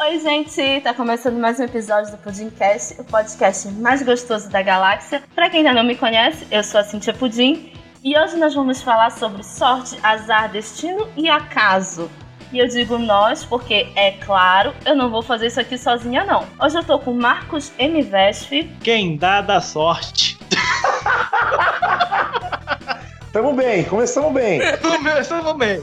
Oi, 0.00 0.20
gente! 0.20 0.80
Tá 0.82 0.94
começando 0.94 1.40
mais 1.40 1.58
um 1.58 1.64
episódio 1.64 2.12
do 2.12 2.18
Pudimcast, 2.18 3.00
o 3.00 3.04
podcast 3.04 3.66
mais 3.68 4.00
gostoso 4.00 4.48
da 4.48 4.62
galáxia. 4.62 5.24
Pra 5.34 5.50
quem 5.50 5.58
ainda 5.58 5.72
não 5.72 5.82
me 5.82 5.96
conhece, 5.96 6.46
eu 6.52 6.62
sou 6.62 6.80
a 6.80 6.84
Cintia 6.84 7.12
Pudim 7.12 7.72
e 8.04 8.16
hoje 8.16 8.36
nós 8.36 8.54
vamos 8.54 8.80
falar 8.80 9.10
sobre 9.10 9.42
sorte, 9.42 9.98
azar, 10.00 10.52
destino 10.52 11.08
e 11.16 11.28
acaso. 11.28 12.08
E 12.52 12.60
eu 12.60 12.68
digo 12.68 12.96
nós 12.96 13.44
porque, 13.44 13.88
é 13.96 14.12
claro, 14.12 14.72
eu 14.86 14.94
não 14.94 15.10
vou 15.10 15.20
fazer 15.20 15.48
isso 15.48 15.60
aqui 15.60 15.76
sozinha, 15.76 16.24
não. 16.24 16.46
Hoje 16.62 16.78
eu 16.78 16.84
tô 16.84 17.00
com 17.00 17.12
Marcos 17.12 17.72
M. 17.76 18.00
Vesp. 18.00 18.70
Quem 18.80 19.16
dá 19.16 19.40
da 19.40 19.60
sorte. 19.60 20.38
Tamo 23.32 23.52
bem, 23.52 23.82
começamos 23.82 24.32
bem. 24.32 24.60
Começamos 24.80 25.56
bem. 25.56 25.82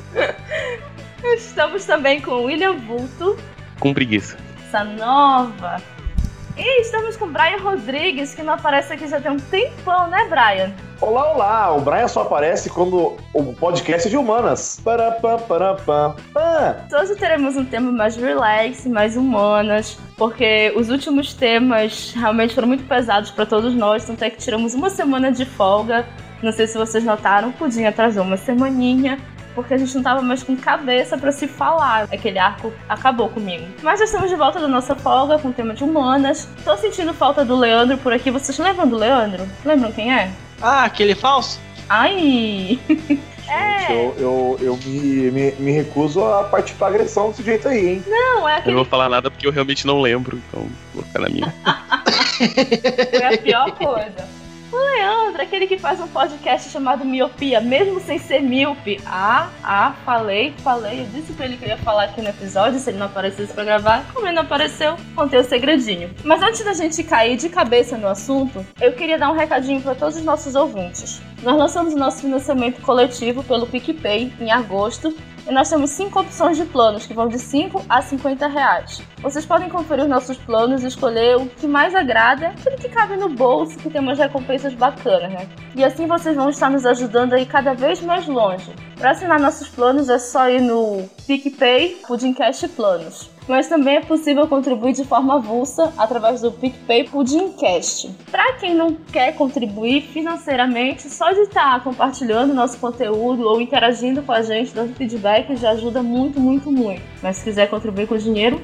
Estamos 1.35 1.83
também 1.83 2.21
com 2.21 2.45
William 2.45 2.77
Vulto. 2.77 3.37
Com 3.79 3.93
preguiça. 3.93 4.37
Essa 4.67 4.83
nova. 4.83 5.81
E 6.57 6.81
estamos 6.81 7.17
com 7.17 7.27
Brian 7.27 7.57
Rodrigues, 7.61 8.33
que 8.33 8.41
não 8.41 8.53
aparece 8.53 8.93
aqui 8.93 9.07
já 9.07 9.19
tem 9.19 9.29
um 9.29 9.37
tempão, 9.37 10.07
né, 10.07 10.25
Brian? 10.29 10.71
Olá, 11.01 11.33
olá! 11.33 11.75
O 11.75 11.81
Brian 11.81 12.07
só 12.07 12.21
aparece 12.21 12.69
quando 12.69 13.17
o 13.33 13.53
podcast 13.53 14.07
é 14.07 14.09
de 14.09 14.15
humanas. 14.15 14.79
Parapá, 14.81 15.37
parapá, 15.37 16.15
pá. 16.33 16.77
Hoje 16.97 17.15
teremos 17.15 17.57
um 17.57 17.65
tema 17.65 17.91
mais 17.91 18.15
relax, 18.15 18.85
mais 18.85 19.17
humanas, 19.17 19.99
porque 20.15 20.71
os 20.77 20.89
últimos 20.89 21.33
temas 21.33 22.13
realmente 22.15 22.55
foram 22.55 22.69
muito 22.69 22.85
pesados 22.85 23.31
para 23.31 23.45
todos 23.45 23.73
nós, 23.73 24.05
tanto 24.05 24.23
é 24.23 24.29
que 24.29 24.37
tiramos 24.37 24.73
uma 24.73 24.89
semana 24.89 25.33
de 25.33 25.43
folga. 25.43 26.05
Não 26.41 26.53
sei 26.53 26.67
se 26.67 26.77
vocês 26.77 27.03
notaram, 27.03 27.49
o 27.49 27.53
Pudim 27.53 27.83
atrasou 27.83 28.23
uma 28.23 28.37
semaninha, 28.37 29.19
porque 29.55 29.73
a 29.73 29.77
gente 29.77 29.95
não 29.95 30.03
tava 30.03 30.21
mais 30.21 30.43
com 30.43 30.55
cabeça 30.55 31.17
para 31.17 31.31
se 31.31 31.47
falar. 31.47 32.03
Aquele 32.11 32.37
arco 32.37 32.71
acabou 32.87 33.29
comigo. 33.29 33.65
Mas 33.81 33.99
já 33.99 34.05
estamos 34.05 34.29
de 34.29 34.35
volta 34.35 34.59
da 34.59 34.67
nossa 34.67 34.95
folga 34.95 35.39
com 35.39 35.47
o 35.47 35.53
tema 35.53 35.73
de 35.73 35.83
humanas. 35.83 36.47
Tô 36.63 36.75
sentindo 36.77 37.13
falta 37.13 37.43
do 37.45 37.55
Leandro 37.55 37.97
por 37.97 38.11
aqui. 38.13 38.29
Vocês 38.29 38.57
lembram 38.59 38.87
do 38.87 38.97
Leandro? 38.97 39.47
Lembram 39.63 39.91
quem 39.91 40.13
é? 40.13 40.29
Ah, 40.61 40.83
aquele 40.83 41.15
falso? 41.15 41.59
Ai! 41.89 42.77
Gente, 43.45 43.91
eu, 43.91 44.15
eu, 44.17 44.57
eu 44.59 44.79
me, 44.83 45.29
me, 45.29 45.51
me 45.59 45.71
recuso 45.71 46.23
a 46.25 46.45
partir 46.45 46.73
pra 46.73 46.87
agressão 46.87 47.29
desse 47.29 47.43
jeito 47.43 47.67
aí, 47.67 47.89
hein? 47.89 48.03
Não, 48.07 48.49
é 48.49 48.53
Eu 48.53 48.57
aquele. 48.57 48.75
não 48.75 48.83
vou 48.83 48.89
falar 48.89 49.07
nada 49.07 49.29
porque 49.29 49.45
eu 49.45 49.51
realmente 49.51 49.85
não 49.85 50.01
lembro, 50.01 50.41
então 50.49 50.65
vou 50.95 51.03
ficar 51.03 51.19
na 51.19 51.29
minha. 51.29 51.53
Foi 53.11 53.23
a 53.23 53.37
pior 53.37 53.71
coisa. 53.73 54.27
O 54.75 54.77
Leandro, 54.77 55.41
aquele 55.41 55.67
que 55.67 55.79
faz 55.79 56.01
um 56.01 56.07
podcast 56.09 56.69
chamado 56.69 57.05
Miopia, 57.05 57.61
mesmo 57.61 58.01
sem 58.01 58.19
ser 58.19 58.41
míope. 58.41 58.99
Ah, 59.05 59.49
ah, 59.63 59.95
falei, 60.03 60.53
falei. 60.57 60.99
Eu 60.99 61.05
disse 61.05 61.31
pra 61.31 61.45
ele 61.45 61.55
que 61.55 61.63
eu 61.63 61.69
ia 61.69 61.77
falar 61.77 62.03
aqui 62.03 62.21
no 62.21 62.27
episódio, 62.27 62.77
se 62.77 62.89
ele 62.89 62.97
não 62.97 63.05
aparecesse 63.05 63.53
pra 63.53 63.63
gravar. 63.63 64.05
Como 64.13 64.27
ele 64.27 64.35
não 64.35 64.41
apareceu, 64.41 64.97
contei 65.15 65.39
o 65.39 65.45
segredinho. 65.45 66.13
Mas 66.25 66.41
antes 66.41 66.65
da 66.65 66.73
gente 66.73 67.01
cair 67.05 67.37
de 67.37 67.47
cabeça 67.47 67.97
no 67.97 68.09
assunto, 68.09 68.65
eu 68.81 68.91
queria 68.91 69.17
dar 69.17 69.31
um 69.31 69.35
recadinho 69.37 69.81
pra 69.81 69.95
todos 69.95 70.17
os 70.17 70.25
nossos 70.25 70.55
ouvintes. 70.55 71.21
Nós 71.41 71.55
lançamos 71.55 71.93
o 71.93 71.97
nosso 71.97 72.19
financiamento 72.19 72.81
coletivo 72.81 73.45
pelo 73.45 73.67
PicPay 73.67 74.33
em 74.41 74.51
agosto 74.51 75.15
e 75.47 75.51
nós 75.51 75.69
temos 75.69 75.91
cinco 75.91 76.19
opções 76.19 76.57
de 76.57 76.65
planos 76.65 77.05
que 77.05 77.13
vão 77.13 77.27
de 77.27 77.37
5 77.37 77.85
a 77.87 78.01
50 78.01 78.47
reais. 78.47 79.01
Vocês 79.21 79.45
podem 79.45 79.69
conferir 79.69 80.03
os 80.03 80.09
nossos 80.09 80.37
planos 80.37 80.83
e 80.83 80.87
escolher 80.87 81.37
o 81.37 81.45
que 81.47 81.67
mais 81.67 81.93
agrada, 81.93 82.47
aquele 82.47 82.77
que 82.77 82.89
cabe 82.89 83.15
no 83.15 83.29
bolso, 83.29 83.77
que 83.77 83.89
tem 83.89 84.01
umas 84.01 84.17
recompensas 84.17 84.73
bacanas, 84.73 85.31
né? 85.31 85.47
E 85.75 85.83
assim 85.83 86.07
vocês 86.07 86.35
vão 86.35 86.49
estar 86.49 86.69
nos 86.69 86.85
ajudando 86.85 87.33
aí 87.33 87.45
cada 87.45 87.73
vez 87.73 88.01
mais 88.01 88.27
longe. 88.27 88.73
Para 88.97 89.11
assinar 89.11 89.39
nossos 89.39 89.67
planos 89.67 90.09
é 90.09 90.17
só 90.17 90.49
ir 90.49 90.61
no 90.61 91.07
PicPay 91.27 92.01
Pudimcast 92.07 92.67
Planos. 92.69 93.34
Mas 93.47 93.67
também 93.67 93.97
é 93.97 94.01
possível 94.01 94.47
contribuir 94.47 94.93
de 94.93 95.03
forma 95.03 95.35
avulsa 95.35 95.93
através 95.97 96.41
do 96.41 96.51
PicPay 96.51 97.05
Pudimcast. 97.09 98.09
Para 98.31 98.53
quem 98.53 98.73
não 98.73 98.93
quer 99.11 99.35
contribuir 99.35 100.01
financeiramente, 100.01 101.09
só 101.09 101.31
de 101.31 101.41
estar 101.41 101.83
compartilhando 101.83 102.53
nosso 102.53 102.77
conteúdo 102.79 103.47
ou 103.47 103.61
interagindo 103.61 104.21
com 104.23 104.31
a 104.31 104.41
gente, 104.41 104.73
dando 104.73 104.95
feedback, 104.95 105.55
já 105.55 105.71
ajuda 105.71 106.01
muito, 106.01 106.39
muito, 106.39 106.71
muito. 106.71 107.01
Mas 107.21 107.37
se 107.37 107.43
quiser 107.43 107.69
contribuir 107.69 108.07
com 108.07 108.17
dinheiro, 108.17 108.61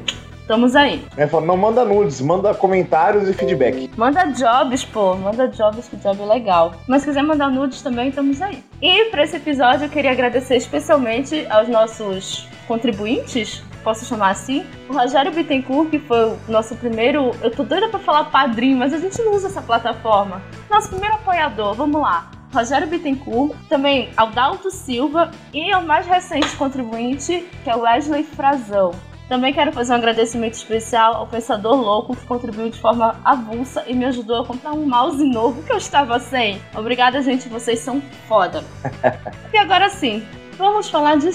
estamos 0.51 0.75
aí. 0.75 1.03
É, 1.15 1.25
não 1.41 1.55
manda 1.55 1.85
nudes, 1.85 2.19
manda 2.19 2.53
comentários 2.53 3.29
e 3.29 3.33
feedback. 3.33 3.89
Manda 3.95 4.25
jobs, 4.25 4.83
pô. 4.83 5.15
Manda 5.15 5.47
jobs, 5.47 5.87
que 5.87 5.95
job 5.97 6.21
é 6.21 6.25
legal. 6.25 6.73
Mas 6.87 7.01
se 7.01 7.07
quiser 7.07 7.23
mandar 7.23 7.49
nudes 7.49 7.81
também, 7.81 8.09
estamos 8.09 8.41
aí. 8.41 8.63
E 8.81 9.05
para 9.05 9.23
esse 9.23 9.37
episódio 9.37 9.85
eu 9.85 9.89
queria 9.89 10.11
agradecer 10.11 10.57
especialmente 10.57 11.45
aos 11.49 11.69
nossos 11.69 12.47
contribuintes, 12.67 13.63
posso 13.81 14.05
chamar 14.05 14.31
assim. 14.31 14.65
O 14.89 14.93
Rogério 14.93 15.31
Bittencourt, 15.31 15.89
que 15.89 15.99
foi 15.99 16.31
o 16.31 16.39
nosso 16.47 16.75
primeiro. 16.75 17.31
Eu 17.41 17.51
tô 17.51 17.63
doida 17.63 17.89
pra 17.89 17.99
falar 17.99 18.25
padrinho, 18.25 18.77
mas 18.77 18.93
a 18.93 18.97
gente 18.97 19.21
não 19.21 19.33
usa 19.33 19.47
essa 19.47 19.61
plataforma. 19.61 20.41
Nosso 20.69 20.89
primeiro 20.89 21.15
apoiador, 21.15 21.73
vamos 21.73 22.01
lá. 22.01 22.31
Rogério 22.53 22.87
Bittencourt, 22.87 23.55
também 23.69 24.09
Aldalto 24.17 24.69
Silva 24.69 25.31
e 25.53 25.73
o 25.73 25.81
mais 25.81 26.05
recente 26.05 26.55
contribuinte, 26.57 27.47
que 27.63 27.69
é 27.69 27.75
o 27.75 27.81
Wesley 27.81 28.23
Frazão. 28.23 28.91
Também 29.31 29.53
quero 29.53 29.71
fazer 29.71 29.93
um 29.93 29.95
agradecimento 29.95 30.55
especial 30.55 31.13
ao 31.13 31.25
Pensador 31.25 31.75
Louco, 31.75 32.13
que 32.13 32.25
contribuiu 32.25 32.69
de 32.69 32.77
forma 32.77 33.15
avulsa 33.23 33.85
e 33.87 33.93
me 33.93 34.03
ajudou 34.03 34.41
a 34.41 34.45
comprar 34.45 34.73
um 34.73 34.85
mouse 34.85 35.23
novo 35.23 35.63
que 35.63 35.71
eu 35.71 35.77
estava 35.77 36.19
sem. 36.19 36.61
Obrigada, 36.75 37.21
gente, 37.21 37.47
vocês 37.47 37.79
são 37.79 38.01
foda. 38.27 38.61
e 39.53 39.57
agora 39.57 39.87
sim, 39.87 40.21
vamos 40.57 40.89
falar 40.89 41.15
de 41.15 41.31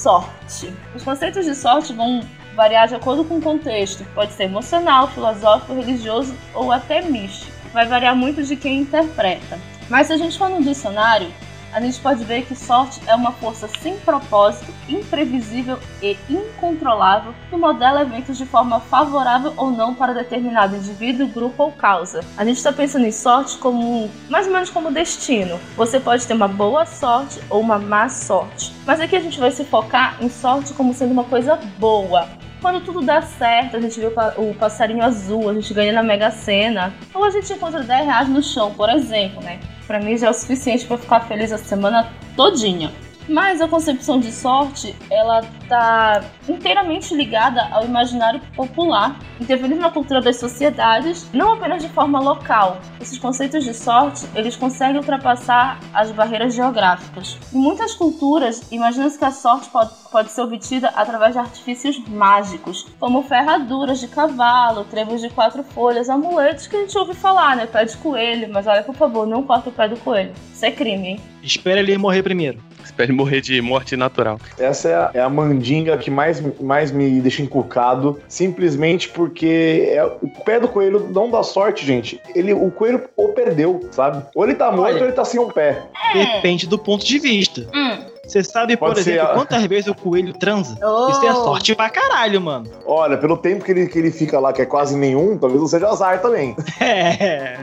sorte. 0.00 0.72
Os 0.94 1.02
conceitos 1.02 1.44
de 1.44 1.54
sorte 1.54 1.92
vão 1.92 2.20
variar 2.54 2.88
de 2.88 2.94
acordo 2.94 3.24
com 3.24 3.36
o 3.36 3.42
contexto. 3.42 4.04
Pode 4.14 4.32
ser 4.32 4.44
emocional, 4.44 5.08
filosófico, 5.08 5.74
religioso 5.74 6.34
ou 6.54 6.72
até 6.72 7.02
místico. 7.02 7.52
Vai 7.72 7.86
variar 7.86 8.16
muito 8.16 8.42
de 8.42 8.56
quem 8.56 8.80
interpreta. 8.80 9.58
Mas 9.88 10.06
se 10.06 10.12
a 10.12 10.16
gente 10.16 10.38
for 10.38 10.48
no 10.48 10.62
dicionário, 10.62 11.30
a 11.72 11.80
gente 11.80 12.00
pode 12.00 12.24
ver 12.24 12.42
que 12.44 12.54
sorte 12.54 13.00
é 13.06 13.14
uma 13.14 13.32
força 13.32 13.68
sem 13.80 13.96
propósito, 13.98 14.72
imprevisível 14.88 15.78
e 16.02 16.16
incontrolável 16.28 17.34
que 17.48 17.56
modela 17.56 18.02
eventos 18.02 18.36
de 18.36 18.44
forma 18.46 18.80
favorável 18.80 19.52
ou 19.56 19.70
não 19.70 19.94
para 19.94 20.12
determinado 20.12 20.76
indivíduo, 20.76 21.28
grupo 21.28 21.62
ou 21.64 21.72
causa. 21.72 22.20
A 22.36 22.44
gente 22.44 22.56
está 22.56 22.72
pensando 22.72 23.06
em 23.06 23.12
sorte 23.12 23.56
como 23.58 24.10
mais 24.28 24.46
ou 24.46 24.52
menos 24.52 24.70
como 24.70 24.90
destino. 24.90 25.58
Você 25.76 25.98
pode 26.00 26.26
ter 26.26 26.34
uma 26.34 26.48
boa 26.48 26.84
sorte 26.86 27.40
ou 27.48 27.60
uma 27.60 27.78
má 27.78 28.08
sorte. 28.08 28.72
Mas 28.86 29.00
aqui 29.00 29.16
a 29.16 29.20
gente 29.20 29.38
vai 29.38 29.50
se 29.50 29.64
focar 29.64 30.16
em 30.20 30.28
sorte 30.28 30.72
como 30.74 30.92
sendo 30.92 31.12
uma 31.12 31.24
coisa 31.24 31.56
boa. 31.78 32.28
Quando 32.60 32.84
tudo 32.84 33.00
dá 33.00 33.22
certo, 33.22 33.76
a 33.76 33.80
gente 33.80 33.98
vê 33.98 34.06
o 34.08 34.10
pa- 34.10 34.34
o 34.36 34.52
passarinho 34.54 35.02
azul, 35.02 35.48
a 35.48 35.54
gente 35.54 35.72
ganha 35.72 35.94
na 35.94 36.02
Mega 36.02 36.30
Sena, 36.30 36.92
ou 37.14 37.24
a 37.24 37.30
gente 37.30 37.50
encontra 37.52 37.82
10 37.82 38.04
reais 38.04 38.28
no 38.28 38.42
chão, 38.42 38.74
por 38.74 38.90
exemplo, 38.90 39.42
né? 39.42 39.58
Pra 39.90 39.98
mim 39.98 40.16
já 40.16 40.28
é 40.28 40.30
o 40.30 40.32
suficiente 40.32 40.86
pra 40.86 40.96
ficar 40.96 41.18
feliz 41.22 41.50
a 41.50 41.58
semana 41.58 42.12
todinha. 42.36 42.92
Mas 43.30 43.60
a 43.60 43.68
concepção 43.68 44.18
de 44.18 44.32
sorte, 44.32 44.96
ela 45.08 45.42
tá 45.68 46.20
inteiramente 46.48 47.14
ligada 47.14 47.62
ao 47.70 47.84
imaginário 47.84 48.40
popular, 48.56 49.16
interferindo 49.40 49.80
na 49.80 49.88
cultura 49.88 50.20
das 50.20 50.36
sociedades, 50.36 51.30
não 51.32 51.52
apenas 51.52 51.80
de 51.80 51.88
forma 51.90 52.18
local. 52.18 52.80
Esses 53.00 53.18
conceitos 53.18 53.62
de 53.62 53.72
sorte, 53.72 54.26
eles 54.34 54.56
conseguem 54.56 54.96
ultrapassar 54.96 55.78
as 55.94 56.10
barreiras 56.10 56.56
geográficas. 56.56 57.38
Em 57.54 57.58
muitas 57.58 57.94
culturas, 57.94 58.66
imagina-se 58.72 59.16
que 59.16 59.24
a 59.24 59.30
sorte 59.30 59.70
pode, 59.70 59.92
pode 60.10 60.32
ser 60.32 60.40
obtida 60.40 60.88
através 60.88 61.34
de 61.34 61.38
artifícios 61.38 62.02
mágicos, 62.08 62.88
como 62.98 63.22
ferraduras 63.22 64.00
de 64.00 64.08
cavalo, 64.08 64.82
trebos 64.86 65.20
de 65.20 65.30
quatro 65.30 65.62
folhas, 65.62 66.10
amuletos 66.10 66.66
que 66.66 66.74
a 66.74 66.80
gente 66.80 66.98
ouve 66.98 67.14
falar, 67.14 67.54
né? 67.54 67.66
Pé 67.66 67.84
de 67.84 67.96
coelho, 67.98 68.52
mas 68.52 68.66
olha, 68.66 68.82
por 68.82 68.96
favor, 68.96 69.24
não 69.24 69.44
corta 69.44 69.68
o 69.68 69.72
pé 69.72 69.86
do 69.86 69.96
coelho. 69.98 70.32
Isso 70.52 70.66
é 70.66 70.72
crime, 70.72 71.10
hein? 71.10 71.20
Espera 71.44 71.78
ele 71.78 71.96
morrer 71.96 72.24
primeiro. 72.24 72.69
Espero 73.00 73.14
morrer 73.14 73.40
de 73.40 73.62
morte 73.62 73.96
natural. 73.96 74.38
Essa 74.58 74.88
é 74.90 74.94
a, 74.94 75.10
é 75.14 75.20
a 75.20 75.28
mandinga 75.28 75.96
que 75.96 76.10
mais, 76.10 76.42
mais 76.60 76.90
me 76.90 77.18
deixa 77.22 77.40
encucado, 77.40 78.20
simplesmente 78.28 79.08
porque 79.08 79.88
é, 79.90 80.04
o 80.04 80.28
pé 80.44 80.60
do 80.60 80.68
coelho 80.68 81.08
não 81.10 81.30
dá 81.30 81.42
sorte, 81.42 81.86
gente. 81.86 82.20
Ele, 82.34 82.52
o 82.52 82.70
coelho 82.70 83.02
ou 83.16 83.30
perdeu, 83.30 83.88
sabe? 83.90 84.22
Ou 84.34 84.44
ele 84.44 84.54
tá 84.54 84.70
morto 84.70 84.90
Olha. 84.92 84.98
ou 84.98 85.04
ele 85.04 85.12
tá 85.12 85.24
sem 85.24 85.40
um 85.40 85.48
pé. 85.48 85.82
Depende 86.12 86.66
do 86.66 86.78
ponto 86.78 87.04
de 87.06 87.18
vista. 87.18 87.66
Hum. 87.74 88.04
Você 88.26 88.44
sabe, 88.44 88.76
por 88.76 88.88
Pode 88.90 89.02
ser 89.02 89.14
exemplo, 89.14 89.30
a- 89.32 89.34
quantas 89.34 89.64
vezes 89.64 89.88
o 89.88 89.94
coelho 89.94 90.32
transa? 90.34 90.78
Oh. 90.90 91.08
Isso 91.10 91.26
é 91.26 91.32
sorte 91.32 91.74
pra 91.74 91.88
caralho, 91.88 92.40
mano. 92.40 92.70
Olha, 92.84 93.16
pelo 93.16 93.36
tempo 93.36 93.64
que 93.64 93.70
ele, 93.72 93.86
que 93.86 93.98
ele 93.98 94.10
fica 94.10 94.38
lá, 94.38 94.52
que 94.52 94.60
é 94.62 94.66
quase 94.66 94.96
nenhum, 94.96 95.36
talvez 95.38 95.60
não 95.60 95.68
seja 95.68 95.88
azar 95.88 96.20
também. 96.20 96.54
É. 96.80 97.58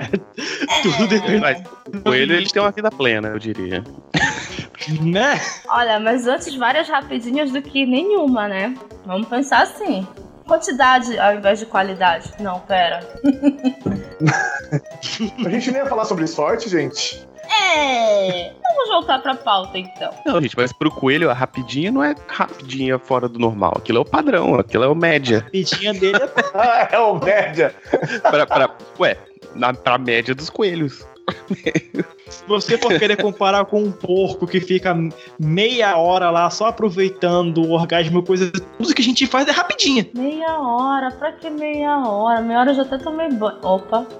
Tudo 0.83 1.07
depende. 1.07 1.39
Mas 1.39 1.61
o 1.87 2.01
coelho, 2.01 2.35
eles 2.35 2.51
têm 2.51 2.61
uma 2.61 2.71
vida 2.71 2.89
plena, 2.91 3.29
eu 3.29 3.39
diria. 3.39 3.83
Né? 5.01 5.41
Olha, 5.67 5.99
mas 5.99 6.27
antes 6.27 6.55
várias 6.55 6.87
rapidinhas 6.87 7.51
do 7.51 7.61
que 7.61 7.85
nenhuma, 7.85 8.47
né? 8.47 8.73
Vamos 9.05 9.27
pensar 9.27 9.63
assim. 9.63 10.07
Quantidade 10.47 11.19
ao 11.19 11.33
invés 11.35 11.59
de 11.59 11.65
qualidade. 11.65 12.31
Não, 12.39 12.59
pera. 12.61 12.99
A 15.45 15.49
gente 15.49 15.71
nem 15.71 15.81
ia 15.81 15.85
falar 15.87 16.05
sobre 16.05 16.27
sorte, 16.27 16.69
gente. 16.69 17.25
É, 17.75 18.51
Vamos 18.61 18.89
voltar 18.89 19.19
pra 19.19 19.35
pauta, 19.35 19.77
então. 19.77 20.11
Não, 20.25 20.41
gente, 20.41 20.55
mas 20.57 20.71
pro 20.73 20.91
coelho 20.91 21.29
a 21.29 21.33
rapidinha 21.33 21.91
não 21.91 22.03
é 22.03 22.13
rapidinha 22.27 22.99
fora 22.99 23.27
do 23.27 23.39
normal. 23.39 23.73
Aquilo 23.77 23.99
é 23.99 24.01
o 24.01 24.05
padrão, 24.05 24.55
aquilo 24.55 24.83
é 24.83 24.87
o 24.87 24.95
média. 24.95 25.39
Rapidinha 25.39 25.93
dele 25.93 26.17
é 26.17 26.29
Ah, 26.53 26.87
é 26.91 26.99
o 26.99 27.15
média. 27.19 27.73
pra, 28.21 28.45
pra, 28.45 28.69
ué, 28.99 29.17
na, 29.55 29.73
pra 29.73 29.97
média 29.97 30.35
dos 30.35 30.49
coelhos. 30.49 31.05
Se 32.29 32.45
você 32.47 32.77
for 32.77 32.97
querer 32.97 33.17
comparar 33.21 33.65
com 33.65 33.81
um 33.81 33.91
porco 33.91 34.47
que 34.47 34.61
fica 34.61 34.95
meia 35.39 35.97
hora 35.97 36.29
lá 36.29 36.49
só 36.49 36.67
aproveitando 36.67 37.63
o 37.63 37.71
orgasmo 37.71 38.19
e 38.19 38.25
coisa, 38.25 38.51
tudo 38.51 38.93
que 38.93 39.01
a 39.01 39.05
gente 39.05 39.25
faz 39.27 39.47
é 39.47 39.51
rapidinha. 39.51 40.07
Meia 40.13 40.59
hora, 40.59 41.11
pra 41.11 41.31
que 41.33 41.49
meia 41.49 41.97
hora? 41.99 42.41
Meia 42.41 42.59
hora 42.59 42.71
eu 42.71 42.75
já 42.75 42.81
até 42.83 42.97
tomei 42.97 43.29
banho. 43.29 43.57
Opa. 43.61 44.05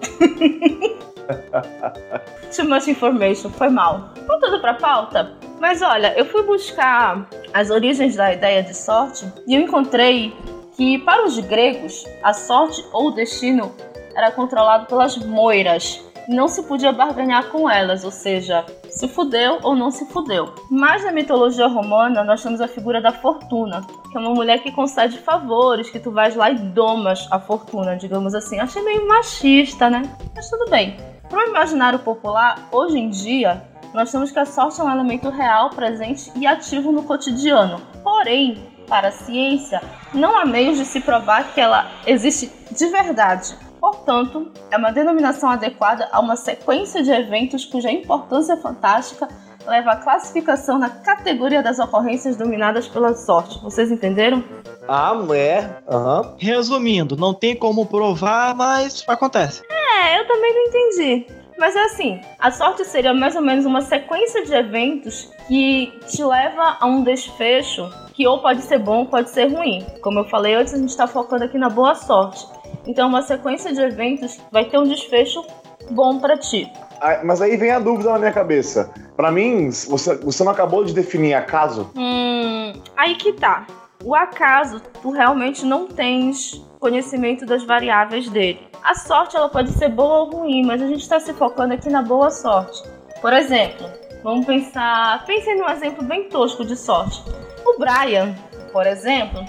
Too 2.56 2.68
much 2.70 2.88
information, 2.88 3.50
foi 3.50 3.70
mal. 3.70 4.14
Voltando 4.26 4.60
pra 4.62 4.74
pauta. 4.74 5.34
Mas 5.60 5.82
olha, 5.82 6.14
eu 6.18 6.26
fui 6.26 6.44
buscar 6.44 7.28
as 7.54 7.70
origens 7.70 8.16
da 8.16 8.34
ideia 8.34 8.64
de 8.64 8.76
sorte 8.76 9.26
e 9.48 9.56
eu 9.56 9.62
encontrei 9.62 10.34
que 10.76 11.00
para 11.00 11.26
os 11.26 11.40
gregos 11.40 12.06
a 12.24 12.34
sorte 12.34 12.86
ou 12.94 13.08
o 13.08 13.12
destino 13.12 13.74
era 14.16 14.32
controlado 14.32 14.88
pelas 14.88 15.18
moiras. 15.18 16.04
Não 16.28 16.50
se 16.50 16.64
podia 16.64 16.92
barganhar 16.92 17.50
com 17.50 17.70
elas, 17.70 18.04
ou 18.04 18.12
seja, 18.12 18.66
se 18.90 19.08
fudeu 19.08 19.60
ou 19.64 19.76
não 19.76 19.90
se 19.90 20.06
fudeu. 20.08 20.54
Mas 20.70 21.02
na 21.06 21.12
mitologia 21.14 21.68
romana 21.68 22.22
nós 22.22 22.44
temos 22.44 22.60
a 22.60 22.68
figura 22.68 23.02
da 23.02 23.14
fortuna, 23.14 23.86
que 24.12 24.18
é 24.18 24.20
uma 24.20 24.34
mulher 24.34 24.62
que 24.62 24.72
concede 24.72 25.20
favores, 25.20 25.90
que 25.90 26.00
tu 26.00 26.12
vais 26.12 26.36
lá 26.36 26.52
e 26.52 26.56
domas 26.56 27.26
a 27.32 27.40
fortuna, 27.40 27.96
digamos 27.96 28.36
assim. 28.36 28.60
Achei 28.60 28.84
meio 28.84 29.08
machista, 29.08 29.90
né? 29.90 30.02
Mas 30.36 30.50
tudo 30.50 30.70
bem. 30.70 30.98
Para 31.30 31.46
o 31.46 31.50
imaginário 31.50 32.00
popular, 32.00 32.68
hoje 32.74 33.00
em 33.00 33.10
dia, 33.10 33.64
nós 33.94 34.12
temos 34.12 34.30
que 34.30 34.40
a 34.40 34.46
sorte 34.46 34.82
é 34.82 34.84
um 34.84 34.92
elemento 34.92 35.30
real, 35.30 35.70
presente 35.70 36.30
e 36.36 36.46
ativo 36.46 36.92
no 36.92 37.04
cotidiano. 37.04 37.82
Porém, 38.04 38.68
para 38.88 39.10
a 39.10 39.12
ciência, 39.12 39.82
não 40.14 40.38
há 40.38 40.46
meios 40.46 40.78
de 40.78 40.86
se 40.86 41.00
provar 41.00 41.54
que 41.54 41.62
ela 41.62 41.90
existe 42.06 42.52
de 42.72 42.88
verdade. 42.88 43.56
Portanto, 43.80 44.52
é 44.72 44.78
uma 44.78 44.92
denominação 44.92 45.50
adequada 45.50 46.10
a 46.12 46.20
uma 46.20 46.36
sequência 46.36 47.04
de 47.04 47.12
eventos 47.12 47.66
cuja 47.66 47.92
importância 47.92 48.58
fantástica 48.58 49.28
leva 49.66 49.92
à 49.92 49.96
classificação 49.98 50.80
na 50.80 50.90
categoria 50.90 51.62
das 51.62 51.78
ocorrências 51.78 52.38
dominadas 52.38 52.88
pela 52.88 53.14
sorte. 53.14 53.62
Vocês 53.62 53.92
entenderam? 53.92 54.44
Ah, 54.88 55.14
é. 55.36 55.70
Aham. 55.88 56.36
Resumindo, 56.38 57.18
não 57.18 57.34
tem 57.34 57.56
como 57.56 57.86
provar, 57.86 58.56
mas 58.56 59.04
acontece. 59.08 59.62
É, 59.70 60.20
eu 60.20 60.28
também 60.28 60.54
não 60.54 60.62
entendi. 60.68 61.28
Mas 61.58 61.76
é 61.76 61.84
assim, 61.86 62.22
a 62.38 62.52
sorte 62.52 62.86
seria 62.86 63.14
mais 63.14 63.36
ou 63.36 63.42
menos 63.42 63.66
uma 63.66 63.82
sequência 63.82 64.46
de 64.46 64.54
eventos 64.54 65.30
que 65.48 65.92
te 66.08 66.24
leva 66.24 66.78
a 66.80 66.86
um 66.86 67.04
desfecho 67.04 67.90
que 68.14 68.28
ou 68.28 68.40
pode 68.40 68.62
ser 68.62 68.80
bom 68.80 69.00
ou 69.00 69.06
pode 69.06 69.30
ser 69.30 69.46
ruim. 69.52 69.86
Como 70.02 70.20
eu 70.20 70.26
falei 70.26 70.56
antes, 70.56 70.74
a 70.74 70.78
gente 70.78 70.90
está 70.90 71.08
focando 71.08 71.44
aqui 71.44 71.58
na 71.58 71.70
boa 71.70 71.96
sorte. 71.96 72.48
Então, 72.86 73.08
uma 73.08 73.22
sequência 73.22 73.74
de 73.74 73.82
eventos 73.82 74.40
vai 74.52 74.66
ter 74.66 74.78
um 74.78 74.84
desfecho 74.84 75.44
bom 75.92 76.20
para 76.20 76.38
ti. 76.38 76.72
Ah, 77.02 77.22
Mas 77.24 77.42
aí 77.42 77.56
vem 77.58 77.72
a 77.72 77.80
dúvida 77.80 78.12
na 78.12 78.20
minha 78.20 78.32
cabeça. 78.32 78.92
Pra 79.16 79.32
mim, 79.32 79.70
você, 79.70 80.16
você 80.18 80.44
não 80.44 80.52
acabou 80.52 80.84
de 80.84 80.94
definir 80.94 81.34
acaso? 81.34 81.90
Hum, 81.96 82.74
aí 82.96 83.16
que 83.16 83.34
tá. 83.34 83.66
O 84.04 84.16
acaso, 84.16 84.82
tu 85.02 85.12
realmente 85.12 85.66
não 85.66 85.88
tens 85.88 86.64
conhecimento 86.80 87.46
das 87.46 87.64
variáveis 87.64 88.30
dele. 88.30 88.60
A 88.84 88.94
sorte, 88.96 89.36
ela 89.36 89.50
pode 89.50 89.72
ser 89.72 89.90
boa 89.90 90.20
ou 90.20 90.30
ruim, 90.30 90.66
mas 90.66 90.82
a 90.82 90.88
gente 90.88 91.02
está 91.02 91.20
se 91.20 91.34
focando 91.34 91.74
aqui 91.74 91.90
na 91.90 92.02
boa 92.02 92.30
sorte. 92.30 92.84
Por 93.22 93.34
exemplo, 93.34 93.88
vamos 94.24 94.46
pensar. 94.46 95.26
Pensem 95.26 95.58
num 95.58 95.68
exemplo 95.70 96.04
bem 96.06 96.30
tosco 96.30 96.64
de 96.64 96.76
sorte. 96.78 97.24
O 97.66 97.80
Brian, 97.80 98.36
por 98.72 98.86
exemplo, 98.86 99.44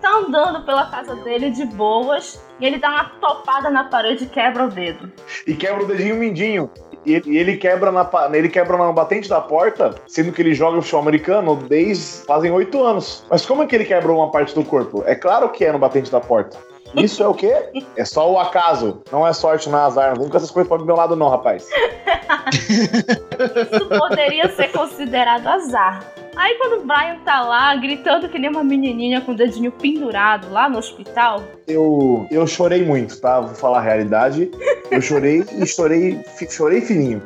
tá 0.00 0.16
andando 0.16 0.64
pela 0.64 0.86
casa 0.86 1.14
dele 1.16 1.50
de 1.50 1.64
boas 1.64 2.40
e 2.58 2.66
ele 2.66 2.78
dá 2.78 2.88
uma 2.88 3.04
topada 3.20 3.70
na 3.70 3.84
parede 3.84 4.24
e 4.24 4.26
quebra 4.26 4.64
o 4.64 4.68
dedo. 4.68 5.10
E 5.46 5.54
quebra 5.54 5.82
o 5.82 5.86
dedinho 5.86 6.16
mindinho. 6.16 6.70
E 7.04 7.14
ele, 7.14 7.38
ele 7.38 7.56
quebra 7.56 7.90
na, 7.90 8.08
ele 8.32 8.48
quebra 8.48 8.76
na 8.76 8.92
batente 8.92 9.28
da 9.28 9.40
porta, 9.40 9.94
sendo 10.06 10.32
que 10.32 10.42
ele 10.42 10.54
joga 10.54 10.78
o 10.78 10.82
futebol 10.82 11.00
americano 11.00 11.56
desde 11.56 12.26
fazem 12.26 12.50
oito 12.50 12.82
anos. 12.84 13.24
Mas 13.30 13.46
como 13.46 13.62
é 13.62 13.66
que 13.66 13.74
ele 13.74 13.84
quebra 13.84 14.12
uma 14.12 14.30
parte 14.30 14.54
do 14.54 14.64
corpo? 14.64 15.02
É 15.06 15.14
claro 15.14 15.48
que 15.48 15.64
é 15.64 15.72
no 15.72 15.78
batente 15.78 16.10
da 16.10 16.20
porta. 16.20 16.58
Isso 16.94 17.22
é 17.22 17.28
o 17.28 17.34
quê? 17.34 17.84
É 17.96 18.04
só 18.04 18.30
o 18.30 18.38
acaso. 18.38 19.02
Não 19.12 19.26
é 19.26 19.32
sorte, 19.32 19.68
não 19.68 19.78
é 19.78 19.82
azar. 19.82 20.14
Não 20.14 20.22
vem 20.22 20.28
com 20.28 20.36
essas 20.36 20.50
coisas 20.50 20.68
pro 20.68 20.84
meu 20.84 20.96
lado, 20.96 21.14
não, 21.14 21.28
rapaz. 21.28 21.68
Isso 22.52 23.86
poderia 23.88 24.48
ser 24.54 24.72
considerado 24.72 25.46
azar. 25.46 26.04
Aí 26.36 26.54
quando 26.54 26.82
o 26.82 26.86
Brian 26.86 27.18
tá 27.24 27.40
lá 27.42 27.74
gritando 27.76 28.28
que 28.28 28.38
nem 28.38 28.50
uma 28.50 28.62
menininha 28.62 29.20
com 29.20 29.32
o 29.32 29.36
dedinho 29.36 29.72
pendurado 29.72 30.50
lá 30.50 30.68
no 30.68 30.78
hospital, 30.78 31.42
Eu, 31.66 32.26
eu 32.30 32.46
chorei 32.46 32.84
muito, 32.84 33.20
tá? 33.20 33.40
Vou 33.40 33.54
falar 33.54 33.78
a 33.78 33.82
realidade. 33.82 34.50
Eu 34.90 35.02
chorei 35.02 35.44
e 35.52 35.66
chorei, 35.66 36.20
chorei 36.48 36.80
fininho. 36.80 37.22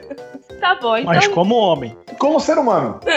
tá 0.60 0.74
bom, 0.76 0.96
então 0.96 1.12
Mas 1.12 1.28
como 1.28 1.54
homem. 1.56 1.96
Como 2.18 2.40
ser 2.40 2.58
humano. 2.58 3.00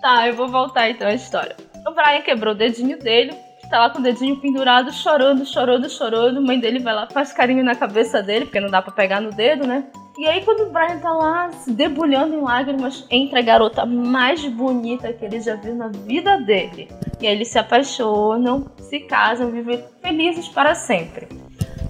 tá, 0.00 0.28
eu 0.28 0.34
vou 0.34 0.48
voltar 0.48 0.88
então 0.90 1.08
à 1.08 1.14
história. 1.14 1.56
O 1.86 1.92
Brian 1.92 2.22
quebrou 2.22 2.54
o 2.54 2.56
dedinho 2.56 2.98
dele, 2.98 3.34
tá 3.68 3.78
lá 3.78 3.90
com 3.90 3.98
o 3.98 4.02
dedinho 4.02 4.36
pendurado, 4.36 4.92
chorando, 4.92 5.44
chorando, 5.44 5.88
chorando. 5.88 6.38
A 6.38 6.40
mãe 6.40 6.58
dele 6.58 6.78
vai 6.78 6.94
lá, 6.94 7.06
faz 7.10 7.32
carinho 7.32 7.64
na 7.64 7.74
cabeça 7.74 8.22
dele, 8.22 8.46
porque 8.46 8.60
não 8.60 8.70
dá 8.70 8.80
pra 8.80 8.92
pegar 8.92 9.20
no 9.20 9.30
dedo, 9.30 9.66
né? 9.66 9.84
E 10.18 10.26
aí, 10.26 10.44
quando 10.44 10.62
o 10.62 10.70
Brian 10.72 10.98
tá 10.98 11.12
lá 11.12 11.52
se 11.52 11.70
debulhando 11.70 12.34
em 12.34 12.40
lágrimas, 12.40 13.06
entra 13.08 13.38
a 13.38 13.42
garota 13.42 13.86
mais 13.86 14.44
bonita 14.46 15.12
que 15.12 15.24
ele 15.24 15.40
já 15.40 15.54
viu 15.54 15.76
na 15.76 15.88
vida 15.88 16.38
dele. 16.38 16.88
E 17.20 17.26
aí 17.26 17.34
eles 17.34 17.48
se 17.48 17.58
apaixonam, 17.58 18.66
se 18.78 18.98
casam, 19.00 19.52
vivem 19.52 19.84
felizes 20.02 20.48
para 20.48 20.74
sempre. 20.74 21.28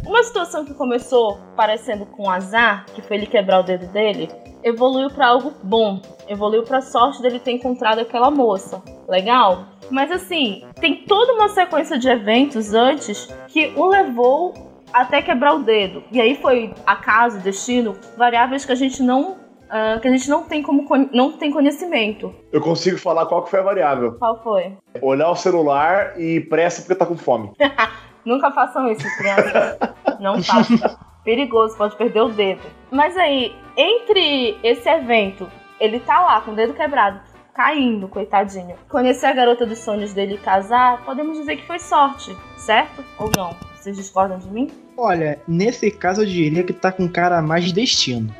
Uma 0.06 0.22
situação 0.22 0.64
que 0.64 0.74
começou 0.74 1.38
parecendo 1.56 2.04
com 2.04 2.30
azar, 2.30 2.84
que 2.94 3.00
foi 3.00 3.16
ele 3.16 3.26
quebrar 3.26 3.60
o 3.60 3.62
dedo 3.62 3.86
dele, 3.88 4.30
evoluiu 4.62 5.08
para 5.08 5.28
algo 5.28 5.52
bom. 5.62 6.00
Evoluiu 6.28 6.64
para 6.64 6.82
sorte 6.82 7.22
dele 7.22 7.38
ter 7.38 7.52
encontrado 7.52 8.00
aquela 8.00 8.30
moça. 8.30 8.82
Legal? 9.08 9.64
Mas 9.90 10.10
assim, 10.10 10.64
tem 10.80 11.04
toda 11.04 11.32
uma 11.34 11.48
sequência 11.48 11.98
de 11.98 12.08
eventos 12.08 12.74
antes 12.74 13.28
que 13.48 13.72
o 13.76 13.86
levou 13.86 14.54
até 14.92 15.22
quebrar 15.22 15.54
o 15.54 15.62
dedo. 15.62 16.02
E 16.10 16.20
aí 16.20 16.34
foi 16.36 16.74
acaso, 16.86 17.40
destino, 17.40 17.94
variáveis 18.16 18.64
que 18.64 18.72
a 18.72 18.76
gente 18.76 19.02
não 19.02 19.36
ah, 19.70 19.98
que 20.00 20.08
a 20.08 20.10
gente 20.10 20.28
não 20.30 20.44
tem 20.44 20.62
como 20.62 20.84
não 21.12 21.32
tem 21.32 21.50
conhecimento. 21.50 22.34
Eu 22.50 22.60
consigo 22.60 22.96
falar 22.98 23.26
qual 23.26 23.42
que 23.42 23.50
foi 23.50 23.60
a 23.60 23.62
variável. 23.62 24.14
Qual 24.18 24.42
foi? 24.42 24.76
Olhar 25.02 25.30
o 25.30 25.36
celular 25.36 26.18
e 26.18 26.40
pressa 26.40 26.82
porque 26.82 26.94
tá 26.94 27.04
com 27.04 27.16
fome. 27.16 27.52
Nunca 28.24 28.50
façam 28.50 28.90
isso, 28.90 29.04
crianças. 29.16 29.78
Não 30.20 30.40
façam. 30.42 30.98
Perigoso, 31.24 31.76
pode 31.76 31.96
perder 31.96 32.22
o 32.22 32.28
dedo. 32.28 32.62
Mas 32.90 33.16
aí, 33.16 33.54
entre 33.76 34.58
esse 34.62 34.88
evento, 34.88 35.50
ele 35.78 36.00
tá 36.00 36.20
lá 36.20 36.40
com 36.40 36.52
o 36.52 36.54
dedo 36.54 36.72
quebrado, 36.72 37.20
caindo, 37.58 38.06
coitadinho. 38.06 38.76
Conhecer 38.88 39.26
a 39.26 39.32
garota 39.32 39.66
dos 39.66 39.80
sonhos 39.80 40.12
dele 40.12 40.34
e 40.34 40.38
casar, 40.38 41.04
podemos 41.04 41.36
dizer 41.36 41.56
que 41.56 41.66
foi 41.66 41.80
sorte, 41.80 42.30
certo? 42.56 43.04
Ou 43.18 43.28
não? 43.36 43.50
Vocês 43.74 43.96
discordam 43.96 44.38
de 44.38 44.48
mim? 44.48 44.70
Olha, 44.96 45.40
nesse 45.48 45.90
caso 45.90 46.22
eu 46.22 46.26
diria 46.26 46.62
que 46.62 46.72
tá 46.72 46.92
com 46.92 47.08
cara 47.08 47.42
mais 47.42 47.64
de 47.64 47.72
destino. 47.72 48.32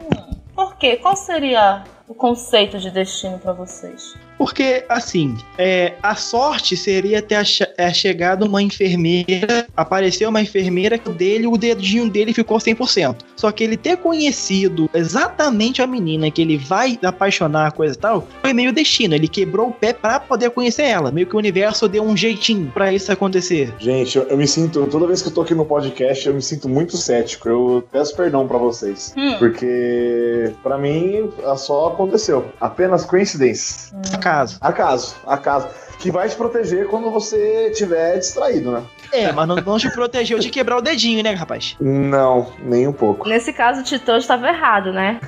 Por 0.55 0.77
quê? 0.77 0.97
Qual 0.99 1.17
seria 1.17 1.83
o 2.07 2.15
conceito 2.15 2.79
de 2.79 2.93
destino 2.93 3.41
pra 3.41 3.53
vocês? 3.53 4.15
Porque, 4.39 4.85
assim, 4.89 5.37
é, 5.59 5.95
a 6.01 6.15
sorte 6.15 6.77
seria 6.77 7.21
ter 7.21 7.35
é, 7.79 7.95
chegado 7.95 8.45
uma 8.45 8.61
enfermeira, 8.61 9.69
apareceu 9.77 10.29
uma 10.29 10.43
enfermeira 10.43 10.99
que 10.99 11.09
o 11.09 11.13
dele, 11.13 11.47
o 11.47 11.57
dedinho 11.57 12.11
dele 12.11 12.35
ficou 12.35 12.59
100%. 12.59 13.17
Só 13.37 13.53
que 13.53 13.63
ele 13.63 13.77
ter 13.77 13.97
conhecido 13.99 14.91
exatamente 14.93 15.81
a 15.81 15.87
menina 15.87 16.29
que 16.29 16.43
ele 16.43 16.59
vai 16.59 16.99
apaixonar, 17.05 17.71
coisa 17.73 17.95
e 17.95 17.99
tal, 17.99 18.27
foi 18.43 18.53
meio 18.53 18.73
destino. 18.73 19.15
Ele 19.15 19.29
quebrou 19.29 19.69
o 19.69 19.73
pé 19.73 19.93
pra 19.93 20.19
poder 20.19 20.51
conhecer 20.51 20.83
ela. 20.83 21.13
Meio 21.13 21.29
que 21.29 21.37
o 21.37 21.39
universo 21.39 21.87
deu 21.89 22.03
um 22.03 22.17
jeitinho 22.17 22.71
pra 22.75 22.93
isso 22.93 23.13
acontecer. 23.13 23.73
Gente, 23.79 24.19
eu, 24.19 24.25
eu 24.25 24.37
me 24.37 24.49
sinto, 24.49 24.85
toda 24.87 25.07
vez 25.07 25.23
que 25.23 25.29
eu 25.29 25.33
tô 25.33 25.43
aqui 25.43 25.55
no 25.55 25.65
podcast, 25.65 26.27
eu 26.27 26.35
me 26.35 26.43
sinto 26.43 26.69
muito 26.69 26.97
cético. 26.97 27.49
Eu 27.49 27.89
peço 27.93 28.17
perdão 28.17 28.49
pra 28.49 28.59
vocês. 28.59 29.15
Hum. 29.17 29.37
Porque, 29.39 30.53
pra 30.65 30.77
mim, 30.77 31.31
só 31.57 31.89
aconteceu. 31.89 32.47
Apenas 32.61 33.05
coincidência. 33.05 33.97
Acaso. 34.13 34.59
Acaso, 34.61 35.15
acaso. 35.25 35.69
Que 35.99 36.11
vai 36.11 36.29
te 36.29 36.37
proteger 36.37 36.87
quando 36.87 37.11
você 37.11 37.69
estiver 37.71 38.19
distraído, 38.19 38.71
né? 38.71 38.85
É, 39.13 39.33
mas 39.33 39.49
não, 39.49 39.57
não 39.57 39.79
te 39.79 39.91
protegeu 39.91 40.39
de 40.39 40.51
quebrar 40.51 40.77
o 40.77 40.83
dedinho, 40.83 41.23
né, 41.23 41.33
rapaz? 41.33 41.77
Não, 41.81 42.53
nem 42.61 42.87
um 42.87 42.93
pouco. 42.93 43.29
Nesse 43.29 43.53
caso, 43.53 43.81
o 43.81 43.85
Titã 43.85 44.17
estava 44.17 44.49
errado, 44.49 44.93
né? 44.93 45.19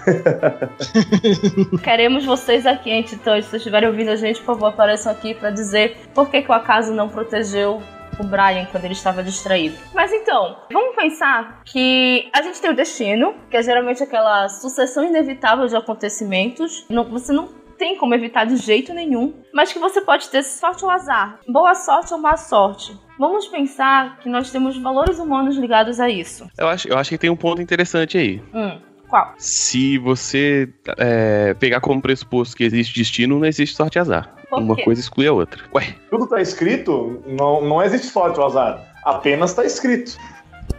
Queremos 1.82 2.24
vocês 2.24 2.66
aqui, 2.66 2.90
hein, 2.90 3.02
Titã? 3.02 3.40
Se 3.40 3.48
vocês 3.48 3.60
estiverem 3.60 3.88
ouvindo 3.88 4.10
a 4.10 4.16
gente, 4.16 4.38
por 4.40 4.54
favor, 4.54 4.66
apareçam 4.66 5.10
aqui 5.10 5.34
pra 5.34 5.50
dizer 5.50 5.96
por 6.14 6.30
que, 6.30 6.42
que 6.42 6.50
o 6.50 6.54
acaso 6.54 6.92
não 6.92 7.08
protegeu 7.08 7.82
o 8.18 8.24
Brian 8.24 8.66
quando 8.70 8.84
ele 8.84 8.92
estava 8.92 9.22
distraído. 9.22 9.76
Mas 9.94 10.12
então, 10.12 10.56
vamos 10.70 10.94
pensar 10.94 11.62
que 11.64 12.28
a 12.32 12.42
gente 12.42 12.60
tem 12.60 12.70
o 12.70 12.76
destino, 12.76 13.34
que 13.50 13.56
é 13.56 13.62
geralmente 13.62 14.02
aquela 14.02 14.48
sucessão 14.48 15.04
inevitável 15.04 15.66
de 15.66 15.76
acontecimentos. 15.76 16.84
Não, 16.88 17.04
você 17.04 17.32
não 17.32 17.48
tem 17.80 17.96
como 17.96 18.14
evitar 18.14 18.44
de 18.44 18.56
jeito 18.56 18.92
nenhum, 18.92 19.32
mas 19.54 19.72
que 19.72 19.78
você 19.78 20.02
pode 20.02 20.28
ter 20.28 20.42
sorte 20.42 20.84
ou 20.84 20.90
azar, 20.90 21.40
boa 21.48 21.74
sorte 21.74 22.12
ou 22.12 22.20
má 22.20 22.36
sorte. 22.36 22.94
Vamos 23.18 23.48
pensar 23.48 24.18
que 24.18 24.28
nós 24.28 24.50
temos 24.50 24.76
valores 24.76 25.18
humanos 25.18 25.56
ligados 25.56 25.98
a 25.98 26.06
isso. 26.06 26.46
Eu 26.58 26.68
acho, 26.68 26.86
eu 26.88 26.98
acho 26.98 27.08
que 27.08 27.16
tem 27.16 27.30
um 27.30 27.36
ponto 27.36 27.62
interessante 27.62 28.18
aí. 28.18 28.42
Hum, 28.52 28.78
qual? 29.08 29.32
Se 29.38 29.96
você 29.96 30.68
é, 30.98 31.54
pegar 31.54 31.80
como 31.80 32.02
pressuposto 32.02 32.54
que 32.54 32.64
existe 32.64 32.94
destino, 32.94 33.38
não 33.38 33.46
existe 33.46 33.74
sorte 33.74 33.96
e 33.96 33.98
azar. 33.98 34.34
Uma 34.52 34.76
coisa 34.76 35.00
exclui 35.00 35.26
a 35.26 35.32
outra. 35.32 35.64
Ué, 35.74 35.94
Tudo 36.10 36.26
tá 36.26 36.38
escrito, 36.38 37.22
não, 37.26 37.62
não 37.62 37.82
existe 37.82 38.08
sorte 38.08 38.38
ou 38.38 38.44
azar. 38.44 38.92
Apenas 39.06 39.54
tá 39.54 39.64
escrito. 39.64 40.18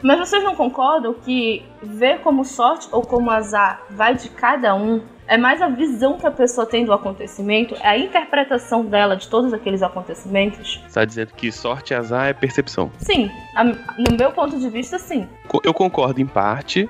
Mas 0.04 0.20
vocês 0.20 0.44
não 0.44 0.56
concordam 0.56 1.16
que 1.16 1.64
ver 1.82 2.20
como 2.20 2.46
sorte 2.46 2.88
ou 2.92 3.02
como 3.02 3.32
azar 3.32 3.82
vai 3.90 4.14
de 4.14 4.30
cada 4.30 4.76
um? 4.76 5.02
É 5.32 5.38
mais 5.38 5.62
a 5.62 5.70
visão 5.70 6.18
que 6.18 6.28
a 6.28 6.32
pessoa 6.32 6.68
tem 6.68 6.84
do 6.84 6.92
acontecimento, 6.92 7.74
é 7.76 7.88
a 7.88 7.98
interpretação 7.98 8.84
dela 8.84 9.16
de 9.16 9.30
todos 9.30 9.54
aqueles 9.54 9.82
acontecimentos? 9.82 10.82
você 10.86 10.94
tá 10.94 11.06
dizendo 11.06 11.30
que 11.34 11.50
sorte 11.54 11.94
e 11.94 11.96
azar 11.96 12.28
é 12.28 12.34
percepção. 12.34 12.92
Sim, 12.98 13.32
a- 13.56 13.64
no 13.64 14.18
meu 14.20 14.34
ponto 14.34 14.60
de 14.60 14.68
vista, 14.70 15.00
sim. 15.00 15.26
Eu 15.64 15.74
concordo 15.74 16.20
em 16.20 16.26
parte, 16.26 16.90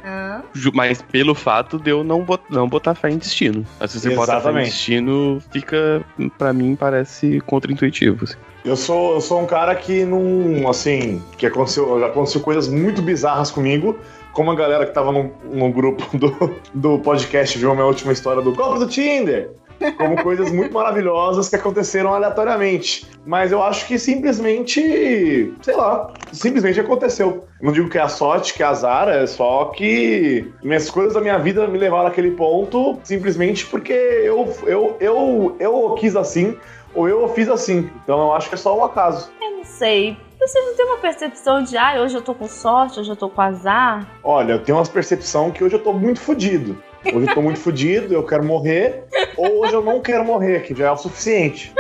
ju- 0.54 0.72
mas 0.74 1.04
pelo 1.04 1.36
fato 1.36 1.78
de 1.78 1.92
eu 1.92 2.04
não, 2.04 2.24
bot- 2.24 2.42
não 2.50 2.68
botar 2.68 2.96
fé 2.96 3.12
em 3.12 3.20
destino. 3.20 3.64
Mas 3.80 3.92
se 3.92 4.00
você 4.00 4.10
botar 4.10 4.26
fé 4.26 4.32
em 4.34 4.40
Exatamente. 4.40 4.66
destino, 4.72 5.40
fica, 5.52 6.04
pra 6.36 6.52
mim, 6.52 6.76
parece 6.76 7.40
contraintuitivo. 7.42 8.24
assim. 8.24 8.38
Eu 8.66 8.76
sou, 8.76 9.14
eu 9.16 9.22
sou 9.22 9.40
um 9.40 9.46
cara 9.46 9.76
que 9.76 10.04
não, 10.04 10.68
assim, 10.68 11.22
que 11.38 11.46
aconteceu, 11.46 12.00
já 12.00 12.08
aconteceu 12.08 12.42
coisas 12.42 12.68
muito 12.68 13.04
bizarras 13.04 13.52
comigo, 13.52 14.00
como 14.34 14.52
a 14.52 14.56
galera 14.56 14.86
que 14.86 14.94
tava 14.94 15.12
no, 15.12 15.32
no 15.44 15.72
grupo 15.72 16.18
do, 16.18 16.56
do 16.74 17.00
podcast 17.00 17.58
viu 17.58 17.72
a 17.72 17.74
minha 17.74 17.86
última 17.86 18.14
história 18.14 18.42
do 18.42 18.54
golpe 18.54 18.80
do 18.80 18.88
Tinder. 18.88 19.52
Como 19.98 20.22
coisas 20.22 20.52
muito 20.52 20.72
maravilhosas 20.72 21.50
que 21.50 21.56
aconteceram 21.56 22.14
aleatoriamente. 22.14 23.08
Mas 23.26 23.52
eu 23.52 23.64
acho 23.64 23.88
que 23.88 23.98
simplesmente, 23.98 25.52
sei 25.60 25.76
lá, 25.76 26.14
simplesmente 26.32 26.80
aconteceu. 26.80 27.46
Não 27.60 27.72
digo 27.72 27.90
que 27.90 27.98
é 27.98 28.02
a 28.02 28.08
sorte, 28.08 28.54
que 28.54 28.62
é 28.62 28.66
azar, 28.68 29.10
é 29.10 29.26
só 29.26 29.66
que 29.76 30.52
minhas 30.64 30.88
coisas 30.90 31.14
da 31.14 31.22
minha 31.22 31.40
vida 31.40 31.68
me 31.68 31.80
levaram 31.80 32.08
àquele 32.08 32.32
ponto 32.32 33.00
simplesmente 33.04 33.66
porque 33.66 33.94
eu, 33.94 34.56
eu, 34.68 34.98
eu, 35.00 35.56
eu 35.60 35.96
quis 36.00 36.16
assim 36.16 36.56
ou 36.94 37.10
eu 37.10 37.28
fiz 37.30 37.50
assim. 37.50 37.90
Então 38.04 38.20
eu 38.20 38.34
acho 38.34 38.50
que 38.50 38.56
é 38.56 38.58
só 38.58 38.78
o 38.78 38.84
acaso. 38.84 39.32
Eu 39.42 39.58
não 39.58 39.64
sei. 39.64 40.18
Vocês 40.42 40.66
não 40.66 40.76
têm 40.76 40.86
uma 40.88 40.98
percepção 40.98 41.62
de, 41.62 41.78
ah, 41.78 42.02
hoje 42.02 42.16
eu 42.16 42.22
tô 42.22 42.34
com 42.34 42.48
sorte, 42.48 43.00
hoje 43.00 43.12
eu 43.12 43.16
tô 43.16 43.30
com 43.30 43.40
azar? 43.42 44.10
Olha, 44.24 44.54
eu 44.54 44.64
tenho 44.64 44.76
uma 44.80 44.88
percepção 44.88 45.52
que 45.52 45.64
hoje 45.64 45.76
eu 45.76 45.84
tô 45.84 45.94
muito 45.94 46.20
fudido. 46.20 46.82
Hoje 47.06 47.28
eu 47.28 47.36
tô 47.36 47.44
muito 47.44 47.60
fudido, 47.60 48.12
eu 48.12 48.26
quero 48.26 48.44
morrer, 48.44 49.04
ou 49.38 49.64
hoje 49.64 49.76
eu 49.76 49.84
não 49.84 50.02
quero 50.02 50.26
morrer, 50.26 50.64
que 50.64 50.74
já 50.74 50.88
é 50.88 50.92
o 50.92 50.98
suficiente. 50.98 51.72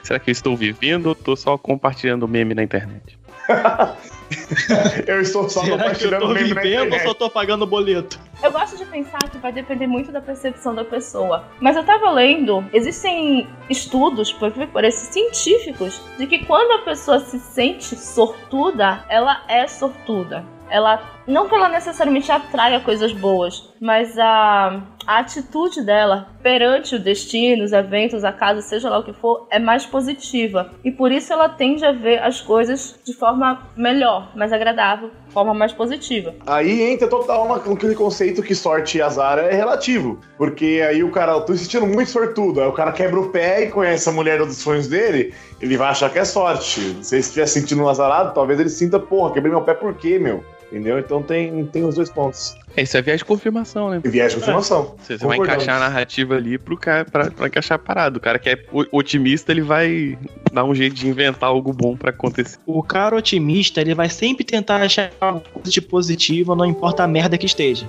Será 0.00 0.20
que 0.20 0.30
eu 0.30 0.32
estou 0.32 0.56
vivendo 0.56 1.06
ou 1.06 1.14
tô 1.16 1.34
só 1.34 1.58
compartilhando 1.58 2.28
meme 2.28 2.54
na 2.54 2.62
internet? 2.62 3.18
Eu 5.06 5.20
estou 5.20 5.48
só 5.48 5.60
Será 5.60 5.64
que 5.64 5.72
eu 5.72 5.78
compartilhando 5.78 6.20
tô 6.22 6.34
na 6.34 6.40
vivendo 6.40 6.92
ou 6.92 7.00
só 7.00 7.14
tô 7.14 7.30
pagando 7.30 7.66
boleto? 7.66 8.18
Eu 8.42 8.52
gosto 8.52 8.76
de 8.76 8.84
pensar 8.84 9.18
que 9.30 9.38
vai 9.38 9.52
depender 9.52 9.86
muito 9.86 10.12
da 10.12 10.20
percepção 10.20 10.74
da 10.74 10.84
pessoa. 10.84 11.44
Mas 11.60 11.76
eu 11.76 11.84
tava 11.84 12.10
lendo, 12.10 12.64
existem 12.72 13.48
estudos, 13.70 14.32
por, 14.32 14.52
por 14.52 14.84
esses 14.84 15.08
científicos, 15.08 16.00
de 16.18 16.26
que 16.26 16.44
quando 16.44 16.80
a 16.80 16.84
pessoa 16.84 17.18
se 17.20 17.38
sente 17.38 17.96
sortuda, 17.96 19.04
ela 19.08 19.42
é 19.48 19.66
sortuda. 19.66 20.44
Ela. 20.68 21.15
Não 21.26 21.48
que 21.48 21.54
ela 21.54 21.68
necessariamente 21.68 22.30
atraia 22.30 22.78
coisas 22.78 23.12
boas, 23.12 23.68
mas 23.80 24.16
a, 24.16 24.80
a 25.04 25.18
atitude 25.18 25.82
dela 25.82 26.28
perante 26.40 26.94
o 26.94 27.00
destino, 27.00 27.64
os 27.64 27.72
eventos, 27.72 28.22
a 28.22 28.32
casa, 28.32 28.60
seja 28.60 28.88
lá 28.88 28.98
o 28.98 29.02
que 29.02 29.12
for, 29.12 29.48
é 29.50 29.58
mais 29.58 29.84
positiva. 29.84 30.70
E 30.84 30.92
por 30.92 31.10
isso 31.10 31.32
ela 31.32 31.48
tende 31.48 31.84
a 31.84 31.90
ver 31.90 32.22
as 32.22 32.40
coisas 32.40 32.96
de 33.04 33.12
forma 33.12 33.60
melhor, 33.76 34.30
mais 34.36 34.52
agradável, 34.52 35.10
forma 35.30 35.52
mais 35.52 35.72
positiva. 35.72 36.32
Aí 36.46 36.82
entra 36.82 37.08
total 37.08 37.48
naquele 37.48 37.96
conceito 37.96 38.40
que 38.40 38.54
sorte 38.54 38.98
e 38.98 39.02
azar 39.02 39.38
é 39.38 39.52
relativo. 39.52 40.20
Porque 40.38 40.80
aí 40.88 41.02
o 41.02 41.10
cara, 41.10 41.32
eu 41.32 41.40
tô 41.40 41.54
se 41.54 41.64
sentindo 41.64 41.86
muito 41.86 42.10
sortudo. 42.10 42.60
Aí 42.60 42.68
o 42.68 42.72
cara 42.72 42.92
quebra 42.92 43.18
o 43.18 43.30
pé 43.30 43.64
e 43.64 43.70
conhece 43.70 44.08
a 44.08 44.12
mulher 44.12 44.38
dos 44.38 44.58
sonhos 44.58 44.86
dele, 44.86 45.34
ele 45.60 45.76
vai 45.76 45.88
achar 45.88 46.08
que 46.08 46.20
é 46.20 46.24
sorte. 46.24 46.96
Se 47.02 47.16
ele 47.16 47.20
estiver 47.20 47.46
sentindo 47.46 47.82
um 47.82 47.88
azarado, 47.88 48.32
talvez 48.32 48.60
ele 48.60 48.70
sinta, 48.70 49.00
porra, 49.00 49.32
quebrei 49.32 49.52
meu 49.52 49.62
pé 49.62 49.74
por 49.74 49.92
quê, 49.94 50.20
meu? 50.20 50.44
Entendeu? 50.76 50.98
Então 50.98 51.22
tem, 51.22 51.64
tem 51.66 51.84
os 51.84 51.94
dois 51.94 52.10
pontos. 52.10 52.54
É, 52.76 52.82
isso 52.82 52.94
é 52.98 53.00
viés 53.00 53.20
de 53.20 53.24
confirmação, 53.24 53.88
né? 53.88 54.02
E 54.04 54.08
viés 54.08 54.32
de 54.32 54.38
confirmação. 54.38 54.94
Você, 54.98 55.16
você 55.16 55.26
vai 55.26 55.38
encaixar 55.38 55.76
a 55.76 55.80
narrativa 55.80 56.34
ali 56.34 56.58
pro 56.58 56.76
cara, 56.76 57.06
pra, 57.06 57.30
pra 57.30 57.46
encaixar 57.46 57.76
a 57.76 57.78
parada. 57.78 58.18
O 58.18 58.20
cara 58.20 58.38
que 58.38 58.50
é 58.50 58.62
otimista, 58.92 59.52
ele 59.52 59.62
vai 59.62 60.18
dar 60.52 60.64
um 60.64 60.74
jeito 60.74 60.94
de 60.94 61.08
inventar 61.08 61.48
algo 61.48 61.72
bom 61.72 61.96
pra 61.96 62.10
acontecer. 62.10 62.58
O 62.66 62.82
cara 62.82 63.16
otimista, 63.16 63.80
ele 63.80 63.94
vai 63.94 64.10
sempre 64.10 64.44
tentar 64.44 64.82
achar 64.82 65.10
algo 65.18 65.42
de 65.62 65.80
positivo, 65.80 66.54
não 66.54 66.66
importa 66.66 67.04
a 67.04 67.08
merda 67.08 67.38
que 67.38 67.46
esteja. 67.46 67.88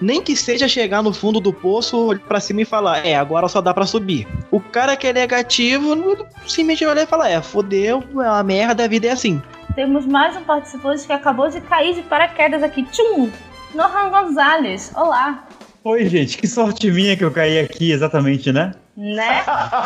Nem 0.00 0.22
que 0.22 0.34
seja 0.34 0.66
chegar 0.66 1.02
no 1.02 1.12
fundo 1.12 1.38
do 1.38 1.52
poço, 1.52 2.06
olhar 2.06 2.20
pra 2.20 2.40
cima 2.40 2.62
e 2.62 2.64
falar, 2.64 3.06
é, 3.06 3.14
agora 3.14 3.46
só 3.46 3.60
dá 3.60 3.74
pra 3.74 3.84
subir. 3.84 4.26
O 4.50 4.58
cara 4.58 4.96
que 4.96 5.06
é 5.06 5.12
negativo, 5.12 5.94
simplesmente 6.46 6.84
vai 6.84 6.94
olhar 6.94 7.02
e 7.02 7.06
falar, 7.06 7.28
é, 7.28 7.42
fodeu, 7.42 8.02
é 8.14 8.16
uma 8.16 8.42
merda, 8.42 8.84
a 8.84 8.88
vida 8.88 9.06
é 9.06 9.10
assim. 9.10 9.40
Temos 9.74 10.04
mais 10.04 10.36
um 10.36 10.44
participante 10.44 11.06
que 11.06 11.12
acabou 11.12 11.48
de 11.48 11.60
cair 11.62 11.94
de 11.94 12.02
paraquedas 12.02 12.62
aqui. 12.62 12.82
Tchum! 12.84 13.30
Nohan 13.74 14.10
Gonzalez. 14.10 14.92
Olá. 14.94 15.44
Oi, 15.82 16.06
gente, 16.08 16.36
que 16.36 16.46
sorte 16.46 16.90
minha 16.90 17.16
que 17.16 17.24
eu 17.24 17.30
caí 17.30 17.58
aqui 17.58 17.90
exatamente, 17.90 18.52
né? 18.52 18.74
Né? 18.96 19.42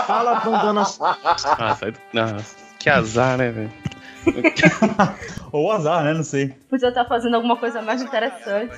Fala 0.06 0.40
bandana 0.40 0.82
Ah, 0.82 1.76
sai 1.76 1.92
do... 1.92 1.98
Nossa, 2.12 2.56
que 2.80 2.90
azar, 2.90 3.38
né, 3.38 3.50
velho? 3.52 3.72
Ou 5.52 5.70
azar, 5.70 6.02
né? 6.02 6.12
Não 6.12 6.24
sei. 6.24 6.48
Podia 6.68 6.88
estar 6.88 7.04
fazendo 7.04 7.36
alguma 7.36 7.56
coisa 7.56 7.80
mais 7.80 8.02
interessante. 8.02 8.74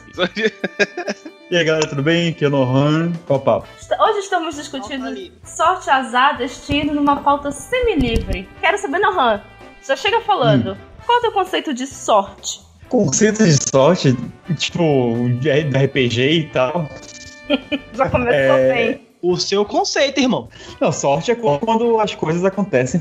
E 1.50 1.56
aí, 1.56 1.64
galera, 1.64 1.88
tudo 1.88 2.02
bem? 2.02 2.28
Aqui 2.28 2.44
é 2.44 2.48
o 2.48 2.50
Nohan. 2.50 3.12
Qual 3.26 3.38
o 3.38 3.42
papo? 3.42 3.66
Hoje 3.98 4.18
estamos 4.18 4.56
discutindo 4.56 5.06
sorte, 5.42 5.88
azar, 5.88 6.36
destino 6.36 6.92
numa 6.92 7.16
pauta 7.22 7.50
semi-livre. 7.50 8.46
Quero 8.60 8.76
saber, 8.76 8.98
Nohan, 8.98 9.40
já 9.82 9.96
chega 9.96 10.20
falando. 10.20 10.76
Qual 11.08 11.16
é 11.16 11.18
o 11.20 11.22
teu 11.22 11.32
conceito 11.32 11.72
de 11.72 11.86
sorte? 11.86 12.60
Conceito 12.90 13.42
de 13.42 13.56
sorte, 13.70 14.14
tipo, 14.58 14.82
de 15.40 15.64
de 15.64 15.78
RPG 15.78 16.20
e 16.30 16.44
tal. 16.52 16.86
Já 17.94 18.10
começou 18.10 18.34
É. 18.34 18.72
bem. 18.74 19.00
o 19.22 19.34
seu 19.38 19.64
conceito, 19.64 20.20
irmão. 20.20 20.48
Não, 20.78 20.92
sorte 20.92 21.30
é 21.30 21.34
quando 21.34 21.98
as 21.98 22.14
coisas 22.14 22.44
acontecem, 22.44 23.00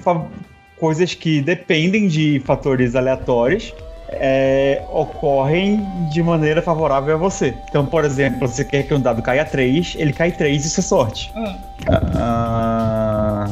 coisas 0.80 1.14
que 1.14 1.42
dependem 1.42 2.08
de 2.08 2.42
fatores 2.46 2.96
aleatórios. 2.96 3.74
é, 4.10 4.86
ocorrem 4.94 5.86
de 6.14 6.24
maneira 6.24 6.62
favorável 6.62 7.14
a 7.16 7.18
você. 7.18 7.54
Então, 7.68 7.86
por 7.86 8.06
exemplo, 8.06 8.48
você 8.48 8.64
quer 8.64 8.84
que 8.84 8.94
um 8.94 9.02
dado 9.02 9.22
caia 9.22 9.44
3, 9.44 9.96
ele 9.98 10.14
cai 10.14 10.32
3, 10.32 10.64
isso 10.64 10.80
é 10.80 10.84
sorte. 10.84 11.30
Hum. 11.36 11.56
Ah, 12.16 13.50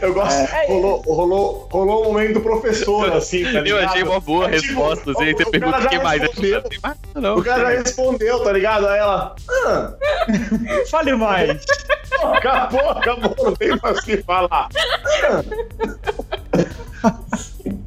Eu 0.00 0.14
gosto. 0.14 0.54
É. 0.54 0.66
Rolou, 0.66 1.02
rolou, 1.06 1.68
rolou 1.70 2.02
um 2.02 2.04
momento 2.12 2.34
do 2.34 2.40
professor, 2.40 3.12
assim, 3.12 3.44
tá 3.44 3.60
Eu 3.60 3.78
achei 3.78 4.02
uma 4.02 4.20
boa 4.20 4.46
É 4.46 4.58
tipo, 4.58 4.66
resposta. 4.68 5.10
assim, 5.10 5.32
você 5.32 5.44
pergunta 5.50 5.78
o 5.78 5.88
que 5.88 5.98
mais. 5.98 6.22
Eu 6.22 6.28
respondeu. 6.28 6.62
não 6.62 6.68
tem 6.68 6.78
mais 6.82 6.96
nada, 7.14 7.20
não. 7.20 7.36
O 7.38 7.44
cara 7.44 7.62
já 7.62 7.68
respondeu, 7.82 8.40
tá 8.40 8.52
ligado? 8.52 8.88
Aí 8.88 8.98
ela. 8.98 9.34
Ah, 9.66 9.92
fale 10.90 11.14
mais! 11.14 11.64
pô, 12.10 12.26
acabou, 12.28 12.90
acabou, 12.90 13.36
não 13.44 13.54
tem 13.54 13.76
mais 13.82 13.98
o 13.98 14.02
que 14.02 14.16
falar. 14.18 14.68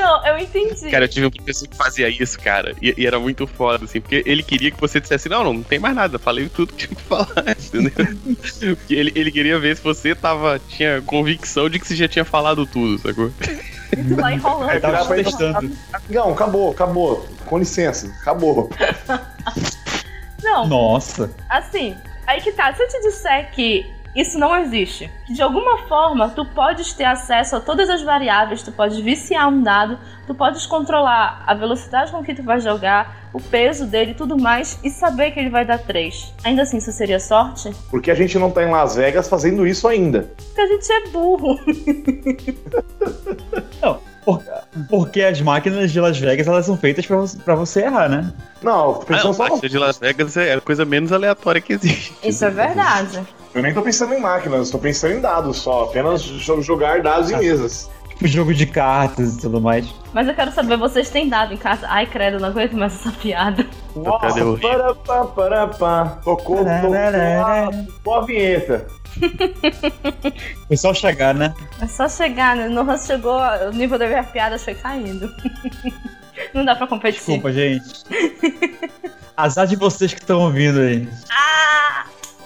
Não, 0.00 0.26
eu 0.26 0.38
entendi. 0.38 0.90
Cara, 0.90 1.04
eu 1.04 1.08
tive 1.08 1.26
um 1.26 1.30
professor 1.30 1.68
que 1.68 1.76
fazia 1.76 2.08
isso, 2.08 2.40
cara. 2.40 2.74
E, 2.80 2.94
e 2.96 3.06
era 3.06 3.20
muito 3.20 3.46
foda, 3.46 3.84
assim, 3.84 4.00
porque 4.00 4.22
ele 4.24 4.42
queria 4.42 4.70
que 4.70 4.80
você 4.80 4.98
dissesse, 4.98 5.28
não, 5.28 5.44
não, 5.44 5.52
não 5.52 5.62
tem 5.62 5.78
mais 5.78 5.94
nada, 5.94 6.18
falei 6.18 6.48
tudo 6.48 6.72
que 6.72 6.86
tinha 6.86 6.96
que 6.96 7.02
falar, 7.02 7.44
entendeu? 7.58 7.92
Porque 8.76 8.94
ele, 8.94 9.12
ele 9.14 9.30
queria 9.30 9.58
ver 9.58 9.76
se 9.76 9.82
você 9.82 10.14
tava, 10.14 10.58
tinha 10.70 11.02
convicção 11.02 11.68
de 11.68 11.78
que 11.78 11.86
você 11.86 11.94
já 11.94 12.08
tinha 12.08 12.24
falado 12.24 12.64
tudo, 12.64 12.98
sacou? 12.98 13.30
Lá 14.16 14.32
enrolando. 14.32 14.70
É, 14.70 14.80
Tava 14.80 15.14
testando. 15.14 15.70
Amigão, 15.92 16.32
acabou, 16.32 16.70
acabou. 16.70 17.28
Com 17.44 17.58
licença, 17.58 18.06
acabou. 18.22 18.70
Não, 20.42 20.66
Nossa. 20.66 21.30
assim, 21.48 21.94
aí 22.26 22.40
que 22.40 22.52
tá. 22.52 22.72
Se 22.72 22.82
eu 22.82 22.88
te 22.88 23.00
disser 23.02 23.50
que 23.50 23.99
isso 24.14 24.38
não 24.38 24.56
existe. 24.56 25.10
De 25.28 25.40
alguma 25.42 25.78
forma, 25.86 26.28
tu 26.30 26.44
podes 26.44 26.92
ter 26.92 27.04
acesso 27.04 27.56
a 27.56 27.60
todas 27.60 27.88
as 27.88 28.02
variáveis, 28.02 28.62
tu 28.62 28.72
podes 28.72 28.98
viciar 28.98 29.48
um 29.48 29.62
dado, 29.62 29.98
tu 30.26 30.34
podes 30.34 30.66
controlar 30.66 31.42
a 31.46 31.54
velocidade 31.54 32.10
com 32.10 32.22
que 32.22 32.34
tu 32.34 32.42
vai 32.42 32.60
jogar, 32.60 33.20
o 33.32 33.40
peso 33.40 33.86
dele 33.86 34.10
e 34.10 34.14
tudo 34.14 34.36
mais, 34.36 34.78
e 34.82 34.90
saber 34.90 35.30
que 35.30 35.38
ele 35.38 35.50
vai 35.50 35.64
dar 35.64 35.78
3. 35.78 36.34
Ainda 36.44 36.62
assim, 36.62 36.78
isso 36.78 36.90
seria 36.90 37.20
sorte? 37.20 37.70
Porque 37.88 38.10
a 38.10 38.14
gente 38.14 38.36
não 38.38 38.50
tá 38.50 38.64
em 38.64 38.70
Las 38.70 38.96
Vegas 38.96 39.28
fazendo 39.28 39.64
isso 39.66 39.86
ainda. 39.86 40.28
Porque 40.36 40.60
a 40.60 40.66
gente 40.66 40.92
é 40.92 41.06
burro. 41.08 41.58
Por- 44.24 44.42
porque 44.88 45.22
as 45.22 45.40
máquinas 45.40 45.90
de 45.90 46.00
Las 46.00 46.18
Vegas 46.18 46.46
elas 46.46 46.66
são 46.66 46.76
feitas 46.76 47.06
pra 47.06 47.54
você, 47.54 47.82
errar, 47.84 48.08
né? 48.08 48.32
Não, 48.62 48.94
tô 48.94 49.14
Ah, 49.14 49.32
só 49.32 49.48
de 49.56 49.78
Las 49.78 49.98
Vegas 49.98 50.36
é 50.36 50.54
a 50.54 50.60
coisa 50.60 50.84
menos 50.84 51.10
aleatória 51.10 51.60
que 51.60 51.72
existe. 51.72 52.14
Isso 52.22 52.44
é 52.44 52.50
verdade. 52.50 53.20
Eu 53.54 53.62
nem 53.62 53.74
tô 53.74 53.82
pensando 53.82 54.14
em 54.14 54.20
máquinas, 54.20 54.70
tô 54.70 54.78
pensando 54.78 55.14
em 55.14 55.20
dados 55.20 55.56
só. 55.58 55.84
Apenas 55.84 56.22
jo- 56.22 56.62
jogar 56.62 57.02
dados 57.02 57.30
em 57.30 57.36
mesas. 57.38 57.90
Tipo 58.10 58.26
jogo 58.28 58.54
de 58.54 58.66
cartas 58.66 59.34
e 59.36 59.40
tudo 59.40 59.60
mais. 59.60 59.86
Mas 60.12 60.28
eu 60.28 60.34
quero 60.34 60.52
saber, 60.52 60.76
vocês 60.76 61.08
têm 61.10 61.28
dado 61.28 61.54
em 61.54 61.56
casa? 61.56 61.86
Ai, 61.88 62.06
credo, 62.06 62.38
não 62.38 62.48
aguento 62.50 62.74
mais 62.76 62.94
essa 62.94 63.10
piada. 63.12 63.66
Cadê 64.20 64.42
o- 64.42 64.58
Para, 64.58 64.94
pá, 64.94 65.24
para, 65.24 65.66
pá. 65.68 66.04
Tocou, 66.22 66.58
tocou, 66.64 68.14
a- 68.14 68.20
vinheta. 68.26 68.86
Foi 70.68 70.76
só 70.76 70.94
chegar, 70.94 71.34
né? 71.34 71.52
É 71.80 71.86
só 71.86 72.08
chegar, 72.08 72.54
né? 72.54 72.68
No 72.68 72.82
Hans 72.88 73.06
chegou, 73.06 73.40
o 73.68 73.70
nível 73.72 73.98
das 73.98 74.08
minhas 74.08 74.26
piadas 74.30 74.62
foi 74.64 74.74
caindo. 74.74 75.28
Não 76.54 76.64
dá 76.64 76.76
pra 76.76 76.86
competir. 76.86 77.18
Desculpa, 77.18 77.52
gente. 77.52 78.04
Azar 79.36 79.66
de 79.66 79.76
vocês 79.76 80.14
que 80.14 80.20
estão 80.20 80.40
ouvindo 80.42 80.78
aí. 80.80 81.08
Ah! 81.30 82.04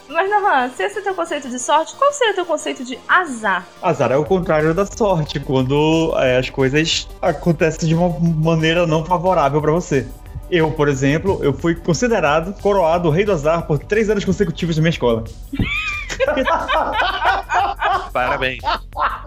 Mas, 0.08 0.30
Nohan, 0.30 0.68
se 0.70 0.82
esse 0.82 0.98
é 0.98 1.02
teu 1.02 1.14
conceito 1.14 1.48
de 1.48 1.58
sorte, 1.58 1.94
qual 1.96 2.12
seria 2.12 2.34
teu 2.34 2.44
conceito 2.44 2.84
de 2.84 2.98
azar? 3.08 3.66
Azar 3.82 4.12
é 4.12 4.16
o 4.16 4.24
contrário 4.24 4.74
da 4.74 4.84
sorte, 4.84 5.40
quando 5.40 6.14
é, 6.18 6.36
as 6.36 6.50
coisas 6.50 7.08
acontecem 7.22 7.88
de 7.88 7.94
uma 7.94 8.10
maneira 8.20 8.86
não 8.86 9.04
favorável 9.04 9.60
pra 9.60 9.72
você. 9.72 10.06
Eu, 10.50 10.70
por 10.70 10.88
exemplo, 10.88 11.40
eu 11.42 11.54
fui 11.54 11.74
considerado 11.74 12.52
coroado 12.60 13.08
o 13.08 13.10
rei 13.10 13.24
do 13.24 13.32
azar 13.32 13.66
por 13.66 13.78
três 13.78 14.10
anos 14.10 14.24
consecutivos 14.24 14.76
na 14.76 14.82
minha 14.82 14.90
escola. 14.90 15.24
Parabéns. 18.12 18.60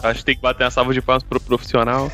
Acho 0.03 0.19
que 0.19 0.25
tem 0.25 0.35
que 0.35 0.41
bater 0.41 0.63
uma 0.63 0.71
salva 0.71 0.93
de 0.93 1.01
palmas 1.01 1.23
pro 1.23 1.39
profissional. 1.39 2.11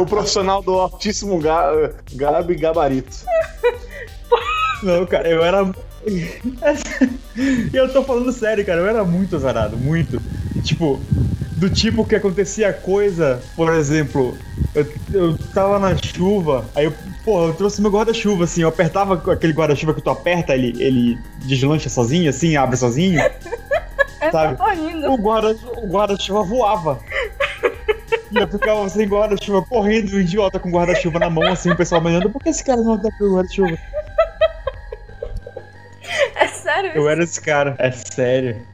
O 0.00 0.06
profissional 0.06 0.62
do 0.62 0.78
altíssimo 0.78 1.38
ga 1.38 1.70
garbo 2.14 2.52
e 2.52 2.56
gabarito. 2.56 3.14
Não, 4.82 5.04
cara, 5.06 5.28
eu 5.28 5.44
era. 5.44 5.70
Eu 7.72 7.92
tô 7.92 8.02
falando 8.02 8.32
sério, 8.32 8.64
cara, 8.64 8.80
eu 8.80 8.86
era 8.86 9.04
muito 9.04 9.36
azarado, 9.36 9.76
muito. 9.76 10.20
Tipo, 10.62 11.00
do 11.56 11.70
tipo 11.70 12.04
que 12.04 12.14
acontecia 12.16 12.72
coisa, 12.72 13.40
por 13.56 13.72
exemplo, 13.72 14.36
eu, 14.74 14.86
eu 15.12 15.38
tava 15.54 15.78
na 15.78 15.96
chuva, 15.96 16.64
aí 16.74 16.84
eu, 16.86 16.92
pô, 17.24 17.48
eu 17.48 17.54
trouxe 17.54 17.80
meu 17.80 17.90
guarda-chuva, 17.90 18.44
assim, 18.44 18.62
eu 18.62 18.68
apertava 18.68 19.14
aquele 19.32 19.52
guarda-chuva 19.52 19.94
que 19.94 20.02
tu 20.02 20.10
aperta, 20.10 20.54
ele, 20.54 20.74
ele 20.82 21.18
deslancha 21.44 21.88
sozinho, 21.88 22.28
assim, 22.30 22.56
abre 22.56 22.76
sozinho. 22.76 23.20
Sabe? 24.30 24.56
Tô 24.56 24.68
rindo. 24.70 25.10
O 25.12 25.16
guarda- 25.18 25.56
guarda-chuva 25.88 26.42
voava. 26.44 27.00
E 28.30 28.38
eu 28.38 28.46
ficava 28.48 28.88
sem 28.88 29.06
guarda-chuva, 29.06 29.62
correndo, 29.62 30.18
idiota 30.20 30.58
com 30.58 30.70
guarda-chuva 30.70 31.18
na 31.18 31.28
mão, 31.28 31.42
assim, 31.50 31.70
o 31.70 31.76
pessoal 31.76 32.00
me 32.00 32.08
olhando, 32.08 32.30
por 32.30 32.42
que 32.42 32.48
esse 32.50 32.64
cara 32.64 32.80
não 32.80 32.96
dá 32.96 33.10
pro 33.18 33.34
guarda-chuva? 33.34 33.76
É 36.34 36.46
sério 36.48 36.90
isso? 36.90 36.98
Eu 36.98 37.08
era 37.08 37.22
esse 37.22 37.40
cara. 37.40 37.76
É 37.78 37.90
sério. 37.90 38.66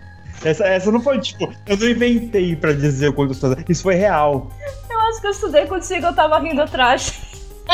Essa, 0.44 0.64
essa 0.64 0.92
não 0.92 1.00
foi, 1.00 1.20
tipo, 1.20 1.52
eu 1.66 1.76
não 1.76 1.88
inventei 1.88 2.54
pra 2.54 2.73
dizer 2.73 3.08
o 3.08 3.12
quanto 3.12 3.30
eu 3.30 3.35
estou. 3.35 3.56
Isso 3.68 3.82
foi 3.82 3.94
real. 3.94 4.50
Eu 4.88 5.00
acho 5.00 5.20
que 5.20 5.26
eu 5.26 5.30
estudei 5.32 5.66
contigo, 5.66 6.06
eu 6.06 6.14
tava 6.14 6.38
rindo 6.38 6.62
atrás. 6.62 7.20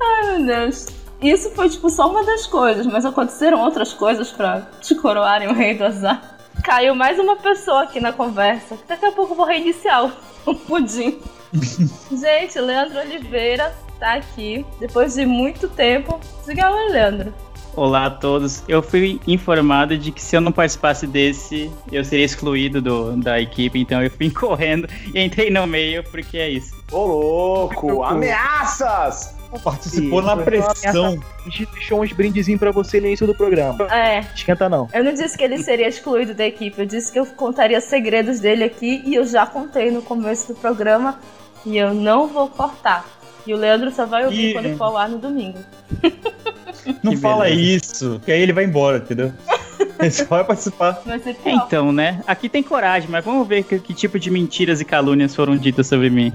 Ai, 0.00 0.38
meu 0.38 0.46
Deus. 0.46 0.86
Isso 1.22 1.50
foi, 1.50 1.68
tipo, 1.68 1.88
só 1.90 2.10
uma 2.10 2.24
das 2.24 2.46
coisas, 2.46 2.86
mas 2.86 3.04
aconteceram 3.04 3.60
outras 3.60 3.92
coisas 3.92 4.30
pra 4.30 4.62
te 4.80 4.94
coroarem 4.94 5.48
o 5.48 5.54
rei 5.54 5.74
do 5.74 5.84
azar. 5.84 6.38
Caiu 6.64 6.94
mais 6.94 7.18
uma 7.18 7.36
pessoa 7.36 7.82
aqui 7.84 8.00
na 8.00 8.12
conversa. 8.12 8.76
Daqui 8.86 9.06
a 9.06 9.12
pouco 9.12 9.32
eu 9.32 9.36
vou 9.36 9.46
reiniciar 9.46 10.04
o, 10.04 10.12
o 10.46 10.54
pudim. 10.66 11.20
Gente, 12.10 12.58
Leandro 12.58 13.00
Oliveira 13.00 13.72
tá 14.00 14.14
aqui, 14.14 14.64
depois 14.80 15.14
de 15.14 15.26
muito 15.26 15.68
tempo. 15.68 16.18
Diga 16.46 16.72
oi, 16.72 16.88
Leandro. 16.88 17.34
Olá 17.76 18.06
a 18.06 18.10
todos. 18.10 18.64
Eu 18.66 18.82
fui 18.82 19.20
informado 19.26 19.96
de 19.96 20.10
que 20.10 20.20
se 20.20 20.36
eu 20.36 20.40
não 20.40 20.50
participasse 20.50 21.06
desse, 21.06 21.70
eu 21.92 22.04
seria 22.04 22.24
excluído 22.24 22.80
do, 22.80 23.16
da 23.16 23.40
equipe, 23.40 23.78
então 23.78 24.02
eu 24.02 24.10
fui 24.10 24.28
correndo 24.32 24.88
e 25.14 25.20
entrei 25.20 25.50
no 25.50 25.66
meio 25.66 26.02
porque 26.10 26.38
é 26.38 26.48
isso. 26.48 26.74
Ô, 26.90 27.04
louco! 27.04 28.02
Ameaças! 28.02 29.38
Participou 29.64 30.20
Sim, 30.20 30.26
na 30.26 30.36
pressão. 30.36 31.20
A 31.44 31.50
gente 31.50 31.66
deixou 31.72 32.02
uns 32.02 32.12
brindezinhos 32.12 32.60
pra 32.60 32.70
você 32.70 33.00
no 33.00 33.08
início 33.08 33.26
do 33.26 33.34
programa. 33.34 33.84
É, 33.92 34.20
Esquenta 34.34 34.68
não. 34.68 34.88
eu 34.92 35.02
não 35.02 35.12
disse 35.12 35.36
que 35.36 35.42
ele 35.42 35.58
seria 35.58 35.88
excluído 35.88 36.34
da 36.34 36.46
equipe, 36.46 36.78
eu 36.78 36.86
disse 36.86 37.12
que 37.12 37.18
eu 37.18 37.26
contaria 37.26 37.80
segredos 37.80 38.38
dele 38.38 38.62
aqui 38.62 39.02
e 39.04 39.16
eu 39.16 39.26
já 39.26 39.44
contei 39.46 39.90
no 39.90 40.02
começo 40.02 40.52
do 40.52 40.54
programa 40.54 41.18
e 41.66 41.76
eu 41.76 41.92
não 41.92 42.28
vou 42.28 42.48
cortar. 42.48 43.04
E 43.46 43.54
o 43.54 43.56
Leandro 43.56 43.90
só 43.90 44.06
vai 44.06 44.24
ouvir 44.24 44.50
Ih. 44.50 44.52
quando 44.52 44.76
for 44.76 44.84
ao 44.84 44.96
ar 44.96 45.08
no 45.08 45.18
domingo. 45.18 45.58
Não 47.02 47.12
Que 47.12 47.18
fala 47.18 47.44
beleza. 47.44 47.60
isso, 47.62 48.20
que 48.24 48.32
aí 48.32 48.40
ele 48.40 48.52
vai 48.52 48.64
embora, 48.64 48.98
entendeu? 48.98 49.32
Ele 49.98 50.10
só 50.10 50.24
vai 50.24 50.44
participar. 50.44 51.02
Vai 51.04 51.18
ser 51.18 51.34
pior. 51.34 51.62
Então, 51.66 51.92
né? 51.92 52.22
Aqui 52.26 52.48
tem 52.48 52.62
coragem, 52.62 53.08
mas 53.10 53.22
vamos 53.22 53.46
ver 53.46 53.62
que, 53.64 53.78
que 53.78 53.92
tipo 53.92 54.18
de 54.18 54.30
mentiras 54.30 54.80
e 54.80 54.84
calúnias 54.84 55.34
foram 55.34 55.56
ditas 55.58 55.86
sobre 55.86 56.08
mim. 56.08 56.32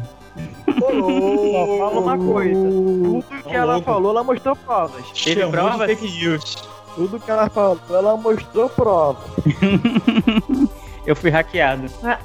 Só 0.79 1.67
fala 1.79 1.99
uma 1.99 2.17
coisa. 2.17 2.53
Tudo 2.53 3.25
que 3.43 3.55
ela 3.55 3.81
falou, 3.81 4.11
ela 4.11 4.23
mostrou 4.23 4.55
provas. 4.55 5.03
Teve 5.23 5.41
Chamou 5.41 5.51
provas? 5.51 5.87
fake 5.87 6.11
news. 6.11 6.55
Tudo 6.95 7.19
que 7.19 7.29
ela 7.31 7.49
falou, 7.49 7.79
ela 7.89 8.15
mostrou 8.17 8.69
provas. 8.69 9.23
Eu 11.05 11.15
fui 11.15 11.29
hackeado. 11.29 11.85
Não, 12.01 12.17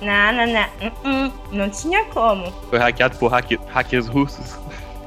não, 0.00 0.32
não, 0.32 0.46
não. 0.46 1.32
Não 1.50 1.70
tinha 1.70 2.04
como. 2.06 2.50
Foi 2.68 2.78
hackeado 2.78 3.16
por 3.18 3.28
hack 3.30 3.52
hackers 3.68 4.06
russos. 4.06 4.56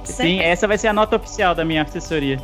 Sim, 0.03 0.41
essa 0.41 0.67
vai 0.67 0.77
ser 0.77 0.89
a 0.89 0.93
nota 0.93 1.15
oficial 1.15 1.55
da 1.55 1.63
minha 1.63 1.83
assessoria. 1.83 2.37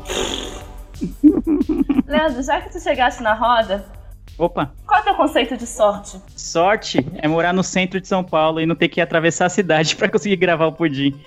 Leandro, 2.08 2.42
já 2.42 2.62
que 2.62 2.72
tu 2.72 2.80
chegaste 2.80 3.22
na 3.22 3.34
roda, 3.34 3.86
Opa, 4.38 4.72
qual 4.88 5.00
é 5.00 5.02
o 5.02 5.06
teu 5.06 5.16
conceito 5.16 5.58
de 5.58 5.68
sorte? 5.68 6.18
sorte 6.36 7.06
é 7.18 7.28
morar 7.28 7.52
no 7.52 7.62
centro 7.62 8.00
de 8.00 8.08
São 8.08 8.24
Paulo 8.24 8.62
e 8.62 8.66
não 8.66 8.74
ter 8.76 8.88
que 8.88 9.02
atravessar 9.02 9.46
a 9.48 9.50
cidade 9.50 9.96
pra 9.98 10.10
conseguir 10.10 10.38
gravar 10.38 10.68
o 10.68 10.72
pudim. 10.72 11.20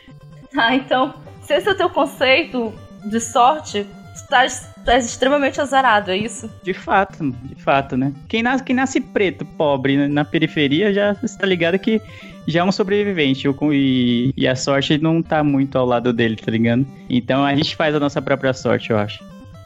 Ah, 0.57 0.75
então, 0.75 1.15
se 1.43 1.55
esse 1.55 1.69
é 1.69 1.73
o 1.73 1.77
teu 1.77 1.91
conceito 1.91 2.73
de 3.05 3.21
sorte, 3.21 3.85
tu 3.85 4.15
estás, 4.15 4.71
tu 4.85 4.91
és 4.91 5.05
extremamente 5.07 5.61
azarado, 5.61 6.11
é 6.11 6.17
isso? 6.17 6.51
De 6.63 6.75
fato, 6.75 7.31
de 7.45 7.55
fato, 7.55 7.97
né? 7.97 8.13
Quem 8.29 8.43
nasce, 8.43 8.65
quem 8.65 8.75
nasce 8.77 9.01
preto, 9.01 9.45
pobre, 9.45 9.97
né, 9.97 10.09
na 10.09 10.25
periferia, 10.25 10.93
já 10.93 11.17
está 11.23 11.47
ligado 11.47 11.79
que 11.79 12.01
já 12.47 12.61
é 12.61 12.65
um 12.65 12.73
sobrevivente. 12.73 13.47
E, 13.73 14.33
e 14.37 14.49
a 14.49 14.57
sorte 14.57 14.99
não 14.99 15.23
tá 15.23 15.43
muito 15.45 15.79
ao 15.79 15.87
lado 15.87 16.13
dele, 16.13 16.37
tá 16.37 16.51
ligado? 16.51 16.87
Então 17.09 17.45
a 17.45 17.55
gente 17.55 17.75
faz 17.77 17.95
a 17.95 18.01
nossa 18.01 18.21
própria 18.21 18.53
sorte, 18.53 18.91
eu 18.91 18.99
acho. 18.99 19.23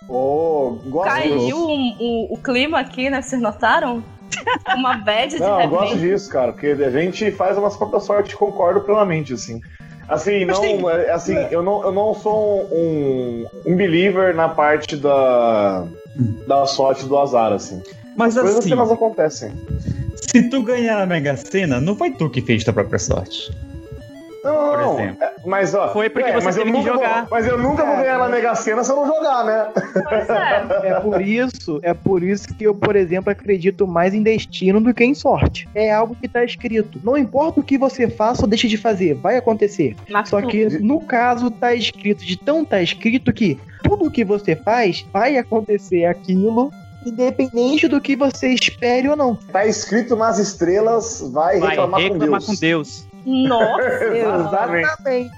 Ô, 0.08 0.78
gosto 0.86 1.08
Caiu 1.12 1.56
o, 1.56 1.70
o- 1.98 2.34
o 2.34 2.38
clima 2.38 2.78
aqui, 2.78 3.10
né? 3.10 3.20
Vocês 3.22 3.40
notaram? 3.42 4.02
Uma 4.76 4.96
bad 4.98 5.34
de 5.34 5.40
Não, 5.40 5.60
eu 5.60 5.68
gosto 5.68 5.98
disso, 5.98 6.28
cara, 6.30 6.52
porque 6.52 6.66
a 6.68 6.90
gente 6.90 7.30
faz 7.32 7.56
a 7.56 7.60
nossa 7.60 7.78
própria 7.78 8.00
sorte, 8.00 8.36
concordo 8.36 8.80
plenamente, 8.80 9.32
assim. 9.32 9.60
Assim, 10.08 10.44
Mas 10.44 10.56
não, 10.56 10.62
tem- 10.62 10.88
é, 10.88 11.10
assim, 11.10 11.34
eu 11.50 11.62
não, 11.62 11.82
eu 11.84 11.92
não 11.92 12.14
sou 12.14 12.62
um, 12.72 13.46
um 13.66 13.74
believer 13.76 14.34
na 14.34 14.48
parte 14.48 14.96
da, 14.96 15.84
da 16.46 16.64
sorte 16.66 17.04
do 17.06 17.18
azar, 17.18 17.52
assim. 17.52 17.82
Mas 18.16 18.34
Coisas 18.34 18.58
assim, 18.58 18.68
que 18.68 18.72
elas 18.72 18.90
acontecem. 18.92 19.52
se 20.30 20.48
tu 20.48 20.62
ganhar 20.62 20.98
na 20.98 21.06
Mega 21.06 21.36
Sena, 21.36 21.80
não 21.80 21.96
foi 21.96 22.10
tu 22.12 22.30
que 22.30 22.40
fez 22.40 22.62
tua 22.64 22.72
própria 22.72 22.98
sorte. 22.98 23.50
Não, 24.46 24.54
não, 24.54 24.70
Por 24.70 24.78
não. 24.78 24.94
exemplo. 25.00 25.22
É, 25.24 25.32
mas, 25.44 25.74
ó, 25.74 25.88
Foi 25.92 26.08
porque 26.08 26.28
é, 26.30 26.32
você 26.34 26.44
mas 26.44 26.56
eu 26.56 26.64
teve 26.64 26.72
que 26.76 26.78
nunca 26.78 26.92
vou- 26.94 27.02
jogar. 27.02 27.26
mas 27.30 27.46
eu 27.46 27.58
nunca 27.58 27.84
vou 27.84 27.94
É, 27.94 28.02
ganhar 28.02 28.18
na 28.18 28.28
Mega 28.28 28.54
Sena 28.54 28.84
se 28.84 28.90
eu 28.92 28.96
não 28.96 29.06
jogar, 29.06 29.44
né? 29.44 29.66
Pois 29.74 30.28
é. 30.30 30.88
É 30.90 31.00
por 31.00 31.20
isso, 31.20 31.80
é 31.82 31.92
por 31.94 32.22
isso 32.22 32.48
que 32.54 32.64
eu, 32.64 32.74
por 32.74 32.96
exemplo, 32.96 33.30
acredito 33.30 33.86
mais 33.86 34.14
em 34.14 34.22
destino 34.22 34.80
do 34.80 34.94
que 34.94 35.04
em 35.04 35.14
sorte. 35.14 35.68
É 35.74 35.92
algo 35.92 36.14
que 36.14 36.28
tá 36.28 36.44
escrito. 36.44 37.00
Não 37.02 37.16
importa 37.16 37.60
o 37.60 37.62
que 37.62 37.76
você 37.78 38.08
faça 38.08 38.42
ou 38.42 38.48
deixe 38.48 38.68
de 38.68 38.76
fazer, 38.76 39.14
vai 39.14 39.36
acontecer. 39.36 39.96
Mas 40.10 40.28
Só 40.28 40.40
tu- 40.40 40.48
que 40.48 40.78
no 40.80 41.00
caso 41.00 41.50
tá 41.50 41.74
escrito, 41.74 42.24
de 42.24 42.36
tão 42.36 42.64
tá 42.64 42.80
escrito 42.80 43.32
que 43.32 43.58
tudo 43.82 44.10
que 44.10 44.24
você 44.24 44.54
faz 44.56 45.04
vai 45.12 45.36
acontecer 45.38 46.04
aquilo, 46.06 46.70
independente 47.04 47.86
do 47.88 48.00
que 48.00 48.16
você 48.16 48.48
espere 48.48 49.08
ou 49.08 49.16
não. 49.16 49.36
Tá 49.36 49.66
escrito 49.66 50.16
nas 50.16 50.38
estrelas, 50.38 51.20
vai, 51.32 51.58
Vai 51.60 51.70
reclamar, 51.70 52.00
reclamar 52.00 52.40
com 52.40 52.46
com 52.46 52.54
Deus. 52.54 53.06
Nossa! 53.26 53.82
Exatamente. 54.16 54.86
Exatamente. 54.86 55.30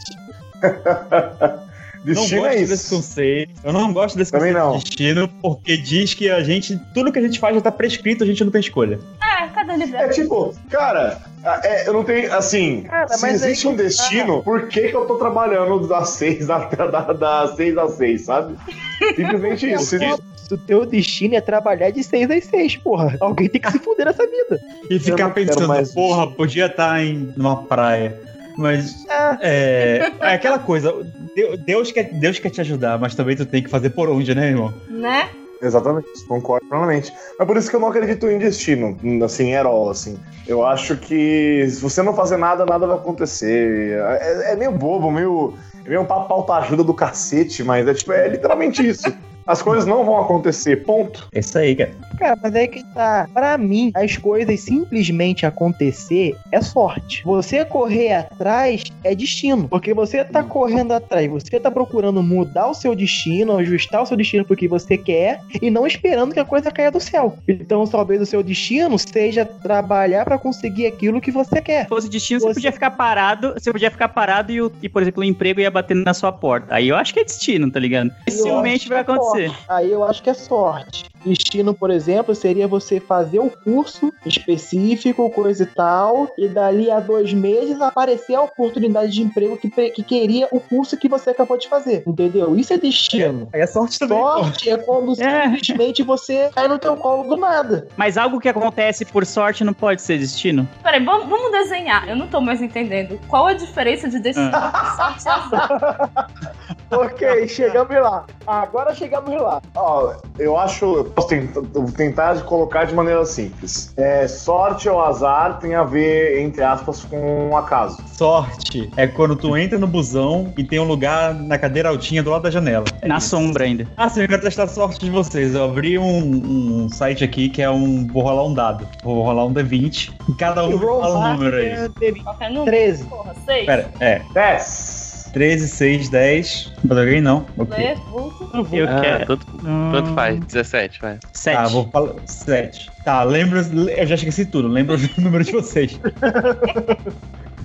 não 2.05 2.05
Destino 2.05 2.42
gosto 2.42 2.53
é 2.55 2.57
desse 2.61 2.74
isso. 2.74 2.94
conceito. 2.94 3.61
Eu 3.64 3.72
não 3.72 3.92
gosto 3.92 4.16
desse 4.16 4.31
Também 4.31 4.53
conceito 4.53 4.66
não. 4.70 4.79
de 4.79 4.85
destino, 4.85 5.29
porque 5.42 5.77
diz 5.77 6.14
que 6.14 6.31
a 6.31 6.42
gente. 6.42 6.79
Tudo 6.94 7.11
que 7.12 7.18
a 7.18 7.22
gente 7.22 7.40
faz 7.40 7.55
já 7.57 7.61
tá 7.61 7.72
prescrito, 7.72 8.22
a 8.22 8.27
gente 8.27 8.42
não 8.44 8.51
tem 8.53 8.61
escolha. 8.61 9.01
É, 9.22 9.48
cadê 9.48 9.72
o 9.72 9.74
É 9.74 9.77
livre 9.79 10.09
tipo, 10.11 10.55
cara, 10.70 11.18
é, 11.64 11.88
eu 11.88 11.92
não 11.92 12.05
tenho. 12.05 12.33
Assim, 12.35 12.83
Cara, 12.83 13.09
se 13.09 13.27
existe 13.29 13.66
aí 13.66 13.72
um 13.72 13.77
que- 13.77 13.83
destino, 13.83 14.42
por 14.42 14.68
que, 14.68 14.88
que 14.88 14.96
eu 14.96 15.07
tô 15.07 15.16
trabalhando 15.16 15.87
das 15.88 16.11
6 16.11 16.46
da, 16.46 16.59
da, 16.66 17.12
das 17.12 17.57
6 17.57 17.77
às 17.77 17.92
6, 17.94 18.24
sabe? 18.24 18.55
Simplesmente 19.16 19.70
isso. 19.72 19.96
Existe- 19.96 20.22
O 20.50 20.56
teu 20.56 20.87
destino 20.87 21.34
é 21.34 21.40
trabalhar 21.40 21.90
de 21.90 22.02
6 22.02 22.30
às 22.30 22.44
6, 22.44 22.76
porra. 22.78 23.16
Alguém 23.20 23.48
tem 23.48 23.61
que 23.61 23.70
se 23.70 23.78
fuder 23.78 24.06
nessa 24.06 24.26
vida. 24.26 24.58
E 24.90 24.98
ficar 24.98 25.30
pensando, 25.30 25.68
mais 25.68 25.92
porra, 25.92 26.26
podia 26.30 26.66
estar 26.66 27.02
em 27.04 27.32
numa 27.37 27.64
praia. 27.64 28.18
Mas 28.56 29.04
é, 29.40 30.11
é 30.20 30.34
aquela 30.34 30.58
coisa, 30.58 30.92
Deu- 31.37 31.56
Deus 31.56 31.92
quer, 31.92 32.12
Deus 32.14 32.38
quer 32.40 32.50
te 32.50 32.61
ajudar, 32.61 32.98
mas 32.98 33.14
também 33.14 33.37
tu 33.37 33.46
tem 33.46 33.62
que 33.62 33.70
fazer 33.70 33.90
por 33.90 34.08
onde, 34.08 34.34
né, 34.34 34.48
irmão? 34.48 34.74
Né? 34.88 35.28
Exatamente, 35.62 36.06
concordo 36.26 36.66
plenamente. 36.68 37.12
Mas 37.38 37.46
por 37.46 37.56
isso 37.56 37.68
que 37.70 37.76
eu 37.76 37.80
não 37.80 37.88
acredito 37.88 38.26
em 38.28 38.38
destino, 38.38 38.96
assim, 39.24 39.52
herói, 39.54 39.90
assim. 39.90 40.18
Eu 40.46 40.64
acho 40.66 40.96
que 40.96 41.66
se 41.68 41.80
você 41.80 42.02
não 42.02 42.14
fazer 42.14 42.37
nada, 42.37 42.64
nada 42.64 42.87
vai 42.87 42.96
acontecer. 42.96 43.98
É, 44.20 44.52
é 44.52 44.56
meio 44.56 44.72
bobo, 44.72 45.11
meio, 45.11 45.54
é 45.84 45.88
meio 45.88 46.00
um 46.00 46.04
papo 46.06 46.28
pauta 46.28 46.54
ajuda 46.54 46.82
do 46.82 46.94
cacete, 46.94 47.62
mas 47.62 47.87
é 47.87 47.94
tipo, 47.94 48.12
é 48.12 48.26
literalmente 48.28 48.87
isso. 48.87 49.12
As 49.48 49.62
coisas 49.62 49.87
não 49.87 50.04
vão 50.04 50.20
acontecer, 50.20 50.84
ponto. 50.84 51.26
É 51.32 51.38
isso 51.38 51.56
aí, 51.56 51.74
cara. 51.74 51.90
Cara, 52.18 52.37
mas 52.42 52.54
é 52.54 52.66
que 52.66 52.83
tá. 52.92 53.28
Pra 53.33 53.57
mim, 53.57 53.92
as 53.94 54.16
coisas 54.16 54.61
simplesmente 54.61 55.46
acontecer 55.46 56.37
é 56.50 56.61
sorte. 56.61 57.22
Você 57.24 57.64
correr 57.64 58.12
atrás 58.14 58.83
é 59.04 59.14
destino. 59.14 59.68
Porque 59.68 59.94
você 59.94 60.24
tá 60.24 60.42
correndo 60.42 60.92
atrás, 60.92 61.31
você 61.31 61.59
tá 61.61 61.70
procurando 61.70 62.22
mudar 62.22 62.68
o 62.68 62.74
seu 62.74 62.94
destino, 62.94 63.57
ajustar 63.59 64.02
o 64.02 64.07
seu 64.07 64.16
destino 64.16 64.44
porque 64.44 64.66
você 64.68 64.96
quer 64.98 65.40
e 65.61 65.70
não 65.70 65.87
esperando 65.87 66.33
que 66.35 66.40
a 66.40 66.44
coisa 66.44 66.70
caia 66.70 66.90
do 66.90 67.00
céu. 67.00 67.37
Então, 67.46 67.87
talvez 67.87 68.20
o 68.20 68.26
seu 68.26 68.42
destino 68.42 68.98
seja 68.98 69.44
trabalhar 69.44 70.24
pra 70.24 70.38
conseguir 70.38 70.87
aquilo 70.87 71.20
que 71.20 71.31
você 71.31 71.61
quer. 71.61 71.83
Se 71.85 71.88
fosse 71.88 72.09
destino, 72.09 72.40
você 72.40 72.48
Você- 72.48 72.54
podia 72.54 72.72
ficar 72.72 72.90
parado, 72.92 73.54
você 73.54 73.70
podia 73.72 73.90
ficar 73.90 74.09
parado 74.09 74.50
e, 74.52 74.61
o- 74.61 74.72
e, 74.83 74.88
por 74.88 75.02
exemplo, 75.02 75.20
o 75.20 75.24
emprego 75.24 75.61
ia 75.61 75.70
batendo 75.70 76.02
na 76.04 76.14
sua 76.14 76.33
porta. 76.33 76.74
Aí 76.74 76.88
eu 76.88 76.96
acho 76.96 77.12
que 77.12 77.20
é 77.20 77.24
destino, 77.24 77.70
tá 77.70 77.78
ligado? 77.78 78.11
Dificilmente 78.26 78.88
vai 78.88 79.04
que 79.04 79.11
é 79.11 79.14
acontecer. 79.14 79.48
sorte. 79.48 79.64
Aí 79.68 79.90
eu 79.92 80.04
acho 80.04 80.22
que 80.22 80.31
é 80.31 80.35
sorte. 80.35 81.04
Destino, 81.24 81.74
por 81.74 81.90
exemplo, 81.90 82.35
seria 82.35 82.66
você 82.68 83.00
fazer 83.00 83.38
o 83.38 83.50
curso 83.50 84.12
específico, 84.24 85.28
coisa 85.31 85.62
e 85.62 85.66
tal, 85.66 86.28
e 86.38 86.48
dali 86.48 86.90
a 86.90 87.00
dois 87.00 87.33
meses 87.33 87.81
aparecer 87.81 88.35
a 88.35 88.42
oportunidade 88.42 89.12
de 89.12 89.22
emprego 89.22 89.57
que, 89.57 89.68
que 89.90 90.02
queria 90.02 90.48
o 90.52 90.61
curso 90.61 90.96
que 90.96 91.09
você 91.09 91.31
acabou 91.31 91.57
de 91.59 91.68
fazer. 91.68 92.02
Entendeu? 92.07 92.57
Isso 92.57 92.72
é 92.72 92.78
destino. 92.78 93.48
É 93.52 93.66
sorte 93.66 93.98
também. 93.98 94.18
pô. 94.18 94.24
Sorte 94.44 94.70
é 94.70 94.76
quando 94.78 95.12
É. 95.20 95.44
simplesmente 95.57 96.02
você 96.02 96.50
cai 96.54 96.68
no 96.68 96.78
teu 96.78 96.96
colo 96.96 97.24
do 97.28 97.37
nada. 97.37 97.88
Mas 97.96 98.16
algo 98.16 98.40
que 98.40 98.48
acontece 98.48 99.04
por 99.04 99.24
sorte 99.26 99.64
não 99.64 99.72
pode 99.74 100.02
ser 100.02 100.18
destino? 100.18 100.68
Peraí, 100.83 101.04
vamos, 101.04 101.50
desenhar. 101.52 102.09
Eu 102.09 102.16
não 102.16 102.28
tô 102.28 102.40
mais 102.40 102.61
entendendo. 102.62 103.18
Qual 103.28 103.46
a 103.46 103.54
diferença 103.54 104.09
de 104.09 104.18
destino 104.20 104.50
Ah. 104.52 104.94
sorte 104.96 105.26
e 105.26 105.28
azar? 105.28 106.38
Ok, 106.90 107.46
chegamos 107.48 107.94
lá. 107.94 108.24
Agora 108.46 108.94
chegamos 108.94 109.38
lá. 109.40 109.61
Ó, 109.74 110.14
eu 110.38 110.57
acho. 110.59 111.04
Eu 111.18 111.22
posso 111.22 111.28
tentar, 111.28 111.92
tentar 111.96 112.44
colocar 112.44 112.85
de 112.85 112.94
maneira 112.94 113.24
simples. 113.24 113.92
É, 113.96 114.28
sorte 114.28 114.88
ou 114.88 115.02
azar 115.02 115.59
tem 115.59 115.74
a 115.74 115.83
ver, 115.83 116.40
entre 116.40 116.62
aspas, 116.62 117.04
com 117.04 117.48
um 117.48 117.57
acaso. 117.57 117.98
Sorte 118.07 118.90
é 118.96 119.07
quando 119.07 119.35
tu 119.37 119.57
entra 119.57 119.78
no 119.78 119.87
busão 119.87 120.52
e 120.57 120.64
tem 120.64 120.78
um 120.78 120.85
lugar 120.85 121.35
na 121.35 121.59
cadeira 121.59 121.88
altinha 121.88 122.22
do 122.22 122.31
lado 122.31 122.42
da 122.42 122.50
janela. 122.50 122.85
É 123.02 123.09
Na 123.09 123.18
isso. 123.18 123.28
sombra 123.31 123.64
ainda. 123.64 123.87
Ah, 123.96 124.09
sim, 124.09 124.22
eu 124.22 124.28
quero 124.28 124.42
testar 124.42 124.64
a 124.64 124.68
sorte 124.68 125.00
de 125.04 125.11
vocês. 125.11 125.54
Eu 125.54 125.64
abri 125.64 125.98
um, 125.98 126.85
um 126.85 126.88
site 126.88 127.24
aqui 127.24 127.48
que 127.48 127.62
é 127.62 127.70
um. 127.70 128.07
Vou 128.07 128.22
rolar 128.22 128.44
um 128.44 128.54
dado. 128.54 128.87
Vou 129.02 129.22
rolar 129.22 129.44
um 129.46 129.52
D20. 129.52 130.12
E 130.28 130.33
cada 130.35 130.64
um 130.66 130.78
fala 130.78 131.18
um 131.18 131.33
número 131.33 131.57
aí. 131.57 132.22
Qualquer 132.22 132.50
número? 132.50 132.66
13. 132.66 133.04
Porra, 133.04 133.35
seis. 133.44 133.66
Pera, 133.66 133.90
é. 134.00 134.22
10. 134.33 134.97
13, 135.32 135.68
6, 135.68 136.08
10. 136.08 136.72
Não 136.84 136.98
alguém 136.98 137.20
não? 137.20 137.46
Ok. 137.56 137.76
Lê, 137.76 137.94
vulto. 137.94 138.50
Eu 138.72 138.88
Ah, 138.88 139.00
quero. 139.00 139.26
tanto, 139.26 139.46
tanto 139.92 140.14
faz. 140.14 140.38
17, 140.40 141.00
vai. 141.00 141.18
Sete. 141.32 141.56
Tá, 141.56 141.68
vou 141.68 141.88
falar. 141.90 142.14
7. 142.26 142.90
Tá, 143.04 143.22
lembra. 143.22 143.60
Eu 143.96 144.06
já 144.06 144.14
esqueci 144.14 144.44
tudo. 144.46 144.68
Lembra 144.68 144.96
o 144.96 144.98
número 145.20 145.44
de 145.44 145.52
vocês. 145.52 145.98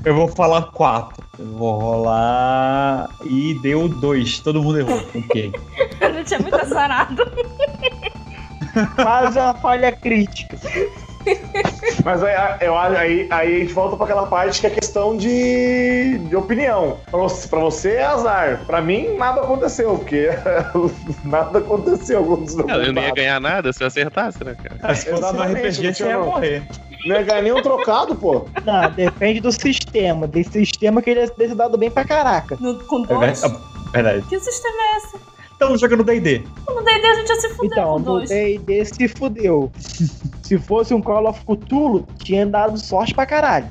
Eu 0.05 0.13
vou 0.15 0.27
falar 0.27 0.63
4. 0.63 1.23
Eu 1.39 1.45
vou 1.53 1.79
rolar. 1.79 3.09
E 3.25 3.57
deu 3.61 3.87
2. 3.87 4.39
Todo 4.39 4.61
mundo 4.61 4.79
errou. 4.79 5.01
Ok. 5.15 5.51
A 6.01 6.11
gente 6.11 6.33
é 6.33 6.39
muito 6.39 6.55
azarado. 6.59 7.23
Quase 8.95 9.39
uma 9.39 9.53
falha 9.53 9.91
crítica. 9.93 10.57
Mas 12.03 12.23
aí, 12.23 12.33
eu, 12.61 12.77
acho- 12.77 12.97
aí, 12.97 13.27
aí 13.29 13.55
a 13.55 13.59
gente 13.59 13.73
volta 13.73 13.95
pra 13.95 14.05
aquela 14.05 14.25
parte 14.27 14.59
que 14.61 14.67
é 14.67 14.69
questão 14.69 15.15
de, 15.15 16.17
de 16.17 16.35
opinião. 16.35 16.97
Pra 17.09 17.19
você, 17.19 17.47
pra 17.47 17.59
você 17.59 17.91
é 17.93 18.03
azar. 18.03 18.61
Pra 18.65 18.81
mim, 18.81 19.15
nada 19.17 19.41
aconteceu, 19.41 19.97
porque 19.97 20.29
nada 21.23 21.59
aconteceu. 21.59 22.23
Não, 22.67 22.75
eu 22.81 22.93
não 22.93 23.01
ia 23.01 23.13
ganhar 23.13 23.39
nada 23.39 23.71
se 23.71 23.83
eu 23.83 23.87
acertasse, 23.87 24.43
né, 24.43 24.55
cara? 24.61 24.75
Ah, 24.81 24.93
se 24.95 25.09
fosse 25.09 25.21
no 25.21 25.29
Exatamente, 25.29 25.67
RPG, 25.79 25.93
você 25.93 26.03
ia 26.07 26.17
morrer. 26.19 26.63
Não 27.05 27.15
ia 27.17 27.23
ganhar 27.23 27.41
nenhum 27.41 27.61
trocado, 27.61 28.15
pô. 28.15 28.45
Não, 28.65 28.89
depende 28.91 29.39
do 29.41 29.51
sistema. 29.51 30.25
Desse 30.27 30.51
sistema 30.51 31.01
que 31.01 31.09
ele 31.09 31.19
é 31.21 31.27
desse 31.27 31.53
dado 31.55 31.77
bem 31.77 31.91
pra 31.91 32.05
caraca. 32.05 32.57
No, 32.59 32.79
com 32.85 33.03
É 33.03 33.07
dois. 33.07 33.43
ah, 33.43 33.59
verdade. 33.91 34.21
Que 34.27 34.39
sistema 34.39 34.75
é 34.77 34.97
esse? 34.97 35.32
Estamos 35.63 35.79
jogando 35.79 36.03
DD. 36.03 36.43
No 36.67 36.83
D&D 36.83 37.07
a 37.07 37.13
gente 37.15 37.27
já 37.29 37.35
se 37.35 37.49
fudeu 37.49 37.71
Então, 37.71 38.03
com 38.03 38.19
no. 38.19 38.25
D&D 38.25 38.85
se 38.85 39.07
fudeu. 39.07 39.71
se 40.43 40.57
fosse 40.57 40.93
um 40.93 41.01
Call 41.01 41.25
of 41.29 41.39
Cthulhu, 41.45 42.05
tinha 42.21 42.45
dado 42.45 42.77
sorte 42.77 43.13
pra 43.13 43.25
caralho. 43.25 43.69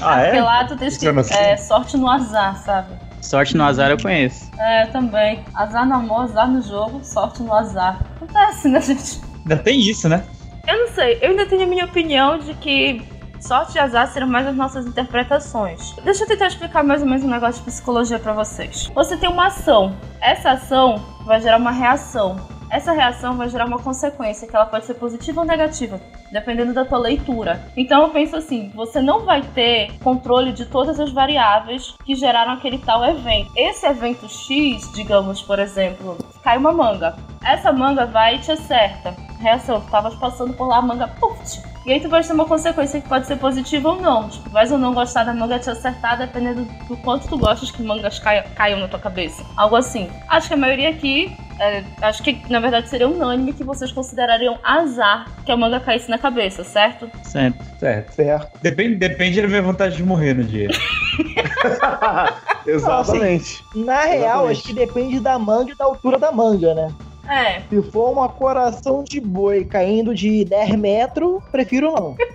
Ah, 0.00 0.20
Porque 0.22 0.36
é? 0.36 0.42
lá 0.42 0.64
tu 0.64 0.76
tens 0.76 0.94
que... 0.94 1.06
Funciona 1.06 1.20
assim? 1.20 1.34
É, 1.34 1.56
sorte 1.56 1.96
no 1.96 2.08
azar, 2.10 2.60
sabe? 2.64 2.88
Sorte 3.22 3.56
no 3.56 3.62
azar 3.62 3.88
eu 3.90 3.98
conheço. 3.98 4.50
É, 4.58 4.82
eu 4.82 4.90
também. 4.90 5.44
Azar 5.54 5.86
no 5.86 5.94
amor, 5.94 6.22
azar 6.22 6.50
no 6.50 6.60
jogo, 6.60 7.00
sorte 7.04 7.40
no 7.40 7.54
azar. 7.54 8.00
Acontece, 8.16 8.68
né, 8.68 8.80
gente? 8.80 9.20
Ainda 9.42 9.56
tem 9.58 9.80
isso, 9.80 10.08
né? 10.08 10.24
Eu 10.66 10.76
não 10.76 10.88
sei, 10.88 11.18
eu 11.22 11.30
ainda 11.30 11.46
tenho 11.46 11.62
a 11.62 11.66
minha 11.66 11.84
opinião 11.84 12.38
de 12.38 12.52
que 12.54 13.00
sorte 13.40 13.76
e 13.76 13.78
azar 13.78 14.06
serão 14.08 14.26
mais 14.26 14.46
as 14.46 14.56
nossas 14.56 14.86
interpretações. 14.86 15.94
Deixa 16.04 16.24
eu 16.24 16.28
tentar 16.28 16.46
explicar 16.46 16.82
mais 16.82 17.02
ou 17.02 17.08
menos 17.08 17.24
um 17.24 17.30
negócio 17.30 17.60
de 17.60 17.70
psicologia 17.70 18.18
pra 18.18 18.32
vocês. 18.32 18.90
Você 18.94 19.16
tem 19.16 19.28
uma 19.28 19.46
ação. 19.46 19.96
Essa 20.20 20.52
ação 20.52 21.02
vai 21.24 21.40
gerar 21.40 21.58
uma 21.58 21.70
reação. 21.70 22.36
Essa 22.70 22.92
reação 22.92 23.34
vai 23.34 23.48
gerar 23.48 23.64
uma 23.64 23.78
consequência, 23.78 24.46
que 24.46 24.54
ela 24.54 24.66
pode 24.66 24.84
ser 24.84 24.94
positiva 24.94 25.40
ou 25.40 25.46
negativa, 25.46 25.98
dependendo 26.30 26.74
da 26.74 26.84
tua 26.84 26.98
leitura. 26.98 27.64
Então 27.74 28.02
eu 28.02 28.10
penso 28.10 28.36
assim, 28.36 28.70
você 28.74 29.00
não 29.00 29.24
vai 29.24 29.40
ter 29.40 29.98
controle 30.00 30.52
de 30.52 30.66
todas 30.66 31.00
as 31.00 31.10
variáveis 31.10 31.94
que 32.04 32.14
geraram 32.14 32.52
aquele 32.52 32.78
tal 32.78 33.02
evento. 33.06 33.50
Esse 33.56 33.86
evento 33.86 34.28
X, 34.28 34.92
digamos, 34.92 35.40
por 35.40 35.58
exemplo, 35.58 36.18
cai 36.42 36.58
uma 36.58 36.72
manga. 36.72 37.16
Essa 37.42 37.72
manga 37.72 38.04
vai 38.04 38.36
e 38.36 38.38
te 38.40 38.52
acerta. 38.52 39.16
Reação, 39.40 39.80
tu 39.80 39.90
tavas 39.90 40.14
passando 40.16 40.52
por 40.52 40.66
lá, 40.66 40.78
a 40.78 40.82
manga, 40.82 41.08
puf, 41.08 41.62
e 41.88 41.92
aí 41.94 42.00
tu 42.00 42.08
vai 42.08 42.22
ter 42.22 42.32
uma 42.34 42.44
consequência 42.44 43.00
que 43.00 43.08
pode 43.08 43.26
ser 43.26 43.36
positiva 43.36 43.88
ou 43.88 43.96
não. 44.00 44.28
Tipo, 44.28 44.50
vais 44.50 44.70
ou 44.70 44.76
não 44.78 44.92
gostar 44.92 45.24
da 45.24 45.32
manga 45.32 45.58
te 45.58 45.70
acertar, 45.70 46.18
dependendo 46.18 46.64
do 46.86 46.96
quanto 46.98 47.26
tu 47.26 47.38
gostas 47.38 47.70
que 47.70 47.82
mangas 47.82 48.18
caia- 48.18 48.44
caiam 48.54 48.78
na 48.78 48.86
tua 48.88 48.98
cabeça. 48.98 49.42
Algo 49.56 49.74
assim. 49.74 50.10
Acho 50.28 50.48
que 50.48 50.54
a 50.54 50.56
maioria 50.58 50.90
aqui, 50.90 51.34
é, 51.58 51.82
acho 52.02 52.22
que 52.22 52.40
na 52.50 52.60
verdade 52.60 52.88
seria 52.90 53.08
unânime 53.08 53.54
que 53.54 53.64
vocês 53.64 53.90
considerariam 53.90 54.58
azar 54.62 55.26
que 55.46 55.50
a 55.50 55.56
manga 55.56 55.80
caísse 55.80 56.10
na 56.10 56.18
cabeça, 56.18 56.62
certo? 56.62 57.10
Certo. 57.22 57.64
Certo. 57.78 58.12
Certo. 58.12 58.58
Depende, 58.60 58.96
depende 58.96 59.40
da 59.40 59.48
minha 59.48 59.62
vontade 59.62 59.96
de 59.96 60.02
morrer 60.02 60.34
no 60.34 60.44
dia. 60.44 60.68
Exatamente. 62.66 63.64
Na 63.74 64.02
real, 64.02 64.50
Exatamente. 64.50 64.50
acho 64.52 64.62
que 64.64 64.74
depende 64.74 65.20
da 65.20 65.38
manga 65.38 65.72
e 65.72 65.74
da 65.76 65.84
altura 65.86 66.18
da 66.18 66.30
manga, 66.30 66.74
né? 66.74 66.88
É. 67.28 67.60
Se 67.68 67.82
for 67.90 68.10
uma 68.10 68.28
coração 68.28 69.04
de 69.04 69.20
boi 69.20 69.64
caindo 69.64 70.14
de 70.14 70.44
10 70.44 70.76
metros, 70.76 71.42
prefiro 71.50 71.92
não. 71.92 72.16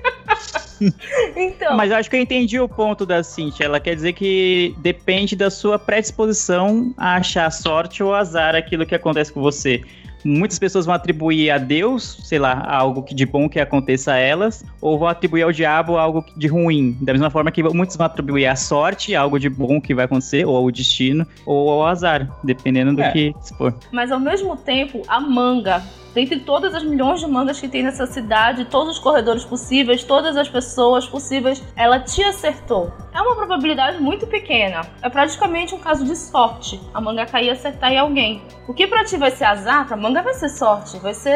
Então. 1.36 1.77
Mas 1.77 1.91
eu 1.91 1.97
acho 1.97 2.10
que 2.10 2.15
eu 2.15 2.19
entendi 2.19 2.60
o 2.60 2.67
ponto 2.67 3.06
da 3.06 3.23
Cintia. 3.23 3.67
Ela 3.67 3.79
quer 3.79 3.95
dizer 3.95 4.12
que 4.12 4.75
depende 4.79 5.34
da 5.34 5.49
sua 5.49 5.79
predisposição 5.79 6.93
a 6.97 7.15
achar 7.15 7.49
sorte 7.51 8.03
ou 8.03 8.13
azar 8.13 8.53
aquilo 8.53 8.86
que 8.86 8.93
acontece 8.93 9.32
com 9.32 9.41
você. 9.41 9.82
Muitas 10.23 10.57
pessoas 10.59 10.86
vão 10.86 10.95
atribuir 10.95 11.51
a 11.51 11.57
Deus, 11.57 12.19
sei 12.23 12.39
lá, 12.39 12.65
algo 12.67 13.03
que- 13.03 13.13
de 13.15 13.25
bom 13.25 13.49
que 13.49 13.59
aconteça 13.59 14.13
a 14.13 14.17
elas, 14.17 14.63
ou 14.81 14.97
vão 14.97 15.07
atribuir 15.07 15.43
ao 15.43 15.51
diabo 15.51 15.97
algo 15.97 16.23
de 16.38 16.47
ruim. 16.47 16.97
Da 17.01 17.13
mesma 17.13 17.29
forma 17.29 17.51
que 17.51 17.62
muitos 17.63 17.95
vão 17.95 18.05
atribuir 18.05 18.45
à 18.47 18.55
sorte 18.55 19.15
algo 19.15 19.39
de 19.39 19.49
bom 19.49 19.81
que 19.81 19.93
vai 19.93 20.05
acontecer, 20.05 20.45
ou 20.45 20.55
ao 20.55 20.71
destino, 20.71 21.25
ou 21.45 21.69
ao 21.69 21.88
azar, 21.88 22.29
dependendo 22.43 22.93
do 22.95 23.01
É. 23.01 23.12
que 23.12 23.33
se 23.41 23.55
for. 23.57 23.73
Mas 23.91 24.12
ao 24.12 24.19
mesmo 24.19 24.55
tempo, 24.55 25.01
a 25.07 25.19
manga 25.19 25.83
dentre 26.13 26.39
todas 26.39 26.73
as 26.76 26.84
milhões 26.84 27.19
de 27.19 27.28
mangas 27.28 27.60
que 27.60 27.67
tem 27.67 27.84
nessa 27.84 28.06
cidade, 28.06 28.65
todos 28.65 28.93
os 28.93 28.99
corredores 28.99 29.43
possíveis, 29.43 30.04
todas 30.04 30.38
as 30.38 30.47
pessoas 30.47 31.06
possíveis, 31.08 31.62
ela 31.76 31.99
te 31.99 32.23
acertou. 32.23 32.91
É 33.13 33.21
uma 33.21 33.36
probabilidade 33.36 34.02
muito 34.02 34.26
pequena. 34.28 34.82
É 35.02 35.10
praticamente 35.10 35.76
um 35.76 35.80
caso 35.80 36.04
de 36.04 36.15
sorte. 36.15 36.80
A 36.93 36.99
manga 37.02 37.26
cair 37.26 37.47
e 37.47 37.49
acertar 37.52 37.91
em 37.91 37.97
alguém. 37.99 38.41
O 38.67 38.73
que 38.73 38.88
pra 38.88 39.04
ti 39.04 39.17
vai 39.17 39.30
ser 39.32 39.43
azar, 39.45 39.86
pra 39.88 39.95
manga 39.97 40.21
vai 40.23 40.34
ser 40.34 40.49
sorte. 40.49 40.97
Vai 40.99 41.13
ser. 41.13 41.30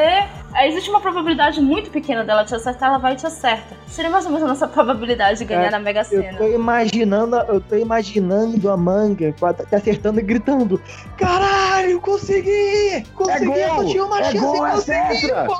é, 0.55 0.67
Existe 0.67 0.89
uma 0.89 0.99
probabilidade 0.99 1.61
muito 1.61 1.91
pequena 1.91 2.23
dela 2.23 2.43
te 2.45 2.55
acertar, 2.55 2.89
ela 2.89 2.97
vai 2.97 3.13
e 3.13 3.15
te 3.15 3.27
acerta. 3.27 3.75
Seria 3.85 4.09
mais 4.09 4.25
ou 4.25 4.31
menos 4.31 4.45
a 4.45 4.47
nossa 4.47 4.67
probabilidade 4.69 5.37
de 5.39 5.45
ganhar 5.45 5.65
É, 5.67 5.69
na 5.71 5.79
Mega 5.79 5.99
Eu 6.01 6.05
Sena. 6.05 6.37
tô 6.37 6.45
imaginando, 6.47 7.35
eu 7.35 7.61
tô 7.61 7.75
imaginando 7.75 8.69
a 8.71 8.77
manga 8.77 9.33
te 9.69 9.75
acertando 9.75 10.19
e 10.19 10.23
gritando: 10.23 10.81
Caralho, 11.17 11.99
consegui! 12.01 13.03
Consegui, 13.13 13.51
É 13.51 13.67
gol! 13.67 13.83
eu 13.83 13.87
tinha 13.89 14.05
uma 14.05 14.19
É 14.19 14.23
chance 14.23 14.37
gol, 14.39 14.66
é 14.75 14.81
tetra! 14.81 15.47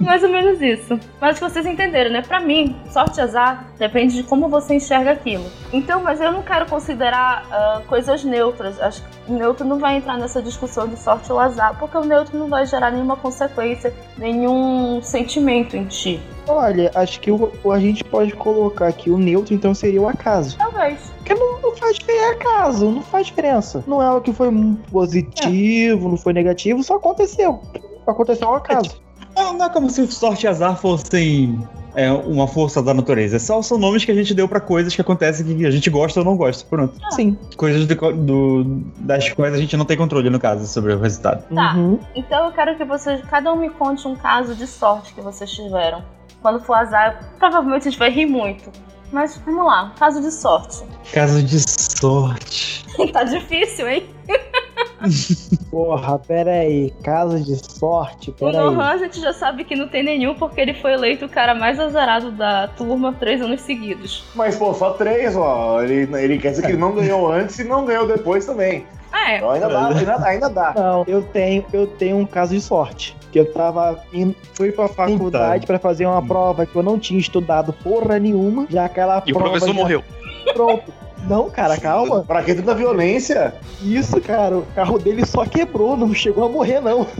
Mais 0.00 0.22
ou 0.22 0.28
menos 0.30 0.60
isso. 0.60 0.98
Mas 1.20 1.38
que 1.38 1.44
vocês 1.48 1.64
entenderam, 1.66 2.10
né? 2.10 2.22
Pra 2.22 2.40
mim, 2.40 2.76
sorte 2.90 3.18
e 3.18 3.20
azar 3.20 3.66
depende 3.78 4.16
de 4.16 4.22
como 4.24 4.48
você 4.48 4.74
enxerga 4.74 5.12
aquilo. 5.12 5.44
Então, 5.72 6.02
mas 6.02 6.20
eu 6.20 6.32
não 6.32 6.42
quero 6.42 6.66
considerar 6.66 7.44
ah, 7.50 7.82
coisas 7.86 8.24
neutras. 8.24 8.80
Acho 8.80 9.02
que 9.02 9.30
o 9.32 9.34
neutro 9.36 9.64
não 9.66 9.78
vai 9.78 9.96
entrar 9.96 10.16
nessa 10.18 10.42
discussão 10.42 10.88
de 10.88 10.96
sorte 10.98 11.30
ou 11.30 11.38
azar, 11.38 11.76
porque 11.78 11.96
o 11.96 12.04
neutro 12.04 12.36
não 12.38 12.48
vai 12.48 12.66
gerar 12.66 12.90
nenhuma 12.90 13.16
consequência, 13.16 13.92
nenhum 14.18 15.00
sentimento 15.02 15.76
em 15.76 15.84
ti. 15.84 16.20
Olha, 16.48 16.90
acho 16.94 17.20
que 17.20 17.30
o, 17.30 17.52
o- 17.62 17.70
a 17.70 17.78
gente 17.78 18.02
pode 18.02 18.32
colocar 18.32 18.88
aqui 18.88 19.10
o 19.10 19.18
neutro, 19.18 19.54
então 19.54 19.72
seria 19.74 20.00
o 20.02 20.08
acaso. 20.08 20.56
Talvez. 20.58 20.98
Porque 21.34 21.44
não, 21.44 21.60
não 21.70 21.76
faz 21.76 21.96
diferença, 21.98 22.24
é 22.24 22.30
acaso, 22.30 22.90
não 22.90 23.02
faz 23.02 23.26
diferença. 23.26 23.84
Não 23.86 24.02
é 24.02 24.10
o 24.12 24.20
que 24.20 24.32
foi 24.32 24.48
positivo, 24.90 26.08
não 26.08 26.16
foi 26.16 26.32
negativo, 26.32 26.82
só 26.82 26.96
aconteceu. 26.96 27.60
Aconteceu 28.06 28.48
ao 28.48 28.56
acaso. 28.56 29.00
Não, 29.36 29.54
não 29.54 29.66
é 29.66 29.68
como 29.70 29.88
se 29.88 30.06
sorte 30.08 30.44
e 30.44 30.48
azar 30.48 30.76
fossem 30.76 31.58
é, 31.94 32.10
uma 32.12 32.46
força 32.46 32.82
da 32.82 32.92
natureza. 32.92 33.38
Só 33.38 33.62
são 33.62 33.78
nomes 33.78 34.04
que 34.04 34.10
a 34.10 34.14
gente 34.14 34.34
deu 34.34 34.46
pra 34.46 34.60
coisas 34.60 34.94
que 34.94 35.00
acontecem 35.00 35.56
que 35.56 35.64
a 35.64 35.70
gente 35.70 35.88
gosta 35.88 36.20
ou 36.20 36.24
não 36.26 36.36
gosta. 36.36 36.66
Pronto. 36.68 36.94
Sim. 37.12 37.38
Coisas 37.56 37.86
do, 37.86 37.94
do- 38.12 38.64
das 38.98 39.30
quais 39.30 39.54
a 39.54 39.56
gente 39.56 39.74
não 39.76 39.84
tem 39.86 39.96
controle, 39.96 40.28
no 40.28 40.38
caso, 40.38 40.66
sobre 40.66 40.92
o 40.92 40.98
resultado. 40.98 41.44
Tá. 41.54 41.74
Uhum. 41.74 41.98
Então 42.14 42.46
eu 42.46 42.52
quero 42.52 42.76
que 42.76 42.84
vocês, 42.84 43.22
cada 43.30 43.50
um 43.52 43.56
me 43.56 43.70
conte 43.70 44.06
um 44.06 44.14
caso 44.16 44.54
de 44.54 44.66
sorte 44.66 45.14
que 45.14 45.20
vocês 45.22 45.50
tiveram. 45.50 46.02
Quando 46.42 46.60
for 46.60 46.74
azar, 46.74 47.32
provavelmente 47.38 47.88
a 47.88 47.90
gente 47.90 47.98
vai 47.98 48.10
rir 48.10 48.26
muito. 48.26 48.70
Mas 49.12 49.36
vamos 49.44 49.66
lá, 49.66 49.92
caso 49.98 50.22
de 50.22 50.30
sorte. 50.32 50.82
Caso 51.12 51.42
de 51.42 51.60
sorte. 51.60 52.82
tá 53.12 53.24
difícil, 53.24 53.86
hein? 53.86 54.06
Porra, 55.70 56.18
pera 56.18 56.50
aí. 56.50 56.92
Caso 57.04 57.38
de 57.38 57.56
sorte, 57.56 58.30
O 58.30 58.32
pera 58.32 58.52
Nohan 58.52 58.90
a 58.92 58.96
gente 58.96 59.20
já 59.20 59.32
sabe 59.32 59.64
que 59.64 59.76
não 59.76 59.88
tem 59.88 60.02
nenhum, 60.02 60.34
porque 60.34 60.60
ele 60.60 60.72
foi 60.72 60.94
eleito 60.94 61.26
o 61.26 61.28
cara 61.28 61.54
mais 61.54 61.78
azarado 61.78 62.30
da 62.30 62.68
turma 62.68 63.12
três 63.12 63.42
anos 63.42 63.60
seguidos. 63.60 64.24
Mas, 64.34 64.56
pô, 64.56 64.72
só 64.72 64.92
três, 64.92 65.36
ó. 65.36 65.82
Ele, 65.82 66.08
ele 66.16 66.38
quer 66.38 66.50
dizer 66.50 66.62
que 66.62 66.72
ele 66.72 66.78
não 66.78 66.94
ganhou 66.94 67.30
antes 67.30 67.58
e 67.58 67.64
não 67.64 67.84
ganhou 67.84 68.06
depois 68.06 68.46
também. 68.46 68.86
Ah, 69.12 69.32
é. 69.32 69.36
Então 69.36 69.50
ainda 69.50 69.68
dá, 69.68 69.88
ainda, 69.88 70.26
ainda 70.26 70.48
dá. 70.48 70.72
Não, 70.74 71.04
eu 71.06 71.22
tenho, 71.22 71.64
eu 71.72 71.86
tenho 71.86 72.16
um 72.16 72.24
caso 72.24 72.54
de 72.54 72.60
sorte. 72.62 73.14
Que 73.32 73.40
eu 73.40 73.52
tava 73.52 73.98
indo, 74.12 74.36
fui 74.54 74.70
pra 74.70 74.86
faculdade 74.88 75.66
pra 75.66 75.78
fazer 75.78 76.06
uma 76.06 76.22
prova 76.24 76.66
que 76.66 76.76
eu 76.76 76.82
não 76.82 76.98
tinha 76.98 77.18
estudado 77.18 77.72
porra 77.72 78.18
nenhuma. 78.18 78.66
Já 78.68 78.84
aquela 78.84 79.22
E 79.26 79.32
o 79.32 79.34
prova 79.34 79.50
professor 79.52 79.74
já- 79.74 79.80
morreu. 79.80 80.04
Pronto. 80.52 80.92
Não, 81.28 81.48
cara, 81.48 81.78
calma. 81.78 82.24
Pra 82.24 82.42
que 82.42 82.54
tanta 82.54 82.74
violência? 82.74 83.54
Isso, 83.80 84.20
cara, 84.20 84.58
o 84.58 84.66
carro 84.74 84.98
dele 84.98 85.24
só 85.24 85.46
quebrou, 85.46 85.96
não 85.96 86.12
chegou 86.12 86.44
a 86.44 86.48
morrer, 86.48 86.80
não. 86.80 87.06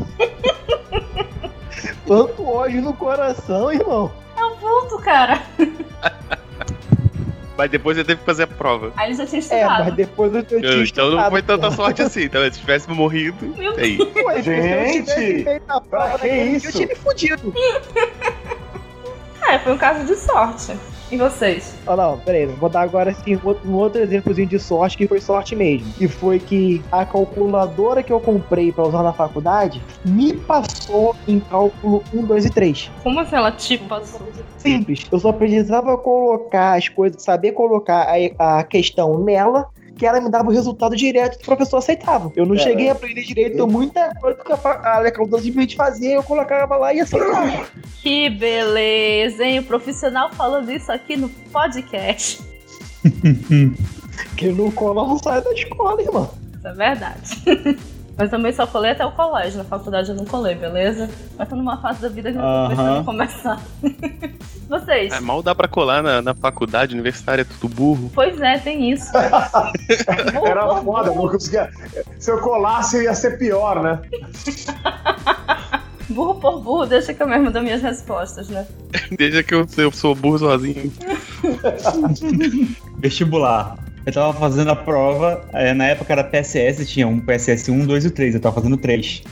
Tanto 2.07 2.47
ódio 2.47 2.83
no 2.83 2.93
coração, 2.93 3.73
irmão. 3.73 4.11
Puto, 4.61 4.99
cara. 5.03 5.43
Mas 7.63 7.71
depois 7.71 7.97
ele 7.97 8.05
teve 8.05 8.19
que 8.19 8.27
fazer 8.27 8.43
a 8.43 8.47
prova. 8.49 8.93
Aí 8.97 9.11
ele 9.11 9.15
já 9.17 9.25
tinha 9.25 9.39
É, 9.39 9.41
estudado. 9.41 9.85
mas 9.85 9.95
depois 9.95 10.35
eu, 10.35 10.41
eu 10.41 10.45
tinha 10.61 10.83
Então 10.83 11.11
não 11.13 11.31
foi 11.31 11.43
tanta 11.43 11.71
sorte 11.71 12.03
assim, 12.03 12.29
tá? 12.29 12.43
Se 12.51 12.59
tivesse 12.59 12.91
morrido, 12.91 13.37
Meu 13.57 13.73
aí. 13.79 13.99
Ué, 14.01 14.43
se 14.43 14.51
eu 14.51 14.63
Gente, 14.63 14.99
tivesse 15.05 15.45
feito 15.45 15.63
a 15.69 15.81
pra 15.81 16.01
prova 16.01 16.19
que 16.19 16.27
isso? 16.29 16.67
Eu 16.67 16.73
tinha 16.73 16.87
me 16.89 16.95
fudido. 16.97 17.55
É, 19.49 19.59
foi 19.59 19.73
um 19.73 19.79
caso 19.79 20.05
de 20.07 20.15
sorte. 20.17 20.73
E 21.13 21.17
vocês? 21.19 21.75
Ah, 21.87 21.95
não, 21.95 22.19
peraí, 22.19 22.47
vou 22.47 22.71
dar 22.71 22.81
agora 22.81 23.11
assim, 23.11 23.39
um 23.67 23.75
outro- 23.75 24.01
exemplozinho 24.01 24.49
de 24.49 24.59
sorte 24.59 24.97
que 24.97 25.07
foi 25.07 25.21
sorte 25.21 25.55
mesmo. 25.55 25.93
Que 25.93 26.09
foi 26.09 26.39
que 26.39 26.83
a 26.91 27.05
calculadora 27.05 28.03
que 28.03 28.11
eu 28.11 28.19
comprei 28.19 28.73
pra 28.73 28.85
usar 28.89 29.03
na 29.03 29.13
faculdade 29.13 29.83
me 30.03 30.33
passou 30.33 31.15
em 31.29 31.39
cálculo 31.39 32.03
1, 32.15 32.25
2 32.25 32.47
e 32.47 32.51
3. 32.51 32.91
Como 33.03 33.21
assim 33.21 33.37
ela 33.37 33.53
te 33.53 33.77
passou? 33.77 34.27
Simples. 34.57 35.07
Eu 35.13 35.21
só 35.21 35.33
precisava 35.33 35.99
colocar 35.99 36.79
as 36.79 36.89
coisas, 36.89 37.23
saber 37.23 37.53
colocar 37.53 38.07
a, 38.39 38.59
a 38.61 38.65
questão 38.65 39.19
nela. 39.23 39.67
Que 39.97 40.07
ela 40.07 40.21
me 40.21 40.31
dava 40.31 40.49
o 40.49 40.53
resultado 40.53 40.97
direto 40.97 41.37
que 41.39 41.43
o 41.45 41.47
professor 41.47 41.77
aceitava. 41.79 42.33
Eu 42.35 42.45
não 42.47 42.55
É. 42.55 42.59
cheguei 42.59 42.89
a 42.89 42.93
aprender 42.93 43.23
direito, 43.23 43.55
então 43.55 43.67
muita 43.67 44.15
coisa 44.21 44.43
que 44.43 44.53
a 44.53 44.57
fa- 44.57 44.71
a 44.73 45.03
calculadora 45.11 45.43
simplesmente 45.43 45.77
fazia, 45.77 46.15
eu 46.15 46.23
colocava 46.23 46.77
lá 46.77 46.93
e 46.95 47.01
aceitava. 47.01 47.67
Que 48.03 48.29
beleza, 48.31 49.45
hein? 49.45 49.61
O 49.61 49.63
profissional 49.65 50.33
falando 50.33 50.71
isso 50.73 50.91
aqui 50.91 51.17
no 51.17 51.29
podcast. 51.29 52.41
Que 54.37 54.49
não 54.49 54.71
cola 54.71 55.07
não 55.07 55.19
sai 55.19 55.41
da 55.43 55.53
escola, 55.53 56.01
irmão. 56.03 56.31
Isso 56.59 56.67
é 56.69 56.73
verdade. 56.73 57.79
Mas 58.23 58.31
também 58.31 58.53
só 58.53 58.65
colei 58.69 58.93
até 58.93 59.05
o 59.05 59.11
colégio. 59.11 59.59
Na 59.59 59.65
faculdade 59.65 60.11
eu 60.11 60.15
não 60.15 60.25
colei, 60.25 60.55
beleza? 60.55 61.11
Mas 61.37 61.49
tô 61.49 61.57
numa 61.57 61.77
fase 61.79 62.03
da 62.03 62.09
vida 62.09 62.31
que 62.31 62.39
eu 62.39 62.41
tô 62.41 62.69
pensando 62.69 63.01
em 63.01 63.05
começar. 63.05 63.61
Vocês? 64.69 65.13
É, 65.13 65.19
mal 65.19 65.43
dá 65.43 65.57
pra 65.57 65.67
colar 65.67 66.05
na, 66.05 66.23
na 66.23 66.33
faculdade 66.33 66.95
universitária, 66.95 67.45
tudo 67.45 67.75
burro. 67.75 68.13
Pois 68.15 68.41
é, 68.41 68.59
tem 68.59 68.93
isso. 68.93 69.11
Burro 70.33 70.47
Era 70.47 70.69
foda, 70.69 71.11
burro. 71.11 71.25
não 71.25 71.29
conseguia. 71.33 71.69
Se 72.17 72.31
eu 72.31 72.39
colasse, 72.39 73.03
ia 73.03 73.13
ser 73.13 73.39
pior, 73.39 73.83
né? 73.83 73.99
Burro 76.09 76.35
por 76.37 76.61
burro, 76.61 76.87
deixa 76.87 77.15
que 77.15 77.23
eu 77.23 77.27
mesmo 77.27 77.51
dou 77.51 77.63
minhas 77.63 77.83
respostas, 77.83 78.49
né? 78.49 78.67
Desde 79.19 79.43
que 79.43 79.55
eu, 79.55 79.67
eu 79.79 79.91
sou 79.91 80.15
burro 80.15 80.39
sozinho. 80.39 80.93
Vestibular. 82.99 83.82
Eu 84.05 84.13
tava 84.13 84.33
fazendo 84.33 84.71
a 84.71 84.77
prova, 84.77 85.45
é, 85.53 85.73
na 85.73 85.87
época 85.87 86.13
era 86.13 86.25
PSS, 86.25 86.85
tinha 86.87 87.07
um 87.07 87.21
PSS 87.21 87.71
1, 87.71 87.87
2 87.87 88.05
e 88.07 88.11
3, 88.11 88.35
eu 88.35 88.41
tava 88.41 88.57
fazendo 88.57 88.77
3. 88.77 89.23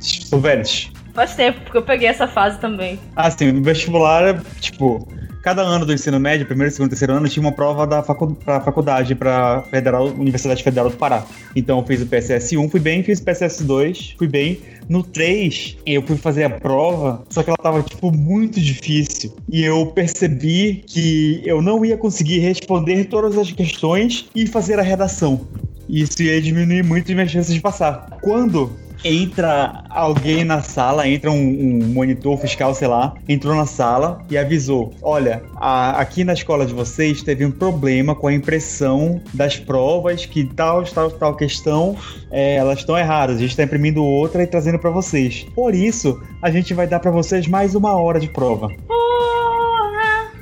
Sou 0.00 0.40
velhos. 0.40 0.90
Faz 1.14 1.34
tempo, 1.34 1.60
porque 1.60 1.78
eu 1.78 1.82
peguei 1.82 2.08
essa 2.08 2.26
fase 2.26 2.58
também. 2.58 2.98
Ah, 3.14 3.30
sim, 3.30 3.50
o 3.50 3.62
vestibular, 3.62 4.42
tipo, 4.60 5.06
cada 5.46 5.62
ano 5.62 5.86
do 5.86 5.92
ensino 5.92 6.18
médio, 6.18 6.44
primeiro, 6.44 6.72
segundo, 6.72 6.88
terceiro 6.88 7.12
ano, 7.12 7.28
tinha 7.28 7.40
uma 7.40 7.52
prova 7.52 7.86
da 7.86 8.02
facu 8.02 8.34
pra 8.34 8.60
faculdade, 8.60 9.14
pra 9.14 9.62
Federal, 9.70 10.08
Universidade 10.08 10.60
Federal 10.60 10.90
do 10.90 10.96
Pará. 10.96 11.24
Então 11.54 11.78
eu 11.78 11.86
fiz 11.86 12.02
o 12.02 12.06
PSS 12.06 12.56
1, 12.56 12.68
fui 12.68 12.80
bem, 12.80 13.00
fiz 13.04 13.20
o 13.20 13.22
PSS 13.22 13.62
2, 13.62 14.16
fui 14.18 14.26
bem. 14.26 14.58
No 14.88 15.04
3, 15.04 15.76
eu 15.86 16.02
fui 16.02 16.16
fazer 16.16 16.42
a 16.42 16.50
prova, 16.50 17.22
só 17.30 17.44
que 17.44 17.50
ela 17.50 17.56
tava, 17.56 17.80
tipo, 17.80 18.10
muito 18.10 18.60
difícil. 18.60 19.36
E 19.48 19.62
eu 19.62 19.86
percebi 19.86 20.82
que 20.84 21.40
eu 21.44 21.62
não 21.62 21.84
ia 21.84 21.96
conseguir 21.96 22.40
responder 22.40 23.04
todas 23.04 23.38
as 23.38 23.52
questões 23.52 24.28
e 24.34 24.48
fazer 24.48 24.80
a 24.80 24.82
redação. 24.82 25.46
Isso 25.88 26.24
ia 26.24 26.42
diminuir 26.42 26.82
muito 26.82 27.08
as 27.08 27.14
minhas 27.14 27.30
chances 27.30 27.54
de 27.54 27.60
passar. 27.60 28.18
Quando 28.20 28.72
entra 29.06 29.84
alguém 29.90 30.44
na 30.44 30.62
sala, 30.62 31.06
entra 31.08 31.30
um, 31.30 31.34
um 31.36 31.86
monitor 31.92 32.36
fiscal, 32.38 32.74
sei 32.74 32.88
lá, 32.88 33.14
entrou 33.28 33.54
na 33.54 33.66
sala 33.66 34.20
e 34.30 34.36
avisou: 34.36 34.92
Olha, 35.02 35.42
a- 35.56 35.92
aqui 36.00 36.24
na 36.24 36.32
escola 36.32 36.66
de 36.66 36.74
vocês 36.74 37.22
teve 37.22 37.44
um 37.44 37.50
problema 37.50 38.14
com 38.14 38.26
a 38.26 38.32
impressão 38.34 39.20
das 39.32 39.56
provas, 39.58 40.26
que 40.26 40.44
tal, 40.44 40.82
tal, 40.84 41.10
tal 41.10 41.34
questão, 41.36 41.96
é, 42.30 42.56
elas 42.56 42.80
estão 42.80 42.96
erradas. 42.98 43.36
A 43.36 43.40
gente 43.40 43.50
está 43.50 43.62
imprimindo 43.62 44.02
outra 44.04 44.42
e 44.42 44.46
trazendo 44.46 44.78
para 44.78 44.90
vocês. 44.90 45.46
Por 45.54 45.74
isso, 45.74 46.20
a 46.42 46.50
gente 46.50 46.74
vai 46.74 46.86
dar 46.86 47.00
para 47.00 47.10
vocês 47.10 47.46
mais 47.46 47.74
uma 47.74 47.96
hora 47.96 48.18
de 48.20 48.28
prova. 48.28 48.68
Porra! 48.86 49.06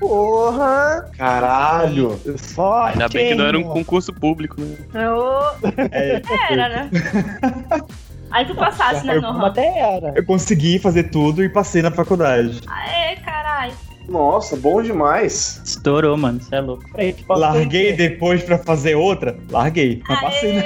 Porra! 0.00 1.10
Caralho! 1.16 2.20
Sorte! 2.36 2.92
Ainda 2.94 3.08
bem 3.08 3.28
que 3.28 3.34
não 3.34 3.46
era 3.46 3.58
um 3.58 3.62
concurso 3.62 4.12
público, 4.12 4.60
né? 4.60 4.76
Eu... 4.94 5.70
É, 5.92 6.20
Era, 6.50 6.68
né? 6.68 6.90
Aí 8.34 8.44
tu 8.46 8.54
passasse, 8.56 9.06
né, 9.06 9.14
Nohan? 9.20 9.46
até 9.46 9.78
era. 9.78 10.12
eu 10.16 10.26
consegui 10.26 10.80
fazer 10.80 11.04
tudo 11.04 11.44
e 11.44 11.48
passei 11.48 11.82
na 11.82 11.90
faculdade. 11.92 12.60
Aê, 12.66 13.14
caralho. 13.16 13.72
Nossa, 14.08 14.56
bom 14.56 14.82
demais. 14.82 15.62
Estourou, 15.64 16.16
mano. 16.16 16.40
Você 16.40 16.56
é 16.56 16.60
louco. 16.60 16.84
Peraí, 16.90 17.14
Larguei 17.28 17.92
depois 17.92 18.42
para 18.42 18.58
fazer 18.58 18.96
outra? 18.96 19.36
Larguei. 19.48 20.02
Mas 20.08 20.20
passei, 20.20 20.52
né? 20.54 20.64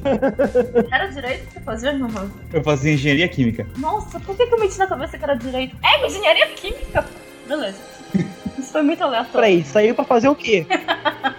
Era 0.90 1.08
direito 1.08 1.46
que 1.48 1.52
você 1.52 1.60
fazia, 1.60 1.92
Nohan? 1.92 2.30
Eu 2.50 2.64
fazia 2.64 2.94
engenharia 2.94 3.28
química. 3.28 3.66
Nossa, 3.76 4.18
por 4.18 4.34
que, 4.34 4.46
que 4.46 4.54
eu 4.54 4.58
meti 4.58 4.78
na 4.78 4.86
cabeça 4.86 5.18
que 5.18 5.24
era 5.24 5.34
direito? 5.34 5.76
É, 5.84 6.06
engenharia 6.06 6.46
química. 6.46 7.04
Beleza. 7.46 7.78
Isso 8.58 8.72
foi 8.72 8.82
muito 8.82 9.04
aleatório. 9.04 9.32
Peraí, 9.32 9.64
saiu 9.64 9.94
pra 9.94 10.04
fazer 10.04 10.30
o 10.30 10.34
quê? 10.34 10.66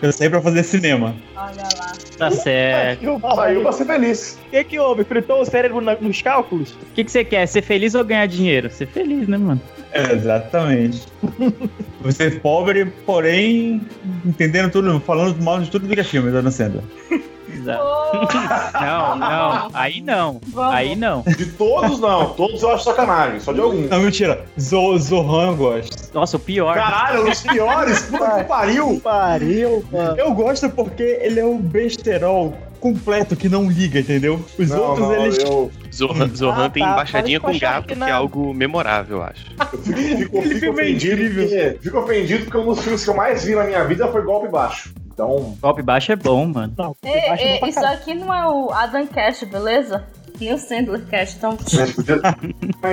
Eu 0.03 0.11
saí 0.11 0.29
pra 0.29 0.39
fazer 0.39 0.61
cinema. 0.61 1.15
Olha 1.35 1.63
lá. 1.79 2.10
Tá 2.21 2.29
certo. 2.29 3.19
Saiu 3.35 3.61
pra 3.63 3.71
ser 3.71 3.85
feliz. 3.85 4.39
O 4.47 4.49
que, 4.51 4.63
que 4.63 4.79
houve? 4.79 5.03
Fritou 5.03 5.41
o 5.41 5.45
cérebro 5.45 5.81
na- 5.81 5.95
nos 5.95 6.21
cálculos? 6.21 6.73
O 6.73 6.77
que, 6.93 7.03
que 7.03 7.11
você 7.11 7.23
quer? 7.25 7.47
Ser 7.47 7.63
feliz 7.63 7.95
ou 7.95 8.03
ganhar 8.03 8.27
dinheiro? 8.27 8.69
Ser 8.69 8.85
feliz, 8.85 9.27
né, 9.27 9.39
mano? 9.39 9.59
É, 9.91 10.13
exatamente. 10.13 11.05
Você 12.01 12.25
é 12.27 12.31
pobre, 12.31 12.85
porém 13.05 13.81
entendendo 14.25 14.71
tudo, 14.71 14.99
falando 15.01 15.41
mal 15.43 15.59
de 15.59 15.69
tudo 15.69 15.87
do 15.87 16.03
filme, 16.03 16.35
Adam 16.35 16.51
Sandler. 16.51 16.83
Exato. 17.53 17.83
Oh, 17.83 18.81
Não, 18.81 19.15
não. 19.17 19.69
Aí 19.73 20.01
não. 20.01 20.39
Vamos. 20.47 20.73
Aí 20.73 20.95
não. 20.95 21.21
De 21.23 21.45
todos, 21.45 21.99
não. 21.99 22.33
Todos 22.33 22.61
eu 22.61 22.71
acho 22.71 22.85
sacanagem. 22.85 23.39
Só 23.39 23.51
de 23.51 23.59
alguns. 23.59 23.89
Não, 23.89 23.99
mentira. 23.99 24.45
Zo 24.59 24.97
Zohan 24.97 25.47
eu 25.47 25.55
gosto. 25.57 26.13
Nossa, 26.13 26.37
o 26.37 26.39
pior. 26.39 26.73
Caralho, 26.75 27.29
os 27.29 27.41
piores. 27.41 28.01
Puta 28.03 28.37
que 28.37 28.43
pariu. 28.45 28.99
Pariu, 29.03 29.83
mano. 29.91 30.17
Eu 30.17 30.33
gosto 30.33 30.69
porque 30.69 31.03
ele 31.21 31.39
é 31.39 31.45
um 31.45 31.57
besterol 31.57 32.55
completo 32.81 33.35
que 33.35 33.47
não 33.47 33.69
liga, 33.69 33.99
entendeu? 33.99 34.43
Os 34.59 34.69
Não, 34.69 34.81
outros, 34.81 35.07
não, 35.07 35.15
eles. 35.25 35.37
eu, 35.37 35.71
Zohan, 35.93 36.27
Zohan 36.35 36.65
Ah, 36.65 36.69
tem 36.69 36.83
tá. 36.83 36.91
embaixadinha 36.91 37.39
com 37.39 37.57
gato, 37.57 37.87
que 37.87 37.95
na- 37.95 38.09
é 38.09 38.11
algo 38.11 38.53
memorável, 38.53 39.17
eu 39.19 39.23
acho. 39.23 39.45
eu 39.71 39.79
fico, 39.79 39.95
fico, 40.17 40.41
fico 40.49 40.65
é 40.65 40.69
ofendido. 40.69 41.35
Porque, 41.41 41.77
fico 41.81 41.99
ofendido 41.99 42.43
porque 42.45 42.57
um 42.57 42.65
dos 42.65 42.81
filmes 42.81 43.03
que 43.03 43.09
eu 43.09 43.15
mais 43.15 43.45
vi 43.45 43.55
na 43.55 43.63
minha 43.63 43.83
vida 43.85 44.07
foi 44.11 44.21
Golpe 44.23 44.49
Baixo. 44.49 44.93
Então, 45.13 45.55
Golpe 45.61 45.83
baixo 45.83 46.11
é 46.11 46.15
bom, 46.15 46.47
mano. 46.47 46.73
Não, 46.75 46.95
baixo 47.03 47.43
ei, 47.43 47.59
pra 47.59 47.67
isso 47.69 47.85
aqui 47.85 48.13
não 48.15 48.33
é 48.33 48.47
o 48.49 48.71
Adam 48.71 49.05
Cash, 49.05 49.43
beleza? 49.43 50.03
Nem 50.41 50.53
o 50.53 50.57
Sandler 50.57 51.01
Cash, 51.05 51.35
então. 51.37 51.55
a 51.61 51.85
gente 51.85 51.93
podia, 51.93 52.21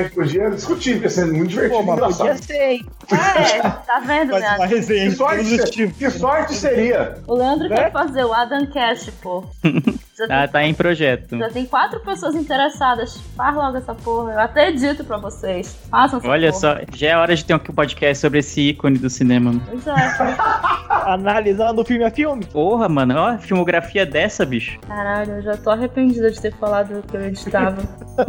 gente 0.03 0.15
podia 0.15 0.51
discutir, 0.51 0.93
porque 0.95 1.09
sendo 1.09 1.33
muito 1.33 1.49
divertido 1.49 1.79
Pô, 1.79 1.83
mas 1.83 1.97
engraçado. 1.97 2.29
podia 2.29 2.43
ser, 2.43 2.71
hein? 2.73 2.87
É, 3.11 3.61
tá 3.63 4.01
vendo, 4.01 4.31
uma 4.33 4.39
né? 4.39 4.67
resenha 4.67 5.09
Que 5.11 5.17
sorte, 5.17 5.89
que 5.99 6.11
sorte 6.11 6.55
seria. 6.55 7.19
O 7.27 7.35
Leandro 7.35 7.69
Né? 7.69 7.77
quer 7.77 7.91
fazer 7.93 8.25
o 8.25 8.33
Adam 8.35 8.67
Cash, 8.67 9.11
pô. 9.23 9.45
Tem, 10.27 10.37
Ah, 10.37 10.49
tá 10.49 10.65
em 10.65 10.75
projeto. 10.75 11.39
já 11.39 11.49
tem 11.49 11.65
quatro 11.65 12.01
pessoas 12.01 12.35
interessadas. 12.35 13.19
Faz 13.37 13.55
logo 13.55 13.77
essa 13.77 13.95
porra. 13.95 14.33
Eu 14.33 14.41
até 14.41 14.69
edito 14.71 15.05
pra 15.05 15.17
vocês. 15.19 15.79
Façam 15.91 16.19
essa 16.19 16.29
Olha 16.29 16.51
porra. 16.53 16.61
só, 16.61 16.77
já 16.97 17.09
é 17.11 17.17
hora 17.17 17.37
de 17.37 17.45
ter 17.45 17.55
um 17.55 17.59
podcast 17.59 18.21
sobre 18.21 18.41
esse 18.41 18.61
ícone 18.71 18.99
do 18.99 19.09
cinema. 19.09 19.53
mano. 19.53 19.63
Pois 19.71 19.87
é. 19.87 19.93
Analisando 21.09 21.85
filme 21.85 22.05
a 22.05 22.11
filme. 22.11 22.45
Porra, 22.47 22.89
mano, 22.89 23.15
ó, 23.17 23.39
filmografia 23.39 24.05
dessa, 24.05 24.45
bicho. 24.45 24.79
Caralho, 24.87 25.35
eu 25.37 25.43
já 25.43 25.57
tô 25.57 25.71
arrependida 25.71 26.31
de 26.31 26.41
ter 26.41 26.53
falado 26.55 27.03
que 27.09 27.17
eu 27.17 27.23
editava. 27.23 27.77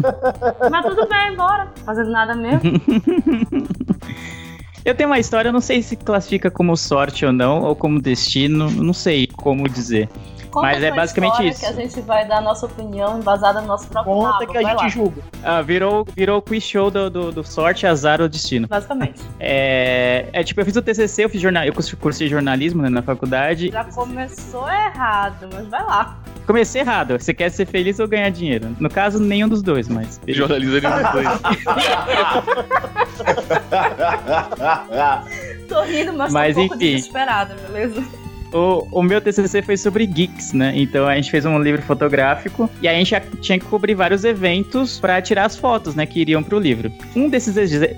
Mas 0.70 0.86
tudo 0.86 1.08
bem, 1.08 1.36
bora. 1.36 1.68
Fazendo 1.86 2.12
nada 2.12 2.36
mesmo. 2.36 2.62
Eu 4.86 4.96
tenho 4.96 5.10
uma 5.10 5.20
história, 5.20 5.50
eu 5.50 5.54
não 5.54 5.60
sei 5.60 5.82
se 5.84 5.96
classifica 5.98 6.50
como 6.50 6.76
sorte 6.78 7.26
ou 7.26 7.34
não, 7.34 7.62
ou 7.64 7.76
como 7.76 8.02
destino, 8.02 8.72
não 8.72 8.94
sei 8.94 9.28
como 9.28 9.68
dizer. 9.68 10.10
Conta 10.52 10.68
Mas 10.68 10.84
é 10.84 10.92
basicamente 10.92 11.48
isso. 11.48 11.60
Que 11.60 11.66
a 11.68 11.74
gente 11.74 12.02
vai 12.02 12.28
dar 12.28 12.38
a 12.38 12.42
nossa 12.42 12.66
opinião 12.66 13.20
embasada 13.20 13.62
no 13.62 13.68
nosso 13.68 13.88
próprio 13.88 14.14
Conta 14.14 14.32
rabo. 14.32 14.48
que 14.48 14.58
a 14.58 14.62
Vai 14.62 14.72
gente 14.72 14.82
lá. 14.82 14.88
julga. 14.90 15.22
Ah, 15.44 15.62
virou, 15.62 16.06
virou 16.16 16.40
o 16.40 16.42
quiz 16.42 16.64
show 16.64 16.90
do, 16.90 17.10
do, 17.10 17.32
do 17.32 17.44
sorte, 17.44 17.86
azar 17.86 18.20
ou 18.22 18.28
destino. 18.28 18.68
Basicamente. 18.68 19.22
É, 19.40 20.26
é 20.34 20.44
tipo, 20.44 20.60
eu 20.60 20.66
fiz 20.66 20.76
o 20.76 20.82
TCC, 20.82 21.26
eu 21.26 21.30
fiz 21.30 21.42
jornal, 21.42 21.64
eu 21.66 21.74
cursei 22.00 22.28
jornalismo 22.28 22.82
né, 22.82 22.90
na 22.90 23.02
faculdade. 23.02 23.70
Já 23.72 23.84
começou 23.86 24.68
errado, 24.70 25.48
mas 25.54 25.68
vai 25.68 25.84
lá. 25.84 26.18
Comecei 26.48 26.82
errado, 26.82 27.20
você 27.20 27.34
quer 27.34 27.50
ser 27.52 27.68
feliz 27.68 28.00
ou 28.00 28.08
ganhar 28.08 28.30
dinheiro? 28.32 28.76
No 28.80 28.90
caso, 28.90 29.20
nenhum 29.20 29.48
dos 29.48 29.62
dois, 29.62 29.88
mas... 29.88 30.20
Jornaliza 30.28 30.82
nenhum 30.82 31.02
dos 31.04 31.12
dois. 31.12 31.28
Tô 35.68 35.82
rindo, 35.84 36.14
mas, 36.14 36.34
Mas, 36.34 36.56
tô 36.56 36.62
um 36.64 36.68
pouco 36.68 36.84
enfim. 36.84 36.96
desesperada, 36.96 37.56
beleza? 37.68 38.04
O, 38.54 38.88
o 39.00 39.04
meu 39.04 39.22
TCC 39.22 39.62
foi 39.62 39.78
sobre 39.78 40.06
geeks, 40.06 40.54
né? 40.54 40.74
Então 40.76 41.08
a 41.08 41.16
gente 41.16 41.32
fez 41.32 41.46
um 41.46 41.60
livro 41.60 41.82
fotográfico 41.82 42.70
e 42.82 42.88
a 42.88 42.94
gente 42.94 43.16
tinha 43.42 43.60
que 43.60 43.66
cobrir 43.66 43.96
vários 43.96 44.24
eventos 44.24 45.00
pra 45.00 45.22
tirar 45.22 45.46
as 45.46 45.58
fotos, 45.58 45.96
né? 45.96 46.06
Que 46.06 46.20
iriam 46.20 46.44
pro 46.44 46.60
livro. 46.60 46.92
Um 47.16 47.30
desses, 47.30 47.56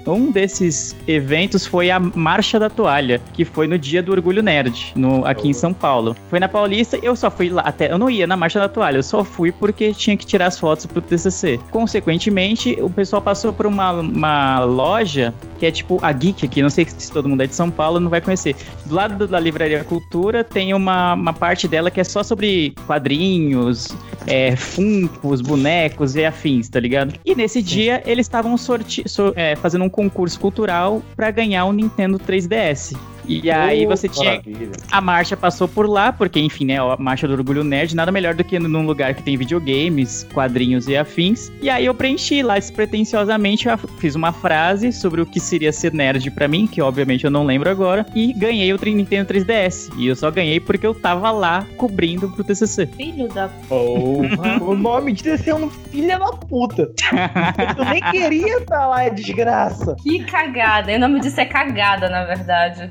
um 0.08 0.32
desses 0.32 0.96
eventos 1.08 1.66
foi 1.66 1.90
a 1.90 2.00
Marcha 2.00 2.60
da 2.60 2.70
Toalha, 2.70 3.22
que 3.34 3.46
foi 3.46 3.68
no 3.68 3.78
dia 3.78 4.02
do 4.02 4.12
Orgulho 4.12 4.42
Nerd, 4.42 4.94
no, 4.96 5.26
aqui 5.26 5.48
em 5.48 5.54
São 5.54 5.74
Paulo. 5.74 6.16
Foi 6.30 6.40
na 6.40 6.48
Paulista 6.48 6.98
eu 7.02 7.16
só 7.16 7.30
fui 7.32 7.50
lá, 7.50 7.62
até 7.64 7.92
eu 7.92 7.98
não 7.98 8.10
ia 8.10 8.28
na 8.28 8.36
Marcha 8.36 8.60
da 8.60 8.70
Toalha, 8.70 8.98
eu 8.98 9.04
só 9.04 9.24
fui 9.24 9.52
porque 9.52 9.94
tinha 9.94 10.16
que 10.16 10.26
tirar 10.26 10.48
as 10.48 10.60
fotos 10.60 10.86
pro 10.86 11.02
TCC. 11.02 11.60
Consequentemente, 11.70 12.78
o 12.82 12.90
pessoal 12.90 13.22
passou 13.22 13.54
por 13.54 13.66
uma, 13.66 13.92
uma 13.92 14.60
loja 14.60 15.34
que 15.60 15.66
é 15.66 15.72
tipo 15.72 16.00
a 16.02 16.12
Geek 16.12 16.46
aqui, 16.46 16.62
não 16.62 16.70
sei 16.70 16.86
se 16.86 17.12
todo 17.12 17.30
mundo 17.30 17.42
é 17.44 17.48
de 17.48 17.56
São 17.56 17.70
Paulo, 17.70 18.00
não 18.00 18.10
vai 18.10 18.22
conhecer. 18.22 18.56
Do 18.86 18.96
lado 18.96 19.28
da 19.28 19.40
Livraria 19.40 19.84
Cultura 19.84 20.41
tem 20.44 20.74
uma, 20.74 21.14
uma 21.14 21.34
parte 21.34 21.68
dela 21.68 21.90
que 21.92 22.00
é 22.00 22.04
só 22.04 22.24
sobre 22.24 22.74
quadrinhos, 22.88 23.90
é, 24.28 24.56
funcos, 24.56 25.42
bonecos 25.42 26.16
e 26.16 26.26
afins, 26.26 26.70
tá 26.70 26.80
ligado? 26.80 27.14
E 27.26 27.36
nesse 27.36 27.62
dia 27.62 28.02
eles 28.06 28.26
estavam 28.26 28.58
sorte- 28.58 29.04
so- 29.08 29.34
é, 29.36 29.56
fazendo 29.56 29.84
um 29.86 29.90
concurso 29.90 30.40
cultural 30.40 31.02
pra 31.16 31.32
ganhar 31.32 31.66
um 31.66 31.72
Nintendo 31.74 32.18
3DS. 32.20 32.94
E 33.26 33.50
aí 33.50 33.86
você 33.86 34.08
tinha 34.08 34.32
Maravilha. 34.32 34.72
a 34.92 35.02
marcha 35.02 35.38
passou 35.38 35.68
por 35.68 35.88
lá, 35.88 36.12
porque, 36.12 36.40
enfim, 36.40 36.66
né, 36.66 36.80
a 36.80 36.98
marcha 36.98 37.28
do 37.28 37.34
Orgulho 37.34 37.64
Nerd, 37.64 37.96
nada 37.96 38.12
melhor 38.12 38.34
do 38.34 38.44
que 38.44 38.60
num 38.60 38.86
lugar 38.86 39.14
que 39.14 39.24
tem 39.24 39.38
videogames, 39.38 40.28
quadrinhos 40.34 40.88
e 40.88 40.98
afins. 40.98 41.52
E 41.62 41.70
aí 41.70 41.86
eu 41.86 41.94
preenchi 41.94 42.42
lá 42.42 42.58
despretensiosamente, 42.58 43.68
eu 43.68 43.78
fiz 43.78 44.16
uma 44.16 44.32
frase 44.32 44.92
sobre 44.92 45.22
o 45.22 45.26
que 45.26 45.40
seria 45.40 45.72
ser 45.72 45.94
nerd 45.94 46.30
pra 46.32 46.48
mim, 46.48 46.68
que 46.68 46.82
obviamente 46.82 47.26
eu 47.26 47.32
não 47.32 47.46
lembro 47.46 47.70
agora, 47.70 48.06
e 48.16 48.34
ganhei 48.34 48.74
o 48.74 48.80
Nintendo 48.84 49.34
3DS. 49.34 49.92
E 49.98 50.08
eu 50.08 50.16
só 50.16 50.30
ganhei 50.32 50.60
porque 50.60 50.86
eu 50.86 50.94
tava 50.94 51.32
lá 51.32 51.66
cobrindo 51.78 52.30
pro 52.30 52.44
TCC. 52.44 52.88
Filho 52.88 53.28
da. 53.30 53.48
Porra, 53.68 54.62
o 54.62 54.76
nome 54.76 55.14
de 55.14 55.38
ser 55.38 55.56
um 55.56 55.70
filho 55.70 56.08
da 56.20 56.32
puta. 56.32 56.92
Eu 57.78 57.86
nem 57.86 58.02
queria 58.12 58.58
estar 58.58 58.88
lá, 58.88 59.04
é 59.04 59.10
desgraça. 59.10 59.96
Que 60.02 60.24
cagada. 60.24 60.92
E 60.92 60.96
o 60.96 61.00
nome 61.00 61.20
disso 61.20 61.40
é 61.40 61.46
cagada, 61.46 62.10
na 62.10 62.26
verdade. 62.26 62.90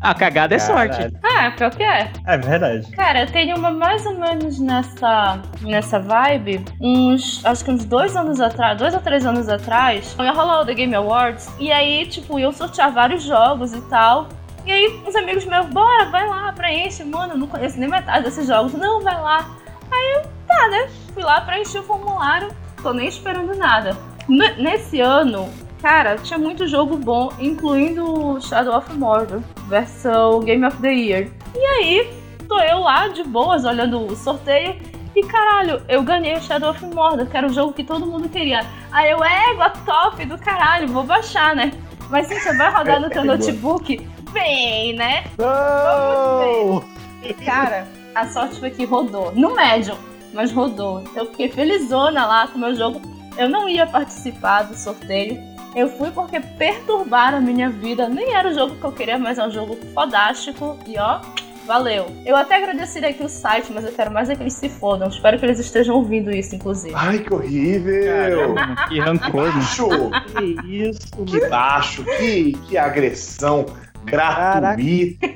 A 0.00 0.14
cagada 0.16 0.54
é 0.54 0.58
sorte. 0.58 0.96
Caralho. 0.96 1.18
Ah, 1.24 1.50
pior 1.56 1.70
que 1.70 1.82
é. 1.82 2.10
É 2.26 2.38
verdade. 2.38 2.90
Cara, 2.92 3.20
eu 3.22 3.26
tenho 3.26 3.56
uma 3.56 3.70
mais 3.70 4.04
ou 4.06 4.14
menos 4.18 4.58
nessa, 4.58 5.40
nessa 5.60 5.98
vibe, 6.00 6.64
uns, 6.80 7.44
acho 7.44 7.64
que 7.64 7.70
uns 7.70 7.84
dois 7.84 8.16
anos 8.16 8.40
atrás, 8.40 8.78
dois 8.78 8.94
ou 8.94 9.00
três 9.00 9.24
anos 9.26 9.48
atrás, 9.48 10.16
ia 10.18 10.32
rolar 10.32 10.60
o 10.60 10.66
The 10.66 10.74
Game 10.74 10.94
Awards, 10.94 11.48
e 11.58 11.70
aí, 11.70 12.06
tipo, 12.06 12.38
iam 12.38 12.52
sortear 12.52 12.90
vários 12.92 13.22
jogos 13.22 13.72
e 13.72 13.80
tal. 13.82 14.28
E 14.64 14.72
aí, 14.72 15.00
uns 15.06 15.14
amigos 15.14 15.44
meus, 15.44 15.66
bora, 15.66 16.06
vai 16.06 16.26
lá, 16.26 16.52
preenche, 16.52 17.04
mano, 17.04 17.34
eu 17.34 17.38
não 17.38 17.46
conheço 17.46 17.78
nem 17.78 17.88
metade 17.88 18.24
desses 18.24 18.46
jogos. 18.48 18.72
Não, 18.74 19.00
vai 19.02 19.14
lá. 19.14 19.46
Aí 19.92 20.12
eu, 20.16 20.22
tá, 20.46 20.68
né? 20.68 20.88
Fui 21.14 21.22
lá, 21.22 21.40
preenchi 21.42 21.78
o 21.78 21.82
formulário, 21.84 22.48
tô 22.82 22.92
nem 22.92 23.06
esperando 23.06 23.54
nada. 23.56 23.96
N- 24.28 24.56
nesse 24.60 25.00
ano, 25.00 25.48
cara, 25.86 26.16
tinha 26.16 26.36
muito 26.36 26.66
jogo 26.66 26.96
bom, 26.96 27.30
incluindo 27.38 28.40
Shadow 28.40 28.76
of 28.76 28.92
Mordor, 28.94 29.40
versão 29.68 30.40
Game 30.40 30.66
of 30.66 30.76
the 30.78 30.92
Year. 30.92 31.30
E 31.54 31.58
aí, 31.60 32.20
tô 32.48 32.58
eu 32.58 32.80
lá 32.80 33.06
de 33.06 33.22
boas 33.22 33.64
olhando 33.64 34.04
o 34.04 34.16
sorteio 34.16 34.74
e 35.14 35.22
caralho, 35.22 35.80
eu 35.88 36.02
ganhei 36.02 36.34
o 36.34 36.42
Shadow 36.42 36.70
of 36.70 36.84
Mordor, 36.86 37.28
que 37.28 37.36
era 37.36 37.46
o 37.46 37.52
jogo 37.52 37.72
que 37.72 37.84
todo 37.84 38.04
mundo 38.04 38.28
queria. 38.28 38.66
Aí 38.90 39.12
eu, 39.12 39.22
égua, 39.22 39.70
top 39.70 40.24
do 40.24 40.36
caralho, 40.36 40.88
vou 40.88 41.04
baixar, 41.04 41.54
né? 41.54 41.70
Mas 42.10 42.26
sim, 42.26 42.40
você 42.40 42.56
vai 42.56 42.68
rodar 42.68 43.00
no 43.00 43.08
teu 43.08 43.24
notebook? 43.24 44.04
Vem, 44.32 44.96
né? 44.96 45.22
Não! 45.38 46.82
E 47.22 47.32
cara, 47.32 47.86
a 48.12 48.26
sorte 48.26 48.58
foi 48.58 48.70
que 48.70 48.84
rodou. 48.84 49.30
No 49.36 49.54
médio, 49.54 49.96
mas 50.34 50.50
rodou. 50.50 51.04
Eu 51.14 51.26
fiquei 51.26 51.48
felizona 51.48 52.26
lá 52.26 52.48
com 52.48 52.58
o 52.58 52.60
meu 52.60 52.74
jogo. 52.74 53.00
Eu 53.38 53.48
não 53.48 53.68
ia 53.68 53.86
participar 53.86 54.62
do 54.62 54.74
sorteio. 54.76 55.55
Eu 55.76 55.90
fui 55.90 56.10
porque 56.10 56.40
perturbaram 56.40 57.36
a 57.36 57.40
minha 57.40 57.68
vida. 57.68 58.08
Nem 58.08 58.32
era 58.32 58.48
o 58.48 58.54
jogo 58.54 58.76
que 58.76 58.84
eu 58.84 58.92
queria, 58.92 59.18
mas 59.18 59.36
é 59.36 59.46
um 59.46 59.50
jogo 59.50 59.76
fodástico. 59.92 60.78
E 60.86 60.98
ó, 60.98 61.20
valeu. 61.66 62.06
Eu 62.24 62.34
até 62.34 62.56
agradeceria 62.56 63.10
aqui 63.10 63.22
o 63.22 63.28
site, 63.28 63.70
mas 63.74 63.84
eu 63.84 63.92
quero 63.92 64.10
mais 64.10 64.30
é 64.30 64.34
que 64.34 64.42
eles 64.42 64.54
se 64.54 64.70
fodam. 64.70 65.06
Espero 65.06 65.38
que 65.38 65.44
eles 65.44 65.58
estejam 65.58 65.96
ouvindo 65.96 66.30
isso, 66.30 66.54
inclusive. 66.54 66.94
Ai, 66.96 67.18
que 67.18 67.34
horrível. 67.34 68.54
Caramba, 68.54 68.86
que 68.88 68.98
rancor. 68.98 69.52
Baixo. 69.52 69.88
Que 70.34 70.76
isso, 70.82 71.24
Que 71.26 71.46
baixo. 71.46 72.04
Que, 72.04 72.52
que 72.52 72.78
agressão 72.78 73.66
gratuita. 74.02 75.26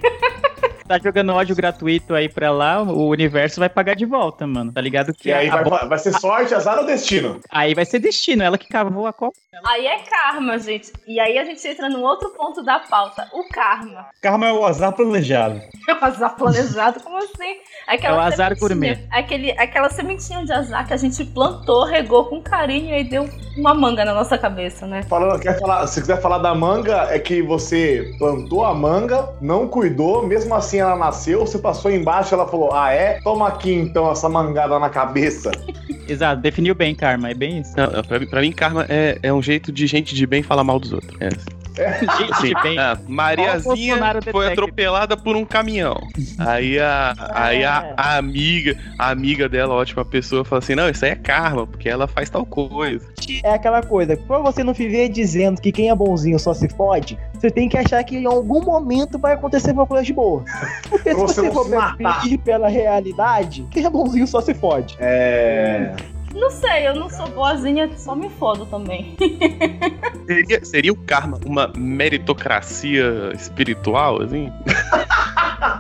Tá 0.91 0.99
jogando 0.99 1.33
ódio 1.33 1.55
gratuito 1.55 2.17
aí 2.17 2.29
pra 2.29 2.51
lá, 2.51 2.83
o 2.83 3.11
universo 3.11 3.61
vai 3.61 3.69
pagar 3.69 3.95
de 3.95 4.05
volta, 4.05 4.45
mano. 4.45 4.73
Tá 4.73 4.81
ligado? 4.81 5.15
Que 5.15 5.29
E 5.29 5.33
aí 5.33 5.49
vai, 5.49 5.63
vai 5.63 5.99
ser 6.01 6.13
sorte, 6.15 6.53
azar 6.53 6.79
ou 6.79 6.85
destino? 6.85 7.39
aí 7.49 7.75
vai 7.75 7.85
ser 7.85 8.01
destino, 8.01 8.43
ela 8.43 8.59
que 8.59 8.67
cavou 8.67 9.07
a 9.07 9.13
copa. 9.13 9.37
Aí 9.67 9.87
é 9.87 9.99
karma, 9.99 10.59
gente. 10.59 10.93
E 11.07 11.21
aí 11.21 11.39
a 11.39 11.45
gente 11.45 11.65
entra 11.69 11.89
num 11.89 12.03
outro 12.03 12.31
ponto 12.31 12.61
da 12.65 12.81
pauta. 12.81 13.29
O 13.33 13.49
karma. 13.49 14.07
Karma 14.21 14.49
é 14.49 14.53
o 14.53 14.67
azar 14.67 14.93
planejado. 14.93 15.61
É 15.89 15.95
um 15.95 16.05
azar 16.05 16.37
planejado, 16.37 17.01
como 17.01 17.17
assim? 17.17 17.57
Aquela 17.89 18.15
É 18.15 18.19
o 18.19 18.21
azar 18.21 18.57
gourmet. 18.57 19.09
Aquele, 19.11 19.51
aquela 19.53 19.91
sementinha 19.91 20.45
de 20.45 20.53
azar 20.53 20.87
que 20.87 20.95
a 20.95 20.97
gente 20.97 21.25
plantou, 21.25 21.85
regou 21.85 22.27
com 22.27 22.41
carinho 22.41 22.97
e 22.97 23.03
deu 23.03 23.29
uma 23.57 23.75
manga 23.75 24.05
na 24.05 24.15
nossa 24.15 24.39
cabeça, 24.39 24.87
né? 24.87 25.03
Falando, 25.03 25.41
quer 25.41 25.59
falar, 25.59 25.85
se 25.89 26.01
quiser 26.01 26.21
falar 26.21 26.39
da 26.39 26.55
manga, 26.55 27.09
é 27.11 27.19
que 27.19 27.43
você 27.43 28.15
plantou 28.21 28.65
a 28.65 28.73
manga, 28.73 29.35
não 29.41 29.67
cuidou, 29.67 30.25
mesmo 30.25 30.55
assim 30.55 30.80
assim 30.81 30.91
ela 30.91 30.97
nasceu, 30.97 31.41
você 31.41 31.59
passou 31.59 31.91
embaixo 31.91 32.35
ela 32.35 32.47
falou: 32.47 32.73
Ah, 32.73 32.93
é? 32.93 33.21
Toma 33.23 33.49
aqui 33.49 33.73
então 33.73 34.11
essa 34.11 34.29
mangada 34.29 34.79
na 34.79 34.89
cabeça. 34.89 35.51
Exato, 36.09 36.41
definiu 36.43 36.75
bem, 36.75 36.95
Karma. 36.95 37.31
É 37.31 37.35
bem 37.35 37.61
isso. 37.61 37.73
Não, 37.77 37.87
não, 37.91 38.03
pra, 38.03 38.19
mim- 38.19 38.27
pra 38.27 38.41
mim, 38.41 38.53
karma 38.53 38.85
é, 38.89 39.19
é 39.23 39.33
um 39.33 39.41
jeito 39.41 39.71
de 39.71 39.87
gente 39.87 40.15
de 40.15 40.27
bem 40.27 40.43
falar 40.43 40.65
mal 40.65 40.79
dos 40.81 40.93
outros. 40.93 41.17
É. 41.21 41.29
Gente 41.75 42.79
ah, 42.79 42.99
Mariazinha 43.09 43.97
foi 44.31 44.49
atropelada 44.49 45.17
por 45.17 45.37
um 45.37 45.45
caminhão. 45.45 45.97
Aí 46.39 46.79
a, 46.79 47.15
aí 47.33 47.65
a, 47.65 47.95
a 47.97 48.17
amiga, 48.17 48.77
a 48.99 49.11
amiga 49.11 49.49
dela, 49.49 49.75
ótima 49.75 50.05
pessoa, 50.05 50.45
fala 50.45 50.61
assim: 50.61 50.75
não, 50.75 50.89
isso 50.89 51.05
aí 51.05 51.13
é 51.13 51.17
karma, 51.17 51.67
porque 51.67 51.89
ela 51.89 52.07
faz 52.07 52.31
tal 52.31 52.45
coisa. 52.45 53.07
É 53.43 53.55
aquela 53.55 53.83
coisa, 53.83 54.17
pra 54.17 54.39
você 54.39 54.63
não 54.63 54.73
viver 54.73 55.09
dizendo 55.09 55.61
que 55.61 55.73
quem 55.73 55.91
é 55.91 55.95
bonzinho 55.95 56.39
só 56.39 56.55
se 56.55 56.69
fode, 56.69 57.19
você 57.35 57.51
tem 57.51 57.69
que 57.69 57.77
achar 57.77 58.03
que 58.05 58.17
em 58.17 58.27
algum 58.27 58.63
momento 58.65 59.19
vai 59.19 59.35
acontecer 59.35 59.73
uma 59.73 59.87
coisa 59.87 60.05
de 60.05 60.13
boa. 60.13 60.45
Porque 60.89 61.11
se 61.11 61.17
você 61.17 61.41
você 61.43 61.51
for 61.51 61.65
se 61.65 61.71
matar. 61.71 62.27
ir 62.27 62.39
pela 62.39 62.69
realidade, 62.69 63.67
quem 63.71 63.85
é 63.85 63.91
bonzinho 63.91 64.27
só 64.27 64.41
se 64.41 64.55
fode. 64.55 64.97
É. 64.99 65.95
Não 66.35 66.51
sei, 66.51 66.87
eu 66.87 66.95
não 66.95 67.11
sou 67.11 67.29
boazinha, 67.29 67.91
só 67.97 68.15
me 68.15 68.29
fodo 68.31 68.65
também. 68.67 69.17
Seria, 70.27 70.65
seria 70.65 70.93
o 70.93 70.97
karma 70.97 71.41
uma 71.45 71.73
meritocracia 71.77 73.33
espiritual, 73.35 74.23
assim? 74.23 74.53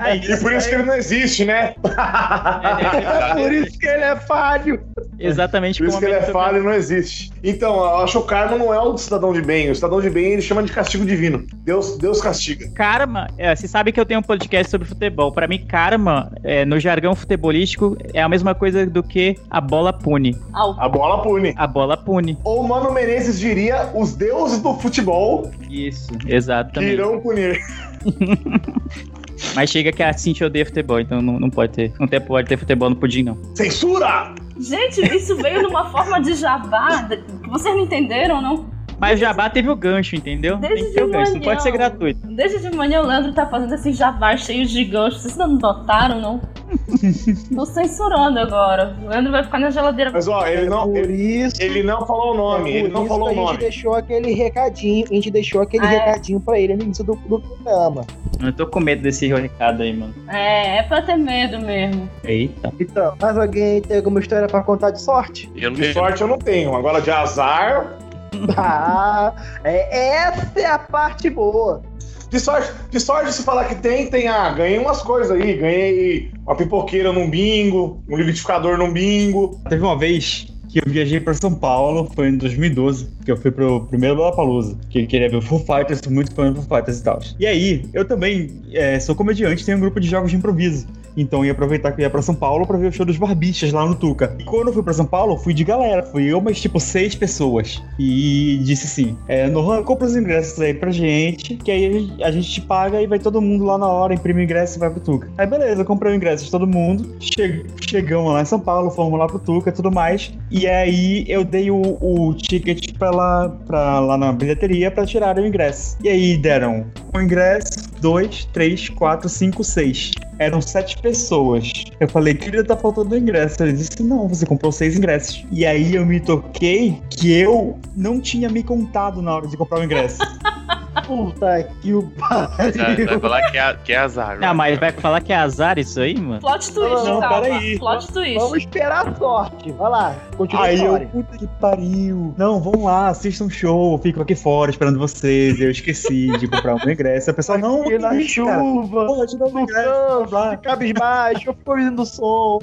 É 0.00 0.16
E 0.16 0.36
por 0.40 0.52
isso 0.52 0.68
que 0.68 0.74
ele 0.74 0.84
não 0.84 0.94
existe, 0.94 1.44
né? 1.44 1.74
É 1.84 3.34
por 3.36 3.52
isso 3.52 3.78
que 3.78 3.86
ele 3.86 4.02
é 4.02 4.16
falho. 4.16 4.82
Exatamente 5.18 5.78
Por 5.78 5.88
isso 5.88 5.98
que 5.98 6.04
ele 6.04 6.14
é 6.14 6.22
falho 6.22 6.58
e 6.58 6.62
não 6.62 6.72
existe. 6.72 7.32
Então, 7.42 7.76
eu 7.76 7.96
acho 7.98 8.12
que 8.12 8.18
o 8.18 8.26
karma 8.26 8.56
não 8.56 8.72
é 8.72 8.80
o 8.80 8.96
cidadão 8.96 9.32
de 9.32 9.42
bem. 9.42 9.70
O 9.70 9.74
cidadão 9.74 10.00
de 10.00 10.08
bem 10.08 10.32
ele 10.32 10.42
chama 10.42 10.62
de 10.62 10.72
castigo 10.72 11.04
divino. 11.04 11.44
Deus, 11.64 11.98
Deus 11.98 12.20
castiga. 12.20 12.70
Karma, 12.70 13.28
é, 13.36 13.54
você 13.54 13.66
sabe 13.66 13.92
que 13.92 14.00
eu 14.00 14.06
tenho 14.06 14.20
um 14.20 14.22
podcast 14.22 14.70
sobre 14.70 14.86
futebol. 14.86 15.32
Pra 15.32 15.48
mim, 15.48 15.58
karma, 15.58 16.30
é, 16.44 16.64
no 16.64 16.78
jargão 16.78 17.14
futebolístico, 17.14 17.96
é 18.14 18.22
a 18.22 18.28
mesma 18.28 18.54
coisa 18.54 18.86
do 18.86 19.02
que 19.02 19.36
a 19.50 19.60
bola 19.60 19.92
pune. 19.92 20.36
Au. 20.52 20.76
A 20.78 20.88
bola 20.88 21.22
pune. 21.22 21.54
A 21.56 21.66
bola 21.66 21.96
pune. 21.96 22.38
Ou 22.44 22.62
Mano 22.62 22.92
Menezes 22.92 23.38
diria: 23.38 23.90
os 23.94 24.14
deuses 24.14 24.60
do 24.60 24.74
futebol 24.74 25.50
Isso, 25.68 26.16
que 26.18 26.32
exatamente. 26.34 26.92
irão 26.92 27.20
punir. 27.20 27.58
Mas 29.54 29.70
chega 29.70 29.92
que 29.92 30.02
a 30.02 30.12
Cintia 30.12 30.46
odeia 30.46 30.64
futebol, 30.66 31.00
então 31.00 31.20
não, 31.22 31.38
não 31.38 31.50
pode 31.50 31.72
ter. 31.72 31.92
Não 31.98 32.06
tem- 32.06 32.20
pode 32.20 32.48
ter 32.48 32.56
futebol 32.56 32.90
no 32.90 32.96
pudim, 32.96 33.22
não. 33.22 33.38
Censura! 33.54 34.34
Gente, 34.58 35.00
isso 35.14 35.36
veio 35.36 35.62
numa 35.62 35.90
forma 35.90 36.20
de 36.20 36.34
jabá 36.34 37.04
que 37.08 37.48
vocês 37.48 37.74
não 37.74 37.82
entenderam, 37.84 38.42
não? 38.42 38.66
Mas 38.98 39.18
o 39.18 39.20
Jabá 39.20 39.48
teve 39.48 39.68
o 39.70 39.76
gancho, 39.76 40.16
entendeu? 40.16 40.56
Desde 40.56 40.76
tem 40.82 40.88
que 40.88 40.94
ter 40.94 41.04
o 41.04 41.10
gancho, 41.10 41.34
não 41.34 41.40
pode 41.40 41.62
ser 41.62 41.70
gratuito. 41.70 42.20
Desde 42.26 42.58
de 42.68 42.76
manhã 42.76 43.00
o 43.00 43.06
Leandro 43.06 43.32
tá 43.32 43.46
fazendo 43.46 43.74
esses 43.74 43.96
jabás 43.96 44.40
cheios 44.44 44.70
de 44.70 44.84
ganchos. 44.84 45.22
Vocês 45.22 45.36
não 45.36 45.46
notaram, 45.48 46.20
não? 46.20 46.40
Tô 47.54 47.64
censurando 47.66 48.38
agora. 48.40 48.96
O 49.04 49.08
Leandro 49.08 49.30
vai 49.32 49.44
ficar 49.44 49.58
na 49.58 49.70
geladeira. 49.70 50.10
Mas 50.12 50.26
ó, 50.28 50.46
ele 50.46 50.68
não, 50.68 50.88
Por 50.88 50.96
ele, 50.96 51.12
isso. 51.44 51.62
ele 51.62 51.82
não 51.82 52.04
falou 52.06 52.34
o 52.34 52.36
nome. 52.36 52.70
é 52.72 52.76
Ele 52.78 52.88
não 52.88 53.02
isso 53.04 53.08
falou 53.08 53.26
o 53.26 53.30
a 53.30 53.34
gente 53.34 53.44
nome. 53.44 53.58
deixou 53.58 53.94
aquele 53.94 54.32
recadinho. 54.32 55.06
A 55.10 55.14
gente 55.14 55.30
deixou 55.30 55.60
aquele 55.62 55.86
Ah, 55.86 55.92
é? 55.94 55.98
recadinho 55.98 56.40
pra 56.40 56.58
ele 56.58 56.76
no 56.76 56.82
início 56.82 57.04
do, 57.04 57.14
do 57.14 57.40
programa. 57.40 58.04
Eu 58.40 58.52
tô 58.52 58.66
com 58.66 58.80
medo 58.80 59.02
desse 59.02 59.26
recado 59.28 59.82
aí, 59.82 59.92
mano. 59.96 60.14
É, 60.28 60.78
é 60.78 60.82
pra 60.82 61.02
ter 61.02 61.16
medo 61.16 61.58
mesmo. 61.60 62.08
Eita. 62.24 62.72
Então, 62.78 63.14
mais 63.20 63.36
alguém 63.38 63.80
tem 63.80 63.96
alguma 63.96 64.20
história 64.20 64.46
pra 64.46 64.62
contar 64.62 64.90
de 64.90 65.00
sorte? 65.00 65.50
Eu 65.56 65.70
não 65.70 65.76
De 65.78 65.92
sorte 65.92 66.20
eu 66.22 66.28
não 66.28 66.38
tenho. 66.38 66.74
Agora 66.74 67.00
de 67.00 67.10
azar. 67.10 67.96
Ah, 68.56 69.34
é, 69.64 70.16
essa 70.24 70.60
é 70.60 70.66
a 70.66 70.78
parte 70.78 71.30
boa. 71.30 71.82
De 72.30 72.38
sorte, 72.38 72.72
de 72.90 73.00
sorte 73.00 73.32
se 73.32 73.42
falar 73.42 73.64
que 73.64 73.76
tem, 73.76 74.10
tem. 74.10 74.28
Ah, 74.28 74.50
ganhei 74.52 74.78
umas 74.78 75.00
coisas 75.02 75.30
aí. 75.30 75.54
Ganhei 75.56 76.30
uma 76.44 76.54
pipoqueira 76.54 77.12
num 77.12 77.30
bingo, 77.30 78.02
um 78.08 78.16
liquidificador 78.16 78.76
num 78.76 78.92
bingo. 78.92 79.58
Teve 79.68 79.82
uma 79.82 79.96
vez 79.96 80.46
que 80.68 80.78
eu 80.78 80.82
viajei 80.86 81.18
pra 81.18 81.32
São 81.32 81.54
Paulo, 81.54 82.10
foi 82.14 82.28
em 82.28 82.36
2012, 82.36 83.08
que 83.24 83.32
eu 83.32 83.36
fui 83.36 83.50
pro 83.50 83.86
primeiro 83.86 84.16
Lollapalooza, 84.16 84.76
que 84.90 85.06
queria 85.06 85.28
ver 85.28 85.36
o 85.36 85.42
Foo 85.42 85.58
Fighters, 85.58 86.00
sou 86.04 86.12
muito 86.12 86.34
fã 86.34 86.52
do 86.52 86.62
Foo 86.62 86.76
Fighters 86.76 87.00
e 87.00 87.04
tal. 87.04 87.20
E 87.40 87.46
aí, 87.46 87.88
eu 87.94 88.04
também 88.04 88.60
é, 88.72 89.00
sou 89.00 89.14
comediante, 89.14 89.64
tenho 89.64 89.78
um 89.78 89.80
grupo 89.80 89.98
de 89.98 90.08
jogos 90.08 90.30
de 90.30 90.36
improviso. 90.36 90.86
Então 91.16 91.44
ia 91.44 91.52
aproveitar 91.52 91.92
que 91.92 92.00
eu 92.00 92.04
ia 92.04 92.10
pra 92.10 92.22
São 92.22 92.34
Paulo 92.34 92.66
pra 92.66 92.76
ver 92.76 92.88
o 92.88 92.92
show 92.92 93.04
dos 93.04 93.16
Barbichas 93.16 93.72
lá 93.72 93.84
no 93.84 93.94
Tuca. 93.94 94.36
E 94.38 94.44
quando 94.44 94.68
eu 94.68 94.72
fui 94.72 94.82
pra 94.82 94.92
São 94.92 95.06
Paulo, 95.06 95.36
fui 95.36 95.54
de 95.54 95.64
galera. 95.64 96.02
Fui 96.02 96.24
eu, 96.24 96.40
mas 96.40 96.60
tipo 96.60 96.78
seis 96.80 97.14
pessoas. 97.14 97.82
E 97.98 98.60
disse 98.62 98.86
assim: 98.86 99.16
é, 99.26 99.48
Nohan, 99.48 99.82
compra 99.82 100.06
os 100.06 100.16
ingressos 100.16 100.60
aí 100.60 100.74
pra 100.74 100.90
gente, 100.90 101.56
que 101.56 101.70
aí 101.70 102.10
a 102.22 102.30
gente 102.30 102.50
te 102.50 102.60
paga 102.60 103.00
e 103.00 103.06
vai 103.06 103.18
todo 103.18 103.40
mundo 103.40 103.64
lá 103.64 103.78
na 103.78 103.86
hora, 103.86 104.14
imprime 104.14 104.40
o 104.40 104.44
ingresso 104.44 104.78
e 104.78 104.80
vai 104.80 104.90
pro 104.90 105.00
Tuca. 105.00 105.30
Aí 105.36 105.46
beleza, 105.46 105.84
comprei 105.84 106.12
o 106.12 106.16
ingresso 106.16 106.44
de 106.44 106.50
todo 106.50 106.66
mundo. 106.66 107.16
Che 107.20 107.64
chegamos 107.80 108.32
lá 108.32 108.42
em 108.42 108.44
São 108.44 108.60
Paulo, 108.60 108.90
fomos 108.90 109.18
lá 109.18 109.26
pro 109.26 109.38
Tuca 109.38 109.70
e 109.70 109.72
tudo 109.72 109.90
mais. 109.90 110.32
E 110.50 110.66
aí 110.66 111.24
eu 111.28 111.44
dei 111.44 111.70
o, 111.70 111.98
o 112.00 112.34
ticket 112.34 112.96
pra 112.98 113.10
lá, 113.10 113.48
pra 113.66 114.00
lá 114.00 114.16
na 114.16 114.32
bilheteria 114.32 114.90
pra 114.90 115.06
tirar 115.06 115.38
o 115.38 115.46
ingresso. 115.46 115.96
E 116.02 116.08
aí 116.08 116.36
deram 116.36 116.86
um 117.14 117.20
ingresso, 117.20 117.90
dois, 118.00 118.44
três, 118.52 118.88
quatro, 118.88 119.28
cinco, 119.28 119.64
seis. 119.64 120.10
Eram 120.38 120.60
sete 120.60 120.96
pessoas. 120.98 121.72
Eu 121.98 122.08
falei, 122.08 122.34
querida, 122.34 122.64
tá 122.64 122.76
faltando 122.76 123.16
ingresso. 123.16 123.62
Ele 123.62 123.72
disse, 123.72 124.02
não, 124.02 124.28
você 124.28 124.46
comprou 124.46 124.70
seis 124.70 124.96
ingressos. 124.96 125.44
E 125.50 125.66
aí 125.66 125.94
eu 125.94 126.06
me 126.06 126.20
toquei 126.20 127.00
que 127.10 127.32
eu 127.32 127.78
não 127.96 128.20
tinha 128.20 128.48
me 128.48 128.62
contado 128.62 129.20
na 129.20 129.34
hora 129.34 129.48
de 129.48 129.56
comprar 129.56 129.80
o 129.80 129.84
ingresso. 129.84 130.18
Puta 131.06 131.62
que 131.80 131.94
o 131.94 132.10
Vai, 132.16 132.46
vai 132.72 132.72
pariu. 132.96 133.20
falar 133.20 133.50
que 133.50 133.58
é, 133.58 133.76
que 133.84 133.92
é 133.92 133.96
azar. 133.98 134.38
Não, 134.38 134.54
mas 134.54 134.78
vai 134.78 134.92
falar 134.92 135.20
que 135.20 135.32
é 135.32 135.36
azar 135.36 135.78
isso 135.78 136.00
aí, 136.00 136.18
mano? 136.18 136.40
Plot 136.40 136.72
twist, 136.72 137.04
Não, 137.04 137.20
calma. 137.20 137.40
peraí. 137.42 137.78
Plot 137.78 138.12
twist. 138.12 138.34
Vamos 138.38 138.58
esperar 138.58 139.08
a 139.08 139.14
sorte. 139.14 139.72
Vai 139.72 139.90
lá, 139.90 140.14
continua 140.36 140.62
a 140.64 140.66
Aí 140.66 140.76
eu, 140.78 140.84
história. 140.84 141.06
puta 141.08 141.38
que 141.38 141.46
pariu. 141.60 142.34
Não, 142.36 142.60
vamos 142.60 142.82
lá, 142.84 143.08
assistam 143.08 143.44
um 143.44 143.50
show, 143.50 143.92
eu 143.94 143.98
fico 143.98 144.20
aqui 144.22 144.34
fora 144.34 144.70
esperando 144.70 144.98
vocês. 144.98 145.60
Eu 145.60 145.70
esqueci 145.70 146.28
de 146.38 146.48
comprar 146.48 146.74
meu 146.76 146.90
ingresso. 146.92 147.30
A 147.30 147.34
pessoa, 147.34 147.58
não, 147.58 147.90
E 147.90 147.98
na 147.98 148.10
que 148.10 148.16
isso, 148.22 148.34
chuva, 148.34 149.06
Pô, 149.06 149.26
te 149.26 149.36
dá 149.38 149.46
no 149.46 149.60
ingresso. 149.60 150.26
campo, 150.30 150.62
cabisbaixo, 150.62 151.48
eu 151.50 151.54
fico 151.54 151.70
ouvindo 151.70 152.02
o 152.02 152.06
som. 152.06 152.58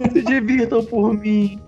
Se 0.00 0.22
divirtam 0.22 0.82
por 0.84 1.12
mim. 1.12 1.60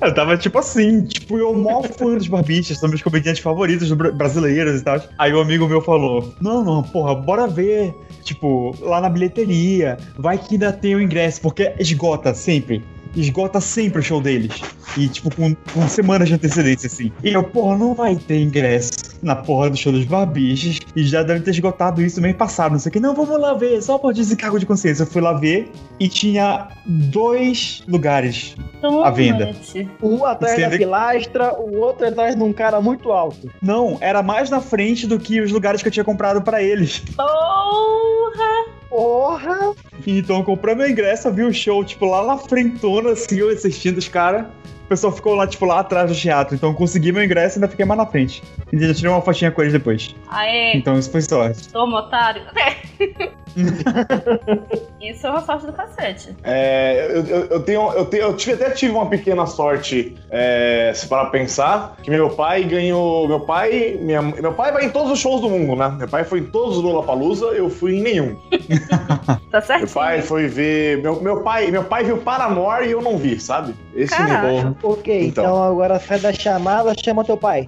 Eu 0.00 0.14
tava 0.14 0.36
tipo 0.36 0.58
assim, 0.58 1.02
tipo, 1.04 1.38
eu 1.38 1.54
mó 1.54 1.82
fã 1.82 2.16
dos 2.16 2.28
barbichas, 2.28 2.78
são 2.78 2.88
meus 2.88 3.02
comediantes 3.02 3.42
favoritos 3.42 3.90
brasileiros 3.92 4.80
e 4.80 4.84
tal. 4.84 5.00
Aí 5.18 5.32
um 5.32 5.40
amigo 5.40 5.66
meu 5.68 5.80
falou: 5.80 6.34
Não, 6.40 6.64
não, 6.64 6.82
porra, 6.82 7.14
bora 7.14 7.46
ver, 7.46 7.94
tipo, 8.22 8.74
lá 8.80 9.00
na 9.00 9.08
bilheteria, 9.08 9.98
vai 10.16 10.38
que 10.38 10.54
ainda 10.54 10.72
tem 10.72 10.94
o 10.94 11.00
ingresso, 11.00 11.40
porque 11.40 11.74
esgota 11.78 12.34
sempre. 12.34 12.84
Esgota 13.16 13.60
sempre 13.60 14.00
o 14.00 14.02
show 14.02 14.20
deles. 14.20 14.60
E, 14.96 15.08
tipo, 15.08 15.34
com, 15.34 15.54
com 15.74 15.88
semanas 15.88 16.28
de 16.28 16.34
antecedência, 16.34 16.86
assim. 16.86 17.10
E 17.24 17.32
eu, 17.32 17.42
porra, 17.42 17.76
não 17.76 17.94
vai 17.94 18.14
ter 18.16 18.40
ingresso 18.40 18.92
na 19.22 19.34
porra 19.34 19.70
do 19.70 19.76
show 19.76 19.90
dos 19.92 20.04
barbichas. 20.04 20.78
E 20.94 21.02
já 21.04 21.22
deve 21.22 21.40
ter 21.40 21.50
esgotado 21.50 22.00
isso 22.02 22.20
mês 22.20 22.36
passado, 22.36 22.72
não 22.72 22.78
sei 22.78 22.90
o 22.90 22.92
que. 22.92 23.00
Não, 23.00 23.14
vamos 23.14 23.40
lá 23.40 23.54
ver, 23.54 23.82
só 23.82 23.98
por 23.98 24.12
desencargo 24.14 24.58
de 24.58 24.66
consciência. 24.66 25.02
Eu 25.02 25.06
fui 25.06 25.20
lá 25.22 25.32
ver 25.32 25.70
e 25.98 26.08
tinha 26.08 26.68
dois 26.86 27.82
lugares 27.88 28.54
Toma, 28.80 29.06
à 29.06 29.10
venda. 29.10 29.46
gente. 29.52 29.88
Um 30.02 30.24
atrás 30.24 30.54
Você 30.54 30.60
da 30.62 30.68
vê- 30.68 30.78
pilastra, 30.78 31.54
o 31.58 31.78
outro 31.78 32.06
atrás 32.06 32.34
de 32.36 32.42
um 32.42 32.52
cara 32.52 32.80
muito 32.80 33.10
alto. 33.12 33.50
Não, 33.62 33.96
era 34.00 34.22
mais 34.22 34.50
na 34.50 34.60
frente 34.60 35.06
do 35.06 35.18
que 35.18 35.40
os 35.40 35.50
lugares 35.50 35.82
que 35.82 35.88
eu 35.88 35.92
tinha 35.92 36.04
comprado 36.04 36.42
pra 36.42 36.62
eles. 36.62 37.02
Porra! 37.16 38.75
Porra! 38.96 39.74
Então 40.06 40.38
eu 40.38 40.42
comprei 40.42 40.74
meu 40.74 40.88
ingresso, 40.88 41.30
vi 41.30 41.42
o 41.42 41.52
show, 41.52 41.84
tipo, 41.84 42.06
lá 42.06 42.24
na 42.24 42.38
frentona, 42.38 43.10
assim, 43.10 43.36
eu 43.38 43.50
assistindo 43.50 43.98
os 43.98 44.08
caras. 44.08 44.46
O 44.86 44.88
pessoal 44.88 45.12
ficou 45.12 45.34
lá, 45.34 45.46
tipo, 45.46 45.66
lá 45.66 45.80
atrás 45.80 46.10
do 46.10 46.16
teatro. 46.16 46.54
Então 46.54 46.70
eu 46.70 46.74
consegui 46.74 47.12
meu 47.12 47.22
ingresso 47.22 47.56
e 47.56 47.58
ainda 47.58 47.68
fiquei 47.68 47.84
mais 47.84 47.98
na 47.98 48.06
frente. 48.06 48.42
E 48.72 48.78
já 48.78 48.94
tirei 48.94 49.10
uma 49.10 49.20
fotinha 49.20 49.50
com 49.50 49.60
eles 49.60 49.74
depois. 49.74 50.16
Aê, 50.28 50.72
Então 50.78 50.98
isso 50.98 51.10
foi 51.10 51.20
sorte. 51.20 51.68
toma, 51.68 51.98
otário. 51.98 52.42
Isso 55.00 55.26
é 55.26 55.30
uma 55.30 55.40
sorte 55.40 55.66
do 55.66 55.72
cacete. 55.72 56.36
É, 56.44 57.08
eu, 57.10 57.24
eu- 57.24 57.44
eu 57.46 57.60
tenho, 57.62 57.92
eu 57.92 58.04
tenho, 58.06 58.22
eu 58.24 58.36
tive, 58.36 58.52
até 58.62 58.70
tive 58.70 58.92
uma 58.92 59.06
pequena 59.06 59.46
sorte, 59.46 60.16
é, 60.30 60.92
se 60.94 61.06
para 61.08 61.26
pensar, 61.26 61.96
que 62.02 62.10
meu 62.10 62.30
pai 62.30 62.64
ganhou, 62.64 63.26
meu 63.28 63.40
pai, 63.40 63.98
minha, 64.00 64.20
meu 64.22 64.52
pai 64.52 64.72
vai 64.72 64.84
em 64.86 64.90
todos 64.90 65.10
os 65.12 65.18
shows 65.18 65.40
do 65.40 65.48
mundo, 65.48 65.76
né? 65.76 65.88
Meu 65.98 66.08
pai 66.08 66.24
foi 66.24 66.40
em 66.40 66.44
todos 66.44 66.76
os 66.78 66.82
Lollapalooza, 66.84 67.46
eu 67.46 67.70
fui 67.70 67.96
em 67.96 68.02
nenhum. 68.02 68.36
Tá 69.50 69.60
certo? 69.62 69.84
Meu 69.84 69.88
pai 69.90 70.20
foi 70.22 70.48
ver, 70.48 71.00
meu, 71.02 71.20
meu 71.22 71.40
pai, 71.42 71.70
meu 71.70 71.84
pai 71.84 72.04
viu 72.04 72.18
Paramore 72.18 72.86
e 72.86 72.90
eu 72.90 73.00
não 73.00 73.16
vi, 73.16 73.40
sabe? 73.40 73.74
Esse 73.94 74.14
Caraca. 74.14 74.48
nível. 74.52 74.76
Ok, 74.82 75.26
Então. 75.28 75.44
então. 75.44 75.62
agora 75.62 75.98
sai 75.98 76.18
da 76.18 76.32
chamada, 76.32 76.92
chama 77.02 77.24
teu 77.24 77.36
pai. 77.38 77.66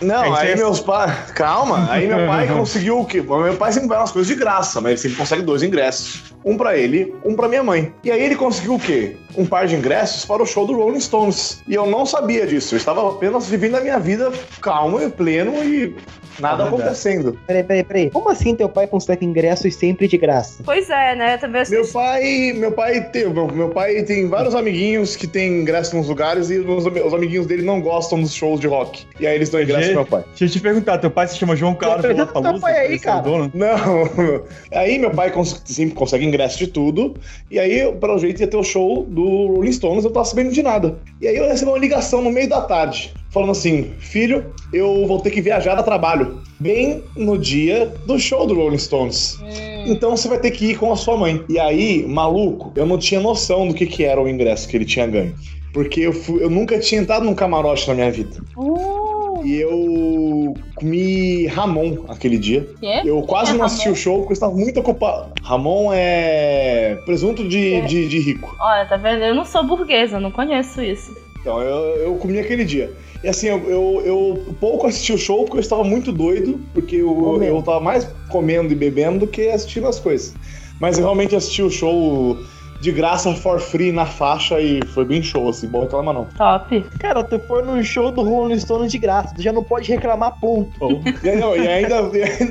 Não, 0.00 0.36
É, 0.36 0.40
aí 0.40 0.50
é- 0.52 0.56
meus 0.56 0.80
pais. 0.80 1.30
Calma, 1.32 1.90
aí 1.90 2.06
meu 2.06 2.26
pai 2.26 2.46
conseguiu 2.52 3.00
o 3.00 3.04
quê? 3.04 3.20
Meu 3.22 3.54
pai 3.56 3.72
sempre 3.72 3.88
vai 3.88 3.98
umas 3.98 4.10
coisas 4.12 4.28
de 4.28 4.34
graça, 4.38 4.80
mas 4.80 4.90
ele 4.92 4.98
sempre 5.00 5.16
consegue 5.16 5.42
dois 5.42 5.62
ingressos. 5.62 6.34
Um 6.44 6.56
pra 6.56 6.76
ele, 6.76 7.14
um 7.24 7.34
pra 7.34 7.48
minha 7.48 7.62
mãe. 7.62 7.92
E 8.04 8.10
aí 8.10 8.22
ele 8.22 8.36
conseguiu 8.36 8.74
o 8.74 8.78
quê? 8.80 9.16
Um 9.36 9.44
par 9.46 9.66
de 9.66 9.74
ingressos 9.74 10.24
para 10.24 10.42
o 10.42 10.46
show 10.46 10.66
do 10.66 10.74
Rolling 10.74 11.00
Stones. 11.00 11.60
E 11.66 11.74
eu 11.74 11.86
não 11.86 12.06
sabia 12.06 12.46
disso. 12.46 12.74
Eu 12.74 12.78
estava 12.78 13.08
apenas 13.08 13.46
vivendo 13.48 13.76
a 13.76 13.80
minha 13.80 13.98
vida 13.98 14.30
calmo 14.60 15.00
e 15.00 15.08
pleno 15.08 15.52
e 15.64 15.96
Nada 16.40 16.64
É 16.64 16.66
acontecendo. 16.66 17.38
Peraí, 17.46 17.62
peraí, 17.62 17.84
peraí. 17.84 18.10
Como 18.10 18.28
assim 18.30 18.54
teu 18.54 18.68
pai 18.68 18.86
consegue 18.86 19.24
ingressos 19.24 19.74
sempre 19.74 20.06
de 20.08 20.16
graça? 20.16 20.62
Pois 20.64 20.88
é, 20.90 21.14
né? 21.14 21.36
Também 21.38 21.62
assim, 21.62 21.72
Meu 21.74 21.86
pai, 21.88 22.52
meu 22.56 22.72
pai 22.72 23.00
tem, 23.10 23.28
meu, 23.28 23.46
meu 23.48 23.68
pai 23.70 24.02
tem 24.02 24.28
vários 24.28 24.54
amiguinhos 24.54 25.16
que 25.16 25.26
tem 25.26 25.60
ingresso 25.60 25.96
nos 25.96 26.08
lugares 26.08 26.50
e 26.50 26.58
os, 26.58 26.86
os 26.86 27.14
amiguinhos 27.14 27.46
dele 27.46 27.62
não 27.62 27.80
gostam 27.80 28.20
dos 28.20 28.34
shows 28.34 28.60
de 28.60 28.66
rock. 28.66 29.04
E 29.20 29.26
aí 29.26 29.34
eles 29.34 29.48
dão 29.50 29.60
ingresso 29.62 29.86
pro 29.88 29.94
meu 29.94 30.06
pai. 30.06 30.24
Deixa 30.30 30.44
eu 30.44 30.48
te 30.48 30.60
perguntar, 30.60 30.98
teu 30.98 31.10
pai 31.10 31.26
se 31.28 31.36
chama 31.38 31.56
João 31.56 31.74
Carlos 31.74 32.02
Teu 32.02 32.12
Lollapalooza? 32.12 32.60
pai 32.60 32.78
aí, 32.78 32.98
cara. 32.98 33.20
dono? 33.22 33.50
Não. 33.54 33.76
Aí 34.72 34.98
meu 34.98 35.10
pai 35.10 35.30
cons- 35.30 35.62
sempre 35.64 35.94
consegue 35.94 36.24
ingresso 36.24 36.58
de 36.58 36.66
tudo. 36.66 37.14
E 37.50 37.58
aí, 37.58 37.90
pelo 38.00 38.18
jeito, 38.18 38.40
ia 38.40 38.46
ter 38.46 38.56
o 38.56 38.62
show 38.62 39.04
do 39.08 39.22
Rolling 39.54 39.72
Stones, 39.72 40.04
eu 40.04 40.10
tava 40.10 40.24
sabendo 40.24 40.50
de 40.50 40.62
nada. 40.62 40.98
E 41.20 41.26
aí 41.28 41.36
eu 41.36 41.46
recebi 41.48 41.70
uma 41.70 41.78
ligação 41.78 42.20
no 42.22 42.30
meio 42.30 42.48
da 42.48 42.60
tarde, 42.62 43.14
falando 43.30 43.52
assim: 43.52 43.92
filho, 43.98 44.46
eu 44.72 45.06
vou 45.06 45.20
ter 45.20 45.30
que 45.30 45.40
viajar 45.40 45.78
a 45.78 45.82
trabalho. 45.82 46.40
Bem 46.58 47.02
no 47.14 47.36
dia 47.36 47.92
do 48.06 48.18
show 48.18 48.46
do 48.46 48.54
Rolling 48.54 48.78
Stones. 48.78 49.38
Então 49.86 50.16
você 50.16 50.26
vai 50.26 50.38
ter 50.38 50.50
que 50.52 50.70
ir 50.70 50.78
com 50.78 50.90
a 50.90 50.96
sua 50.96 51.16
mãe. 51.16 51.44
E 51.50 51.58
aí, 51.58 52.04
maluco, 52.06 52.72
eu 52.74 52.86
não 52.86 52.96
tinha 52.98 53.20
noção 53.20 53.68
do 53.68 53.74
que, 53.74 53.84
que 53.86 54.04
era 54.04 54.20
o 54.20 54.26
ingresso 54.28 54.66
que 54.66 54.76
ele 54.76 54.86
tinha 54.86 55.06
ganho. 55.06 55.34
Porque 55.72 56.00
eu, 56.00 56.12
fui- 56.14 56.42
eu 56.42 56.48
nunca 56.48 56.78
tinha 56.78 56.98
entrado 57.00 57.26
num 57.26 57.34
camarote 57.34 57.86
na 57.86 57.94
minha 57.94 58.10
vida. 58.10 58.38
Uh, 58.56 59.42
E 59.44 59.60
eu 59.60 60.54
comi 60.74 61.46
Ramon 61.46 62.04
aquele 62.08 62.38
dia. 62.38 62.66
quê? 62.80 63.02
Eu 63.04 63.20
quase 63.22 63.50
É 63.52 63.54
não 63.54 63.64
assisti 63.66 63.84
Ramon? 63.84 63.92
o 63.94 64.00
show 64.00 64.16
porque 64.20 64.32
eu 64.32 64.34
estava 64.34 64.54
muito 64.54 64.80
ocupado. 64.80 65.32
Ramon 65.42 65.90
é 65.92 66.96
presunto 67.04 67.46
de, 67.46 67.74
É. 67.74 67.80
de, 67.82 68.08
de 68.08 68.18
rico. 68.18 68.56
Olha, 68.58 68.86
tá 68.86 68.96
vendo? 68.96 69.22
Eu 69.22 69.34
não 69.34 69.44
sou 69.44 69.62
burguesa, 69.64 70.18
não 70.18 70.30
conheço 70.30 70.80
isso. 70.82 71.14
Então, 71.38 71.60
eu, 71.60 71.96
eu 72.06 72.14
comi 72.16 72.38
aquele 72.38 72.64
dia. 72.64 72.90
E 73.22 73.28
assim, 73.28 73.46
eu, 73.48 73.58
eu, 73.70 74.02
eu 74.04 74.56
pouco 74.60 74.86
assisti 74.86 75.12
o 75.12 75.18
show 75.18 75.44
porque 75.44 75.58
eu 75.58 75.60
estava 75.60 75.82
muito 75.82 76.12
doido, 76.12 76.60
porque 76.72 76.96
eu, 76.96 77.14
Comendo. 77.14 77.44
eu 77.44 77.62
tava 77.62 77.80
mais 77.80 78.08
comendo 78.28 78.72
e 78.72 78.76
bebendo 78.76 79.20
do 79.20 79.26
que 79.26 79.48
assistindo 79.48 79.86
as 79.86 79.98
coisas. 79.98 80.34
Mas 80.80 80.98
eu 80.98 81.04
realmente 81.04 81.34
assisti 81.34 81.62
o 81.62 81.70
show 81.70 82.38
de 82.80 82.92
graça, 82.92 83.34
for 83.34 83.58
free, 83.60 83.92
na 83.92 84.06
faixa, 84.06 84.60
e 84.60 84.80
foi 84.94 85.04
bem 85.04 85.22
show, 85.22 85.48
assim, 85.48 85.66
bom 85.66 85.82
reclamar 85.82 86.14
não. 86.14 86.24
Top. 86.36 86.84
Cara, 86.98 87.22
tu 87.24 87.38
foi 87.40 87.62
num 87.62 87.82
show 87.82 88.10
do 88.10 88.22
Rolling 88.22 88.58
Stone 88.58 88.88
de 88.88 88.98
graça, 88.98 89.34
tu 89.34 89.42
já 89.42 89.52
não 89.52 89.62
pode 89.62 89.90
reclamar, 89.90 90.38
ponto. 90.40 90.70
E, 91.26 91.36
não, 91.36 91.56
e 91.56 91.66
ainda 91.66 92.02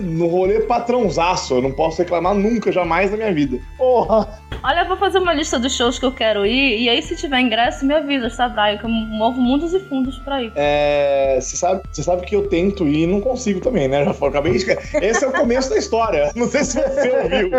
no 0.02 0.28
rolê 0.28 0.62
patrãozaço, 0.62 1.56
eu 1.56 1.62
não 1.62 1.72
posso 1.72 2.00
reclamar 2.02 2.34
nunca, 2.34 2.72
jamais 2.72 3.12
na 3.12 3.18
minha 3.18 3.34
vida. 3.34 3.58
Porra. 3.78 4.28
Olha, 4.64 4.80
eu 4.82 4.88
vou 4.88 4.98
fazer 4.98 5.20
uma 5.20 5.34
lista 5.34 5.60
dos 5.60 5.76
shows 5.76 6.00
que 6.00 6.06
eu 6.06 6.12
quero 6.12 6.46
ir, 6.46 6.82
e 6.82 6.90
aí 6.90 7.02
se 7.02 7.16
tiver 7.16 7.40
ingresso, 7.40 7.86
me 7.86 7.94
avisa, 7.94 8.30
tá, 8.30 8.50
Brian? 8.50 8.78
Que 8.78 8.86
eu 8.86 8.90
movo 8.90 9.40
mundos 9.40 9.74
e 9.74 9.80
fundos 9.82 10.18
pra 10.20 10.42
ir. 10.42 10.52
É, 10.56 11.38
Você 11.40 11.56
sabe, 11.56 11.82
sabe 11.92 12.26
que 12.26 12.36
eu 12.36 12.48
tento 12.48 12.88
ir 12.88 13.04
e 13.04 13.08
não 13.08 13.22
consigo 13.22 13.60
também, 13.60 13.88
né? 13.88 14.04
Já 14.04 14.14
falei, 14.14 14.30
acabei 14.30 14.58
de... 14.58 14.66
Esse 15.02 15.24
é 15.24 15.28
o 15.28 15.32
começo 15.32 15.70
da 15.70 15.78
história. 15.78 16.32
Não 16.36 16.48
sei 16.48 16.64
se 16.64 16.82
você 16.82 17.12
ouviu. 17.12 17.52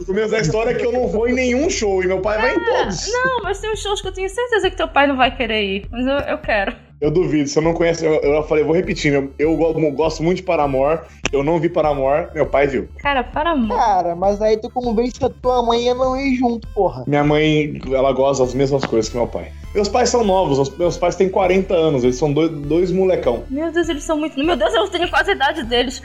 O 0.00 0.04
começo 0.06 0.30
da 0.30 0.40
história 0.40 0.70
é 0.70 0.74
que 0.74 0.86
eu 0.86 0.92
não 0.92 1.08
vou 1.08 1.28
em 1.28 1.34
nenhum 1.34 1.68
show 1.68 2.02
e 2.02 2.06
meu 2.14 2.22
pai 2.22 2.38
vai 2.40 2.54
em 2.54 2.60
todos. 2.64 3.12
Não, 3.12 3.42
mas 3.42 3.58
tem 3.58 3.70
uns 3.72 3.80
shows 3.82 4.00
que 4.00 4.08
eu 4.08 4.12
tenho 4.12 4.28
certeza 4.28 4.70
que 4.70 4.76
teu 4.76 4.88
pai 4.88 5.06
não 5.06 5.16
vai 5.16 5.34
querer 5.36 5.62
ir. 5.62 5.86
Mas 5.90 6.06
eu, 6.06 6.12
eu 6.32 6.38
quero. 6.38 6.74
Eu 7.00 7.10
duvido, 7.10 7.48
você 7.48 7.60
não 7.60 7.74
conhece. 7.74 8.04
Eu, 8.06 8.14
eu 8.14 8.42
falei, 8.44 8.64
vou 8.64 8.74
repetir. 8.74 9.12
Eu, 9.12 9.30
eu 9.38 9.56
go- 9.56 9.90
gosto 9.92 10.22
muito 10.22 10.38
de 10.38 10.42
Paramore. 10.44 11.00
Eu 11.32 11.42
não 11.42 11.58
vi 11.58 11.68
Paramore, 11.68 12.28
meu 12.32 12.46
pai 12.46 12.66
viu. 12.68 12.88
Cara, 12.98 13.22
para 13.24 13.50
amor. 13.50 13.76
Cara, 13.76 14.14
mas 14.14 14.40
aí 14.40 14.56
tu 14.56 14.70
convence 14.70 15.22
a 15.22 15.28
tua 15.28 15.62
mãe 15.62 15.88
a 15.90 15.94
não 15.94 16.16
ir 16.16 16.36
junto, 16.36 16.66
porra. 16.68 17.02
Minha 17.06 17.24
mãe, 17.24 17.78
ela 17.92 18.12
gosta 18.12 18.44
das 18.44 18.54
mesmas 18.54 18.84
coisas 18.86 19.10
que 19.10 19.16
meu 19.16 19.26
pai. 19.26 19.50
Meus 19.74 19.88
pais 19.88 20.08
são 20.08 20.22
novos, 20.24 20.58
os- 20.58 20.78
meus 20.78 20.96
pais 20.96 21.16
têm 21.16 21.28
40 21.28 21.74
anos, 21.74 22.04
eles 22.04 22.16
são 22.16 22.32
dois, 22.32 22.48
dois 22.50 22.92
molecão. 22.92 23.42
Meu 23.50 23.70
Deus, 23.72 23.88
eles 23.88 24.04
são 24.04 24.16
muito. 24.16 24.38
Meu 24.42 24.56
Deus, 24.56 24.72
eu 24.72 24.88
tenho 24.88 25.10
quase 25.10 25.32
a 25.32 25.34
idade 25.34 25.64
deles. 25.64 26.00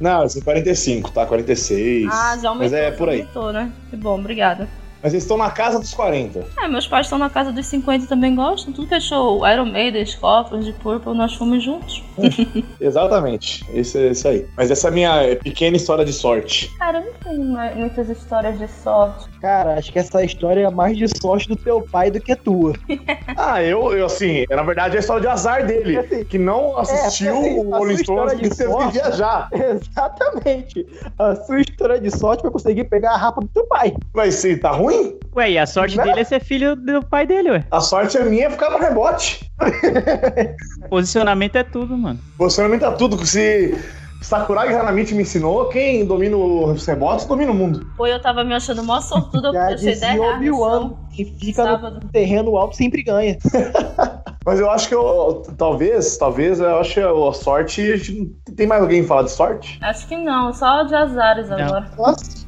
Não, 0.00 0.20
eles 0.22 0.32
têm 0.34 0.42
45, 0.42 1.10
tá? 1.12 1.26
46. 1.26 2.08
Ah, 2.10 2.36
já 2.42 2.48
aumentou. 2.48 2.56
Mas 2.58 2.72
é 2.72 2.90
por 2.90 3.08
aí. 3.10 3.20
Aumentou, 3.20 3.52
né? 3.52 3.70
Que 3.90 3.96
bom, 3.96 4.18
obrigada. 4.18 4.66
Mas 5.02 5.12
eles 5.12 5.24
estão 5.24 5.36
na 5.36 5.50
casa 5.50 5.78
dos 5.78 5.92
40. 5.94 6.46
É, 6.58 6.68
meus 6.68 6.86
pais 6.86 7.06
estão 7.06 7.18
na 7.18 7.28
casa 7.28 7.52
dos 7.52 7.66
50 7.66 8.04
e 8.04 8.08
também 8.08 8.34
gostam. 8.34 8.72
Tudo 8.72 8.86
que 8.86 8.94
é 8.94 9.00
show, 9.00 9.46
Iron 9.46 9.66
Maiden, 9.66 10.04
Scorpions, 10.06 10.64
de 10.64 10.72
Purple, 10.74 11.14
nós 11.14 11.34
fomos 11.34 11.62
juntos. 11.62 12.02
Exatamente, 12.80 13.64
esse 13.72 13.98
é 13.98 14.10
isso 14.10 14.28
aí. 14.28 14.46
Mas 14.56 14.70
essa 14.70 14.88
é 14.88 14.90
a 14.90 14.92
minha 14.92 15.36
pequena 15.42 15.76
história 15.76 16.04
de 16.04 16.12
sorte. 16.12 16.70
Cara, 16.78 16.98
eu 16.98 17.06
não 17.06 17.12
tenho 17.12 17.76
muitas 17.76 18.08
histórias 18.08 18.58
de 18.58 18.68
sorte. 18.68 19.28
Cara, 19.40 19.74
acho 19.74 19.92
que 19.92 19.98
essa 19.98 20.22
história 20.24 20.66
é 20.66 20.70
mais 20.70 20.96
de 20.96 21.06
sorte 21.20 21.48
do 21.48 21.56
teu 21.56 21.82
pai 21.82 22.10
do 22.10 22.20
que 22.20 22.34
tua. 22.36 22.72
Ah, 23.36 23.62
eu, 23.62 23.92
eu 23.96 24.06
assim, 24.06 24.44
na 24.48 24.62
verdade 24.62 24.94
é 24.94 24.98
a 24.98 25.00
história 25.00 25.22
de 25.22 25.26
azar 25.26 25.66
dele, 25.66 25.98
Assim, 25.98 26.24
que 26.24 26.38
não 26.38 26.78
assistiu 26.78 27.38
assim, 27.38 27.58
o 27.58 27.74
a 27.74 27.78
Rolling 27.78 27.96
Stones 27.96 28.38
de 28.38 28.50
teve 28.50 28.76
que 28.76 28.92
viajar. 28.92 29.48
Exatamente. 29.52 30.86
A 31.18 31.34
sua 31.36 31.60
história 31.60 32.00
de 32.00 32.10
sorte 32.16 32.42
vai 32.42 32.52
conseguir 32.52 32.84
pegar 32.84 33.12
a 33.12 33.16
rapa 33.16 33.40
do 33.40 33.48
teu 33.48 33.66
pai. 33.66 33.94
Mas 34.14 34.34
se 34.34 34.56
tá 34.56 34.70
ruim, 34.70 34.91
Ué, 35.34 35.52
e 35.52 35.58
a 35.58 35.66
sorte 35.66 35.96
Né? 35.96 36.04
dele 36.04 36.20
é 36.20 36.24
ser 36.24 36.40
filho 36.40 36.76
do 36.76 37.02
pai 37.06 37.26
dele, 37.26 37.50
ué. 37.50 37.64
a 37.70 37.80
sorte 37.80 38.18
é 38.18 38.24
minha 38.24 38.50
ficar 38.50 38.70
no 38.70 38.78
rebote. 38.78 39.50
Posicionamento 40.90 41.56
é 41.56 41.62
tudo, 41.62 41.96
mano. 41.96 42.18
Você 42.38 42.78
tá 42.78 42.92
tudo. 42.92 43.24
Se 43.24 43.74
Sakurai 44.20 44.72
Hanamichi 44.72 45.14
me 45.14 45.22
ensinou, 45.22 45.68
quem 45.68 46.04
domina 46.06 46.36
os 46.36 46.86
rebotes 46.86 47.24
domina 47.26 47.50
o 47.50 47.54
mundo. 47.54 47.84
Pô, 47.96 48.06
eu 48.06 48.20
tava 48.20 48.44
me 48.44 48.54
achando 48.54 48.82
mó 48.84 49.00
sortuda 49.00 49.50
porque 49.52 49.56
Já 49.58 49.70
eu 49.70 49.74
achei 49.74 49.84
10 49.86 49.94
dizia 49.94 50.08
reais 50.12 50.22
no 50.22 50.36
Obi-Wan, 50.36 50.80
chão. 50.80 50.98
que 51.12 51.24
fica 51.24 51.62
Sábado. 51.64 52.00
no 52.02 52.08
terreno 52.10 52.56
alto 52.56 52.76
sempre 52.76 53.02
ganha. 53.02 53.36
Mas 54.44 54.58
eu 54.58 54.68
acho 54.70 54.88
que 54.88 54.94
eu, 54.94 55.42
talvez, 55.56 56.16
talvez, 56.16 56.58
eu 56.58 56.76
acho 56.78 56.94
que 56.94 57.00
a 57.00 57.32
sorte. 57.32 58.34
Tem 58.56 58.66
mais 58.66 58.82
alguém 58.82 59.02
que 59.02 59.08
fala 59.08 59.22
de 59.24 59.30
sorte? 59.30 59.78
Acho 59.80 60.06
que 60.08 60.16
não, 60.16 60.52
só 60.52 60.82
de 60.82 60.94
azares 60.96 61.48
Não. 61.48 61.58
agora. 61.60 61.88
Nossa, 61.96 62.41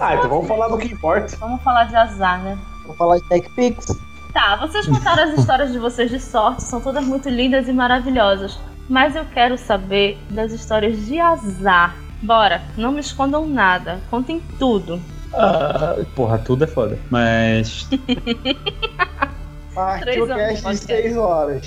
Ah, 0.00 0.14
então 0.14 0.28
vamos 0.28 0.48
falar 0.48 0.68
do 0.68 0.78
que 0.78 0.88
importa. 0.88 1.36
Vamos 1.36 1.62
falar 1.62 1.84
de 1.84 1.96
azar, 1.96 2.42
né? 2.42 2.58
vou 2.90 2.96
falar 2.96 3.18
de 3.18 3.24
TechPix. 3.28 3.98
Tá, 4.32 4.56
vocês 4.56 4.86
contaram 4.86 5.24
as 5.24 5.38
histórias 5.38 5.72
de 5.72 5.78
vocês 5.78 6.10
de 6.10 6.20
sorte, 6.20 6.62
são 6.62 6.80
todas 6.80 7.04
muito 7.04 7.28
lindas 7.28 7.68
e 7.68 7.72
maravilhosas. 7.72 8.58
Mas 8.88 9.14
eu 9.14 9.24
quero 9.24 9.56
saber 9.56 10.18
das 10.30 10.52
histórias 10.52 11.06
de 11.06 11.18
azar. 11.18 11.96
Bora, 12.22 12.62
não 12.76 12.92
me 12.92 13.00
escondam 13.00 13.46
nada, 13.46 14.00
contem 14.10 14.42
tudo. 14.58 15.00
Ah, 15.32 15.96
porra, 16.14 16.38
tudo 16.38 16.64
é 16.64 16.66
foda. 16.66 16.98
Mas. 17.10 17.88
Partiu 19.74 20.02
Três 20.02 20.20
o 20.22 20.26
cast 20.26 20.48
de 20.50 20.56
de 20.56 20.62
podcast. 20.62 20.86
6 20.86 21.16
horas. 21.16 21.62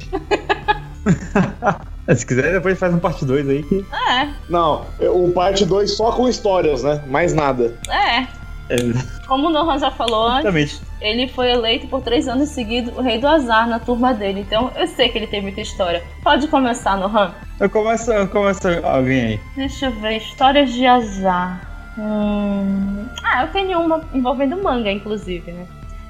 Se 2.16 2.26
quiser, 2.26 2.52
depois 2.52 2.78
faz 2.78 2.94
um 2.94 3.00
parte 3.00 3.24
2 3.24 3.48
aí 3.50 3.64
que. 3.64 3.86
É, 4.10 4.30
Não, 4.50 4.86
o 5.00 5.32
parte 5.32 5.66
2 5.66 5.96
só 5.96 6.12
com 6.12 6.28
histórias, 6.28 6.84
né? 6.84 7.02
Mais 7.08 7.34
nada. 7.34 7.76
é. 7.90 8.28
É, 8.70 8.78
Como 9.28 9.48
o 9.48 9.50
Nohan 9.50 9.78
já 9.78 9.92
falou 9.92 10.26
antes, 10.26 10.82
ele 11.02 11.28
foi 11.28 11.52
eleito 11.52 11.86
por 11.88 12.02
três 12.02 12.30
anos 12.30 12.48
seguidos 12.50 12.96
o 12.98 13.02
rei 13.02 13.18
do 13.20 13.28
azar 13.28 13.68
na 13.68 13.78
turma 13.78 14.14
dele. 14.14 14.40
Então 14.40 14.72
eu 14.78 14.88
sei 14.88 15.10
que 15.10 15.18
ele 15.18 15.28
tem 15.28 15.42
muita 15.42 15.60
história. 15.60 16.02
Pode 16.24 16.48
começar, 16.48 16.96
Nohan. 16.98 17.34
Eu 17.60 17.70
começo, 17.70 18.12
eu 18.12 18.28
começo 18.30 18.62
alguém 18.84 19.22
aí. 19.26 19.40
Deixa 19.56 19.88
eu 19.88 19.92
ver, 19.92 20.18
histórias 20.18 20.72
de 20.72 20.86
azar. 20.86 21.62
Hum... 21.98 23.06
Ah, 23.24 23.44
eu 23.44 23.48
tenho 23.52 23.80
uma 23.80 24.02
envolvendo 24.14 24.62
manga, 24.64 24.90
inclusive, 24.90 25.52
né? 25.52 25.68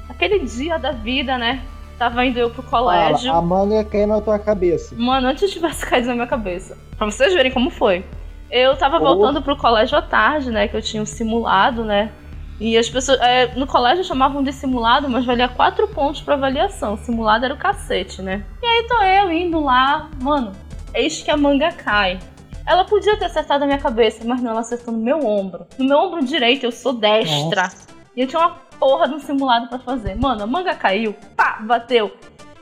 Aquele 0.07 0.39
dia 0.39 0.77
da 0.77 0.91
vida, 0.91 1.37
né? 1.37 1.61
Tava 1.97 2.25
indo 2.25 2.39
eu 2.39 2.49
pro 2.49 2.63
colégio. 2.63 3.27
Fala, 3.27 3.37
a 3.37 3.41
manga 3.41 3.83
caiu 3.83 4.07
na 4.07 4.19
tua 4.19 4.39
cabeça. 4.39 4.95
Mano, 4.97 5.27
antes 5.27 5.51
tivesse 5.51 5.85
caído 5.85 6.07
na 6.07 6.15
minha 6.15 6.27
cabeça. 6.27 6.77
Pra 6.97 7.05
vocês 7.05 7.33
verem 7.33 7.51
como 7.51 7.69
foi. 7.69 8.03
Eu 8.49 8.75
tava 8.77 8.99
voltando 8.99 9.41
pro 9.41 9.57
colégio 9.57 9.97
à 9.97 10.01
tarde, 10.01 10.51
né? 10.51 10.67
Que 10.67 10.77
eu 10.77 10.81
tinha 10.81 11.01
um 11.01 11.05
simulado, 11.05 11.83
né? 11.83 12.11
E 12.59 12.77
as 12.77 12.89
pessoas. 12.89 13.19
é, 13.19 13.53
no 13.55 13.65
colégio 13.65 14.03
chamavam 14.03 14.43
de 14.43 14.53
simulado, 14.53 15.09
mas 15.09 15.25
valia 15.25 15.47
quatro 15.47 15.87
pontos 15.87 16.21
pra 16.21 16.35
avaliação. 16.35 16.95
Simulado 16.97 17.45
era 17.45 17.53
o 17.53 17.57
cacete, 17.57 18.21
né? 18.21 18.45
E 18.61 18.65
aí 18.65 18.87
tô 18.87 19.01
eu 19.01 19.31
indo 19.31 19.59
lá, 19.59 20.09
mano, 20.21 20.51
eis 20.93 21.21
que 21.21 21.31
a 21.31 21.37
manga 21.37 21.71
cai. 21.71 22.19
Ela 22.65 22.85
podia 22.85 23.17
ter 23.17 23.25
acertado 23.25 23.63
a 23.63 23.67
minha 23.67 23.79
cabeça, 23.79 24.23
mas 24.23 24.41
não, 24.41 24.51
ela 24.51 24.61
acertou 24.61 24.93
no 24.93 24.99
meu 24.99 25.25
ombro. 25.25 25.65
No 25.77 25.85
meu 25.85 25.97
ombro 25.97 26.23
direito, 26.23 26.63
eu 26.63 26.71
sou 26.71 26.93
destra. 26.93 27.69
E 28.15 28.21
eu 28.21 28.27
tinha 28.27 28.39
uma 28.39 28.55
porra 28.83 29.07
de 29.07 29.15
um 29.15 29.19
simulado 29.19 29.69
pra 29.69 29.79
fazer. 29.79 30.13
Mano, 30.15 30.43
a 30.43 30.45
manga 30.47 30.75
caiu, 30.75 31.15
pá, 31.37 31.57
bateu. 31.61 32.11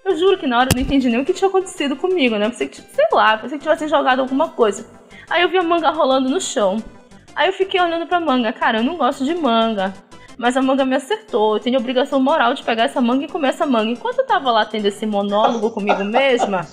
Eu 0.06 0.16
juro 0.16 0.38
que 0.38 0.46
na 0.46 0.60
hora 0.60 0.70
eu 0.72 0.76
não 0.76 0.84
entendi 0.84 1.10
nem 1.10 1.20
o 1.20 1.26
que 1.26 1.34
tinha 1.34 1.48
acontecido 1.48 1.96
comigo, 1.96 2.38
né? 2.38 2.46
Eu 2.46 2.52
pensei 2.52 2.68
que, 2.68 2.80
sei 2.80 3.08
lá, 3.12 3.40
pensei 3.40 3.58
que 3.58 3.64
tivessem 3.64 3.88
jogado 3.88 4.20
alguma 4.20 4.50
coisa. 4.50 4.86
Aí 5.28 5.42
eu 5.42 5.50
vi 5.50 5.58
a 5.58 5.64
manga 5.64 5.90
rolando 5.90 6.30
no 6.30 6.40
chão. 6.40 6.78
Aí 7.36 7.50
eu 7.50 7.54
fiquei 7.54 7.82
olhando 7.82 8.06
pra 8.06 8.20
manga. 8.20 8.54
Cara, 8.54 8.80
eu 8.80 8.84
não 8.84 8.98
gosto 8.98 9.26
de 9.26 9.34
manga. 9.34 9.92
Mas 10.38 10.56
a 10.56 10.62
manga 10.62 10.86
me 10.86 10.96
acertou. 10.96 11.56
Eu 11.56 11.60
tenho 11.60 11.80
obrigação 11.80 12.20
moral 12.20 12.54
de 12.54 12.62
pegar 12.62 12.84
essa 12.84 13.02
manga 13.02 13.26
e 13.26 13.28
comer 13.28 13.50
essa 13.50 13.66
manga. 13.66 13.90
Enquanto 13.92 14.20
eu 14.20 14.26
tava 14.28 14.52
lá 14.52 14.64
tendo 14.64 14.86
esse 14.86 15.08
monólogo 15.08 15.72
comigo 15.72 16.04
mesma, 16.04 16.68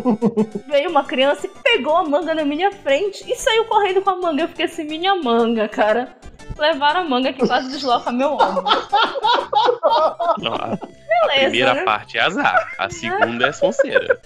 veio 0.68 0.88
uma 0.88 1.04
criança 1.04 1.46
e 1.46 1.50
pegou 1.62 1.96
a 1.96 2.04
manga 2.04 2.34
na 2.34 2.46
minha 2.46 2.70
frente 2.72 3.30
e 3.30 3.34
saiu 3.36 3.66
correndo 3.66 4.00
com 4.00 4.10
a 4.10 4.16
manga. 4.16 4.42
Eu 4.42 4.48
fiquei 4.48 4.64
assim, 4.64 4.84
minha 4.84 5.16
manga, 5.16 5.68
cara. 5.68 6.16
Levaram 6.58 7.00
a 7.00 7.04
manga 7.04 7.32
que 7.32 7.46
quase 7.46 7.68
desloca 7.70 8.12
meu 8.12 8.32
ombro. 8.34 8.64
Nossa. 10.38 11.00
A 11.20 11.26
beleza, 11.26 11.50
primeira 11.50 11.74
né? 11.74 11.82
parte 11.84 12.16
é 12.16 12.22
azar, 12.22 12.72
a 12.78 12.88
segunda 12.88 13.48
é 13.48 13.52
sonceira. 13.52 14.18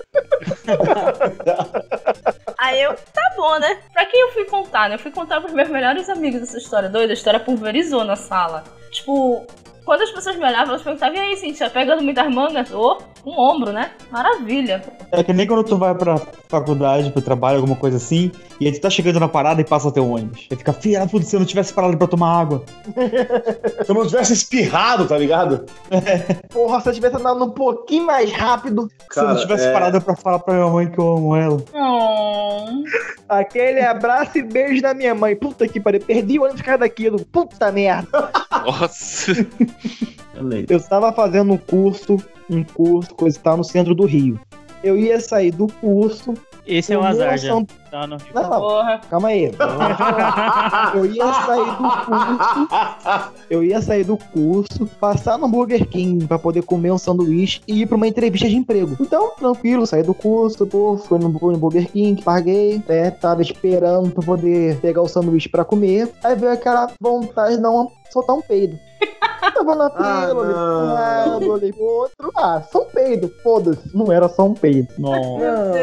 Aí 2.59 2.81
eu, 2.81 2.95
tá 2.95 3.35
bom, 3.37 3.59
né? 3.59 3.81
Pra 3.93 4.07
quem 4.07 4.21
eu 4.21 4.33
fui 4.33 4.45
contar, 4.45 4.89
né? 4.89 4.95
Eu 4.95 4.99
fui 5.01 5.11
contar 5.11 5.41
pros 5.41 5.53
meus 5.53 5.69
melhores 5.69 6.09
amigos 6.09 6.43
essa 6.43 6.57
história 6.57 6.89
doida. 6.89 7.13
A 7.13 7.15
história 7.15 7.41
pulverizou 7.41 8.05
na 8.05 8.15
sala. 8.15 8.63
Tipo, 8.93 9.45
quando 9.85 10.03
as 10.03 10.11
pessoas 10.11 10.37
me 10.37 10.45
olhavam, 10.45 10.69
elas 10.71 10.83
perguntavam, 10.83 11.17
e 11.17 11.21
aí, 11.21 11.37
Cintia, 11.37 11.69
pegando 11.71 12.03
muitas 12.03 12.33
mangas? 12.33 12.71
Ô, 12.73 12.99
um 13.27 13.39
ombro, 13.39 13.73
né? 13.73 13.91
Maravilha. 14.11 14.83
É 15.13 15.23
que 15.23 15.33
nem 15.33 15.47
quando 15.47 15.65
tu 15.65 15.77
vai 15.77 15.95
pra 15.95 16.19
faculdade, 16.49 17.11
pro 17.11 17.23
trabalho, 17.23 17.57
alguma 17.59 17.77
coisa 17.77 17.97
assim, 17.97 18.31
e 18.61 18.67
aí 18.67 18.73
tu 18.73 18.81
tá 18.81 18.91
chegando 18.91 19.21
na 19.21 19.29
parada 19.29 19.61
e 19.61 19.65
passa 19.65 19.89
o 19.89 19.93
teu 19.93 20.09
ônibus. 20.09 20.47
Aí 20.51 20.57
fica, 20.57 20.73
filha 20.73 21.07
puta, 21.07 21.25
se 21.25 21.37
eu 21.37 21.41
não 21.41 21.47
tivesse 21.47 21.73
parado 21.73 21.97
pra 21.97 22.07
tomar 22.07 22.41
água. 22.41 22.65
Se 23.85 23.91
eu 23.91 23.95
não 23.95 24.07
tivesse 24.07 24.33
espirrado, 24.33 25.07
tá 25.07 25.17
ligado? 25.19 25.65
Porra, 26.51 26.81
se 26.81 26.89
eu 26.89 26.93
tivesse 26.95 27.17
andado 27.17 27.45
um 27.45 27.51
pouquinho 27.51 28.07
mais 28.07 28.31
rápido, 28.33 28.91
se 29.11 29.21
eu 29.21 29.29
não 29.29 29.37
tivesse 29.37 29.67
é- 29.67 29.73
parado 29.73 30.01
pra 30.01 30.17
falar 30.17 30.39
pra 30.39 30.55
minha 30.55 30.69
mãe 30.69 30.91
que 30.91 30.99
eu 30.99 31.17
amo 31.17 31.37
ela. 31.37 31.63
Oh. 31.75 32.85
aquele 33.29 33.81
abraço 33.81 34.39
e 34.39 34.43
beijo 34.43 34.83
da 34.83 34.95
minha 34.95 35.15
mãe. 35.15 35.35
Puta 35.37 35.67
que 35.67 35.81
pariu, 35.81 36.01
perdi 36.01 36.39
o 36.39 36.43
ônibus 36.43 36.61
por 36.61 36.67
causa 36.67 36.79
daquilo. 36.81 37.25
Puta 37.27 37.71
merda. 37.73 38.31
Nossa. 38.65 39.33
Eu 40.69 40.77
estava 40.77 41.13
fazendo 41.13 41.53
um 41.53 41.59
curso, 41.59 42.17
um 42.51 42.63
curso, 42.65 43.15
coisa 43.15 43.39
e 43.39 43.41
tal, 43.41 43.57
no 43.57 43.65
centro 43.65 43.95
do 43.95 44.05
Rio. 44.05 44.39
Eu 44.83 44.97
ia 44.99 45.19
sair 45.21 45.51
do 45.51 45.67
curso. 45.81 46.35
Esse 46.67 46.93
é 46.95 46.99
um 46.99 47.03
eu 47.03 47.07
azar 47.07 47.39
já. 47.39 47.49
São- 47.49 47.67
Tá 47.91 48.07
no 48.07 48.17
Rio. 48.17 48.35
Não, 48.35 48.49
Porra. 48.51 49.01
calma 49.09 49.29
aí. 49.29 49.53
Eu 50.95 51.07
ia 51.07 51.33
sair 51.33 51.65
do 51.67 52.07
curso. 52.07 52.69
Eu 53.51 53.63
ia 53.65 53.83
sair 53.83 54.05
do 54.05 54.17
curso, 54.17 54.87
passar 55.01 55.39
no 55.39 55.47
Burger 55.49 55.87
King 55.89 56.27
pra 56.27 56.39
poder 56.39 56.63
comer 56.63 56.91
um 56.91 56.99
sanduíche 56.99 57.61
e 57.69 57.83
ir 57.83 57.87
pra 57.87 57.97
uma 57.97 58.07
entrevista 58.09 58.49
de 58.49 58.57
emprego. 58.57 58.97
Então, 59.01 59.31
tranquilo, 59.37 59.87
saí 59.87 60.03
do 60.03 60.15
curso, 60.15 60.67
pô, 60.67 60.97
fui 60.97 61.19
no, 61.19 61.39
fui 61.39 61.53
no 61.53 61.59
Burger 61.59 61.89
King, 61.91 62.21
paguei, 62.23 62.83
né? 62.89 63.11
Tava 63.13 63.43
esperando 63.43 64.11
pra 64.11 64.25
poder 64.25 64.77
pegar 64.81 65.03
o 65.03 65.09
sanduíche 65.09 65.49
pra 65.49 65.65
comer. 65.65 66.11
Aí 66.25 66.35
veio 66.35 66.53
aquela 66.53 66.89
vontade 67.01 67.57
de 67.59 67.67
uma, 67.67 67.89
soltar 68.11 68.35
um 68.37 68.43
peido. 68.43 68.77
Tava 69.55 69.75
na 69.75 69.87
Ah, 69.97 70.27
fila, 70.27 70.41
olhei 70.41 70.53
pra 70.55 70.63
um 70.63 70.87
não. 70.87 70.95
lado, 70.95 71.51
olhei 71.51 71.73
pro 71.73 71.85
outro. 71.85 72.33
Ah, 72.37 72.63
só 72.71 72.83
um 72.83 72.87
peido, 72.87 73.31
foda-se. 73.43 73.97
Não 73.97 74.11
era 74.13 74.29
só 74.29 74.45
um 74.47 74.55
peido. 74.55 74.89
Nossa. 74.99 75.75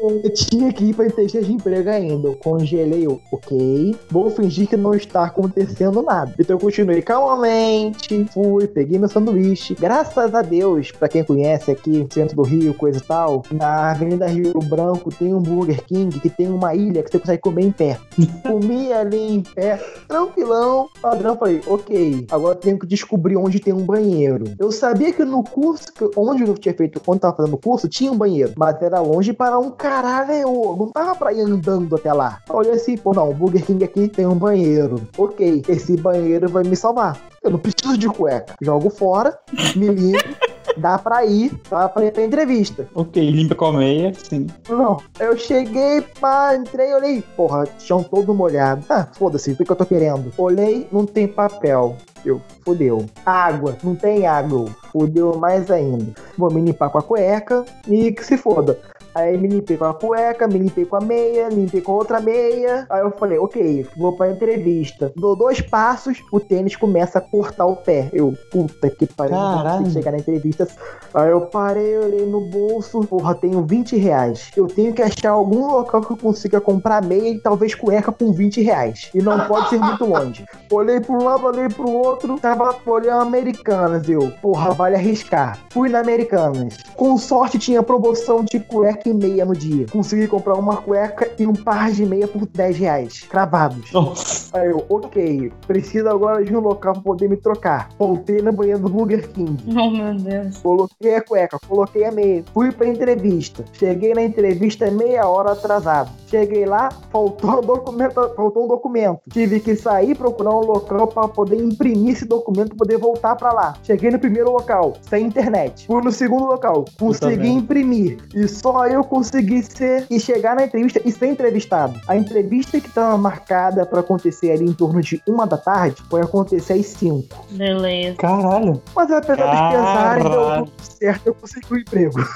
Eu 0.00 0.32
tinha 0.34 0.72
que 0.72 0.84
ir 0.86 0.94
pra 0.94 1.06
entrevista 1.06 1.40
de 1.42 1.52
emprego 1.52 1.88
ainda. 1.90 2.28
Eu 2.28 2.36
congelei, 2.36 3.06
eu, 3.06 3.20
ok. 3.32 3.94
Vou 4.10 4.30
fingir 4.30 4.66
que 4.68 4.76
não 4.76 4.94
está 4.94 5.24
acontecendo 5.24 6.02
nada. 6.02 6.32
Então 6.38 6.56
eu 6.56 6.60
continuei 6.60 7.02
calmamente. 7.02 8.24
Fui, 8.32 8.66
peguei 8.66 8.98
meu 8.98 9.08
sanduíche. 9.08 9.74
Graças 9.78 10.34
a 10.34 10.42
Deus, 10.42 10.90
pra 10.90 11.08
quem 11.08 11.22
conhece 11.22 11.70
aqui, 11.70 12.06
centro 12.12 12.36
do 12.36 12.42
Rio, 12.42 12.74
coisa 12.74 12.98
e 12.98 13.02
tal, 13.02 13.42
na 13.52 13.90
Avenida 13.90 14.26
Rio 14.26 14.58
Branco 14.64 15.10
tem 15.14 15.34
um 15.34 15.40
Burger 15.40 15.84
King 15.84 16.18
que 16.18 16.28
tem 16.30 16.48
uma 16.48 16.74
ilha 16.74 17.02
que 17.02 17.10
você 17.10 17.18
consegue 17.18 17.42
comer 17.42 17.62
em 17.66 17.72
pé. 17.72 17.98
Comi 18.46 18.92
ali 18.92 19.34
em 19.36 19.42
pé, 19.42 19.80
tranquilão. 20.08 20.88
Padrão, 21.00 21.36
falei, 21.36 21.60
ok. 21.66 22.26
Agora 22.30 22.49
eu 22.50 22.54
tenho 22.54 22.78
que 22.78 22.86
descobrir 22.86 23.36
onde 23.36 23.60
tem 23.60 23.72
um 23.72 23.84
banheiro. 23.84 24.44
Eu 24.58 24.70
sabia 24.70 25.12
que 25.12 25.24
no 25.24 25.42
curso, 25.42 25.86
onde 26.16 26.42
eu 26.42 26.54
tinha 26.54 26.74
feito, 26.74 27.00
quando 27.00 27.20
tava 27.20 27.36
fazendo 27.36 27.54
o 27.54 27.58
curso, 27.58 27.88
tinha 27.88 28.10
um 28.10 28.16
banheiro. 28.16 28.52
Mas 28.56 28.80
era 28.82 29.00
longe 29.00 29.32
para 29.32 29.58
um 29.58 29.70
caralho. 29.70 30.32
Eu 30.32 30.76
não 30.78 30.88
tava 30.90 31.14
pra 31.14 31.32
ir 31.32 31.40
andando 31.40 31.96
até 31.96 32.12
lá. 32.12 32.38
Eu 32.48 32.56
olhei 32.56 32.72
assim, 32.72 32.96
pô, 32.96 33.12
não, 33.12 33.30
o 33.30 33.34
Burger 33.34 33.64
King 33.64 33.82
aqui 33.84 34.08
tem 34.08 34.26
um 34.26 34.34
banheiro. 34.34 35.00
Ok, 35.16 35.62
esse 35.68 35.96
banheiro 35.96 36.48
vai 36.48 36.64
me 36.64 36.76
salvar. 36.76 37.20
Eu 37.42 37.50
não 37.50 37.58
preciso 37.58 37.96
de 37.96 38.08
cueca. 38.08 38.54
Jogo 38.60 38.90
fora, 38.90 39.38
me 39.76 39.88
limpo. 39.88 40.49
Dá 40.76 40.98
pra 40.98 41.24
ir, 41.24 41.52
pra 41.68 41.92
ir 41.98 42.12
pra 42.12 42.24
entrevista. 42.24 42.88
Ok, 42.94 43.30
limpa 43.30 43.54
com 43.54 43.66
a 43.66 43.72
meia, 43.72 44.12
sim. 44.14 44.46
Não. 44.68 44.98
Eu 45.18 45.36
cheguei, 45.36 46.00
pá, 46.20 46.54
entrei, 46.54 46.92
olhei. 46.94 47.22
Porra, 47.36 47.66
chão 47.78 48.02
todo 48.02 48.34
molhado. 48.34 48.84
Ah, 48.88 49.06
foda-se, 49.12 49.52
o 49.52 49.56
que, 49.56 49.70
eu 49.70 49.76
tô 49.76 49.86
querendo? 49.86 50.32
Olhei, 50.36 50.88
não 50.92 51.04
tem 51.04 51.26
papel. 51.26 51.96
Eu, 52.24 52.40
fodeu. 52.64 53.06
Água, 53.24 53.76
não 53.82 53.94
tem 53.94 54.26
água. 54.26 54.66
Fodeu 54.92 55.36
mais 55.38 55.70
ainda. 55.70 56.12
Vou 56.36 56.52
me 56.52 56.60
limpar 56.60 56.90
com 56.90 56.98
a 56.98 57.02
cueca 57.02 57.64
e 57.88 58.12
que 58.12 58.24
se 58.24 58.36
foda. 58.36 58.78
Aí 59.14 59.36
me 59.36 59.48
limpei 59.48 59.76
com 59.76 59.84
a 59.84 59.94
cueca, 59.94 60.46
me 60.46 60.58
limpei 60.58 60.84
com 60.84 60.96
a 60.96 61.00
meia, 61.00 61.48
limpei 61.48 61.80
com 61.80 61.92
a 61.92 61.96
outra 61.96 62.20
meia. 62.20 62.86
Aí 62.88 63.00
eu 63.00 63.10
falei, 63.10 63.38
ok, 63.38 63.86
vou 63.96 64.12
pra 64.12 64.30
entrevista. 64.30 65.12
Dou 65.16 65.34
dois 65.34 65.60
passos, 65.60 66.22
o 66.32 66.38
tênis 66.38 66.76
começa 66.76 67.18
a 67.18 67.20
cortar 67.20 67.66
o 67.66 67.76
pé. 67.76 68.08
Eu, 68.12 68.34
puta 68.50 68.88
que 68.88 69.06
pariu, 69.06 69.34
não 69.34 69.56
Caralho. 69.56 69.78
consigo 69.78 69.98
chegar 69.98 70.12
na 70.12 70.18
entrevista. 70.18 70.68
Aí 71.12 71.30
eu 71.30 71.42
parei, 71.42 71.98
olhei 71.98 72.24
no 72.26 72.40
bolso, 72.42 73.00
porra, 73.00 73.34
tenho 73.34 73.64
20 73.64 73.96
reais. 73.96 74.50
Eu 74.56 74.66
tenho 74.66 74.92
que 74.92 75.02
achar 75.02 75.30
algum 75.30 75.66
local 75.66 76.00
que 76.02 76.12
eu 76.12 76.16
consiga 76.16 76.60
comprar 76.60 77.02
meia 77.02 77.30
e 77.30 77.38
talvez 77.40 77.74
cueca 77.74 78.12
com 78.12 78.32
20 78.32 78.62
reais. 78.62 79.10
E 79.14 79.18
não 79.18 79.46
pode 79.46 79.70
ser 79.70 79.78
muito 79.80 80.04
longe. 80.04 80.44
Olhei 80.70 81.00
pro 81.00 81.22
lado, 81.22 81.46
olhei 81.46 81.68
pro 81.68 81.90
outro, 81.90 82.38
tava 82.38 82.76
olhando 82.86 83.22
Americanas. 83.22 84.08
Eu, 84.08 84.30
porra, 84.40 84.70
vale 84.70 84.94
arriscar. 84.94 85.58
Fui 85.72 85.88
na 85.88 86.00
Americanas. 86.00 86.76
Com 86.94 87.18
sorte 87.18 87.58
tinha 87.58 87.82
promoção 87.82 88.44
de 88.44 88.60
cueca 88.60 88.99
e 89.08 89.14
meia 89.14 89.44
no 89.44 89.54
dia. 89.54 89.86
Consegui 89.90 90.26
comprar 90.26 90.54
uma 90.54 90.76
cueca 90.76 91.30
e 91.38 91.46
um 91.46 91.54
par 91.54 91.90
de 91.90 92.04
meia 92.06 92.28
por 92.28 92.46
10 92.46 92.76
reais. 92.78 93.22
Cravados. 93.22 93.92
Nossa. 93.92 94.58
Aí 94.58 94.68
eu, 94.68 94.84
ok, 94.88 95.52
preciso 95.66 96.08
agora 96.08 96.44
de 96.44 96.54
um 96.54 96.60
local 96.60 96.94
pra 96.94 97.02
poder 97.02 97.28
me 97.28 97.36
trocar. 97.36 97.88
Voltei 97.98 98.42
na 98.42 98.52
banheira 98.52 98.78
do 98.78 98.88
Burger 98.88 99.28
King. 99.30 99.56
Oh, 99.80 99.88
meu 99.88 100.14
Deus. 100.14 100.58
Coloquei 100.58 101.14
a 101.14 101.22
cueca, 101.22 101.58
coloquei 101.66 102.04
a 102.04 102.12
meia. 102.12 102.44
Fui 102.52 102.70
pra 102.70 102.86
entrevista. 102.86 103.64
Cheguei 103.72 104.12
na 104.12 104.22
entrevista 104.22 104.90
meia 104.90 105.26
hora 105.26 105.52
atrasado. 105.52 106.10
Cheguei 106.26 106.66
lá, 106.66 106.90
faltou 107.10 107.58
um 107.58 107.60
documento, 107.62 108.14
faltou 108.36 108.64
um 108.64 108.68
documento. 108.68 109.20
Tive 109.32 109.58
que 109.58 109.74
sair 109.74 110.14
procurar 110.14 110.50
um 110.50 110.64
local 110.64 111.06
pra 111.06 111.26
poder 111.28 111.56
imprimir 111.56 112.12
esse 112.12 112.24
documento 112.24 112.68
pra 112.68 112.78
poder 112.78 112.98
voltar 112.98 113.36
pra 113.36 113.52
lá. 113.52 113.74
Cheguei 113.82 114.10
no 114.10 114.18
primeiro 114.18 114.50
local, 114.50 114.94
sem 115.08 115.26
internet. 115.26 115.86
Fui 115.86 116.02
no 116.02 116.12
segundo 116.12 116.44
local, 116.44 116.84
consegui 116.98 117.48
imprimir. 117.48 118.18
E 118.34 118.46
só 118.46 118.86
eu 118.92 119.04
consegui 119.04 119.62
ser 119.62 120.06
e 120.10 120.18
chegar 120.20 120.56
na 120.56 120.64
entrevista 120.64 121.00
e 121.04 121.10
ser 121.12 121.26
entrevistado. 121.28 121.98
A 122.08 122.16
entrevista 122.16 122.80
que 122.80 122.88
estava 122.88 123.16
marcada 123.16 123.84
pra 123.86 124.00
acontecer 124.00 124.50
ali 124.52 124.64
em 124.64 124.72
torno 124.72 125.00
de 125.00 125.22
uma 125.26 125.46
da 125.46 125.56
tarde 125.56 126.02
foi 126.10 126.20
acontecer 126.22 126.74
às 126.74 126.86
cinco. 126.86 127.28
Beleza. 127.50 128.16
Caralho. 128.16 128.82
Mas 128.94 129.10
apesar 129.10 129.46
dos 129.46 129.70
pesares, 129.78 130.24
deu 130.24 130.32
Caralho. 130.32 130.64
tudo 130.66 130.72
certo, 130.98 131.26
eu 131.26 131.34
consegui 131.34 131.72
o 131.74 131.78
emprego. 131.78 132.20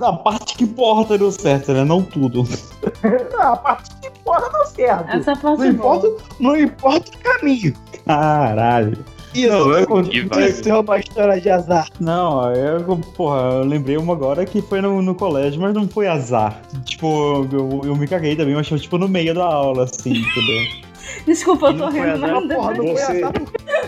A 0.00 0.12
parte 0.12 0.56
que 0.56 0.64
importa 0.64 1.16
deu 1.16 1.30
certo, 1.30 1.72
né? 1.72 1.84
Não 1.84 2.02
tudo. 2.02 2.42
A 3.38 3.56
parte 3.56 3.90
que 4.00 4.08
importa 4.08 4.50
deu 4.50 4.66
certo. 4.66 5.08
Essa 5.16 5.36
parte 5.36 5.58
Não 5.58 5.64
é 5.64 5.68
importa, 5.68 6.08
não 6.40 6.56
importa 6.56 7.10
o 7.10 7.18
caminho. 7.18 7.72
Caralho. 8.04 8.98
Isso 9.36 9.48
Não, 9.48 9.70
eu- 9.72 9.82
aconteceu 9.84 10.80
uma 10.80 10.98
história 10.98 11.40
de 11.40 11.50
azar. 11.50 11.88
Não, 12.00 12.52
eu, 12.54 12.96
porra, 13.16 13.40
eu 13.54 13.64
lembrei 13.64 13.96
uma 13.96 14.12
agora 14.14 14.44
que 14.46 14.62
foi 14.62 14.80
no, 14.80 15.02
no 15.02 15.14
colégio, 15.14 15.60
mas 15.60 15.74
não 15.74 15.86
foi 15.88 16.06
azar. 16.08 16.60
Tipo, 16.84 17.46
eu, 17.52 17.80
eu 17.84 17.96
me 17.96 18.06
caguei 18.08 18.34
também, 18.36 18.54
mas 18.54 18.68
foi 18.68 18.78
tipo 18.78 18.96
no 18.98 19.08
meio 19.08 19.34
da 19.34 19.44
aula, 19.44 19.84
assim, 19.84 20.10
entendeu? 20.10 20.86
Desculpa, 21.24 21.68
eu 21.68 21.72
tô 21.72 21.78
não 21.78 21.90
rindo, 21.92 22.18
mas 22.18 22.54
Porra, 22.56 22.74
não 22.74 22.84
foi 22.84 22.94
Você- 22.94 23.12
azar. 23.22 23.32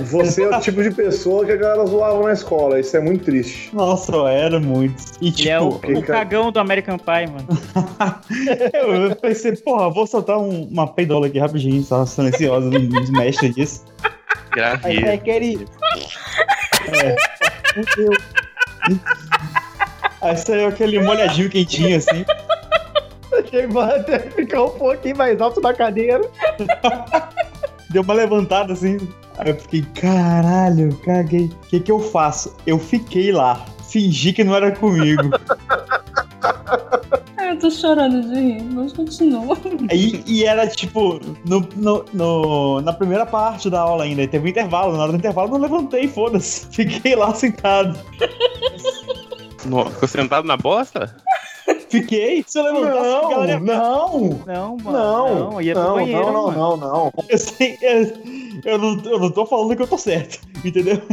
Você 0.00 0.42
é 0.44 0.56
o 0.56 0.60
tipo 0.60 0.82
de 0.82 0.90
pessoa 0.92 1.44
que 1.44 1.50
a 1.50 1.56
galera 1.56 1.84
zoava 1.86 2.22
na 2.22 2.32
escola. 2.32 2.78
Isso 2.78 2.96
é 2.96 3.00
muito 3.00 3.24
triste. 3.24 3.74
Nossa, 3.74 4.12
eu 4.12 4.28
era 4.28 4.60
muito. 4.60 4.94
E 5.20 5.28
Ele 5.30 5.48
é 5.48 5.58
o, 5.60 5.72
tipo, 5.72 5.98
o 5.98 6.02
cagão 6.02 6.52
do 6.52 6.60
American 6.60 6.96
Pie, 6.98 7.26
mano. 7.26 7.48
eu, 8.72 8.94
eu 9.10 9.16
pensei, 9.16 9.56
porra, 9.56 9.90
vou 9.90 10.06
soltar 10.06 10.38
um- 10.38 10.68
uma 10.70 10.86
peidola 10.86 11.26
aqui 11.26 11.38
rapidinho, 11.40 11.82
tava 11.82 12.06
silenciosa, 12.06 12.70
dos 12.70 13.10
mestres 13.10 13.54
disso. 13.54 13.82
Aí 14.52 14.56
Gravei. 14.56 15.00
sai 15.00 15.14
aquele. 15.14 15.68
É. 16.92 17.16
Fudeu. 17.74 18.10
Aí 20.20 20.36
saiu 20.36 20.68
aquele 20.68 21.00
molhadinho 21.00 21.50
quentinho, 21.50 21.96
assim. 21.96 22.24
Chegou 23.50 23.82
até 23.82 24.18
ficar 24.18 24.64
um 24.64 24.70
pouquinho 24.70 25.16
mais 25.16 25.40
alto 25.40 25.60
da 25.60 25.72
cadeira. 25.72 26.20
Deu 27.90 28.02
uma 28.02 28.14
levantada 28.14 28.72
assim. 28.72 28.98
Aí 29.38 29.50
eu 29.50 29.56
fiquei, 29.56 29.82
caralho, 30.00 30.94
caguei. 31.04 31.44
O 31.44 31.68
que 31.68 31.80
que 31.80 31.92
eu 31.92 32.00
faço? 32.00 32.54
Eu 32.66 32.78
fiquei 32.78 33.30
lá. 33.32 33.64
Fingi 33.88 34.32
que 34.32 34.44
não 34.44 34.54
era 34.54 34.72
comigo. 34.72 35.30
Eu 37.48 37.58
tô 37.58 37.70
chorando 37.70 38.20
de 38.22 38.34
rir, 38.38 38.62
mas 38.62 38.92
continua. 38.92 39.56
Aí, 39.90 40.22
e 40.26 40.44
era 40.44 40.66
tipo, 40.66 41.18
no, 41.46 41.66
no- 41.76 42.04
no- 42.12 42.80
na 42.82 42.92
primeira 42.92 43.24
parte 43.24 43.70
da 43.70 43.80
aula 43.80 44.04
ainda. 44.04 44.26
Teve 44.28 44.44
um 44.46 44.48
intervalo. 44.50 44.92
Na 44.96 45.04
hora 45.04 45.12
do 45.12 45.18
intervalo 45.18 45.48
eu 45.48 45.52
não 45.52 45.60
levantei, 45.60 46.06
foda-se. 46.08 46.66
Fiquei 46.74 47.16
lá 47.16 47.32
sentado. 47.34 47.98
No- 49.64 49.90
Ficou 49.90 50.08
sentado 50.08 50.46
na 50.46 50.56
bosta? 50.56 51.16
Fiquei. 51.88 52.44
Eu 52.54 52.62
levantasse, 52.62 53.24
a 53.24 53.28
galera 53.30 53.60
Não, 53.60 54.20
não, 54.20 54.38
Não, 54.46 54.76
mano. 54.76 54.92
não, 54.92 55.50
Não, 55.52 55.62
ia 55.62 55.74
pro 55.74 55.82
não, 55.82 55.94
banheiro, 55.94 56.32
não, 56.32 56.50
não, 56.52 56.76
não, 56.76 56.76
não. 56.76 57.12
Eu, 57.28 57.38
sei- 57.38 57.78
eu- 57.80 58.12
eu 58.64 58.78
não, 58.78 59.00
eu 59.04 59.18
não 59.18 59.30
tô 59.30 59.46
falando 59.46 59.74
que 59.76 59.82
eu 59.82 59.86
tô 59.86 59.98
certo, 59.98 60.40
entendeu? 60.64 61.00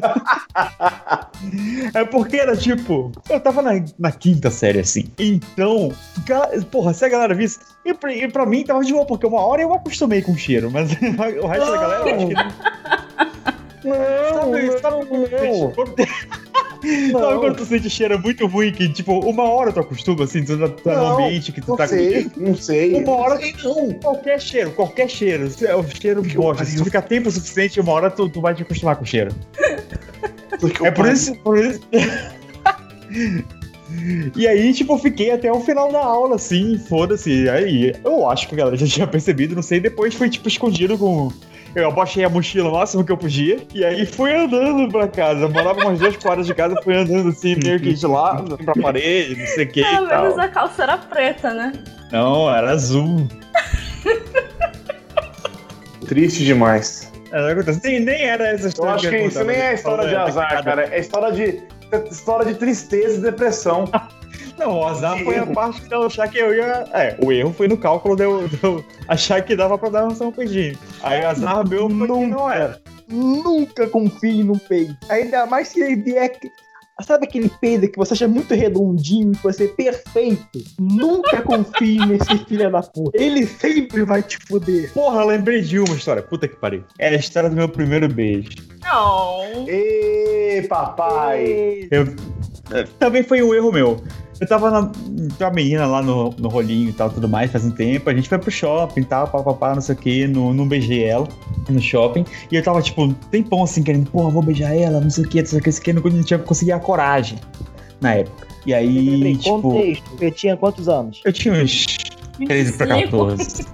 é 1.94 2.04
porque 2.06 2.38
era 2.38 2.56
tipo, 2.56 3.12
eu 3.30 3.40
tava 3.40 3.62
na, 3.62 3.72
na 4.00 4.12
quinta 4.12 4.50
série 4.50 4.80
assim. 4.80 5.06
Então, 5.20 5.92
porra, 6.72 6.94
se 6.94 7.06
a 7.06 7.10
galera 7.10 7.34
visse. 7.34 7.60
E 7.86 7.94
pra, 7.94 8.14
e 8.14 8.28
pra 8.32 8.46
mim 8.46 8.64
tava 8.64 8.84
de 8.84 8.94
boa, 8.94 9.06
porque 9.06 9.26
uma 9.28 9.42
hora 9.46 9.62
eu 9.62 9.74
acostumei 9.74 10.22
com 10.22 10.32
o 10.32 10.38
cheiro, 10.38 10.72
mas 10.72 10.92
o 11.42 11.48
resto 11.48 11.72
da 11.72 11.78
galera. 11.78 12.10
eu 12.10 12.16
acho 12.16 12.28
que 12.28 12.36
Sabe, 14.34 14.80
sabe 14.80 15.06
quando 15.06 15.96
tu 15.96 16.06
sente- 16.86 17.12
quando- 17.12 17.24
Sabe 17.26 17.40
quando 17.40 17.56
tu 17.58 17.66
sente 17.66 17.90
cheiro 17.90 18.20
muito 18.22 18.48
ruim, 18.48 18.72
que 18.72 18.88
tipo, 18.90 19.20
uma 19.20 19.44
hora 19.44 19.72
tu 19.72 19.80
acostuma, 19.80 20.24
assim, 20.24 20.44
tu 20.44 20.58
tá, 20.58 20.68
tá 20.70 20.96
no 20.96 21.04
Não, 21.04 21.26
ambiente 21.26 21.52
que 21.52 21.62
tu 21.62 21.70
Não 21.70 21.78
tá 21.78 21.88
sei, 21.88 22.30
não 22.38 22.56
sei. 22.56 22.94
Uma 22.96 23.12
hora 23.14 23.40
não. 23.64 23.94
Qualquer 23.94 24.40
cheiro, 24.42 24.72
qualquer 24.72 25.10
cheiro. 25.10 25.50
É 25.62 25.76
o 25.76 25.84
cheiro 25.84 26.22
bosta. 26.24 26.64
Se 26.66 26.78
tu 26.78 26.86
ficar 26.86 27.02
tempo 27.04 27.30
suficiente, 27.32 27.80
uma 27.80 27.92
hora 27.94 28.10
tu, 28.12 28.30
tu 28.30 28.42
vai 28.42 28.54
te 28.54 28.62
acostumar 28.64 28.96
com 28.96 29.04
o 29.04 29.08
cheiro. 29.08 29.32
É 30.84 30.92
por 30.92 31.06
isso. 31.08 31.36
Por 31.38 31.58
isso... 31.58 31.80
E 34.36 34.48
aí, 34.48 34.74
tipo, 34.74 34.94
eu 34.94 34.98
fiquei 34.98 35.32
até 35.32 35.52
o 35.52 35.60
final 35.62 35.92
da 35.92 36.04
aula, 36.04 36.36
assim, 36.36 36.78
foda-se. 36.78 37.48
Aí, 37.48 37.94
eu 38.04 38.30
acho 38.30 38.48
que 38.48 38.56
a 38.56 38.58
galera 38.58 38.76
já 38.76 38.86
tinha 38.88 39.08
percebido, 39.08 39.56
não 39.56 39.62
sei. 39.62 39.80
Depois 39.80 40.14
foi, 40.14 40.30
tipo, 40.30 40.48
escondido 40.48 40.98
com. 40.98 41.32
Eu 41.76 41.90
abaixei 41.90 42.24
a 42.24 42.30
mochila 42.30 42.70
o 42.70 42.74
máximo 42.74 43.04
que 43.04 43.12
eu 43.12 43.18
podia. 43.18 43.60
E 43.74 43.84
aí 43.84 44.06
fui 44.06 44.34
andando 44.34 44.90
pra 44.92 45.08
casa. 45.10 45.42
Eu 45.42 45.50
morava 45.50 45.82
umas 45.82 46.00
duas 46.00 46.16
quadras 46.16 46.48
de 46.48 46.54
casa, 46.54 46.76
fui 46.84 46.96
andando 46.96 47.30
assim, 47.30 47.56
meio 47.62 47.80
que 47.80 47.94
de 47.94 48.08
lado 48.08 48.58
pra 48.58 48.74
parede, 48.82 49.36
não 49.36 49.46
sei 49.48 49.66
o 49.66 49.68
que 49.70 49.84
Pelo 49.84 50.06
e 50.06 50.10
tal. 50.10 50.22
menos 50.24 50.40
a 50.40 50.48
calça 50.48 50.84
era 50.84 50.98
preta, 50.98 51.54
né? 51.54 51.74
Não, 52.12 52.50
era 52.50 52.72
azul. 52.72 53.28
Triste 56.08 56.46
demais. 56.46 57.12
Era, 57.32 57.52
acontece. 57.52 57.82
nem, 57.84 58.00
nem 58.00 58.24
era 58.24 58.48
essa 58.48 58.66
Eu 58.66 58.70
história. 58.70 58.94
acho 58.96 59.10
que 59.10 59.16
eu 59.16 59.28
isso 59.28 59.44
nem 59.44 59.58
é 59.58 59.72
eu 59.72 59.76
história 59.76 60.04
de 60.08 60.12
falava, 60.14 60.30
azar, 60.30 60.64
cara. 60.64 60.88
É 60.96 61.00
história 61.00 61.32
de, 61.34 61.64
história 62.12 62.46
de 62.46 62.54
tristeza 62.60 63.18
e 63.18 63.22
depressão. 63.22 63.86
Não, 64.58 64.80
o 64.80 64.86
azar 64.88 65.22
foi 65.24 65.38
a 65.38 65.46
parte 65.46 65.82
de 65.82 65.94
eu 65.94 66.04
achar 66.04 66.28
que 66.30 66.38
eu 66.38 66.54
ia. 66.56 66.86
É, 66.94 67.18
o 67.24 67.32
erro 67.32 67.54
foi 67.54 67.68
no 67.68 67.78
cálculo 67.78 68.16
de 68.16 68.24
eu, 68.24 68.48
de 68.48 68.58
eu 68.64 68.84
achar 69.08 69.42
que 69.42 69.56
dava 69.56 69.78
pra 69.78 69.90
dar 69.90 70.06
um 70.08 70.12
São 70.16 70.32
Pedrinho. 70.32 70.78
Aí 71.04 71.22
o 71.24 71.28
azar 71.28 71.68
meu 71.68 71.90
foi 71.90 72.08
que 72.08 72.26
não 72.28 72.50
era. 72.50 72.80
Nunca 73.08 73.88
confie 73.88 74.44
no 74.44 74.58
peido. 74.58 74.96
Ainda 75.10 75.46
mais 75.46 75.68
se 75.70 75.82
ele 75.82 75.96
vier. 75.98 76.30
que- 76.40 76.50
Sabe 77.02 77.26
aquele 77.26 77.50
peido 77.60 77.90
que 77.90 77.98
você 77.98 78.14
acha 78.14 78.26
muito 78.26 78.54
redondinho 78.54 79.34
e 79.34 79.36
que 79.36 79.44
você 79.44 79.66
é 79.66 79.68
perfeito? 79.68 80.64
Nunca 80.80 81.42
confie 81.42 81.98
nesse 82.08 82.38
filho 82.46 82.72
da 82.72 82.82
puta. 82.82 83.22
Ele 83.22 83.46
sempre 83.46 84.06
vai 84.06 84.24
te 84.24 84.38
fuder. 84.38 84.94
Porra, 84.94 85.20
eu 85.22 85.28
lembrei 85.28 85.60
de 85.62 85.78
uma 85.78 85.94
história. 85.94 86.22
Puta 86.24 86.48
que 86.48 86.56
pariu. 86.56 86.86
É 86.98 87.10
a 87.10 87.16
história 87.16 87.50
do 87.50 87.56
meu 87.58 87.68
primeiro 87.68 88.08
beijo. 88.08 88.48
Não. 88.82 89.66
Ê, 89.68 90.66
papai! 90.70 91.90
Eu, 91.92 92.16
também 92.98 93.24
foi 93.24 93.44
um 93.44 93.54
erro 93.54 93.74
meu. 93.74 94.02
Eu 94.40 94.48
tava 94.48 94.70
na, 94.70 94.92
com 95.38 95.46
a 95.46 95.50
menina 95.50 95.86
lá 95.86 96.02
no, 96.02 96.30
no 96.38 96.50
rolinho 96.50 96.90
e 96.90 96.94
tal, 96.94 97.10
tudo 97.10 97.28
mais, 97.28 97.52
faz 97.52 97.64
um 97.64 97.72
tempo. 97.72 98.10
A 98.10 98.14
gente 98.14 98.28
foi 98.28 98.38
pro 98.38 98.52
shopping 98.52 99.02
e 99.02 99.06
tal, 99.06 99.28
papapá, 99.28 99.74
não 99.74 99.82
sei 99.82 99.96
o 99.96 99.98
que. 99.98 100.28
Não, 100.28 100.54
não 100.54 100.68
beijei 100.68 101.06
ela 101.06 101.28
no 101.70 101.80
shopping. 101.82 102.26
E 102.52 102.56
eu 102.56 102.64
tava, 102.64 102.82
tipo, 102.82 103.04
um 103.04 103.14
tempão 103.14 103.64
assim, 103.64 103.82
querendo, 103.82 104.10
porra, 104.12 104.30
vou 104.30 104.44
beijar 104.44 104.76
ela, 104.76 105.00
não 105.00 105.10
sei 105.10 105.24
o 105.24 105.28
que, 105.30 105.40
não 105.42 105.48
sei 105.48 105.60
o 105.60 105.62
que, 105.62 105.70
não 105.70 105.74
sei 105.74 105.82
o 105.82 105.84
que. 105.84 105.94
Não, 105.94 106.18
não 106.18 106.24
tinha 106.24 106.40
conseguido 106.40 106.78
a 106.78 106.80
coragem 106.80 107.40
na 108.02 108.16
época. 108.16 108.48
E 108.66 108.74
aí, 108.74 109.10
Lembrei, 109.12 109.38
tipo, 109.38 109.62
contexto. 109.62 110.18
Você 110.18 110.32
tinha 110.32 110.58
quantos 110.58 110.90
anos? 110.90 111.22
eu 111.24 111.32
tinha 111.32 111.54
uns 111.54 111.86
13 112.46 112.74
pra 112.74 112.96
25. 112.96 113.12
14. 113.28 113.66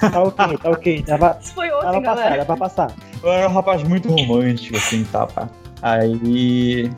Tá 0.00 0.22
ok, 0.22 0.58
tá 0.58 0.70
ok. 0.70 1.02
Dava, 1.06 1.38
Isso 1.42 1.54
foi 1.54 1.68
dava 1.68 1.88
ontem, 1.88 2.00
pra 2.02 2.10
passar, 2.10 2.22
galera. 2.24 2.36
dá 2.38 2.44
pra 2.44 2.56
passar. 2.56 2.94
Eu 3.22 3.30
era 3.32 3.48
um 3.48 3.52
rapaz 3.52 3.82
muito 3.84 4.08
romântico, 4.10 4.76
assim, 4.76 5.04
tá, 5.04 5.26
pá. 5.26 5.48
Aí. 5.82 6.90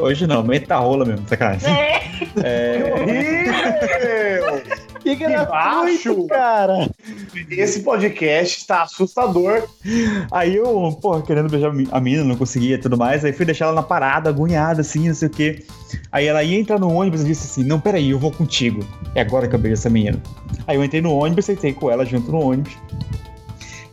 Hoje 0.00 0.26
não, 0.26 0.42
meta 0.42 0.76
rola 0.76 1.04
mesmo, 1.04 1.28
sacanagem. 1.28 1.68
É. 1.70 2.00
É, 2.42 3.04
Meu! 3.06 4.62
Que 5.00 5.14
gratuito, 5.14 5.50
baixo. 5.50 6.26
cara. 6.26 6.90
Esse 7.50 7.80
podcast 7.80 8.66
tá 8.66 8.82
assustador. 8.82 9.66
Aí 10.30 10.56
eu, 10.56 10.98
porra, 11.00 11.22
querendo 11.22 11.48
beijar 11.48 11.72
a 11.90 12.00
mina, 12.00 12.22
não 12.22 12.36
conseguia 12.36 12.74
e 12.74 12.78
tudo 12.78 12.98
mais. 12.98 13.24
Aí 13.24 13.32
fui 13.32 13.46
deixar 13.46 13.66
ela 13.66 13.74
na 13.74 13.82
parada, 13.82 14.28
agoniada, 14.28 14.82
assim, 14.82 15.08
não 15.08 15.14
sei 15.14 15.28
o 15.28 15.30
quê. 15.30 15.64
Aí 16.12 16.26
ela 16.26 16.42
ia 16.44 16.58
entrar 16.58 16.78
no 16.78 16.92
ônibus 16.92 17.22
e 17.22 17.24
disse 17.24 17.46
assim: 17.46 17.66
Não, 17.66 17.80
peraí, 17.80 18.10
eu 18.10 18.18
vou 18.18 18.30
contigo. 18.30 18.86
É 19.14 19.22
agora 19.22 19.48
que 19.48 19.54
eu 19.54 19.58
beijo 19.58 19.74
essa 19.74 19.88
menina. 19.88 20.20
Aí 20.66 20.76
eu 20.76 20.84
entrei 20.84 21.00
no 21.00 21.14
ônibus, 21.14 21.46
sentei 21.46 21.72
com 21.72 21.90
ela 21.90 22.04
junto 22.04 22.30
no 22.30 22.44
ônibus. 22.44 22.76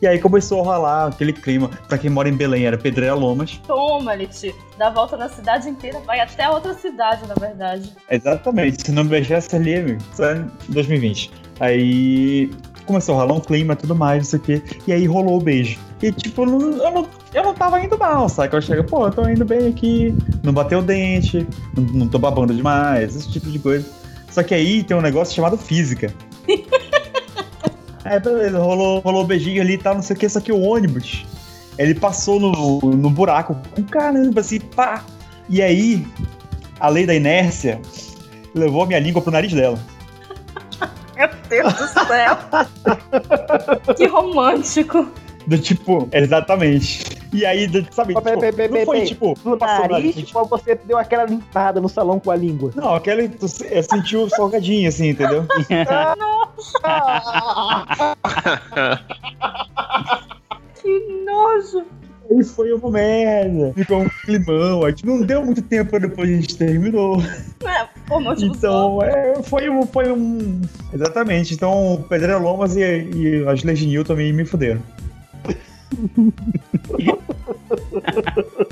E 0.02 0.08
aí 0.08 0.20
começou 0.20 0.62
a 0.62 0.64
rolar 0.64 1.08
aquele 1.08 1.34
clima. 1.34 1.70
Pra 1.88 1.98
quem 1.98 2.10
mora 2.10 2.30
em 2.30 2.34
Belém, 2.34 2.66
era 2.66 2.78
Pedreira 2.78 3.16
Lomas. 3.16 3.60
Toma, 3.66 4.14
Liti. 4.14 4.54
Dá 4.78 4.88
a 4.88 4.92
volta 4.92 5.18
na 5.18 5.28
cidade 5.28 5.70
inteira. 5.70 6.00
Vai 6.06 6.20
até 6.20 6.44
a 6.44 6.52
outra 6.52 6.74
cidade, 6.74 7.28
na 7.28 7.34
verdade. 7.34 7.92
Exatamente, 8.10 8.86
se 8.86 8.92
não 8.92 9.06
beijasse 9.06 9.56
ali, 9.56 9.76
amigo, 9.76 10.02
só 10.14 10.34
em 10.34 10.50
2020. 10.70 11.32
Aí 11.60 12.52
começou 12.86 13.16
a 13.16 13.22
rolar 13.22 13.34
um 13.36 13.40
clima 13.40 13.74
e 13.74 13.76
tudo 13.76 13.96
mais, 13.96 14.20
não 14.20 14.26
sei 14.26 14.40
o 14.40 14.42
quê. 14.42 14.64
E 14.86 14.94
aí 14.94 15.06
rolou 15.06 15.38
o 15.38 15.42
beijo. 15.42 15.80
E 16.02 16.12
tipo, 16.12 16.44
eu 16.44 16.46
não, 16.46 16.60
eu 16.60 16.92
não, 16.92 17.10
eu 17.34 17.44
não 17.44 17.54
tava 17.54 17.84
indo 17.84 17.98
mal, 17.98 18.30
sabe? 18.30 18.56
Eu 18.56 18.62
chego, 18.62 18.84
pô, 18.84 19.08
eu 19.08 19.12
tô 19.12 19.28
indo 19.28 19.44
bem 19.44 19.68
aqui, 19.68 20.16
não 20.44 20.54
bateu 20.54 20.80
o 20.80 20.82
dente, 20.84 21.48
não, 21.76 21.84
não 21.84 22.08
tô 22.08 22.20
babando 22.20 22.54
demais, 22.54 23.16
esse 23.16 23.32
tipo 23.32 23.50
de 23.50 23.58
coisa. 23.58 23.86
Só 24.30 24.44
que 24.44 24.54
aí 24.54 24.84
tem 24.84 24.96
um 24.96 25.02
negócio 25.02 25.36
chamado 25.36 25.58
física. 25.58 26.14
Aí 28.08 28.20
beleza, 28.20 28.58
rolou, 28.60 29.00
rolou 29.00 29.24
o 29.24 29.28
beijinho 29.28 29.62
ali 29.62 29.74
e 29.74 29.78
tal, 29.78 29.96
não 29.96 30.02
sei 30.02 30.16
o 30.16 30.20
que, 30.20 30.30
só 30.30 30.40
que 30.40 30.52
o 30.52 30.62
ônibus, 30.62 31.26
ele 31.78 31.94
passou 31.96 32.40
no, 32.40 32.80
no 32.82 33.10
buraco 33.10 33.56
com 33.76 33.84
caramba, 33.84 34.42
assim, 34.42 34.60
pá. 34.60 35.04
E 35.50 35.62
aí, 35.62 36.06
a 36.80 36.90
lei 36.90 37.06
da 37.06 37.14
inércia 37.14 37.80
levou 38.56 38.84
a 38.84 38.86
minha 38.86 39.00
língua 39.00 39.22
pro 39.22 39.32
nariz 39.32 39.54
dela. 39.54 39.78
Meu 41.16 41.30
Deus 41.50 41.74
do 41.74 41.88
céu. 41.88 42.38
que 43.96 44.06
romântico. 44.08 45.08
Do 45.48 45.58
tipo, 45.58 46.10
exatamente. 46.12 47.06
E 47.34 47.46
aí, 47.46 47.68
do- 47.68 47.86
sabe, 47.94 48.14
peraí, 48.22 48.34
tipo, 48.40 48.56
peraí, 48.58 48.70
não 48.80 48.86
foi 48.86 49.02
tipo, 49.06 49.38
No 49.46 49.56
nariz, 49.56 49.90
nariz. 49.90 50.16
tipo, 50.16 50.46
você 50.46 50.76
deu 50.76 50.98
aquela 50.98 51.24
limpada 51.26 51.80
no 51.80 51.88
salão 51.88 52.20
com 52.20 52.30
a 52.32 52.36
língua. 52.36 52.72
Não, 52.76 53.00
se- 53.48 53.66
eu 53.72 53.84
senti 53.84 54.18
o 54.18 54.30
salgadinho, 54.30 54.88
assim, 54.90 55.10
entendeu? 55.10 55.46
Que 60.82 61.24
nojo. 61.26 61.86
Aí 62.30 62.44
foi 62.44 62.74
uma 62.74 62.92
merda. 62.92 63.74
Ficou 63.74 64.02
um 64.02 64.10
climão. 64.24 64.84
Aí, 64.86 64.94
tipo, 64.94 65.10
não 65.10 65.22
deu 65.22 65.44
muito 65.46 65.62
tempo 65.62 65.98
depois 66.00 66.30
a 66.30 66.34
gente 66.34 66.58
terminou. 66.58 67.22
É, 67.64 67.88
por 68.06 68.20
motivo 68.22 68.54
Então, 68.56 69.02
é, 69.02 69.42
foi, 69.44 69.70
um, 69.70 69.86
foi 69.86 70.12
um. 70.12 70.62
Exatamente. 70.94 71.54
Então, 71.54 72.04
Pedreira 72.10 72.38
Lomas 72.38 72.76
e, 72.76 72.82
e 72.82 73.48
as 73.48 73.64
Leginil 73.64 74.04
também 74.04 74.34
me 74.34 74.44
fuderam. 74.46 74.82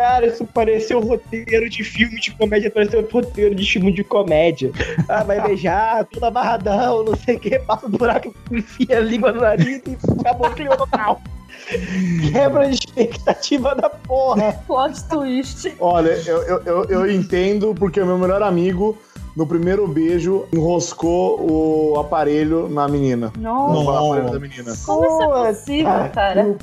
Cara, 0.00 0.28
isso 0.28 0.46
pareceu 0.46 0.98
um 0.98 1.02
roteiro 1.02 1.68
de 1.68 1.84
filme 1.84 2.18
de 2.18 2.30
comédia, 2.30 2.70
pareceu 2.70 3.00
um 3.00 3.06
roteiro 3.06 3.54
de 3.54 3.70
filme 3.70 3.92
de 3.92 4.02
comédia. 4.02 4.72
Ah, 5.06 5.22
vai 5.22 5.38
beijar, 5.42 6.06
tudo 6.06 6.24
amarradão, 6.24 7.04
não 7.04 7.14
sei 7.14 7.36
o 7.36 7.38
que, 7.38 7.58
passa 7.58 7.86
um 7.86 7.90
buraco, 7.90 8.34
enfia 8.50 8.96
a 8.96 9.00
língua 9.00 9.30
no 9.30 9.42
nariz 9.42 9.82
e 9.86 9.98
acabou 10.20 10.48
o 10.48 10.54
clima 10.54 10.74
total. 10.74 11.20
Quebra 12.32 12.70
de 12.70 12.76
expectativa 12.76 13.74
da 13.74 13.90
porra. 13.90 14.54
plot 14.66 15.04
twist. 15.04 15.74
Olha, 15.78 16.12
eu, 16.26 16.42
eu, 16.44 16.62
eu, 16.64 16.84
eu 16.84 17.10
entendo 17.10 17.74
porque 17.74 18.00
o 18.00 18.06
meu 18.06 18.16
melhor 18.16 18.42
amigo, 18.42 18.96
no 19.36 19.46
primeiro 19.46 19.86
beijo, 19.86 20.44
enroscou 20.52 21.40
o 21.50 21.98
aparelho 21.98 22.68
na 22.68 22.86
menina. 22.88 23.32
Nossa. 23.38 23.72
No 23.72 23.90
aparelho 23.90 24.32
da 24.32 24.38
menina. 24.40 24.74
Como 24.84 25.04
isso 25.06 25.22
é 25.22 25.52
possível, 25.52 26.10
cara? 26.12 26.56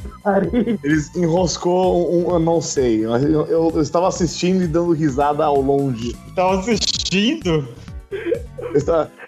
Eles 0.84 1.16
enroscou 1.16 2.12
um, 2.14 2.30
eu 2.32 2.40
não 2.40 2.62
sei. 2.62 3.06
Eu, 3.06 3.16
eu- 3.16 3.72
eu 3.76 3.82
estava 3.82 4.08
assistindo 4.08 4.64
e 4.64 4.68
dando 4.68 4.92
risada 4.92 5.46
ao 5.46 5.62
longe. 5.62 6.16
Tava 6.36 6.60
assistindo? 6.60 7.68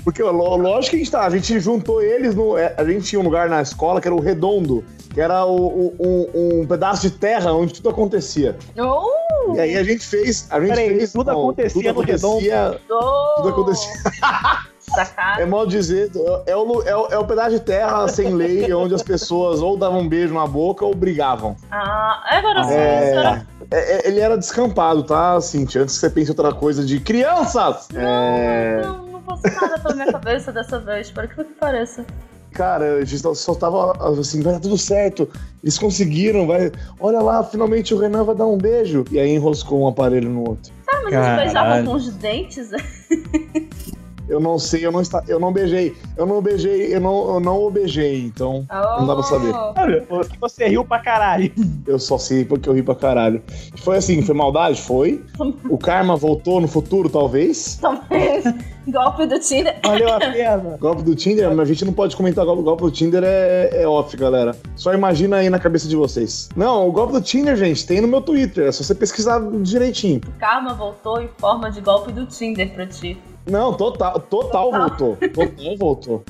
Porque 0.04 0.22
lógico 0.24 0.92
que 0.92 0.96
a 0.96 1.00
gente, 1.00 1.12
tá, 1.12 1.26
a 1.26 1.30
gente 1.30 1.60
juntou 1.60 2.02
eles 2.02 2.34
no. 2.36 2.58
é, 2.58 2.74
A 2.78 2.84
gente 2.84 3.06
tinha 3.06 3.20
um 3.20 3.24
lugar 3.24 3.50
na 3.50 3.62
escola 3.62 4.00
que 4.00 4.08
era 4.08 4.16
o 4.16 4.20
redondo, 4.22 4.84
que 5.14 5.20
era 5.20 5.46
o- 5.46 5.68
o- 5.68 5.96
um, 6.00 6.62
um 6.62 6.68
pedaço 6.68 7.02
de 7.02 7.12
terra 7.12 7.52
onde 7.54 7.74
tudo 7.74 7.90
acontecia. 7.90 8.56
Oh, 8.78 9.54
E 9.56 9.60
aí 9.60 9.78
a 9.78 9.84
gente 9.84 10.06
fez. 10.06 10.48
A 10.50 10.60
gente 10.60 10.70
Peraí, 10.70 10.96
fez. 10.98 11.12
tudo 11.12 11.30
acontecia 11.32 11.94
no 11.94 12.02
acontecia, 12.02 12.80
oh. 12.90 13.36
Tudo 13.38 13.50
acontecia. 13.50 13.92
Sacada. 14.90 15.42
É 15.42 15.46
mal 15.46 15.66
dizer, 15.66 16.12
é 16.46 16.56
o, 16.56 16.64
lu- 16.64 16.84
é, 16.84 16.96
o, 16.96 17.08
é 17.08 17.18
o 17.18 17.26
pedaço 17.26 17.52
de 17.52 17.60
terra 17.60 18.08
sem 18.08 18.34
lei, 18.34 18.72
onde 18.74 18.94
as 18.94 19.04
pessoas 19.04 19.62
ou 19.62 19.78
davam 19.78 20.00
um 20.02 20.08
beijo 20.10 20.34
na 20.34 20.46
boca 20.48 20.86
ou 20.86 20.94
brigavam. 20.96 21.56
Ah, 21.72 22.24
agora 22.32 22.64
sim, 22.64 22.74
É, 22.74 23.12
era... 23.16 23.46
é- 23.72 23.96
é- 23.98 24.08
ele 24.08 24.20
era 24.20 24.38
descampado, 24.38 25.04
tá, 25.04 25.40
Cintia? 25.42 25.82
Antes 25.84 25.96
que 25.96 26.02
você 26.02 26.10
pense 26.10 26.32
outra 26.32 26.52
coisa 26.54 26.84
de 26.86 27.00
crianças! 27.00 27.88
É, 27.96 28.82
Não, 28.84 29.06
não 29.08 29.22
passou 29.22 29.52
nada 29.52 29.80
pela 29.80 29.94
minha 29.96 30.12
cabeça 30.12 30.52
dessa 30.52 30.80
vez, 30.80 31.12
para 31.12 31.28
que 31.28 31.36
que 31.36 31.54
pareça. 31.54 32.06
cara, 32.52 32.96
a 32.98 33.06
gente 33.06 33.22
só 33.36 33.54
tava 33.56 33.94
assim, 34.20 34.42
vai 34.42 34.54
dar 34.54 34.60
tudo 34.60 34.78
certo. 34.78 35.30
Eles 35.64 35.78
conseguiram, 35.78 36.48
vai. 36.48 36.72
Olha 37.00 37.20
lá, 37.22 37.44
finalmente 37.44 37.94
o 37.94 37.98
Renan 38.00 38.24
vai 38.24 38.36
dar 38.36 38.46
um 38.48 38.58
beijo. 38.58 39.06
E 39.12 39.20
aí 39.20 39.30
enroscou 39.36 39.82
um 39.84 39.88
aparelho 39.88 40.30
no 40.30 40.48
outro. 40.50 40.74
Ah, 40.92 41.02
mas 41.04 41.14
eles 41.14 41.36
beijavam 41.44 41.86
com 41.86 41.94
os 41.94 42.10
dentes? 42.16 42.70
Eu 44.30 44.40
não 44.40 44.60
sei, 44.60 44.86
eu 44.86 44.92
não, 44.92 45.02
está, 45.02 45.24
eu 45.28 45.40
não 45.40 45.52
beijei. 45.52 45.98
Eu 46.16 46.26
não 46.26 46.42
beijei, 46.42 46.96
eu 46.96 47.02
não, 47.02 47.34
eu 47.34 47.40
não 47.40 47.64
o 47.64 47.72
beijei, 47.72 48.26
então 48.26 48.66
não 48.70 49.08
dá 49.08 49.16
pra 49.16 49.24
saber. 49.24 49.52
Olha, 49.54 50.06
você 50.40 50.68
riu 50.68 50.86
pra 50.86 51.00
caralho. 51.00 51.52
Eu 51.88 51.98
só 51.98 52.18
sei 52.18 52.46
porque 52.46 52.70
eu 52.70 52.74
ri 52.74 52.84
pra 52.84 52.96
caralho. 52.96 53.42
Foi 53.78 53.98
assim, 53.98 54.22
foi 54.22 54.36
maldade? 54.36 54.80
Foi. 54.82 55.24
O 55.70 55.78
karma 55.78 56.16
voltou 56.16 56.62
no 56.62 56.68
futuro, 56.68 57.10
talvez. 57.10 57.78
Talvez. 57.82 58.44
golpe 58.90 59.26
do 59.26 59.40
Tinder. 59.40 59.80
Valeu 59.84 60.14
a 60.14 60.20
pena. 60.20 60.78
Golpe 60.80 61.04
do 61.04 61.16
Tinder, 61.16 61.50
mas 61.50 61.60
a 61.60 61.66
gente 61.66 61.86
não 61.86 61.94
pode 61.94 62.16
comentar 62.16 62.46
golpe, 62.46 62.64
golpe 62.64 62.84
do 62.84 62.92
Tinder 62.92 63.24
é, 63.24 63.82
é 63.82 63.88
off, 63.88 64.16
galera. 64.18 64.56
Só 64.76 64.94
imagina 64.94 65.38
aí 65.38 65.50
na 65.50 65.60
cabeça 65.60 65.88
de 65.88 65.96
vocês. 65.96 66.50
Não, 66.56 66.88
o 66.88 66.92
golpe 66.92 67.14
do 67.14 67.22
Tinder, 67.22 67.56
gente, 67.56 67.86
tem 67.86 68.02
no 68.02 68.08
meu 68.08 68.22
Twitter. 68.22 68.68
É 68.68 68.72
só 68.72 68.84
você 68.84 68.96
pesquisar 68.96 69.40
direitinho. 69.62 70.22
Karma 70.40 70.74
voltou 70.74 71.22
em 71.22 71.30
forma 71.38 71.72
de 71.72 71.82
golpe 71.82 72.12
do 72.12 72.26
Tinder 72.26 72.74
pra 72.74 72.88
ti. 72.88 73.18
Não, 73.50 73.74
total, 73.74 74.20
total 74.20 74.72
voltou. 74.72 75.18
Total 75.34 75.78
voltou. 75.78 76.24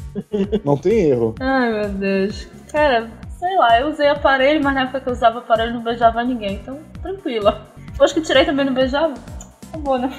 Não 0.63 0.78
tem 0.78 1.09
erro. 1.09 1.36
Ai, 1.39 1.72
meu 1.72 1.89
Deus. 1.89 2.47
Cara, 2.72 3.09
sei 3.38 3.57
lá, 3.57 3.80
eu 3.80 3.89
usei 3.89 4.07
aparelho, 4.07 4.63
mas 4.63 4.74
na 4.76 4.82
época 4.82 5.01
que 5.01 5.09
eu 5.09 5.13
usava 5.13 5.39
aparelho 5.39 5.74
não 5.74 5.84
beijava 5.84 6.24
ninguém, 6.24 6.55
então 6.55 6.78
tranquila. 7.01 7.61
Depois 7.91 8.13
que 8.13 8.22
tirei 8.22 8.45
também 8.45 8.65
não 8.65 8.74
beijava, 8.74 9.13
acabou, 9.70 9.97
né? 9.99 10.11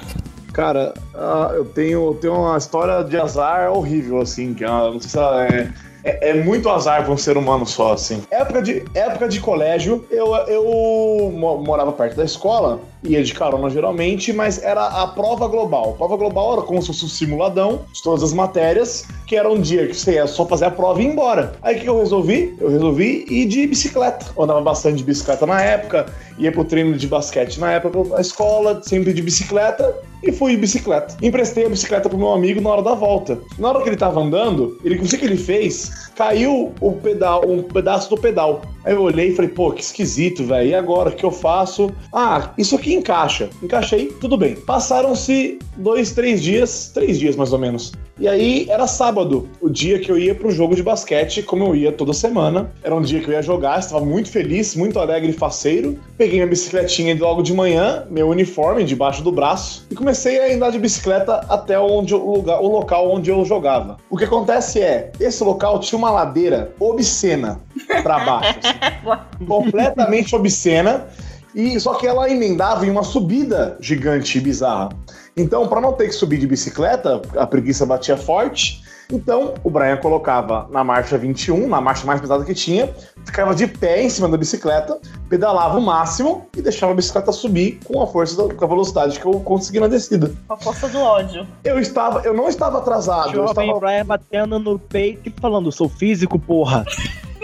Cara, 0.53 0.93
ah, 1.15 1.51
eu 1.55 1.65
tenho, 1.65 2.07
eu 2.09 2.13
tenho 2.15 2.35
uma 2.35 2.57
história 2.57 3.03
de 3.03 3.17
azar 3.17 3.71
horrível, 3.71 4.19
assim, 4.19 4.53
que 4.53 4.63
é 4.63 4.67
não 4.67 4.99
sei 4.99 5.09
se 5.09 5.17
ela 5.17 5.45
é. 5.45 5.71
É, 6.03 6.29
é 6.31 6.33
muito 6.43 6.67
azar 6.67 7.03
pra 7.03 7.13
um 7.13 7.17
ser 7.17 7.37
humano 7.37 7.63
só, 7.65 7.93
assim. 7.93 8.23
Época 8.31 8.61
de, 8.63 8.83
época 8.95 9.27
de 9.29 9.39
colégio, 9.39 10.03
eu, 10.09 10.33
eu 10.47 11.31
mo- 11.31 11.59
morava 11.63 11.91
perto 11.91 12.15
da 12.15 12.23
escola, 12.25 12.79
ia 13.03 13.23
de 13.23 13.33
carona 13.33 13.69
geralmente, 13.69 14.31
mas 14.31 14.61
era 14.61 14.85
a 14.85 15.07
prova 15.07 15.47
global. 15.47 15.91
A 15.91 15.97
prova 15.97 16.17
global 16.17 16.53
era 16.53 16.61
como 16.61 16.81
se 16.81 16.87
fosse 16.87 17.05
um 17.05 17.07
simuladão 17.07 17.81
de 17.91 18.01
todas 18.01 18.23
as 18.23 18.33
matérias, 18.33 19.05
que 19.25 19.35
era 19.35 19.49
um 19.49 19.59
dia 19.59 19.87
que 19.87 19.95
você 19.95 20.13
ia 20.13 20.27
só 20.27 20.45
fazer 20.45 20.65
a 20.65 20.71
prova 20.71 21.01
e 21.01 21.05
ir 21.05 21.07
embora. 21.07 21.53
Aí 21.61 21.77
o 21.77 21.79
que 21.79 21.89
eu 21.89 21.99
resolvi? 21.99 22.55
Eu 22.59 22.69
resolvi 22.69 23.25
ir 23.29 23.45
de 23.45 23.67
bicicleta. 23.67 24.27
Eu 24.35 24.43
andava 24.43 24.61
bastante 24.61 24.97
de 24.97 25.03
bicicleta 25.03 25.45
na 25.45 25.61
época, 25.61 26.05
ia 26.37 26.51
pro 26.51 26.63
treino 26.63 26.97
de 26.97 27.07
basquete 27.07 27.59
na 27.59 27.71
época, 27.71 28.03
na 28.09 28.21
escola, 28.21 28.81
sempre 28.83 29.13
de 29.13 29.21
bicicleta, 29.21 29.95
e 30.23 30.31
fui 30.31 30.51
de 30.51 30.57
bicicleta. 30.57 31.15
Emprestei 31.21 31.65
a 31.65 31.69
bicicleta 31.69 32.07
pro 32.07 32.17
meu 32.17 32.31
amigo 32.31 32.61
na 32.61 32.69
hora 32.69 32.81
da 32.81 32.93
volta. 32.93 33.39
Na 33.57 33.69
hora 33.69 33.81
que 33.81 33.89
ele 33.89 33.97
tava 33.97 34.21
andando, 34.21 34.77
ele, 34.83 34.95
não 34.95 35.05
sei 35.05 35.17
o 35.17 35.19
que 35.21 35.27
ele 35.27 35.37
fez, 35.37 36.09
caiu 36.15 36.73
o 36.79 36.91
pedal, 36.93 37.43
um 37.47 37.63
pedaço 37.63 38.09
do 38.09 38.17
pedal. 38.17 38.61
Aí 38.83 38.93
eu 38.93 39.01
olhei 39.01 39.29
e 39.29 39.35
falei, 39.35 39.51
pô, 39.51 39.71
que 39.71 39.81
esquisito, 39.81 40.43
velho. 40.43 40.69
E 40.69 40.75
agora, 40.75 41.09
o 41.09 41.15
que 41.15 41.23
eu 41.23 41.31
faço? 41.31 41.91
Ah, 42.13 42.51
isso 42.57 42.75
aqui 42.75 42.93
encaixa. 42.93 43.49
Encaixei, 43.61 44.07
tudo 44.19 44.37
bem. 44.37 44.55
Passaram-se 44.55 45.59
dois, 45.77 46.11
três 46.11 46.41
dias, 46.41 46.91
três 46.93 47.19
dias 47.19 47.35
mais 47.35 47.53
ou 47.53 47.59
menos. 47.59 47.93
E 48.21 48.27
aí 48.27 48.67
era 48.69 48.85
sábado, 48.85 49.49
o 49.59 49.67
dia 49.67 49.97
que 49.97 50.11
eu 50.11 50.15
ia 50.15 50.35
pro 50.35 50.51
jogo 50.51 50.75
de 50.75 50.83
basquete, 50.83 51.41
como 51.41 51.63
eu 51.63 51.75
ia 51.75 51.91
toda 51.91 52.13
semana. 52.13 52.71
Era 52.83 52.93
um 52.93 53.01
dia 53.01 53.19
que 53.19 53.27
eu 53.27 53.33
ia 53.33 53.41
jogar, 53.41 53.79
estava 53.79 54.05
muito 54.05 54.29
feliz, 54.29 54.75
muito 54.75 54.99
alegre 54.99 55.31
e 55.31 55.33
faceiro. 55.33 55.97
Peguei 56.19 56.35
minha 56.35 56.45
bicicletinha 56.45 57.17
logo 57.19 57.41
de 57.41 57.51
manhã, 57.51 58.05
meu 58.11 58.29
uniforme 58.29 58.83
debaixo 58.83 59.23
do 59.23 59.31
braço, 59.31 59.87
e 59.89 59.95
comecei 59.95 60.39
a 60.39 60.55
andar 60.55 60.69
de 60.69 60.77
bicicleta 60.77 61.37
até 61.49 61.79
onde 61.79 62.13
o, 62.13 62.35
lugar, 62.35 62.61
o 62.61 62.67
local 62.67 63.11
onde 63.11 63.31
eu 63.31 63.43
jogava. 63.43 63.97
O 64.07 64.15
que 64.15 64.25
acontece 64.25 64.79
é, 64.79 65.11
esse 65.19 65.43
local 65.43 65.79
tinha 65.79 65.97
uma 65.97 66.11
ladeira 66.11 66.75
obscena 66.79 67.59
pra 68.03 68.19
baixo. 68.19 68.59
assim 68.59 69.17
completamente 69.47 70.35
obscena. 70.35 71.07
E 71.55 71.79
só 71.79 71.95
que 71.95 72.05
ela 72.05 72.29
emendava 72.29 72.85
em 72.85 72.89
uma 72.91 73.03
subida 73.03 73.77
gigante 73.79 74.37
e 74.37 74.41
bizarra. 74.41 74.89
Então, 75.35 75.67
para 75.67 75.79
não 75.79 75.93
ter 75.93 76.07
que 76.07 76.13
subir 76.13 76.37
de 76.37 76.47
bicicleta, 76.47 77.21
a 77.37 77.47
preguiça 77.47 77.85
batia 77.85 78.17
forte. 78.17 78.83
Então, 79.11 79.53
o 79.63 79.69
Brian 79.69 79.97
colocava 79.97 80.67
na 80.71 80.83
marcha 80.83 81.17
21, 81.17 81.67
na 81.67 81.81
marcha 81.81 82.05
mais 82.05 82.21
pesada 82.21 82.45
que 82.45 82.53
tinha, 82.53 82.89
ficava 83.25 83.53
de 83.53 83.67
pé 83.67 84.03
em 84.03 84.09
cima 84.09 84.29
da 84.29 84.37
bicicleta, 84.37 84.99
pedalava 85.29 85.77
o 85.77 85.81
máximo 85.81 86.47
e 86.55 86.61
deixava 86.61 86.93
a 86.93 86.95
bicicleta 86.95 87.31
subir 87.33 87.79
com 87.83 88.01
a 88.01 88.07
força, 88.07 88.37
da, 88.37 88.53
com 88.53 88.63
a 88.63 88.67
velocidade 88.67 89.19
que 89.19 89.25
eu 89.25 89.33
consegui 89.41 89.81
na 89.81 89.87
descida. 89.87 90.33
Com 90.47 90.53
a 90.53 90.57
força 90.57 90.87
do 90.87 90.99
ódio. 90.99 91.45
Eu 91.63 91.77
estava, 91.77 92.21
eu 92.21 92.33
não 92.33 92.47
estava 92.47 92.77
atrasado, 92.77 93.29
eu 93.29 93.47
Jovem 93.47 93.69
estava 93.69 93.79
Brian 93.79 94.05
batendo 94.05 94.59
no 94.59 94.79
peito 94.79 95.27
e 95.27 95.33
falando, 95.41 95.71
sou 95.71 95.89
físico, 95.89 96.39
porra. 96.39 96.85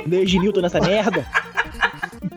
Desde 0.05 0.39
Newton 0.39 0.61
nessa 0.61 0.79
merda. 0.79 1.25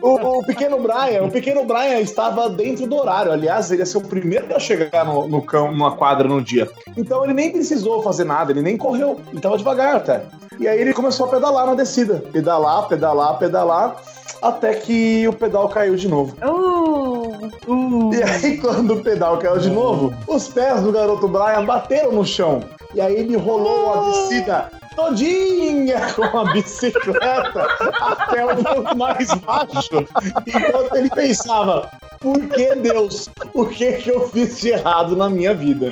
O, 0.01 0.39
o 0.39 0.45
pequeno 0.45 0.79
Brian, 0.79 1.23
o 1.23 1.31
pequeno 1.31 1.63
Brian 1.65 1.99
estava 1.99 2.49
dentro 2.49 2.87
do 2.87 2.95
horário. 2.95 3.31
Aliás, 3.31 3.71
ele 3.71 3.81
ia 3.81 3.85
ser 3.85 3.97
o 3.97 4.01
primeiro 4.01 4.55
a 4.55 4.59
chegar 4.59 5.05
no, 5.05 5.27
no 5.27 5.41
cão, 5.41 5.71
numa 5.71 5.95
quadra 5.95 6.27
no 6.27 6.41
dia. 6.41 6.69
Então 6.95 7.23
ele 7.23 7.33
nem 7.33 7.51
precisou 7.51 8.01
fazer 8.01 8.23
nada, 8.23 8.51
ele 8.51 8.61
nem 8.61 8.77
correu. 8.77 9.19
Ele 9.29 9.37
estava 9.37 9.57
devagar 9.57 9.95
até. 9.95 10.23
E 10.59 10.67
aí 10.67 10.79
ele 10.79 10.93
começou 10.93 11.25
a 11.25 11.29
pedalar 11.29 11.65
na 11.65 11.75
descida. 11.75 12.23
Pedalar, 12.31 12.87
pedalar, 12.87 13.37
pedalar. 13.37 13.95
Até 14.41 14.73
que 14.73 15.27
o 15.27 15.33
pedal 15.33 15.69
caiu 15.69 15.95
de 15.95 16.07
novo. 16.07 16.35
Uh, 16.43 18.11
E 18.13 18.23
aí, 18.23 18.57
quando 18.57 18.95
o 18.95 19.03
pedal 19.03 19.37
caiu 19.37 19.59
de 19.59 19.69
novo, 19.69 20.13
os 20.27 20.47
pés 20.47 20.81
do 20.81 20.91
garoto 20.91 21.27
Brian 21.27 21.63
bateram 21.63 22.11
no 22.11 22.25
chão. 22.25 22.63
E 22.93 22.99
aí 22.99 23.15
ele 23.15 23.37
rolou 23.37 23.93
a 23.93 24.09
descida 24.09 24.69
todinha 24.95 26.13
com 26.13 26.39
a 26.39 26.51
bicicleta 26.53 27.67
até 27.99 28.45
o 28.45 28.63
ponto 28.63 28.97
mais 28.97 29.33
baixo. 29.35 30.07
Enquanto 30.47 30.95
ele 30.95 31.09
pensava, 31.09 31.89
por 32.19 32.39
que 32.49 32.75
Deus? 32.75 33.29
O 33.53 33.65
que 33.65 33.93
que 33.93 34.09
eu 34.09 34.29
fiz 34.29 34.59
de 34.59 34.69
errado 34.69 35.15
na 35.15 35.29
minha 35.29 35.53
vida? 35.53 35.89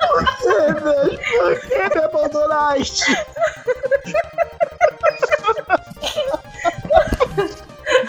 Por 0.00 0.36
que, 0.38 0.80
velho? 0.80 1.18
Por 1.38 1.60
que 1.60 1.98
me 1.98 2.04
abandonaste? 2.04 3.16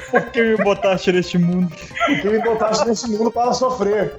Por 0.10 0.26
que 0.32 0.42
me 0.42 0.58
botaste 0.58 1.12
neste 1.12 1.38
mundo? 1.38 1.74
que 2.22 2.30
me 2.30 2.40
botaste 2.40 2.86
nesse 2.86 3.10
mundo 3.10 3.32
para 3.32 3.54
sofrer. 3.54 4.18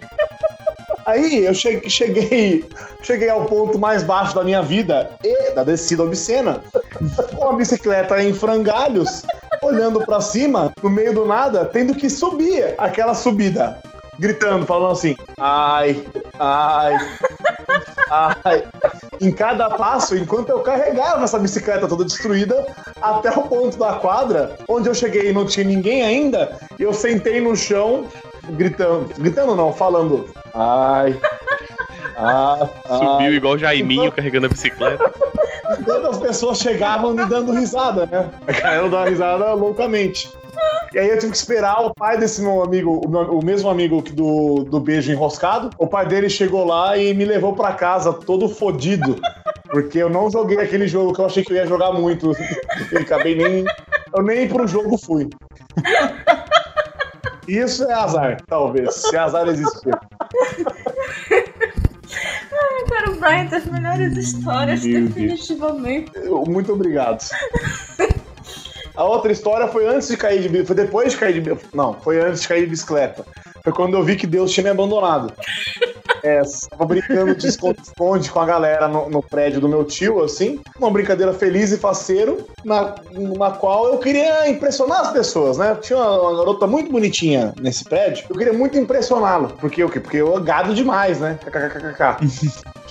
Aí 1.06 1.44
eu 1.44 1.54
che- 1.54 1.88
cheguei, 1.88 2.64
cheguei 3.02 3.28
ao 3.28 3.44
ponto 3.46 3.78
mais 3.78 4.02
baixo 4.02 4.34
da 4.34 4.44
minha 4.44 4.62
vida 4.62 5.10
e 5.24 5.52
da 5.52 5.64
descida 5.64 6.02
obscena, 6.02 6.60
com 7.34 7.48
a 7.48 7.52
bicicleta 7.54 8.22
em 8.22 8.32
frangalhos, 8.32 9.22
olhando 9.62 10.00
pra 10.04 10.20
cima, 10.20 10.72
no 10.82 10.90
meio 10.90 11.12
do 11.14 11.24
nada, 11.26 11.64
tendo 11.64 11.94
que 11.94 12.08
subir 12.10 12.74
aquela 12.78 13.14
subida, 13.14 13.78
gritando, 14.18 14.66
falando 14.66 14.92
assim: 14.92 15.16
ai, 15.38 16.04
ai, 16.38 16.96
ai. 18.10 18.64
Em 19.20 19.30
cada 19.32 19.70
passo, 19.70 20.16
enquanto 20.16 20.48
eu 20.50 20.60
carregava 20.60 21.24
essa 21.24 21.38
bicicleta 21.38 21.86
toda 21.86 22.04
destruída, 22.04 22.66
até 23.00 23.30
o 23.30 23.42
ponto 23.42 23.78
da 23.78 23.94
quadra, 23.94 24.56
onde 24.68 24.88
eu 24.88 24.94
cheguei 24.94 25.30
e 25.30 25.32
não 25.32 25.46
tinha 25.46 25.64
ninguém 25.66 26.02
ainda, 26.02 26.58
eu 26.78 26.92
sentei 26.92 27.40
no 27.40 27.54
chão, 27.54 28.06
gritando, 28.50 29.08
gritando 29.18 29.54
não, 29.54 29.72
falando, 29.72 30.28
ai, 30.54 31.18
ah, 32.16 32.68
Subiu 32.86 33.34
igual 33.34 33.58
Jaiminho 33.58 34.12
carregando 34.12 34.46
a 34.46 34.48
bicicleta. 34.48 35.10
Quando 35.84 36.08
as 36.08 36.18
pessoas 36.18 36.58
chegavam 36.58 37.14
me 37.14 37.24
dando 37.26 37.52
risada, 37.52 38.06
né? 38.06 38.30
Eu 38.76 38.90
dava 38.90 39.08
risada 39.08 39.52
loucamente. 39.54 40.30
E 40.92 40.98
aí 40.98 41.08
eu 41.08 41.18
tive 41.18 41.32
que 41.32 41.38
esperar 41.38 41.80
o 41.80 41.94
pai 41.94 42.18
desse 42.18 42.42
meu 42.42 42.62
amigo, 42.62 43.00
o, 43.04 43.08
meu- 43.08 43.38
o 43.38 43.44
mesmo 43.44 43.70
amigo 43.70 44.02
que 44.02 44.12
do, 44.12 44.64
do 44.64 44.78
beijo 44.78 45.10
enroscado. 45.10 45.70
O 45.78 45.86
pai 45.86 46.06
dele 46.06 46.28
chegou 46.28 46.66
lá 46.66 46.96
e 46.98 47.14
me 47.14 47.24
levou 47.24 47.54
pra 47.56 47.72
casa 47.72 48.12
todo 48.12 48.48
fodido. 48.48 49.18
Porque 49.70 49.98
eu 49.98 50.10
não 50.10 50.30
joguei 50.30 50.58
aquele 50.60 50.86
jogo 50.86 51.14
que 51.14 51.20
eu 51.20 51.26
achei 51.26 51.42
que 51.42 51.52
eu 51.52 51.56
ia 51.56 51.66
jogar 51.66 51.92
muito. 51.92 52.32
E 52.92 52.96
acabei 52.98 53.34
nem. 53.34 53.64
Eu 54.14 54.22
nem 54.22 54.46
pro 54.46 54.66
jogo 54.66 54.98
fui. 54.98 55.30
Isso 57.48 57.84
é 57.84 57.92
azar, 57.92 58.40
talvez. 58.46 58.94
Se 58.94 59.16
azar 59.16 59.48
existir. 59.48 59.92
cara, 62.88 63.10
o 63.10 63.16
Brian 63.16 63.46
tem 63.46 63.58
as 63.58 63.66
melhores 63.66 64.16
histórias, 64.16 64.84
Meu 64.84 64.92
Deus. 65.00 65.08
definitivamente. 65.14 66.12
Eu- 66.14 66.44
Muito 66.46 66.72
obrigado. 66.72 67.24
A 68.94 69.04
outra 69.04 69.32
história 69.32 69.66
foi 69.68 69.86
antes 69.86 70.08
de 70.08 70.16
cair 70.16 70.42
de 70.42 70.48
bicicleta. 70.48 70.66
Foi 70.74 70.76
depois 70.76 71.12
de 71.12 71.18
cair 71.18 71.32
de 71.34 71.40
bicicleta. 71.40 71.76
Não, 71.76 71.94
foi 71.94 72.20
antes 72.20 72.42
de 72.42 72.48
cair 72.48 72.60
de 72.64 72.70
bicicleta. 72.70 73.24
Foi 73.64 73.72
quando 73.72 73.94
eu 73.94 74.02
vi 74.02 74.16
que 74.16 74.26
Deus 74.26 74.52
tinha 74.52 74.64
me 74.64 74.70
abandonado. 74.70 75.32
É, 76.22 76.42
tava 76.70 76.86
brincando 76.86 77.34
de 77.34 77.48
esconde-esconde 77.48 78.30
com 78.30 78.40
a 78.40 78.46
galera 78.46 78.86
no, 78.86 79.08
no 79.10 79.22
prédio 79.22 79.60
do 79.60 79.68
meu 79.68 79.84
tio, 79.84 80.22
assim. 80.22 80.60
Uma 80.78 80.90
brincadeira 80.90 81.32
feliz 81.32 81.72
e 81.72 81.76
faceiro, 81.76 82.46
na, 82.64 82.94
na 83.36 83.50
qual 83.50 83.88
eu 83.88 83.98
queria 83.98 84.48
impressionar 84.48 85.00
as 85.00 85.10
pessoas, 85.10 85.58
né? 85.58 85.76
Tinha 85.80 85.98
uma, 85.98 86.20
uma 86.20 86.38
garota 86.38 86.66
muito 86.66 86.92
bonitinha 86.92 87.52
nesse 87.60 87.84
prédio. 87.84 88.26
Eu 88.30 88.36
queria 88.36 88.52
muito 88.52 88.78
impressioná-lo. 88.78 89.56
O 89.62 89.68
quê? 89.68 89.84
Porque 89.86 90.18
eu 90.18 90.40
gado 90.40 90.74
demais, 90.74 91.18
né? 91.20 91.38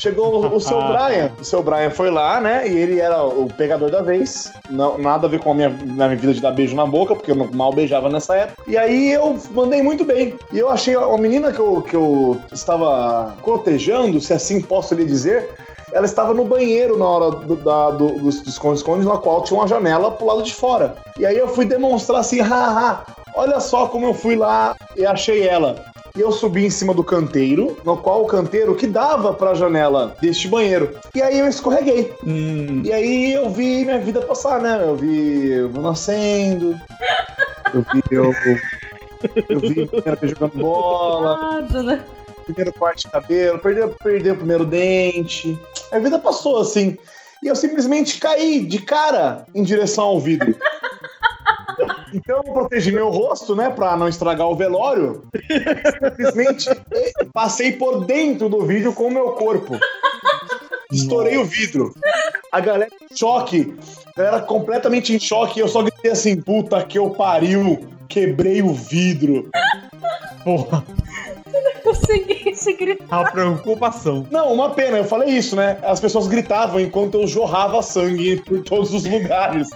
Chegou 0.02 0.44
o, 0.44 0.60
seu 0.60 0.82
Brian. 0.90 1.32
O 1.40 1.46
seu 1.46 1.62
Brian 1.62 1.92
foi 1.92 2.10
lá, 2.10 2.42
né? 2.42 2.68
E 2.68 2.76
ele 2.76 3.00
era 3.00 3.24
o 3.24 3.48
pegador 3.48 3.92
da 3.92 4.02
vez. 4.02 4.52
Não, 4.68 4.98
nada 4.98 5.28
a 5.28 5.30
ver 5.30 5.40
com 5.40 5.52
a 5.52 5.54
minha, 5.54 5.70
minha 5.70 6.10
vida 6.16 6.34
de 6.34 6.42
dar 6.42 6.52
beijo 6.52 6.76
na 6.76 6.88
boca, 6.88 7.16
porque 7.16 7.32
eu 7.32 7.36
mal 7.36 7.72
beijava 7.72 8.10
nessa 8.10 8.36
época. 8.36 8.64
E 8.68 8.76
aí 8.76 9.12
eu 9.12 9.40
mandei 9.52 9.84
muito 9.84 10.04
bem. 10.04 10.34
E 10.52 10.58
eu 10.58 10.70
achei 10.70 10.96
a 10.96 11.18
menina 11.18 11.52
que 11.52 11.60
eu, 11.60 11.84
que 11.84 11.96
eu 11.96 12.42
estava 12.52 13.36
cotejando, 13.44 14.20
se 14.20 14.34
assim 14.34 14.60
posso 14.60 14.96
lhe 14.96 15.06
dizer, 15.06 15.52
ela 15.94 16.08
estava 16.08 16.34
no 16.34 16.46
banheiro 16.46 16.98
na 16.98 17.06
hora 17.06 17.32
do, 17.36 17.56
da, 17.58 17.92
do, 17.92 18.08
dos 18.18 18.42
esconde-esconde, 18.48 19.06
na 19.06 19.20
qual 19.20 19.44
tinha 19.44 19.60
uma 19.60 19.68
janela 19.68 20.10
pro 20.10 20.26
lado 20.26 20.42
de 20.42 20.54
fora. 20.54 20.96
E 21.20 21.28
aí 21.28 21.38
eu 21.38 21.48
fui 21.48 21.66
demonstrar 21.66 22.22
assim, 22.22 22.42
haha, 22.42 23.04
olha 23.36 23.60
só 23.60 23.86
como 23.86 24.08
eu 24.08 24.16
fui 24.16 24.36
lá 24.36 24.76
e 24.98 25.06
achei 25.06 25.48
ela. 25.48 25.91
E 26.16 26.20
eu 26.20 26.32
subi 26.32 26.66
em 26.66 26.70
cima 26.70 26.94
do 26.94 27.04
canteiro, 27.04 27.78
no 27.86 27.96
qual 27.96 28.24
o 28.24 28.28
canteiro 28.28 28.76
que 28.76 28.86
dava 28.86 29.34
pra 29.34 29.54
janela 29.54 30.16
deste 30.22 30.48
banheiro. 30.48 30.98
E 31.16 31.22
aí 31.22 31.40
eu 31.40 31.48
escorreguei. 31.48 32.14
Hum, 32.26 32.82
E 32.84 32.92
aí 32.92 33.34
eu 33.34 33.50
vi 33.50 33.86
minha 33.86 34.00
vida 34.00 34.22
passar, 34.22 34.62
né? 34.62 34.82
Eu 34.84 34.96
vi 34.98 35.52
eu 35.52 35.70
nascendo. 35.70 36.76
Eu 37.74 37.86
vi 37.94 38.04
eu. 38.12 38.34
Eu 39.48 39.60
vi 39.60 39.86
primeira 39.88 40.16
vez 40.16 40.32
jogando 40.34 40.58
bola, 40.58 41.38
Nada, 41.62 41.84
né? 41.84 42.04
primeiro 42.44 42.74
corte 42.74 43.06
de 43.06 43.12
cabelo, 43.12 43.60
perdi, 43.60 43.82
perdi 44.04 44.32
o 44.32 44.36
primeiro 44.36 44.66
dente. 44.66 45.58
A 45.92 46.00
vida 46.00 46.18
passou 46.20 46.60
assim. 46.60 46.98
E 47.44 47.48
eu 47.48 47.56
simplesmente 47.56 48.20
caí 48.20 48.60
de 48.66 48.80
cara 48.80 49.46
em 49.56 49.64
direção 49.64 50.04
ao 50.06 50.20
vidro. 50.20 50.56
Então 52.14 52.38
eu 52.38 52.54
protegi 52.54 52.92
meu 52.92 53.10
rosto, 53.10 53.56
né, 53.56 53.70
pra 53.70 53.96
não 53.96 54.08
estragar 54.08 54.48
o 54.48 54.56
velório. 54.56 55.24
Simplesmente 56.04 56.70
passei 57.34 57.72
por 57.72 58.06
dentro 58.06 58.50
do 58.50 58.66
vidro 58.66 58.94
com 58.94 59.08
o 59.08 59.12
meu 59.12 59.32
corpo. 59.32 59.80
Estourei 60.92 61.38
o 61.38 61.46
vidro. 61.46 61.94
A 62.52 62.60
galera 62.60 62.92
em 63.10 63.16
choque. 63.16 63.74
A 64.16 64.22
galera 64.22 64.42
completamente 64.42 65.14
em 65.14 65.20
choque. 65.20 65.60
E 65.60 65.62
eu 65.62 65.68
só 65.70 65.82
gritei 65.82 66.12
assim: 66.12 66.40
puta 66.42 66.84
que 66.84 67.00
eu 67.00 67.10
pariu. 67.12 67.88
Quebrei 68.10 68.62
o 68.62 68.74
vidro. 68.74 69.50
porra, 70.44 70.84
Consegui 71.84 72.51
se 72.62 72.74
gritar. 72.74 73.20
a 73.28 73.32
preocupação. 73.32 74.26
Não, 74.30 74.52
uma 74.54 74.70
pena, 74.72 74.98
eu 74.98 75.04
falei 75.06 75.30
isso, 75.30 75.56
né? 75.56 75.78
As 75.84 76.00
pessoas 76.00 76.28
gritavam 76.28 76.80
enquanto 76.80 77.16
eu 77.20 77.28
jorrava 77.28 77.82
sangue 77.82 78.38
por 78.46 78.62
todos 78.64 78.94
os 78.94 79.06
lugares. 79.06 79.70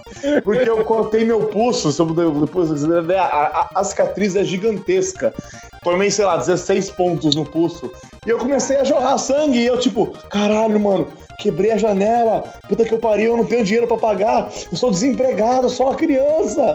Porque 0.44 0.68
eu 0.68 0.84
cortei 0.84 1.24
meu 1.24 1.40
pulso, 1.46 1.90
eu- 2.00 2.30
depois 2.40 2.68
você 2.68 3.00
ver, 3.02 3.18
a, 3.18 3.24
a, 3.24 3.80
a 3.80 3.84
cicatriz 3.84 4.36
é 4.36 4.44
gigantesca. 4.44 5.34
Tomei, 5.82 6.10
sei 6.10 6.24
lá, 6.24 6.36
16 6.36 6.90
pontos 6.92 7.34
no 7.34 7.44
pulso. 7.44 7.90
E 8.26 8.30
eu 8.30 8.38
comecei 8.38 8.76
a 8.76 8.84
jorrar 8.84 9.18
sangue 9.18 9.58
e 9.58 9.66
eu, 9.66 9.78
tipo, 9.78 10.06
caralho, 10.28 10.80
mano, 10.80 11.06
quebrei 11.38 11.70
a 11.72 11.76
janela. 11.78 12.42
Puta 12.68 12.84
que 12.84 12.92
eu 12.92 12.98
pariu, 12.98 13.32
eu 13.32 13.36
não 13.36 13.44
tenho 13.44 13.64
dinheiro 13.64 13.86
pra 13.86 13.96
pagar. 13.96 14.48
Eu 14.70 14.76
sou 14.76 14.90
desempregado, 14.90 15.68
sou 15.70 15.86
uma 15.86 15.94
criança. 15.94 16.74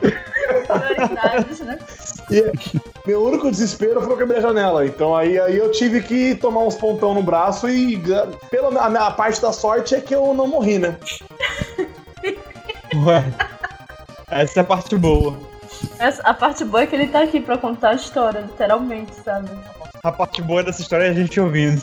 Prioridades, 0.66 1.60
né? 1.60 1.78
E 2.30 2.44
meu 3.10 3.24
único 3.24 3.50
desespero 3.50 3.98
foi 4.00 4.06
que 4.06 4.12
eu 4.12 4.18
quebrei 4.18 4.38
a 4.38 4.42
janela. 4.42 4.86
Então 4.86 5.16
aí, 5.16 5.38
aí 5.38 5.56
eu 5.58 5.70
tive 5.72 6.00
que 6.00 6.34
tomar 6.36 6.60
uns 6.64 6.76
pontão 6.76 7.12
no 7.12 7.22
braço 7.22 7.68
e 7.68 8.00
pela 8.50 8.78
a, 8.80 9.06
a 9.06 9.10
parte 9.10 9.42
da 9.42 9.52
sorte 9.52 9.94
é 9.96 10.00
que 10.00 10.14
eu 10.14 10.32
não 10.32 10.46
morri, 10.46 10.78
né? 10.78 10.96
Ué. 13.04 13.24
Essa 14.30 14.60
é 14.60 14.62
a 14.62 14.64
parte 14.64 14.96
boa. 14.96 15.36
Essa- 15.98 16.22
a 16.22 16.32
parte 16.34 16.64
boa 16.64 16.82
é 16.84 16.86
que 16.86 16.94
ele 16.94 17.08
tá 17.08 17.22
aqui 17.22 17.40
pra 17.40 17.58
contar 17.58 17.90
a 17.90 17.94
história, 17.94 18.40
literalmente, 18.40 19.12
sabe? 19.24 19.50
A 20.04 20.12
parte 20.12 20.40
boa 20.40 20.62
dessa 20.62 20.80
história 20.82 21.04
é 21.04 21.10
a 21.10 21.12
gente 21.12 21.40
ouvindo. 21.40 21.82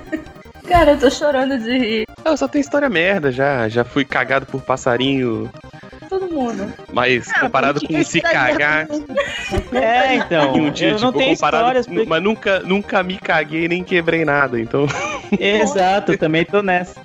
Cara, 0.68 0.92
eu 0.92 0.98
tô 0.98 1.10
chorando 1.10 1.58
de 1.58 1.78
rir. 1.78 2.06
Eu 2.24 2.36
só 2.36 2.48
tenho 2.48 2.60
história 2.62 2.88
merda 2.88 3.30
já. 3.32 3.68
Já 3.68 3.84
fui 3.84 4.04
cagado 4.04 4.46
por 4.46 4.62
passarinho. 4.62 5.50
Mundo. 6.34 6.72
Mas 6.92 7.32
comparado 7.32 7.80
com 7.86 8.02
se 8.04 8.20
cagar 8.20 8.86
É, 9.72 10.14
então. 10.16 10.54
um 10.54 10.70
dia, 10.70 10.88
eu 10.88 10.98
não 10.98 11.08
tipo, 11.08 11.18
tenho 11.18 11.34
comparado. 11.34 11.62
histórias. 11.64 11.86
porque- 11.86 12.04
Mas 12.08 12.22
nunca, 12.22 12.60
nunca 12.60 13.02
me 13.02 13.16
caguei 13.18 13.68
nem 13.68 13.82
quebrei 13.84 14.24
nada. 14.24 14.60
Então 14.60 14.86
Exato, 15.38 16.16
também 16.18 16.44
tô 16.44 16.62
nessa. 16.62 17.00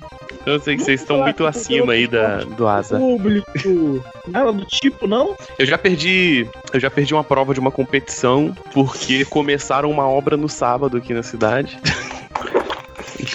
eu 0.46 0.58
sei 0.60 0.76
que 0.76 0.82
vocês 0.82 1.00
estão 1.00 1.18
muito 1.22 1.46
acima 1.46 1.92
aí 1.92 2.06
da, 2.06 2.38
do 2.44 2.66
asa. 2.66 2.98
Público. 2.98 4.04
Nada 4.26 4.52
do 4.52 4.64
tipo, 4.64 5.06
não? 5.06 5.36
Eu 5.58 5.66
já 5.66 5.76
perdi. 5.78 6.46
Eu 6.72 6.80
já 6.80 6.90
perdi 6.90 7.14
uma 7.14 7.24
prova 7.24 7.52
de 7.54 7.60
uma 7.60 7.70
competição 7.70 8.54
porque 8.72 9.24
começaram 9.24 9.90
uma 9.90 10.08
obra 10.08 10.36
no 10.36 10.48
sábado 10.48 10.96
aqui 10.96 11.12
na 11.14 11.22
cidade. 11.22 11.78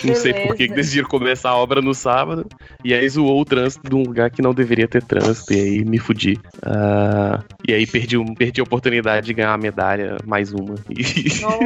Não 0.04 0.16
sei 0.16 0.34
por 0.34 0.56
que 0.56 0.68
decidiram 0.68 1.08
começar 1.08 1.50
a 1.50 1.58
obra 1.58 1.82
no 1.82 1.94
sábado. 1.94 2.46
E 2.84 2.94
aí 2.94 3.08
zoou 3.10 3.40
o 3.42 3.46
trânsito 3.46 3.88
de 3.90 3.96
um 3.96 4.04
lugar 4.04 4.30
que 4.30 4.42
não 4.42 4.54
deveria 4.54 4.88
ter 4.88 5.04
trânsito. 5.04 5.54
E 5.54 5.60
aí 5.60 5.86
me 5.86 5.98
fudi. 5.98 6.40
Ah, 6.64 7.42
e 7.68 7.74
aí 7.74 7.86
perdi, 7.88 8.18
um- 8.18 8.34
perdi 8.34 8.60
a 8.62 8.64
oportunidade 8.64 9.26
de 9.28 9.34
ganhar 9.34 9.54
a 9.54 9.58
medalha, 9.58 10.18
mais 10.26 10.52
uma. 10.54 10.76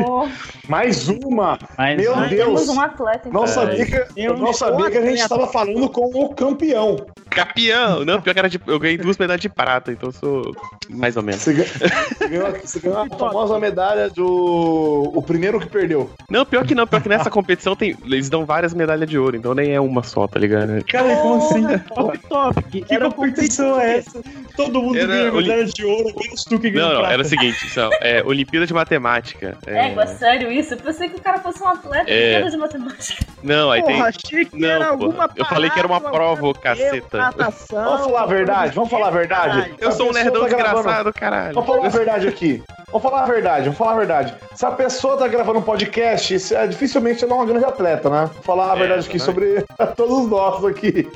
Oh, 0.07 0.27
Mais 0.67 1.07
uma! 1.09 1.57
Mas 1.77 1.97
Meu 2.01 2.15
Deus. 2.15 2.29
temos 2.29 2.69
um 2.69 2.79
atleta. 2.81 3.29
Não 3.29 3.47
sabia 3.47 3.85
que, 3.85 4.05
eu 4.15 4.37
não 4.37 4.53
sabia 4.53 4.89
que 4.91 4.97
a 4.97 5.01
gente 5.01 5.19
estava 5.21 5.47
falando 5.47 5.89
com 5.89 6.05
o 6.05 6.29
campeão. 6.33 6.97
Campeão! 7.29 8.03
Não, 8.05 8.21
pior 8.21 8.33
que 8.33 8.39
era 8.39 8.49
de, 8.49 8.59
eu 8.67 8.79
ganhei 8.79 8.97
duas 8.97 9.17
medalhas 9.17 9.41
de 9.41 9.49
prata, 9.49 9.91
então 9.91 10.09
eu 10.09 10.13
sou 10.13 10.55
mais 10.89 11.15
ou 11.15 11.23
menos. 11.23 11.41
Você 11.41 11.53
ganhou- 11.53 12.51
você 12.63 12.79
ganhou 12.79 12.97
a 12.99 13.07
famosa 13.17 13.59
medalha 13.59 14.09
do. 14.09 15.11
O 15.13 15.21
primeiro 15.21 15.59
que 15.59 15.67
perdeu. 15.67 16.09
Não, 16.29 16.45
pior 16.45 16.65
que 16.65 16.75
não, 16.75 16.85
pior 16.87 17.01
que 17.01 17.09
nessa 17.09 17.29
competição 17.29 17.75
tem, 17.75 17.95
eles 18.15 18.29
dão 18.29 18.45
várias 18.45 18.73
medalhas 18.73 19.09
de 19.09 19.17
ouro, 19.17 19.35
então 19.35 19.53
nem 19.53 19.71
é 19.71 19.79
uma 19.79 20.03
só, 20.03 20.27
tá 20.27 20.39
ligado? 20.39 20.83
Cara, 20.85 21.15
como 21.17 21.35
assim? 21.37 21.65
Top 21.93 22.17
Topic. 22.27 22.85
Que 22.85 22.99
competição 22.99 23.79
é 23.79 23.97
essa? 23.97 24.21
Todo 24.55 24.81
mundo 24.81 24.97
Era 24.97 25.07
ganha 25.07 25.31
medalha 25.31 25.65
de 25.65 25.85
ouro, 25.85 26.13
menos 26.17 26.43
tu 26.43 26.59
que 26.59 26.69
ganha 26.69 26.85
Não, 26.85 26.93
não, 26.93 26.99
prata. 27.01 27.13
era 27.13 27.21
o 27.21 27.25
seguinte, 27.25 27.69
são, 27.69 27.89
é, 28.01 28.23
Olimpíada 28.25 28.65
de 28.65 28.73
Matemática. 28.73 29.57
é, 29.65 29.87
Égua, 29.87 30.07
sério 30.07 30.51
isso? 30.51 30.73
Eu 30.73 30.77
pensei 30.77 31.09
que 31.09 31.15
o 31.17 31.21
cara 31.21 31.39
fosse 31.39 31.61
um 31.63 31.67
atleta 31.67 32.09
É. 32.09 32.41
de 32.41 32.57
matemática. 32.57 33.25
não, 33.43 33.71
aí 33.71 33.83
tem. 33.83 33.95
Porra, 33.95 34.09
achei 34.09 34.45
que 34.45 34.65
era 34.65 34.79
Não, 34.79 34.91
alguma 34.91 35.27
porra. 35.27 35.33
Eu 35.35 35.45
falei 35.45 35.69
que 35.69 35.79
era 35.79 35.87
uma 35.87 35.99
parada, 36.01 36.17
prova, 36.17 36.53
caceta. 36.59 37.17
natação, 37.17 37.83
Vamos 37.83 38.05
falar 38.05 38.21
a 38.23 38.25
verdade, 38.25 38.75
vamos 38.75 38.89
falar 38.89 39.07
a 39.07 39.11
verdade. 39.11 39.49
Caralho. 39.61 39.75
Eu 39.79 39.91
sou 39.91 40.09
um 40.09 40.13
nerdão 40.13 40.41
tá 40.41 40.47
desgraçado, 40.47 41.13
caralho. 41.13 41.53
Vamos 41.53 41.69
falar 41.69 41.85
a 41.85 41.89
verdade 41.89 42.27
aqui. 42.27 42.63
Vamos 42.91 43.03
falar 43.03 43.23
a 43.23 43.25
verdade, 43.25 43.63
vamos 43.65 43.77
falar 43.77 43.91
a 43.91 43.95
verdade. 43.95 44.33
Se 44.55 44.65
a 44.65 44.71
pessoa 44.71 45.15
tá 45.17 45.27
gravando 45.27 45.59
um 45.59 45.61
podcast, 45.61 46.33
isso 46.33 46.55
é, 46.55 46.65
dificilmente 46.67 47.23
ela 47.23 47.33
é 47.33 47.35
uma 47.35 47.45
grande 47.45 47.65
atleta, 47.65 47.98
né? 48.07 48.29
Falar 48.43 48.73
a 48.73 48.75
É, 48.75 48.79
verdade 48.79 49.07
aqui 49.07 49.17
sobre 49.17 49.65
todos 49.97 50.29
nós 50.29 50.63
aqui. 50.63 51.09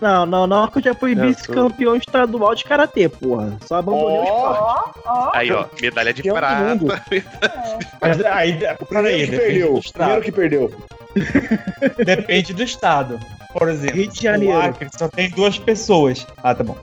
Não, 0.00 0.24
não, 0.24 0.46
não, 0.46 0.68
que 0.68 0.78
eu 0.78 0.82
já 0.82 0.94
fui 0.94 1.16
vice-campeão 1.16 1.96
estadual 1.96 2.54
de 2.54 2.62
karatê, 2.64 3.08
porra. 3.08 3.56
Só 3.66 3.76
abandonei 3.76 4.20
o 4.20 4.22
esporte. 4.22 5.00
Ó, 5.06 5.10
ó. 5.26 5.30
Aí, 5.34 5.50
ó, 5.50 5.64
medalha 5.82 6.14
de 6.14 6.22
prata. 6.22 7.02
Mas 8.00 8.24
aí, 8.24 8.58
O 8.80 8.86
peraí, 8.86 9.26
primeiro 9.26 9.32
que 9.32 9.36
perdeu. 9.36 9.80
primeiro 9.92 10.22
que 10.22 10.32
perdeu. 10.32 10.72
Depende 12.04 12.54
do 12.54 12.62
estado. 12.62 13.18
Por 13.52 13.68
exemplo, 13.68 13.96
Rio 13.96 14.08
de 14.10 14.20
Janeiro. 14.22 14.56
o 14.58 14.60
Acre 14.60 14.88
só 14.96 15.08
tem 15.08 15.30
duas 15.30 15.58
pessoas. 15.58 16.26
Ah, 16.42 16.54
tá 16.54 16.64
bom. 16.64 16.76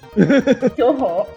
Que 0.75 0.81
horror. 0.81 1.27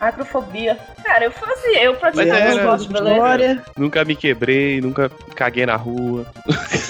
Acrofobia. 0.00 0.78
Cara, 1.04 1.24
eu 1.24 1.30
fazia, 1.30 1.82
eu 1.84 1.94
praticava 1.96 2.28
era- 2.38 2.54
esporte, 2.54 2.88
beleza? 2.92 3.14
Glória. 3.16 3.62
Nunca 3.76 4.04
me 4.04 4.16
quebrei, 4.16 4.80
nunca 4.80 5.10
caguei 5.34 5.66
na 5.66 5.76
rua. 5.76 6.26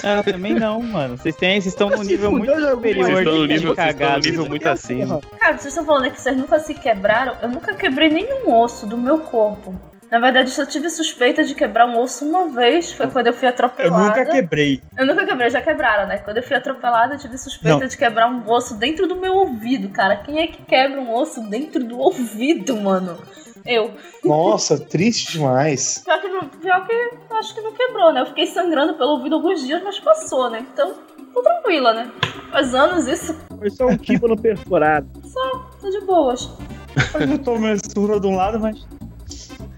Ah, 0.03 0.23
também 0.23 0.53
não, 0.53 0.81
mano. 0.81 1.17
Vocês 1.17 1.35
têm, 1.35 1.59
vocês 1.61 1.73
estão 1.73 1.89
num 1.89 2.03
nível 2.03 2.31
muito 2.31 2.53
superior 2.53 3.05
Vocês 3.05 3.17
estão 3.19 3.33
no 3.35 3.47
de, 3.47 3.53
nível, 3.53 3.75
de 3.75 3.81
vocês 3.81 3.89
estão 3.95 4.19
nível 4.19 4.45
muito 4.45 4.67
acima. 4.69 5.21
Cara, 5.39 5.57
vocês 5.57 5.65
estão 5.67 5.85
falando 5.85 6.11
que 6.11 6.21
vocês 6.21 6.37
nunca 6.37 6.59
se 6.59 6.73
quebraram? 6.73 7.35
Eu 7.41 7.49
nunca 7.49 7.73
quebrei 7.73 8.09
nenhum 8.09 8.53
osso 8.53 8.85
do 8.85 8.97
meu 8.97 9.19
corpo. 9.19 9.73
Na 10.11 10.19
verdade, 10.19 10.49
eu 10.49 10.53
só 10.55 10.65
tive 10.65 10.89
suspeita 10.89 11.43
de 11.43 11.53
quebrar 11.53 11.85
um 11.85 11.99
osso 11.99 12.25
uma 12.25 12.47
vez, 12.49 12.91
foi 12.91 13.07
quando 13.07 13.27
eu 13.27 13.33
fui 13.33 13.47
Eu 13.47 13.51
atropelada. 13.51 14.05
nunca 14.07 14.25
quebrei. 14.25 14.81
Eu 14.97 15.05
nunca 15.05 15.23
quebrei, 15.25 15.49
já 15.51 15.61
quebraram, 15.61 16.07
né? 16.07 16.17
Quando 16.17 16.37
eu 16.37 16.43
fui 16.43 16.55
atropelada, 16.55 17.13
eu 17.13 17.19
tive 17.19 17.37
suspeita 17.37 17.79
Não. 17.81 17.87
de 17.87 17.95
quebrar 17.95 18.27
um 18.27 18.49
osso 18.49 18.75
dentro 18.75 19.07
do 19.07 19.15
meu 19.15 19.35
ouvido, 19.35 19.89
cara. 19.89 20.17
Quem 20.17 20.39
é 20.39 20.47
que 20.47 20.63
quebra 20.63 20.99
um 20.99 21.13
osso 21.13 21.41
dentro 21.47 21.83
do 21.83 21.99
ouvido, 21.99 22.75
mano? 22.77 23.17
Eu. 23.65 23.91
Nossa, 24.25 24.79
triste 24.79 25.33
demais. 25.33 26.01
Pior 26.03 26.19
que, 26.21 26.57
pior 26.57 26.87
que 26.87 26.93
eu 26.93 27.37
acho 27.37 27.53
que 27.53 27.61
não 27.61 27.73
quebrou, 27.73 28.11
né? 28.11 28.21
Eu 28.21 28.25
fiquei 28.25 28.47
sangrando 28.47 28.95
pelo 28.95 29.11
ouvido 29.11 29.35
alguns 29.35 29.61
dias, 29.63 29.83
mas 29.83 29.99
passou, 29.99 30.49
né? 30.49 30.65
Então, 30.73 30.95
tô 31.33 31.41
tranquila, 31.43 31.93
né? 31.93 32.11
Faz 32.51 32.73
anos 32.73 33.05
isso, 33.07 33.37
Foi 33.59 33.69
só 33.69 33.85
um 33.85 33.95
tímpano 33.97 34.35
perfurado. 34.41 35.07
tô 35.79 35.89
de 35.91 36.01
boas. 36.01 36.49
Eu 37.19 37.37
tomei 37.37 37.77
surra 37.93 38.19
de 38.19 38.25
um 38.25 38.35
lado, 38.35 38.59
mas. 38.59 38.87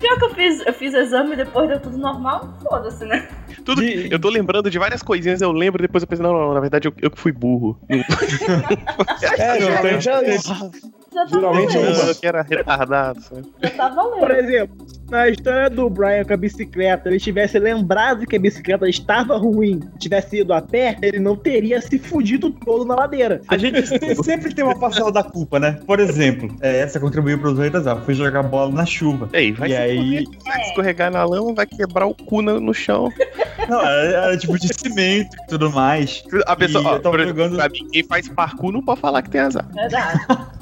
Pior 0.01 0.17
que 0.17 0.25
eu 0.25 0.29
fiz, 0.33 0.65
eu 0.65 0.73
fiz 0.73 0.93
exame 0.93 1.33
e 1.33 1.35
depois 1.37 1.69
deu 1.69 1.79
tudo 1.79 1.97
normal, 1.97 2.57
foda-se, 2.63 3.05
né? 3.05 3.27
Tu 3.57 3.63
tudo. 3.63 3.81
De- 3.81 4.11
Eu 4.11 4.19
tô 4.19 4.29
lembrando 4.29 4.69
de 4.69 4.79
várias 4.79 5.01
coisinhas, 5.03 5.41
eu 5.41 5.51
lembro, 5.51 5.81
depois 5.81 6.01
eu 6.01 6.07
pensei, 6.07 6.23
não, 6.25 6.33
não, 6.33 6.53
na 6.53 6.59
verdade 6.59 6.87
eu, 6.87 6.93
eu 7.01 7.11
que 7.11 7.19
fui 7.19 7.31
burro. 7.31 7.79
É, 9.37 9.59
Não, 9.59 9.67
já, 9.67 9.81
tem- 9.81 10.01
já, 10.01 10.21
Já 10.23 11.25
tá 11.25 11.27
Geralmente 11.27 11.75
eu 11.77 12.15
que 12.15 12.25
era 12.27 12.41
retardado. 12.41 13.21
sabe? 13.21 13.43
Já 13.61 13.69
tá 13.71 13.89
valendo. 13.89 14.19
Por 14.19 14.31
exemplo, 14.31 14.77
na 15.11 15.27
história 15.29 15.69
do 15.69 15.89
Brian 15.89 16.23
com 16.23 16.33
a 16.33 16.37
bicicleta, 16.37 17.09
ele 17.09 17.19
tivesse 17.19 17.59
lembrado 17.59 18.25
que 18.25 18.35
a 18.35 18.39
bicicleta 18.39 18.87
estava 18.89 19.37
ruim, 19.37 19.81
tivesse 19.99 20.39
ido 20.39 20.53
a 20.53 20.61
pé, 20.61 20.97
ele 21.01 21.19
não 21.19 21.35
teria 21.35 21.81
se 21.81 21.99
fudido 21.99 22.49
todo 22.49 22.85
na 22.85 22.95
ladeira. 22.95 23.41
A 23.47 23.57
gente 23.57 23.85
se- 23.85 24.15
sempre 24.23 24.53
tem 24.55 24.63
uma 24.63 24.77
parcela 24.79 25.11
da 25.11 25.23
culpa, 25.23 25.59
né? 25.59 25.79
Por 25.85 25.99
exemplo, 25.99 26.55
é, 26.61 26.79
essa 26.79 26.99
contribuiu 26.99 27.37
para 27.37 27.49
os 27.51 27.59
oito 27.59 27.77
ah, 27.77 27.95
fui 27.97 28.13
jogar 28.13 28.43
bola 28.43 28.71
na 28.71 28.85
chuva. 28.85 29.29
Ei, 29.33 29.51
vai 29.51 29.69
E 29.69 29.75
aí- 29.75 29.97
fuder, 30.25 30.39
vai 30.45 30.61
escorregar 30.61 31.11
na 31.11 31.23
lama, 31.23 31.53
vai 31.53 31.65
quebrar 31.65 32.05
o 32.07 32.15
cu 32.15 32.41
no, 32.41 32.59
no 32.59 32.73
chão. 32.73 33.11
Não, 33.67 33.81
era, 33.81 34.25
era 34.27 34.37
tipo 34.37 34.57
de 34.57 34.73
cimento 34.73 35.35
e 35.43 35.47
tudo 35.47 35.69
mais. 35.71 36.23
A 36.45 36.55
pessoa, 36.55 36.83
E 36.83 37.07
ó, 37.07 37.17
jogando- 37.25 37.55
pra 37.57 37.69
mim, 37.69 37.87
quem 37.91 38.03
faz 38.03 38.27
parkour 38.29 38.71
não 38.71 38.81
pode 38.81 38.99
falar 39.01 39.21
que 39.21 39.29
tem 39.29 39.41
azar. 39.41 39.67
Verdade. 39.73 40.19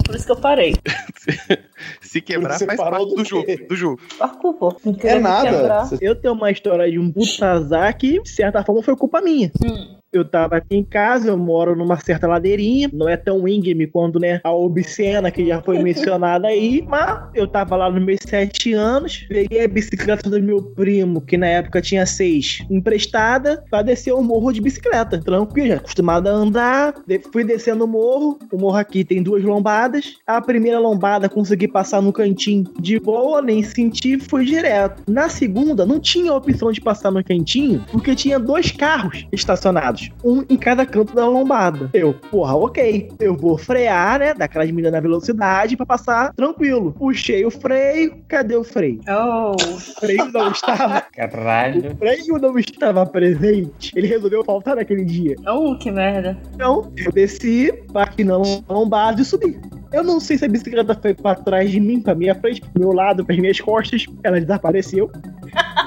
Por 0.10 0.16
isso 0.16 0.26
que 0.26 0.32
eu 0.32 0.38
parei. 0.38 0.74
Se 2.02 2.20
quebrar, 2.20 2.58
Você 2.58 2.66
faz 2.66 2.80
parte 2.80 3.10
do 3.10 3.16
do 3.18 3.24
jogo, 3.24 3.46
do 3.68 3.76
jogo. 3.76 4.02
Parkour, 4.18 4.54
pô. 4.56 4.76
Não 4.84 4.96
É 5.04 5.20
nada. 5.20 5.52
quebrar. 5.52 5.90
Eu 6.02 6.16
tenho 6.16 6.34
uma 6.34 6.50
história 6.50 6.90
de 6.90 6.98
um 6.98 7.12
puta 7.12 7.52
azar 7.52 7.96
que, 7.96 8.20
de 8.20 8.30
certa 8.30 8.64
forma, 8.64 8.82
foi 8.82 8.96
culpa 8.96 9.22
minha. 9.22 9.52
Hum. 9.64 9.99
Eu 10.12 10.26
tava 10.26 10.58
aqui 10.58 10.76
em 10.76 10.84
casa, 10.84 11.30
eu 11.30 11.38
moro 11.38 11.76
numa 11.76 12.00
certa 12.00 12.28
ladeirinha, 12.28 12.90
não 12.92 13.08
é 13.08 13.16
tão 13.16 13.48
íngreme 13.48 13.86
quanto, 13.86 14.20
né, 14.20 14.42
a 14.44 14.52
obscena 14.52 15.30
que 15.30 15.46
já 15.46 15.62
foi 15.62 15.78
mencionada 15.84 16.48
aí, 16.48 16.84
mas 16.88 17.30
eu 17.36 17.48
tava 17.48 17.76
lá 17.76 17.92
nos 17.92 18.04
meus 18.04 18.20
sete 18.26 18.74
anos, 18.74 19.26
peguei 19.30 19.64
a 19.64 19.68
bicicleta 19.68 20.30
do 20.30 20.42
meu 20.42 20.62
primo, 20.62 21.22
que 21.22 21.38
na 21.38 21.48
época 21.48 21.82
tinha 21.82 22.06
seis, 22.06 22.66
emprestada, 22.70 23.64
pra 23.70 23.82
descer 23.82 24.14
o 24.14 24.24
morro 24.24 24.52
de 24.52 24.62
bicicleta, 24.62 25.20
tranquilo, 25.20 25.76
acostumado 25.76 26.28
a 26.28 26.32
andar, 26.32 26.96
fui 27.32 27.44
descendo 27.44 27.86
o 27.86 27.88
morro, 27.88 28.40
o 28.52 28.58
morro 28.58 28.78
aqui 28.78 29.04
tem 29.04 29.22
duas 29.22 29.44
lombadas, 29.44 30.16
a 30.26 30.42
primeira 30.42 30.80
lombada 30.80 31.30
consegui 31.30 31.68
passar 31.68 32.02
no 32.02 32.12
cantinho 32.12 32.66
de 32.80 33.00
boa, 33.00 33.42
nem 33.42 33.62
senti, 33.64 34.18
fui 34.20 34.46
direto. 34.46 35.04
Na 35.08 35.30
segunda, 35.30 35.86
não 35.86 36.00
tinha 36.00 36.34
opção 36.34 36.72
de 36.72 36.82
passar 36.82 37.12
no 37.12 37.24
cantinho, 37.24 37.86
porque 37.92 38.16
tinha 38.16 38.40
dois 38.40 38.72
carros 38.72 39.28
estacionados, 39.32 39.99
um 40.24 40.44
em 40.50 40.58
cada 40.58 40.86
canto 40.86 41.14
da 41.14 41.28
lombada. 41.28 41.90
Eu, 41.94 42.14
porra, 42.14 42.56
ok, 42.56 43.12
eu 43.20 43.36
vou 43.36 43.58
frear, 43.58 44.20
né, 44.20 44.34
daquelas 44.34 44.70
medidas 44.70 44.92
na 44.92 45.00
velocidade 45.00 45.76
pra 45.78 45.86
passar 45.86 46.34
tranquilo. 46.34 46.94
Puxei 46.98 47.46
o 47.46 47.52
freio, 47.52 48.18
cadê 48.28 48.56
o 48.56 48.64
freio? 48.64 49.00
Oh. 49.10 49.52
O 49.52 49.80
freio 49.80 50.32
não 50.32 50.52
estava, 50.52 51.02
Caralho. 51.16 51.92
o 51.92 51.98
freio 51.98 52.38
não 52.40 52.58
estava 52.58 53.06
presente. 53.06 53.92
Ele 53.96 54.08
resolveu 54.08 54.44
faltar 54.44 54.76
naquele 54.76 55.04
dia. 55.06 55.36
Oh, 55.48 55.78
que 55.78 55.92
merda. 55.92 56.38
Então, 56.54 56.92
eu 56.98 57.12
desci, 57.12 57.72
bati 57.92 58.24
na 58.24 58.38
lombada 58.70 59.22
e 59.22 59.26
subi. 59.26 59.60
Eu 59.92 60.04
não 60.04 60.20
sei 60.20 60.38
se 60.38 60.46
a 60.46 60.48
bicicleta 60.48 60.94
foi 60.94 61.14
pra 61.14 61.36
trás 61.36 61.72
de 61.72 61.80
mim, 61.80 62.00
pra 62.00 62.14
minha 62.14 62.36
frente, 62.36 62.62
pro 62.62 62.72
meu 62.80 62.92
lado, 62.92 63.26
pras 63.26 63.40
minhas 63.40 63.60
costas. 63.60 64.06
Ela 64.24 64.40
desapareceu. 64.40 65.12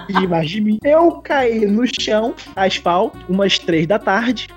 E 0.09 0.27
mais 0.27 0.51
de 0.51 0.61
mim. 0.61 0.79
Eu 0.85 1.13
caí 1.21 1.65
no 1.67 1.85
chão, 1.87 2.35
asfalto, 2.57 3.19
umas 3.29 3.59
três 3.59 3.87
da 3.87 3.99
tarde. 3.99 4.49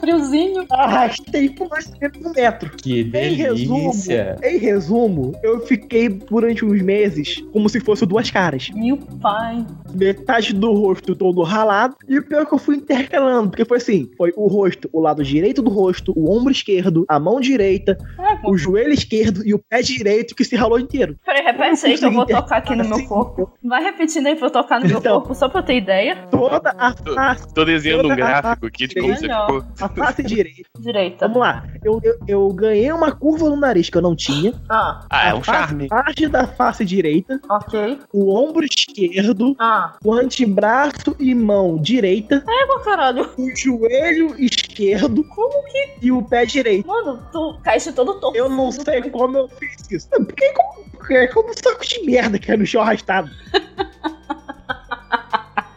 Friozinho. 0.00 0.64
Arrastei 0.70 1.50
por 1.50 1.68
mais 1.68 1.86
de 1.90 2.06
um 2.24 2.32
metro. 2.32 2.70
Que 2.76 3.00
Em 3.02 3.34
resumo, 3.34 3.80
delícia. 3.90 4.36
em 4.42 4.58
resumo, 4.58 5.32
eu 5.42 5.60
fiquei 5.60 6.08
durante 6.08 6.64
uns 6.64 6.80
meses 6.82 7.42
como 7.52 7.68
se 7.68 7.80
fosse 7.80 8.04
duas 8.06 8.30
caras. 8.30 8.70
Meu 8.74 8.96
pai. 8.96 9.64
Metade 9.94 10.52
do 10.54 10.72
rosto 10.72 11.14
todo 11.14 11.42
ralado. 11.42 11.96
E 12.08 12.18
o 12.18 12.22
pior 12.26 12.42
é 12.42 12.46
que 12.46 12.54
eu 12.54 12.58
fui 12.58 12.76
intercalando, 12.76 13.50
porque 13.50 13.64
foi 13.64 13.78
assim: 13.78 14.10
foi 14.16 14.32
o 14.36 14.46
rosto, 14.48 14.88
o 14.92 15.00
lado 15.00 15.22
direito 15.24 15.62
do 15.62 15.70
rosto, 15.70 16.12
o 16.16 16.30
ombro 16.36 16.52
esquerdo, 16.52 17.04
a 17.08 17.18
mão 17.18 17.40
direita, 17.40 17.98
É, 18.18 18.36
pô. 18.36 18.50
o 18.52 18.56
joelho 18.58 18.92
esquerdo 18.92 19.42
e 19.46 19.54
o 19.54 19.58
pé 19.58 19.82
direito 19.82 20.34
que 20.34 20.44
se 20.44 20.54
ralou 20.56 20.78
inteiro. 20.78 21.16
Peraí, 21.24 21.42
repete 21.44 21.86
aí 21.86 21.98
que 21.98 22.04
eu 22.04 22.12
vou 22.12 22.26
tocar 22.26 22.56
aqui 22.58 22.74
no 22.74 22.84
meu 22.84 22.96
Assim, 22.96 23.06
corpo. 23.06 23.50
Vai 23.62 23.82
repetindo 23.82 24.26
aí 24.26 24.36
pra 24.36 24.46
eu 24.46 24.50
tocar 24.50 24.80
no 24.80 24.86
meu 24.88 24.98
Então. 24.98 25.18
corpo, 25.20 25.34
só 25.34 25.48
pra 25.48 25.60
eu 25.60 25.64
ter 25.64 25.76
ideia. 25.76 26.16
Toda 26.30 26.74
a 26.76 26.92
face, 26.92 27.54
Tô 27.54 27.64
desenhando 27.64 28.06
um 28.10 28.16
gráfico 28.16 28.66
aqui 28.66 28.86
de 28.86 28.94
como 28.94 29.14
você 29.14 29.28
ficou. 29.28 29.64
A 29.88 29.94
face 30.06 30.22
direita. 30.22 30.68
Direita. 30.78 31.26
Vamos 31.28 31.40
lá. 31.42 31.64
Eu, 31.84 32.00
eu, 32.02 32.18
eu 32.26 32.48
ganhei 32.52 32.90
uma 32.92 33.12
curva 33.12 33.48
no 33.48 33.56
nariz 33.56 33.88
que 33.90 33.96
eu 33.96 34.02
não 34.02 34.14
tinha. 34.14 34.52
Ah, 34.68 35.04
Ah, 35.10 35.28
é 35.30 35.34
um 35.34 35.42
face- 35.42 35.58
charme. 35.58 35.88
Parte 35.88 36.28
da 36.28 36.46
face 36.46 36.84
direita, 36.84 37.40
ok. 37.48 37.98
o 38.12 38.32
ombro 38.34 38.64
esquerdo, 38.64 39.54
Ah. 39.58 39.94
o 40.04 40.12
antebraço 40.12 41.14
e 41.18 41.34
mão 41.34 41.76
direita, 41.78 42.44
É, 42.48 42.66
meu 42.66 42.80
caralho. 42.80 43.28
o 43.36 43.56
joelho 43.56 44.34
esquerdo 44.38 45.24
Como 45.24 45.64
que. 45.64 46.06
e 46.06 46.12
o 46.12 46.22
pé 46.22 46.44
direito. 46.46 46.86
Mano, 46.86 47.22
tu 47.32 47.58
caíste 47.62 47.92
todo 47.92 48.18
torto. 48.20 48.36
Eu 48.36 48.48
não 48.48 48.70
sei 48.72 49.02
como 49.10 49.36
eu 49.36 49.48
fiz 49.48 49.90
isso. 49.90 50.08
Porque 50.10 50.52
como, 50.52 50.84
porque 50.92 51.28
como 51.28 51.50
um 51.50 51.54
saco 51.54 51.84
de 51.86 52.02
merda 52.04 52.38
que 52.38 52.50
é 52.52 52.56
no 52.56 52.66
chão 52.66 52.82
arrastado. 52.82 53.30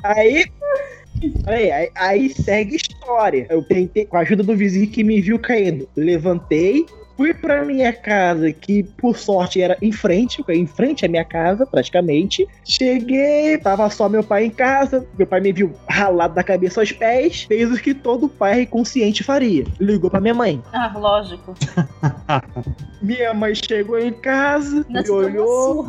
aí, 0.04 0.46
aí, 1.46 1.72
aí, 1.72 1.90
aí 1.96 2.30
segue 2.30 2.76
história. 2.76 3.48
Eu 3.50 3.64
tentei, 3.64 4.06
com 4.06 4.18
a 4.18 4.22
ajuda 4.22 4.44
do 4.44 4.56
vizinho 4.56 4.88
que 4.88 5.04
me 5.04 5.22
viu 5.22 5.40
caindo, 5.40 5.88
levantei. 5.96 6.86
Fui 7.22 7.36
pra 7.36 7.64
minha 7.64 7.94
casa, 7.94 8.52
que 8.52 8.82
por 8.82 9.16
sorte 9.16 9.62
era 9.62 9.78
em 9.80 9.92
frente, 9.92 10.44
em 10.50 10.66
frente 10.66 11.06
à 11.06 11.08
minha 11.08 11.24
casa, 11.24 11.68
praticamente. 11.68 12.48
Cheguei, 12.66 13.60
tava 13.60 13.88
só 13.92 14.10
meu 14.10 14.24
pai 14.24 14.46
em 14.46 14.50
casa. 14.50 15.06
Meu 15.16 15.28
pai 15.28 15.40
me 15.40 15.54
viu 15.54 15.72
ralado 15.88 16.34
da 16.34 16.44
cabeça 16.44 16.82
aos 16.82 16.92
pés. 16.92 17.44
Fez 17.44 17.72
o 17.72 17.80
que 17.80 17.94
todo 17.94 18.28
pai 18.28 18.66
consciente 18.66 19.24
faria. 19.24 19.66
Ligou 19.80 20.10
pra 20.10 20.20
minha 20.20 20.34
mãe. 20.34 20.64
Ah, 20.74 20.92
lógico. 20.98 21.54
Minha 23.00 23.34
mãe 23.36 23.54
chegou 23.56 24.00
em 24.00 24.14
casa, 24.14 24.86
Não 24.88 25.02
me 25.02 25.10
olhou, 25.10 25.88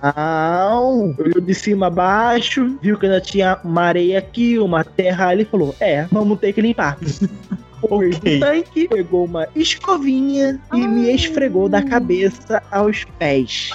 não, 0.00 1.14
olhou 1.18 1.40
de 1.40 1.52
cima 1.52 1.88
a 1.88 1.90
baixo, 1.90 2.78
viu 2.80 2.96
que 2.96 3.06
ainda 3.06 3.20
tinha 3.20 3.58
uma 3.64 3.82
areia 3.82 4.20
aqui, 4.20 4.56
uma 4.60 4.84
terra 4.84 5.28
ali, 5.28 5.44
falou: 5.44 5.74
É, 5.80 6.04
vamos 6.12 6.38
ter 6.38 6.52
que 6.52 6.60
limpar. 6.60 6.96
Foi 7.88 8.10
do 8.10 8.16
Ok. 8.16 8.38
tanque, 8.38 8.88
pegou 8.88 9.24
uma 9.24 9.48
escovinha 9.56 10.60
e 10.72 10.78
me 10.86 11.12
esfregou 11.12 11.68
da 11.68 11.82
cabeça 11.82 12.62
aos 12.70 13.04
pés. 13.18 13.70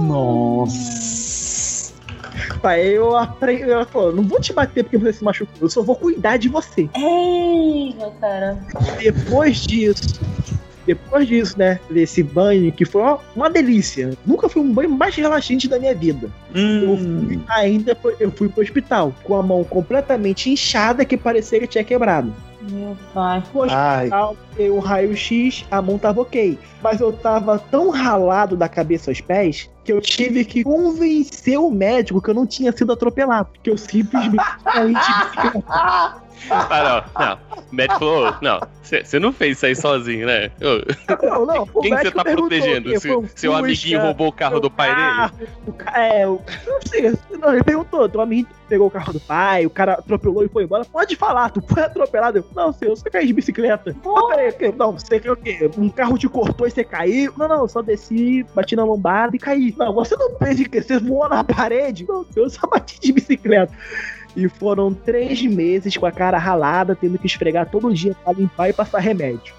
Nossa. 0.00 1.92
Pai, 2.62 2.82
eu 2.86 3.16
aprendi. 3.16 3.62
Ela 3.64 3.84
falou: 3.84 4.14
Não 4.14 4.22
vou 4.22 4.40
te 4.40 4.52
bater 4.52 4.84
porque 4.84 4.96
você 4.98 5.12
se 5.12 5.24
machucou, 5.24 5.54
eu 5.60 5.68
só 5.68 5.82
vou 5.82 5.94
cuidar 5.94 6.38
de 6.38 6.48
você. 6.48 6.88
Ei, 6.96 7.94
meu 7.96 8.10
cara. 8.20 8.58
Depois 8.98 9.58
disso, 9.58 10.20
depois 10.88 11.28
disso, 11.28 11.58
né? 11.58 11.78
Desse 11.90 12.22
banho, 12.22 12.72
que 12.72 12.84
foi 12.84 13.02
uma, 13.02 13.18
uma 13.36 13.50
delícia. 13.50 14.10
Nunca 14.26 14.48
foi 14.48 14.62
um 14.62 14.72
banho 14.72 14.90
mais 14.90 15.14
relaxante 15.14 15.68
da 15.68 15.78
minha 15.78 15.94
vida. 15.94 16.28
Eu 16.54 16.60
Hum, 16.94 17.26
fui, 17.26 17.40
ainda 17.48 17.94
foi- 17.94 18.16
eu 18.18 18.30
fui 18.32 18.48
pro 18.48 18.62
hospital 18.62 19.14
com 19.22 19.36
a 19.36 19.42
mão 19.42 19.62
completamente 19.64 20.50
inchada 20.50 21.04
que 21.04 21.16
parecia 21.16 21.60
que 21.60 21.66
tinha 21.66 21.84
quebrado. 21.84 22.32
Meu 22.70 22.96
pai. 23.14 23.42
No 23.54 23.62
Ai, 23.70 24.00
hospital, 24.06 24.36
dei 24.56 24.70
um 24.70 24.78
raio-x, 24.80 25.64
a 25.70 25.80
mão 25.80 25.96
tava 25.98 26.22
ok. 26.22 26.58
Mas 26.82 27.00
eu 27.00 27.12
tava 27.12 27.58
tão 27.58 27.90
ralado 27.90 28.56
da 28.56 28.68
cabeça 28.68 29.10
aos 29.10 29.20
pés 29.20 29.70
que 29.84 29.92
eu 29.92 30.00
tive 30.00 30.44
que 30.44 30.64
convencer 30.64 31.58
o 31.58 31.70
médico 31.70 32.20
que 32.20 32.28
eu 32.30 32.34
não 32.34 32.46
tinha 32.46 32.72
sido 32.72 32.92
atropelado. 32.92 33.48
Que 33.62 33.70
eu 33.70 33.76
simplesmente. 33.78 34.42
Ah, 36.50 37.04
não, 37.16 37.26
não. 37.26 37.38
O 37.70 37.74
médico 37.74 37.98
falou, 37.98 38.34
não, 38.40 38.60
você 38.82 39.18
não 39.18 39.32
fez 39.32 39.56
isso 39.56 39.66
aí 39.66 39.76
sozinho, 39.76 40.26
né? 40.26 40.50
Ô, 40.62 41.26
Não, 41.26 41.44
não, 41.46 41.68
o 41.74 41.80
Quem 41.82 41.94
que 41.96 42.02
você 42.04 42.10
tá 42.10 42.24
protegendo? 42.24 42.90
que 42.90 43.00
Se- 43.00 43.14
um 43.14 43.28
seu 43.34 43.54
amiguinho 43.54 44.00
roubou 44.00 44.28
o 44.28 44.32
carro 44.32 44.58
do 44.60 44.70
pai 44.70 44.88
dele? 44.94 45.06
carro, 45.08 45.38
O 45.66 45.72
ca... 45.72 45.98
É, 46.04 46.26
o... 46.26 46.40
não 46.66 46.80
sei. 46.86 47.12
Não, 47.38 47.52
ele 47.52 47.62
perguntou, 47.64 48.08
teu 48.08 48.20
amigo 48.20 48.48
pegou 48.68 48.86
o 48.86 48.90
carro 48.90 49.12
do 49.14 49.20
pai, 49.20 49.64
o 49.66 49.70
cara 49.70 49.94
atropelou 49.94 50.44
e 50.44 50.48
foi 50.48 50.64
embora. 50.64 50.84
Pode 50.84 51.16
falar, 51.16 51.50
tu 51.50 51.62
foi 51.66 51.82
atropelado. 51.82 52.38
Eu, 52.38 52.44
não, 52.54 52.72
senhor, 52.72 52.96
você 52.96 53.08
caiu 53.10 53.26
de 53.26 53.32
bicicleta. 53.32 53.94
Não, 54.04 54.28
peraí, 54.28 54.48
o? 54.48 54.76
Não, 54.76 54.92
você 54.92 55.18
quer 55.20 55.32
o 55.32 55.36
quê? 55.36 55.70
Um 55.76 55.88
carro 55.90 56.16
te 56.18 56.28
cortou 56.28 56.66
e 56.66 56.70
você 56.70 56.84
caiu? 56.84 57.32
Não, 57.36 57.48
não, 57.48 57.60
eu 57.62 57.68
só 57.68 57.82
desci, 57.82 58.44
bati 58.54 58.74
na 58.76 58.84
lombada 58.84 59.34
e 59.36 59.38
caí. 59.38 59.74
Não, 59.76 59.92
você 59.94 60.16
não 60.16 60.36
fez 60.38 60.60
o 60.60 60.68
quê? 60.68 60.82
Você 60.82 60.98
voou 60.98 61.28
na 61.28 61.42
parede? 61.44 62.06
Não, 62.08 62.24
senhor, 62.24 62.46
eu 62.46 62.50
só 62.50 62.66
bati 62.66 62.98
de 63.00 63.12
bicicleta. 63.12 63.72
E 64.36 64.48
foram 64.48 64.92
três 64.92 65.42
meses 65.42 65.96
com 65.96 66.06
a 66.06 66.12
cara 66.12 66.38
ralada, 66.38 66.94
tendo 66.94 67.18
que 67.18 67.26
esfregar 67.26 67.70
todo 67.70 67.92
dia 67.92 68.14
pra 68.24 68.32
limpar 68.32 68.68
e 68.68 68.72
passar 68.72 69.00
remédio. 69.00 69.54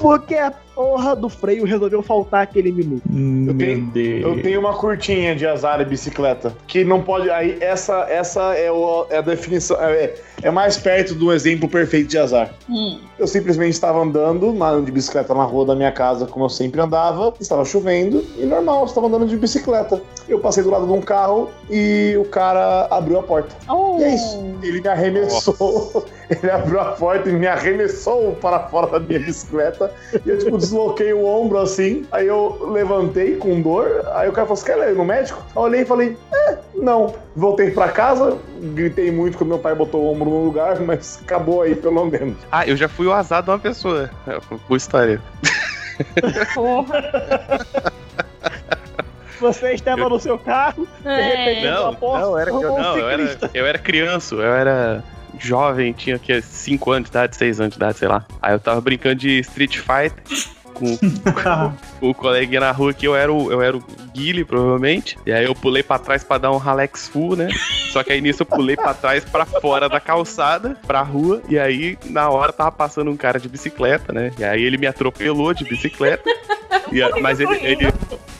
porque 0.00 0.34
a 0.34 0.52
porra 0.74 1.14
do 1.14 1.28
freio 1.28 1.64
resolveu 1.64 2.02
faltar 2.02 2.42
aquele 2.42 2.72
minuto. 2.72 3.02
Meu 3.08 3.54
tenho-. 3.56 3.90
Eu 4.20 4.42
tenho 4.42 4.60
uma 4.60 4.74
curtinha 4.74 5.34
de 5.36 5.46
azar 5.46 5.80
e 5.80 5.84
bicicleta. 5.84 6.54
Que 6.66 6.84
não 6.84 7.00
pode. 7.02 7.30
Aí, 7.30 7.56
essa, 7.60 8.06
essa 8.08 8.54
é, 8.54 8.70
o- 8.70 9.06
é 9.10 9.18
a 9.18 9.20
definição. 9.20 9.76
É, 9.80 10.14
é 10.42 10.50
mais 10.50 10.76
perto 10.76 11.14
do 11.14 11.32
exemplo 11.32 11.68
perfeito 11.68 12.08
de 12.08 12.18
azar. 12.18 12.52
Hum. 12.68 12.98
Eu 13.18 13.26
simplesmente 13.26 13.72
estava 13.72 13.98
andando 14.00 14.52
na- 14.52 14.80
de 14.80 14.90
bicicleta 14.90 15.32
na 15.34 15.44
rua 15.44 15.64
da 15.66 15.74
minha 15.76 15.92
casa, 15.92 16.26
como 16.26 16.44
eu 16.44 16.48
sempre 16.48 16.80
andava, 16.80 17.32
estava 17.40 17.64
chovendo, 17.64 18.24
e 18.38 18.44
normal, 18.44 18.80
eu 18.80 18.86
estava 18.86 19.06
andando 19.06 19.26
de 19.26 19.36
bicicleta. 19.36 20.02
Eu 20.28 20.40
passei 20.40 20.62
do 20.62 20.70
lado 20.70 20.86
de 20.86 20.92
um 20.92 21.00
carro 21.00 21.50
e 21.70 22.16
o 22.18 22.24
cara 22.24 22.86
abriu 22.90 23.18
a 23.18 23.22
porta. 23.22 23.54
Oh. 23.68 23.98
E 24.00 24.04
é 24.04 24.14
isso. 24.14 24.42
Ele 24.62 24.80
me 24.80 24.88
arremessou. 24.88 26.04
Ele 26.30 26.50
abriu 26.50 26.80
a 26.80 26.92
porta 26.92 27.28
e 27.28 27.32
me 27.32 27.46
arremessou 27.46 28.34
para 28.36 28.60
fora 28.60 28.86
da 28.86 29.00
minha 29.00 29.18
bicicleta. 29.20 29.90
E 30.24 30.28
eu, 30.30 30.38
tipo, 30.38 30.56
desloquei 30.58 31.12
o 31.12 31.24
ombro 31.26 31.58
assim. 31.58 32.06
Aí 32.10 32.26
eu 32.26 32.70
levantei 32.72 33.36
com 33.36 33.60
dor. 33.60 34.02
Aí 34.14 34.28
o 34.28 34.32
cara 34.32 34.46
falou: 34.46 34.56
Você 34.56 34.64
quer 34.72 34.90
ir 34.90 34.94
no 34.94 35.04
médico? 35.04 35.42
Eu 35.54 35.62
olhei 35.62 35.82
e 35.82 35.84
falei: 35.84 36.16
É, 36.32 36.58
não. 36.74 37.14
Voltei 37.36 37.70
pra 37.72 37.88
casa, 37.88 38.38
gritei 38.60 39.10
muito 39.10 39.36
quando 39.36 39.48
meu 39.50 39.58
pai 39.58 39.74
botou 39.74 40.02
o 40.02 40.12
ombro 40.12 40.30
no 40.30 40.44
lugar, 40.44 40.80
mas 40.80 41.20
acabou 41.22 41.62
aí 41.62 41.74
pelo 41.74 42.04
menos. 42.06 42.36
Ah, 42.50 42.66
eu 42.66 42.76
já 42.76 42.88
fui 42.88 43.06
o 43.06 43.12
azar 43.12 43.42
de 43.42 43.50
uma 43.50 43.58
pessoa. 43.58 44.08
É, 44.26 44.38
Boa 44.68 44.76
história. 44.76 45.20
Porra. 46.54 47.02
Você 49.40 49.72
estava 49.74 50.08
no 50.08 50.18
seu 50.18 50.38
carro, 50.38 50.86
de 51.02 51.08
repente 51.22 51.66
É. 51.66 51.72
uma 51.78 51.90
Não, 51.90 51.94
porta, 51.96 52.26
não, 52.26 52.38
era, 52.38 52.50
eu, 52.50 52.56
um 52.56 52.78
não 52.80 52.96
eu, 52.96 53.08
era, 53.08 53.38
eu 53.52 53.66
era 53.66 53.78
criança, 53.78 54.34
eu 54.36 54.54
era 54.54 55.02
jovem, 55.38 55.92
tinha 55.92 56.16
aqui 56.16 56.40
5 56.40 56.90
anos 56.90 57.10
de 57.10 57.10
idade, 57.10 57.36
6 57.36 57.60
anos 57.60 57.72
de 57.72 57.78
idade, 57.78 57.98
sei 57.98 58.08
lá. 58.08 58.24
Aí 58.40 58.52
eu 58.54 58.60
tava 58.60 58.80
brincando 58.80 59.16
de 59.16 59.38
Street 59.40 59.78
Fighter 59.78 60.22
com, 60.74 60.96
com 62.00 62.08
o 62.10 62.14
coleguinha 62.14 62.60
na 62.60 62.70
rua 62.72 62.92
que 62.92 63.06
eu 63.06 63.14
era 63.16 63.32
o, 63.32 63.50
eu 63.50 63.62
era 63.62 63.76
o 63.76 63.82
Guile, 64.12 64.44
provavelmente. 64.44 65.16
E 65.24 65.32
aí 65.32 65.44
eu 65.44 65.54
pulei 65.54 65.82
pra 65.82 65.98
trás 65.98 66.22
pra 66.22 66.38
dar 66.38 66.50
um 66.50 66.56
Ralex 66.56 67.08
full, 67.08 67.36
né? 67.36 67.48
Só 67.90 68.02
que 68.02 68.12
aí 68.12 68.20
nisso 68.20 68.42
eu 68.42 68.46
pulei 68.46 68.76
pra 68.76 68.92
trás 68.92 69.24
pra 69.24 69.44
fora 69.46 69.88
da 69.88 70.00
calçada, 70.00 70.76
pra 70.86 71.00
rua. 71.02 71.40
E 71.48 71.58
aí, 71.58 71.96
na 72.06 72.28
hora, 72.28 72.52
tava 72.52 72.72
passando 72.72 73.10
um 73.10 73.16
cara 73.16 73.38
de 73.40 73.48
bicicleta, 73.48 74.12
né? 74.12 74.30
E 74.38 74.44
aí 74.44 74.62
ele 74.62 74.76
me 74.76 74.86
atropelou 74.86 75.54
de 75.54 75.64
bicicleta. 75.64 76.28
E 76.92 77.20
mas 77.20 77.40
ele, 77.40 77.54
ele- 77.62 77.92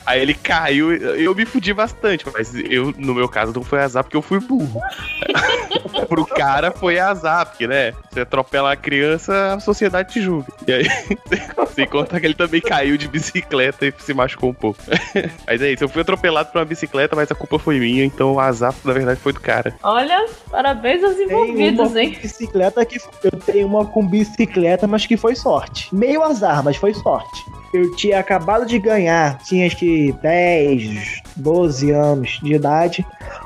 Aí 0.05 0.21
ele 0.21 0.35
caiu, 0.35 0.93
eu 0.93 1.33
me 1.33 1.45
fudi 1.47 1.73
bastante, 1.73 2.23
mas 2.31 2.53
eu, 2.53 2.93
no 2.95 3.15
meu 3.15 3.27
caso, 3.27 3.51
não 3.51 3.63
foi 3.63 3.79
azar 3.81 4.03
porque 4.03 4.15
eu 4.15 4.21
fui 4.21 4.39
burro. 4.39 4.79
Pro 6.07 6.25
cara 6.27 6.71
foi 6.71 6.99
azar, 6.99 7.47
porque, 7.47 7.65
né? 7.67 7.91
Você 8.11 8.19
atropela 8.21 8.71
a 8.71 8.75
criança, 8.75 9.53
a 9.55 9.59
sociedade 9.59 10.13
te 10.13 10.21
julga. 10.21 10.45
E 10.67 10.71
aí, 10.73 10.85
sem 11.73 11.87
contar 11.87 12.19
ele 12.25 12.33
também 12.33 12.61
caiu 12.61 12.97
de 12.97 13.07
bicicleta 13.07 13.85
e 13.85 13.93
se 13.97 14.13
machucou 14.13 14.49
um 14.49 14.53
pouco. 14.53 14.79
Mas 15.45 15.61
é 15.61 15.71
isso, 15.71 15.83
eu 15.83 15.89
fui 15.89 16.01
atropelado 16.01 16.51
por 16.51 16.59
uma 16.59 16.65
bicicleta, 16.65 17.15
mas 17.15 17.31
a 17.31 17.35
culpa 17.35 17.59
foi 17.59 17.79
minha, 17.79 18.03
então 18.03 18.33
o 18.33 18.39
azar, 18.39 18.73
na 18.83 18.93
verdade, 18.93 19.19
foi 19.19 19.33
do 19.33 19.39
cara. 19.39 19.75
Olha, 19.83 20.25
parabéns 20.49 21.03
aos 21.03 21.17
envolvidos, 21.17 21.91
uma 21.91 22.01
hein? 22.01 22.17
bicicleta 22.21 22.85
que 22.85 22.99
eu 23.23 23.31
tenho 23.31 23.67
uma 23.67 23.85
com 23.85 24.05
bicicleta, 24.05 24.87
mas 24.87 25.05
que 25.05 25.17
foi 25.17 25.35
sorte. 25.35 25.93
Meio 25.93 26.23
azar, 26.23 26.63
mas 26.63 26.77
foi 26.77 26.93
sorte. 26.93 27.45
Eu 27.73 27.95
tinha 27.95 28.19
acabado 28.19 28.65
de 28.65 28.79
ganhar, 28.79 29.37
tinha 29.39 29.67
acho 29.67 29.77
que 29.77 30.13
10, 30.21 31.21
12 31.35 31.91
anos 31.91 32.39
de 32.41 32.53
idade, 32.53 33.05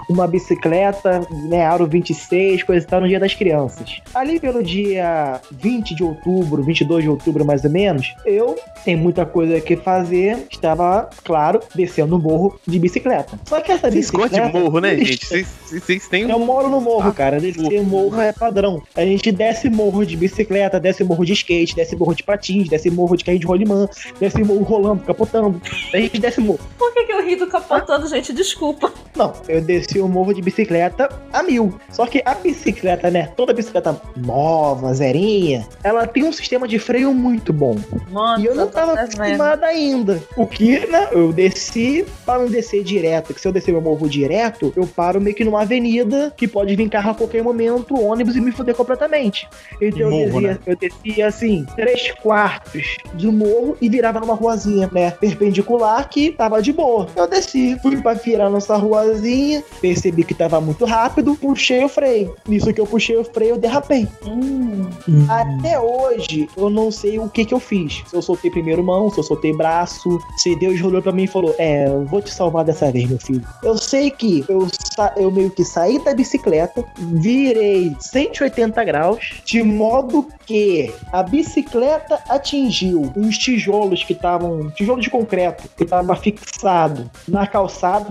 uma 0.10 0.28
bicicleta, 0.28 1.22
né, 1.48 1.66
Aro 1.66 1.86
26, 1.88 2.64
coisa 2.64 2.86
e 2.86 2.88
tal, 2.88 3.02
no 3.02 3.08
Dia 3.08 3.20
das 3.20 3.34
Crianças. 3.34 4.02
Ali 4.14 4.40
pelo 4.40 4.64
dia 4.64 5.40
20 5.52 5.96
de 5.96 6.04
outubro, 6.04 6.64
22 6.64 7.04
de 7.04 7.10
outubro 7.10 7.46
mais 7.46 7.64
ou 7.64 7.70
menos, 7.70 8.14
eu, 8.26 8.56
sem 8.84 8.96
muita 8.96 9.26
coisa 9.26 9.60
que 9.62 9.76
fazer, 9.76 10.48
estava, 10.50 11.10
claro, 11.24 11.60
descendo 11.76 12.16
o 12.16 12.20
morro 12.20 12.60
de 12.68 12.80
bicicleta. 12.80 13.40
Só 13.46 13.62
que 13.62 13.72
essa 13.72 13.90
Vocês 13.90 14.10
bicicleta... 14.12 14.42
de 14.50 14.54
morro, 14.60 14.80
né, 14.80 14.96
gente? 14.98 15.26
Vocês- 15.26 16.08
têm 16.10 16.30
Eu 16.30 16.38
um. 16.38 16.46
moro 16.46 16.70
no 16.70 16.82
morro, 16.82 17.14
cara. 17.14 17.40
Descer 17.40 17.82
morro 17.84 18.20
é 18.20 18.32
padrão. 18.34 18.82
A 18.96 19.02
gente 19.06 19.32
desce 19.32 19.70
morro 19.70 20.06
de 20.06 20.18
bicicleta, 20.18 20.80
desce 20.80 21.04
morro 21.04 21.24
de 21.26 21.34
skate, 21.34 21.76
desce 21.76 21.96
morro 21.96 22.14
de 22.16 22.24
patins, 22.24 22.68
desce 22.68 22.90
morro 22.90 23.16
de 23.16 23.24
carrinho 23.24 23.42
de 23.42 23.48
rolimã, 23.48 23.88
desce 24.20 24.44
morro 24.44 24.64
rolando, 24.64 25.04
capotando. 25.04 25.62
A 25.94 25.98
gente 25.98 26.20
desce 26.20 26.42
morro. 26.42 26.60
Por 26.78 26.94
que, 26.94 27.04
que 27.06 27.12
eu 27.14 27.24
ri 27.24 27.36
do 27.36 27.48
capotando, 27.80 28.08
gente? 28.08 28.34
Desculpa. 28.34 28.92
Não, 29.16 29.34
eu 29.48 29.62
desci 29.62 30.00
o 30.00 30.08
morro 30.08 30.34
de 30.34 30.42
bicicleta 30.42 31.10
a 31.32 31.42
mil. 31.44 31.74
Só 31.92 32.06
que 32.06 32.22
a 32.26 32.36
bicicleta, 32.36 33.10
né? 33.10 33.32
Toda 33.36 33.54
bicicleta 33.54 34.00
nova, 34.16 34.94
zerinha, 34.94 35.68
ela 35.84 36.06
tem 36.06 36.24
um 36.24 36.32
sistema 36.32 36.68
de 36.68 36.78
freio 36.80 37.14
muito 37.14 37.52
bom. 37.52 37.76
Mano, 38.12 38.44
E 38.44 38.48
eu 38.48 38.56
não 38.56 38.68
tô 38.68 38.74
tava 38.74 38.94
acostumada 38.94 39.66
ainda. 39.66 40.22
O 40.38 40.46
que, 40.46 40.86
né? 40.88 41.08
Eu 41.12 41.34
desci 41.34 42.06
para 42.26 42.40
não 42.40 42.48
descer 42.48 42.84
direto. 42.84 43.34
Que 43.34 43.42
se 43.42 43.48
eu 43.48 43.52
descer 43.52 43.72
meu 43.72 43.82
morro 43.82 44.08
direto, 44.08 44.72
eu 44.76 44.86
paro 44.88 45.20
meio 45.20 45.36
que 45.36 45.44
numa 45.44 45.62
avenida 45.62 46.34
que 46.36 46.48
pode 46.48 46.76
vir 46.76 46.90
carro 46.90 47.12
a 47.12 47.16
qualquer 47.16 47.44
momento, 47.44 48.00
ônibus 48.00 48.36
e 48.36 48.42
me 48.42 48.52
foder 48.52 48.76
completamente. 48.76 49.48
Então 49.82 50.00
eu, 50.02 50.10
Morro, 50.10 50.42
descia, 50.42 50.52
né? 50.54 50.60
eu 50.66 50.76
descia 50.76 51.28
assim, 51.28 51.66
três 51.76 52.12
quartos 52.12 52.98
do 53.14 53.32
morro 53.32 53.78
e 53.82 53.90
virava 53.90 54.20
numa 54.20 54.34
ruazinha, 54.34 54.90
né? 54.92 55.12
Perpendicular 55.12 56.08
que 56.10 56.32
tava 56.32 56.62
de 56.62 56.72
boa. 56.72 57.08
Eu 57.16 57.28
desci, 57.28 57.69
fui 57.78 57.98
pra 58.02 58.14
virar 58.14 58.50
nessa 58.50 58.76
ruazinha, 58.78 59.64
percebi 59.82 60.24
que 60.24 60.34
tava 60.34 60.60
muito 60.62 60.86
rápido, 60.86 61.36
puxei 61.36 61.84
o 61.84 61.90
freio. 61.90 62.36
Nisso 62.48 62.74
que 62.74 62.82
eu 62.82 62.88
puxei 62.88 63.16
o 63.18 63.24
freio, 63.24 63.52
eu 63.56 63.58
derrapei. 63.58 64.08
Hum. 64.26 64.88
Até 65.28 65.80
hoje, 65.80 66.48
eu 66.58 66.70
não 66.70 66.92
sei 66.92 67.20
o 67.20 67.30
que 67.30 67.46
que 67.46 67.54
eu 67.54 67.60
fiz. 67.60 68.04
Se 68.08 68.16
eu 68.16 68.22
soltei 68.22 68.50
primeiro 68.50 68.84
mão, 68.84 69.10
se 69.10 69.20
eu 69.20 69.24
soltei 69.24 69.54
braço, 69.54 70.20
se 70.38 70.56
Deus 70.56 70.82
olhou 70.82 71.02
pra 71.02 71.12
mim 71.12 71.24
e 71.24 71.28
falou: 71.28 71.54
É, 71.58 71.88
eu 71.88 72.06
vou 72.06 72.22
te 72.22 72.32
salvar 72.34 72.64
dessa 72.64 72.92
vez, 72.92 73.08
meu 73.10 73.20
filho. 73.20 73.44
Eu 73.64 73.78
sei 73.78 74.10
que 74.12 74.44
eu, 74.48 74.68
sa- 74.96 75.14
eu 75.18 75.32
meio 75.32 75.50
que 75.52 75.64
saí 75.64 76.00
da 76.04 76.14
bicicleta, 76.14 76.84
virei 76.98 77.96
180 78.00 78.84
graus, 78.84 79.42
de 79.46 79.62
modo 79.64 80.28
que 80.46 80.92
a 81.12 81.22
bicicleta 81.22 82.20
atingiu 82.28 83.12
uns 83.16 83.38
tijolos 83.38 84.04
que 84.04 84.14
estavam. 84.14 84.70
tijolo 84.72 85.02
de 85.02 85.10
concreto, 85.10 85.70
que 85.78 85.86
tava 85.86 86.16
fixado 86.16 87.10
na 87.28 87.46
calçada, 87.46 87.59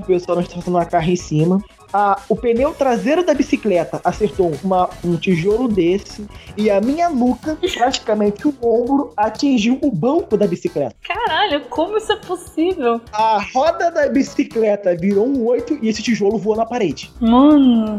o 0.01 0.03
pessoal 0.03 0.37
não 0.37 0.45
fazendo 0.45 0.75
uma 0.75 0.85
carro 0.85 1.11
em 1.11 1.17
cima. 1.17 1.63
A- 1.93 2.21
o 2.29 2.37
pneu 2.37 2.75
traseiro 2.75 3.25
da 3.25 3.33
bicicleta 3.35 4.01
acertou 4.05 4.53
uma- 4.63 4.89
um 5.05 5.17
tijolo 5.17 5.69
desse 5.69 6.27
e 6.57 6.71
a 6.71 6.81
minha 6.81 7.09
nuca, 7.09 7.57
praticamente 7.77 8.47
o 8.47 8.55
ombro, 8.63 9.13
atingiu 9.17 9.79
o 9.83 9.91
banco 9.91 10.37
da 10.37 10.47
bicicleta. 10.47 10.95
Caralho, 11.07 11.63
como 11.71 11.97
isso 11.97 12.13
é 12.13 12.17
possível? 12.17 13.01
A 13.13 13.39
roda 13.55 13.91
da 13.91 14.09
bicicleta 14.09 14.95
virou 14.97 15.27
um 15.27 15.47
oito 15.47 15.79
e 15.83 15.89
esse 15.89 16.03
tijolo 16.03 16.39
voou 16.39 16.57
na 16.57 16.67
parede. 16.67 17.11
Mano. 17.21 17.97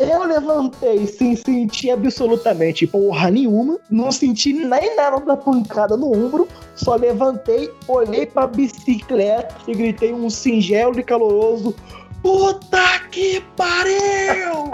Eu 0.00 0.24
levantei 0.24 1.06
sem 1.06 1.36
sentir 1.36 1.90
absolutamente 1.90 2.86
porra 2.86 3.30
nenhuma, 3.30 3.78
não 3.90 4.10
senti 4.10 4.52
nem 4.52 4.96
nada 4.96 5.20
da 5.20 5.36
pancada 5.36 5.94
no 5.94 6.10
ombro, 6.10 6.48
só 6.74 6.94
levantei, 6.96 7.70
olhei 7.86 8.24
pra 8.24 8.46
bicicleta 8.46 9.54
e 9.68 9.74
gritei 9.74 10.12
um 10.14 10.30
singelo 10.30 10.98
e 10.98 11.02
caloroso: 11.02 11.74
Puta 12.22 13.00
que 13.10 13.40
pariu! 13.56 14.70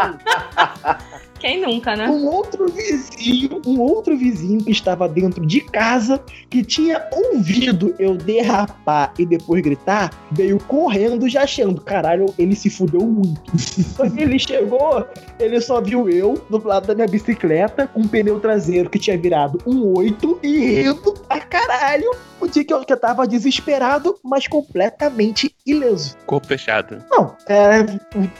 Quem 1.38 1.60
nunca, 1.60 1.94
né? 1.94 2.08
um 2.08 2.26
outro 2.26 2.68
vizinho, 2.68 3.62
um 3.66 3.80
outro 3.80 4.16
vizinho 4.16 4.62
que 4.62 4.72
estava 4.72 5.08
dentro 5.08 5.46
de 5.46 5.60
casa, 5.60 6.20
que 6.50 6.64
tinha 6.64 7.06
ouvido 7.12 7.94
eu 7.98 8.16
derrapar 8.16 9.12
e 9.18 9.24
depois 9.24 9.62
gritar, 9.62 10.10
veio 10.30 10.58
correndo 10.58 11.28
já 11.28 11.42
achando, 11.42 11.80
caralho, 11.80 12.26
ele 12.38 12.54
se 12.54 12.68
fudeu 12.68 13.02
muito. 13.02 13.52
Quando 13.96 14.18
ele 14.18 14.38
chegou, 14.38 15.06
ele 15.38 15.60
só 15.60 15.80
viu 15.80 16.08
eu 16.08 16.34
do 16.50 16.66
lado 16.66 16.86
da 16.86 16.94
minha 16.94 17.06
bicicleta, 17.06 17.86
com 17.86 18.00
um 18.00 18.08
pneu 18.08 18.40
traseiro 18.40 18.90
que 18.90 18.98
tinha 18.98 19.16
virado 19.16 19.60
um 19.66 19.96
8 19.96 20.40
e 20.42 20.58
rindo 20.58 21.12
pra 21.26 21.40
caralho. 21.40 22.10
O 22.40 22.46
dia 22.46 22.64
que 22.64 22.72
eu, 22.72 22.84
que 22.84 22.92
eu 22.92 23.00
tava 23.00 23.26
desesperado, 23.26 24.16
mas 24.22 24.46
completamente 24.46 25.52
ileso. 25.66 26.16
Corpo 26.24 26.46
fechado. 26.46 27.02
Não, 27.10 27.34
é, 27.48 27.80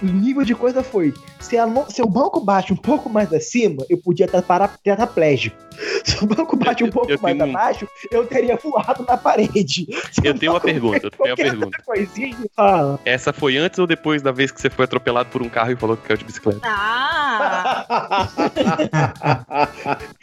o 0.00 0.06
nível 0.06 0.44
de 0.44 0.54
coisa 0.54 0.84
foi: 0.84 1.12
se, 1.40 1.58
a 1.58 1.68
se 1.88 2.00
o 2.00 2.06
banco 2.06 2.40
bate 2.40 2.72
um 2.72 2.76
pouco 2.88 3.08
mais 3.10 3.32
acima, 3.32 3.84
eu 3.88 3.98
podia 3.98 4.26
estar 4.26 4.42
para- 4.42 4.68
tetraplégico. 4.68 5.56
Se 6.04 6.24
o 6.24 6.26
banco 6.26 6.56
bate 6.56 6.82
um 6.82 6.90
pouco 6.90 7.10
eu 7.10 7.18
mais 7.22 7.36
tenho 7.36 7.46
um- 7.46 7.50
abaixo, 7.50 7.86
eu 8.10 8.26
teria 8.26 8.56
voado 8.56 9.04
na 9.06 9.16
parede. 9.16 9.86
Se 10.10 10.20
Eu 10.26 10.34
tenho 10.36 10.52
uma 10.52 10.60
pergunta, 10.60 11.06
eu 11.06 11.10
tenho 11.10 11.30
uma 11.30 11.36
pergunta. 11.36 11.82
Coisinha, 11.84 12.36
fala. 12.56 12.98
Essa 13.04 13.32
foi 13.32 13.56
antes 13.56 13.78
ou 13.78 13.86
depois 13.86 14.22
da 14.22 14.32
vez 14.32 14.50
que 14.50 14.60
você 14.60 14.68
foi 14.70 14.84
atropelado 14.86 15.28
por 15.30 15.40
um 15.42 15.48
carro 15.48 15.70
e 15.72 15.76
falou 15.76 15.96
que 15.96 16.02
caiu 16.08 16.16
de 16.18 16.24
bicicleta? 16.24 16.60
Ah! 16.64 17.27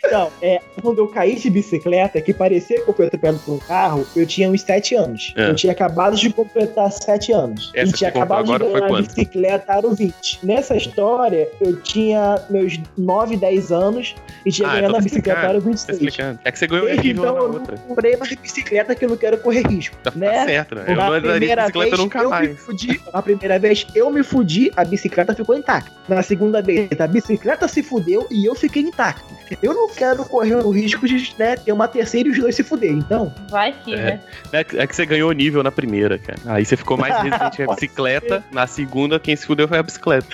Então, 0.06 0.32
é, 0.42 0.60
quando 0.82 1.00
eu 1.00 1.08
caí 1.08 1.36
de 1.36 1.50
bicicleta, 1.50 2.22
que 2.22 2.34
parecia 2.34 2.82
que 2.84 2.90
eu 2.90 2.94
fui 2.94 3.06
atropelado 3.08 3.40
por 3.40 3.54
um 3.56 3.60
carro, 3.60 4.06
eu 4.16 4.26
tinha 4.26 4.50
uns 4.50 4.62
7 4.62 4.96
anos. 4.96 5.34
É. 5.36 5.50
Eu 5.50 5.56
tinha 5.56 5.72
acabado 5.74 6.16
de 6.16 6.30
completar 6.32 6.92
7 6.92 7.32
anos. 7.32 7.72
Essa 7.74 7.92
e 7.92 7.94
tinha 7.94 8.10
acabado 8.10 8.46
de 8.46 8.58
ganhar 8.58 8.88
uma 8.88 9.02
bicicleta 9.02 9.74
aro 9.74 9.94
20. 9.96 10.14
Nessa 10.44 10.76
história, 10.76 11.50
eu 11.60 11.76
tinha 11.82 12.40
meus 12.50 12.80
9, 12.98 13.38
10 13.38 13.72
anos 13.72 14.16
e 14.46 14.52
tinha 14.52 14.68
Ah, 14.68 14.76
ganhado 14.76 14.94
tô 14.94 15.00
a 15.00 15.02
bicicleta 15.02 15.40
explicando, 15.40 15.52
aro 15.58 15.62
Tá 15.62 15.70
26. 15.70 15.98
explicando. 16.02 16.40
É 16.46 16.52
que 16.52 16.60
você 16.60 16.68
ganhou 16.68 16.88
nível 16.90 17.12
Então 17.12 17.34
na 17.36 17.40
eu 17.42 17.54
outra. 17.54 17.76
não 17.78 17.84
comprei 17.88 18.18
mais 18.18 18.34
bicicleta 18.36 18.96
que 18.96 19.06
eu 19.06 19.10
não 19.10 19.18
quero 19.18 19.38
correr 19.40 19.66
risco. 19.68 19.96
Tá, 20.04 20.12
tá 20.12 20.18
né? 20.20 20.46
certo, 20.46 20.76
né? 20.76 20.84
Eu 20.88 20.96
Na 20.96 21.06
não 21.08 21.14
andaria 21.14 21.56
de 21.56 21.56
bicicleta 21.56 21.90
vez, 21.90 22.00
nunca 22.00 22.20
eu 22.20 22.24
me 22.26 22.30
mais. 22.30 22.60
fudi. 22.60 23.02
Na 23.14 23.22
primeira 23.22 23.58
vez, 23.60 23.88
eu 23.96 24.10
me 24.12 24.24
fudi, 24.24 24.72
a 24.76 24.86
bicicleta 24.86 25.34
ficou 25.34 25.56
intacta. 25.58 25.92
Na 26.08 26.22
segunda 26.22 26.62
vez, 26.62 26.90
a 27.00 27.05
bicicleta 27.08 27.68
se 27.68 27.82
fudeu 27.84 28.28
e 28.30 28.46
eu 28.46 28.56
fiquei 28.56 28.82
intacto. 28.84 29.34
Eu 29.62 29.74
não 29.74 29.88
quero 29.90 30.26
correr 30.26 30.56
o 30.56 30.72
risco 30.72 31.08
de 31.08 31.34
né, 31.38 31.56
ter 31.56 31.72
uma 31.72 31.88
terceira 31.88 32.28
e 32.30 32.32
os 32.32 32.40
dois 32.40 32.56
se 32.56 32.64
fuder. 32.64 32.92
Então, 32.92 33.34
Vai 33.50 33.74
que, 33.84 33.94
É. 33.94 33.98
né? 33.98 34.20
É 34.52 34.64
que, 34.64 34.78
é 34.78 34.88
que 34.88 34.96
você 34.96 35.06
ganhou 35.06 35.32
nível 35.32 35.62
na 35.62 35.72
primeira, 35.72 36.18
cara. 36.18 36.40
Aí 36.48 36.66
você 36.66 36.76
ficou 36.76 36.98
mais 36.98 37.16
resistente 37.22 37.62
à 37.64 37.68
bicicleta. 37.68 38.44
Na 38.52 38.66
segunda, 38.66 39.20
quem 39.20 39.36
se 39.36 39.46
fudeu 39.46 39.68
foi 39.68 39.78
a 39.78 39.84
bicicleta. 39.84 40.28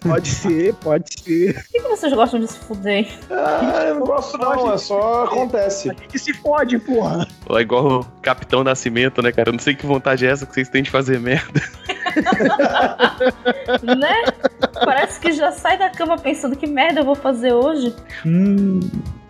pode 0.00 0.28
ser, 0.28 0.74
pode 0.74 1.04
ser. 1.22 1.54
Por 1.54 1.62
que, 1.64 1.80
que 1.80 1.88
vocês 1.88 2.12
gostam 2.12 2.38
de 2.40 2.48
se 2.48 2.58
fuder? 2.60 3.08
Ah, 3.30 3.84
eu 3.88 3.96
não 3.96 4.06
gosto 4.06 4.38
não, 4.38 4.72
é 4.72 4.78
só 4.78 5.24
acontece. 5.24 5.90
A 5.90 5.94
gente 5.94 6.18
se 6.18 6.32
fode, 6.34 6.78
porra. 6.78 7.26
É 7.50 7.60
igual 7.60 8.00
o 8.00 8.04
Capitão 8.22 8.62
Nascimento, 8.62 9.20
né, 9.22 9.32
cara? 9.32 9.48
Eu 9.48 9.54
não 9.54 9.60
sei 9.60 9.74
que 9.74 9.84
vontade 9.86 10.24
é 10.26 10.30
essa 10.30 10.46
que 10.46 10.54
vocês 10.54 10.68
têm 10.68 10.82
de 10.82 10.90
fazer 10.90 11.18
merda. 11.18 11.60
né? 13.82 14.22
Parece 14.84 15.20
que 15.20 15.32
já 15.32 15.52
sai 15.52 15.78
da 15.78 15.90
cama 15.90 16.11
pensando 16.18 16.56
que 16.56 16.66
merda 16.66 17.00
eu 17.00 17.04
vou 17.04 17.14
fazer 17.14 17.52
hoje. 17.52 17.94
Hum, 18.24 18.80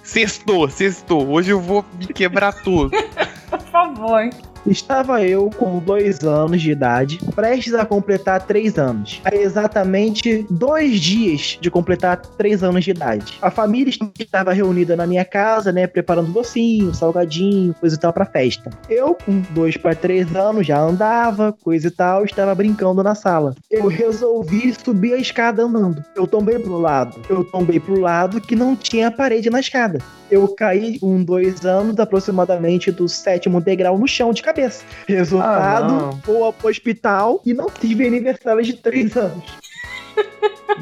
Sextou, 0.03 0.69
sextou. 0.69 1.29
Hoje 1.29 1.51
eu 1.51 1.61
vou 1.61 1.85
me 1.99 2.07
quebrar 2.09 2.53
tudo. 2.53 2.91
Por 3.49 3.61
favor. 3.61 4.29
Estava 4.67 5.23
eu 5.23 5.51
com 5.51 5.81
dois 5.81 6.21
anos 6.21 6.63
de 6.63 6.71
idade, 6.71 7.19
prestes 7.35 7.75
a 7.75 7.85
completar 7.85 8.47
três 8.47 8.79
anos. 8.79 9.21
Há 9.25 9.35
exatamente 9.35 10.47
dois 10.49 11.01
dias 11.01 11.59
de 11.61 11.71
completar 11.71 12.17
três 12.17 12.63
anos 12.63 12.85
de 12.85 12.93
idade. 12.93 13.39
A 13.43 13.51
família 13.51 13.93
estava 14.19 14.53
reunida 14.53 14.95
na 14.95 15.07
minha 15.07 15.25
casa, 15.25 15.73
né, 15.73 15.87
preparando 15.87 16.33
docinho, 16.33 16.95
salgadinho, 16.95 17.75
coisa 17.75 17.97
e 17.97 17.99
tal 17.99 18.13
pra 18.13 18.25
festa. 18.25 18.71
Eu, 18.89 19.15
com 19.15 19.43
dois 19.51 19.77
para 19.77 19.97
três 19.97 20.35
anos, 20.35 20.67
já 20.67 20.81
andava, 20.81 21.53
coisa 21.53 21.89
e 21.89 21.91
tal, 21.91 22.25
estava 22.25 22.55
brincando 22.55 23.03
na 23.03 23.17
sala. 23.17 23.55
Eu 23.69 23.89
resolvi 23.89 24.73
subir 24.75 25.15
a 25.15 25.19
escada 25.19 25.65
andando. 25.65 26.05
Eu 26.15 26.27
tombei 26.27 26.59
pro 26.59 26.79
lado. 26.79 27.21
Eu 27.29 27.45
tombei 27.45 27.81
pro 27.81 27.99
lado 27.99 28.41
que 28.41 28.55
não 28.55 28.77
tinha 28.77 29.11
parede 29.11 29.51
na 29.51 29.59
escada. 29.59 29.99
Eu 30.33 30.49
caí 30.49 30.99
com 30.99 31.23
dois 31.23 31.67
anos, 31.67 32.01
aproximadamente 32.01 32.91
do 32.91 33.07
sétimo 33.07 33.61
degrau 33.61 33.99
no 33.99 34.09
chão 34.09 34.33
de 34.33 34.41
cabeça. 34.43 34.83
Resultado, 35.07 35.93
Ah, 35.93 36.19
vou 36.25 36.51
pro 36.55 36.71
hospital 36.71 37.43
e 37.45 37.53
não 37.53 37.67
tive 37.67 38.07
aniversário 38.07 38.63
de 38.63 38.73
três 38.73 39.15
anos. 39.15 39.45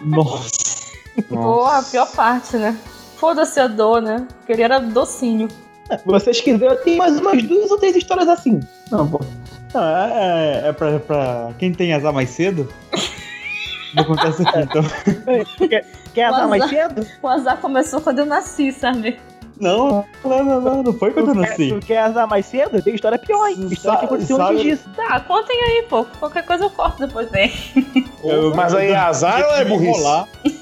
nossa. 0.05 0.81
Boa, 1.29 1.79
a 1.79 1.83
pior 1.83 2.11
parte, 2.13 2.57
né? 2.59 2.79
Foda-se 3.17 3.59
a 3.59 3.67
dor, 3.67 4.01
né? 4.01 4.25
Queria 4.47 4.67
era 4.67 4.79
docinho. 4.79 5.49
Se 5.91 6.05
vocês 6.07 6.41
quiserem, 6.41 6.69
eu 6.69 6.83
tenho 6.85 6.99
mais 6.99 7.19
umas 7.19 7.43
duas 7.43 7.73
ou 7.73 7.77
três 7.79 7.97
histórias 7.97 8.29
assim. 8.29 8.61
Não, 8.93 9.11
pô. 9.11 9.21
Não, 9.75 9.83
é, 9.85 10.63
é, 10.65 10.69
é 10.69 10.73
pra, 10.73 11.01
pra 11.01 11.51
quem 11.59 11.73
tem 11.75 11.93
azar 11.93 12.13
mais 12.13 12.31
cedo. 12.31 12.73
Vou 13.97 14.05
contar 14.05 14.29
isso 14.29 14.43
aqui, 14.47 14.61
então. 14.61 14.83
Quer 16.15 16.27
azar 16.27 16.49
mais 16.49 16.63
Azar. 16.63 16.75
cedo? 16.89 17.07
O 17.21 17.27
azar 17.27 17.57
começou 17.59 18.01
quando 18.01 18.21
eu 18.21 18.27
nasci, 18.27 18.71
sabe? 18.71 19.19
Não, 19.61 20.05
não, 20.25 20.45
não, 20.45 20.61
não, 20.61 20.83
não 20.83 20.93
foi 20.95 21.11
quando 21.13 21.29
eu 21.29 21.35
Tu 21.35 21.41
quer, 21.41 21.49
nasci. 21.51 21.69
tu 21.69 21.87
quer 21.87 21.99
azar 21.99 22.27
mais 22.29 22.47
cedo? 22.47 22.81
Tem 22.83 22.95
história 22.95 23.19
pior, 23.19 23.47
hein? 23.47 23.69
História 23.71 23.99
que 23.99 24.05
aconteceu 24.07 24.41
antes 24.43 24.63
disso. 24.63 24.89
Tá, 24.97 25.21
contem 25.21 25.57
aí, 25.63 25.85
pô. 25.89 26.05
Qualquer 26.19 26.45
coisa 26.47 26.65
eu 26.65 26.71
corto 26.71 27.07
depois 27.07 27.29
bem. 27.31 27.53
Eu- 28.25 28.55
Mas 28.57 28.75
aí 28.75 28.89
é 28.91 28.97
azar 28.97 29.43
ou 29.45 29.55
é 29.55 29.65
burrice? 29.65 29.91
enrolar. 29.91 30.27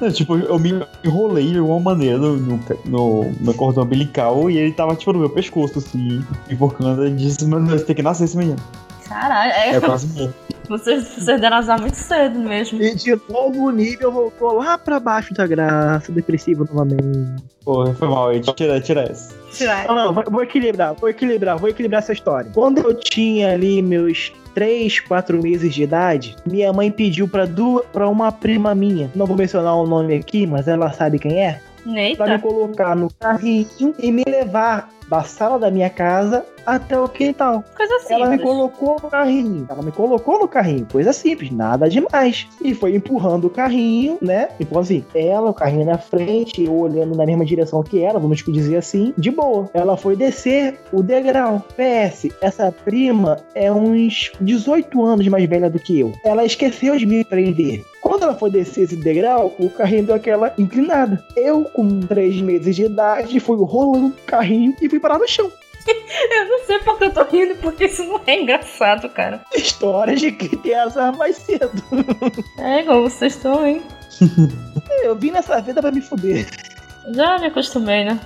Não, 0.00 0.12
tipo, 0.12 0.36
eu 0.36 0.58
me 0.60 0.72
enrolei 1.02 1.50
de 1.50 1.58
alguma 1.58 1.80
maneira 1.80 2.16
no, 2.18 2.36
no, 2.36 2.60
no 2.84 3.32
meu 3.40 3.54
cordão 3.54 3.82
umbilical 3.82 4.48
e 4.48 4.56
ele 4.56 4.72
tava, 4.72 4.94
tipo, 4.94 5.12
no 5.12 5.18
meu 5.18 5.30
pescoço, 5.30 5.80
assim, 5.80 6.24
enforcando. 6.48 7.04
Ele 7.04 7.16
disse, 7.16 7.44
meu 7.44 7.60
Deus, 7.60 7.82
tem 7.82 7.96
que 7.96 8.02
nascer 8.02 8.24
esse 8.24 8.36
menino. 8.36 8.58
Caralho, 9.08 9.50
é, 9.50 9.70
É 9.70 9.80
quase 9.80 10.06
morro. 10.06 10.32
Vocês, 10.68 11.04
vocês 11.08 11.40
deram 11.40 11.56
azar 11.56 11.80
muito 11.80 11.96
cedo 11.96 12.38
mesmo. 12.38 12.80
E 12.82 12.94
de 12.94 13.18
novo 13.28 13.66
o 13.66 13.70
nível 13.70 14.12
voltou 14.12 14.52
lá 14.52 14.76
pra 14.76 15.00
baixo 15.00 15.32
da 15.34 15.46
graça, 15.46 16.12
depressivo 16.12 16.68
novamente. 16.72 17.42
Pô, 17.64 17.86
foi 17.94 18.08
mal 18.08 18.28
aí, 18.28 18.40
tira, 18.40 18.80
tira 18.80 19.02
essa. 19.02 19.34
Tirar. 19.52 19.86
Não, 19.86 20.12
não, 20.12 20.22
vou, 20.30 20.42
equilibrar, 20.42 20.94
vou 20.94 21.08
equilibrar, 21.08 21.58
vou 21.58 21.68
equilibrar 21.68 22.02
essa 22.02 22.12
história. 22.12 22.50
Quando 22.54 22.78
eu 22.78 22.94
tinha 22.94 23.52
ali 23.52 23.82
meus 23.82 24.32
3, 24.54 25.00
4 25.00 25.42
meses 25.42 25.74
de 25.74 25.82
idade, 25.82 26.36
minha 26.46 26.72
mãe 26.72 26.90
pediu 26.90 27.28
pra, 27.28 27.46
duas, 27.46 27.84
pra 27.86 28.08
uma 28.08 28.32
prima 28.32 28.74
minha, 28.74 29.10
não 29.14 29.26
vou 29.26 29.36
mencionar 29.36 29.74
o 29.76 29.86
nome 29.86 30.14
aqui, 30.14 30.46
mas 30.46 30.66
ela 30.68 30.92
sabe 30.92 31.18
quem 31.18 31.44
é, 31.44 31.60
pra 31.82 31.92
me 31.92 32.00
Eita. 32.00 32.38
colocar 32.38 32.96
no 32.96 33.10
carrinho 33.18 33.94
e 33.98 34.10
me 34.10 34.24
levar 34.26 34.88
da 35.08 35.22
sala 35.22 35.58
da 35.58 35.70
minha 35.70 35.90
casa 35.90 36.44
até 36.66 36.98
o 37.00 37.08
quintal. 37.08 37.64
Coisa 37.74 37.98
simples. 38.00 38.20
Ela 38.20 38.28
me 38.28 38.38
colocou 38.38 38.96
no 39.02 39.08
carrinho. 39.08 39.66
Ela 39.70 39.82
me 39.82 39.90
colocou 39.90 40.38
no 40.38 40.46
carrinho. 40.46 40.86
Coisa 40.90 41.12
simples, 41.14 41.50
nada 41.50 41.88
demais. 41.88 42.46
E 42.62 42.74
foi 42.74 42.94
empurrando 42.94 43.46
o 43.46 43.50
carrinho, 43.50 44.18
né? 44.20 44.48
Então, 44.60 44.78
assim, 44.78 45.02
ela, 45.14 45.50
o 45.50 45.54
carrinho 45.54 45.86
na 45.86 45.96
frente, 45.96 46.62
eu 46.62 46.74
olhando 46.74 47.16
na 47.16 47.24
mesma 47.24 47.44
direção 47.44 47.82
que 47.82 48.02
ela, 48.02 48.18
vamos 48.18 48.42
dizer 48.42 48.76
assim, 48.76 49.14
de 49.16 49.30
boa. 49.30 49.70
Ela 49.72 49.96
foi 49.96 50.14
descer 50.14 50.78
o 50.92 51.02
degrau. 51.02 51.64
PS, 51.74 52.28
essa 52.42 52.70
prima 52.70 53.38
é 53.54 53.72
uns 53.72 54.32
18 54.40 55.02
anos 55.02 55.26
mais 55.28 55.48
velha 55.48 55.70
do 55.70 55.78
que 55.78 56.00
eu. 56.00 56.12
Ela 56.22 56.44
esqueceu 56.44 56.98
de 56.98 57.06
me 57.06 57.24
prender. 57.24 57.82
Quando 58.02 58.24
ela 58.24 58.34
foi 58.34 58.50
descer 58.50 58.84
esse 58.84 58.96
degrau, 58.96 59.54
o 59.58 59.70
carrinho 59.70 60.04
deu 60.04 60.14
aquela 60.14 60.52
inclinada. 60.58 61.22
Eu, 61.36 61.64
com 61.64 62.00
3 62.00 62.40
meses 62.42 62.76
de 62.76 62.84
idade, 62.84 63.40
fui 63.40 63.56
rolando 63.58 64.08
o 64.08 64.26
carrinho 64.26 64.74
e 64.80 64.88
fui 64.88 64.97
parar 65.00 65.18
no 65.18 65.28
chão. 65.28 65.50
Eu 66.30 66.48
não 66.48 66.66
sei 66.66 66.78
porque 66.80 67.04
eu 67.04 67.10
tô 67.12 67.24
rindo, 67.24 67.56
porque 67.56 67.86
isso 67.86 68.04
não 68.04 68.20
é 68.26 68.42
engraçado, 68.42 69.08
cara. 69.08 69.40
História 69.54 70.14
de 70.14 70.32
que 70.32 70.56
tem 70.56 70.74
azar 70.74 71.16
mais 71.16 71.36
cedo. 71.36 71.82
É 72.58 72.80
igual 72.80 73.02
vocês 73.02 73.34
estão, 73.36 73.66
hein? 73.66 73.82
Eu 75.02 75.14
vim 75.16 75.30
nessa 75.30 75.60
vida 75.60 75.80
pra 75.80 75.90
me 75.90 76.00
fuder. 76.00 76.46
Já 77.14 77.38
me 77.38 77.46
acostumei, 77.46 78.04
né? 78.04 78.20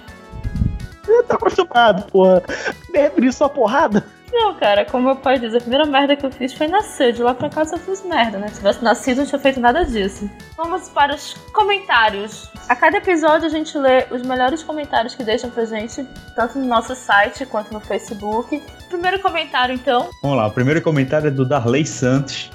Eu 1.07 1.23
tô 1.25 1.35
acostumado, 1.35 2.11
porra. 2.11 2.43
Preferir 2.91 3.33
só 3.33 3.49
porrada. 3.49 4.05
Não, 4.33 4.55
cara, 4.55 4.87
como 4.87 5.05
meu 5.05 5.17
pai 5.17 5.39
diz, 5.39 5.55
a 5.55 5.61
primeira 5.61 5.85
merda 5.85 6.17
que 6.17 6.25
eu 6.25 6.31
fiz 6.31 6.55
foi 6.55 6.67
nascer. 6.67 7.13
De 7.13 7.23
lá 7.23 7.35
pra 7.35 7.51
cá 7.51 7.63
eu 7.71 7.79
fiz 7.79 8.03
merda, 8.03 8.39
né? 8.39 8.49
Se 8.49 8.57
tivesse 8.57 8.83
nascido, 8.83 9.19
não 9.19 9.27
tinha 9.27 9.39
feito 9.39 9.61
nada 9.61 9.85
disso. 9.85 10.29
Vamos 10.57 10.89
para 10.89 11.15
os 11.15 11.35
comentários. 11.53 12.51
A 12.67 12.75
cada 12.75 12.97
episódio 12.97 13.47
a 13.47 13.51
gente 13.51 13.77
lê 13.77 14.07
os 14.11 14.23
melhores 14.23 14.63
comentários 14.63 15.15
que 15.15 15.23
deixam 15.23 15.51
pra 15.51 15.67
gente, 15.67 16.07
tanto 16.35 16.59
no 16.59 16.65
nosso 16.65 16.95
site 16.95 17.45
quanto 17.45 17.75
no 17.75 17.81
Facebook. 17.81 18.63
Primeiro 18.89 19.21
comentário, 19.21 19.75
então. 19.75 20.09
Vamos 20.23 20.39
lá, 20.39 20.47
o 20.47 20.53
primeiro 20.53 20.81
comentário 20.81 21.29
é 21.29 21.31
do 21.31 21.45
Darley 21.45 21.85
Santos. 21.85 22.51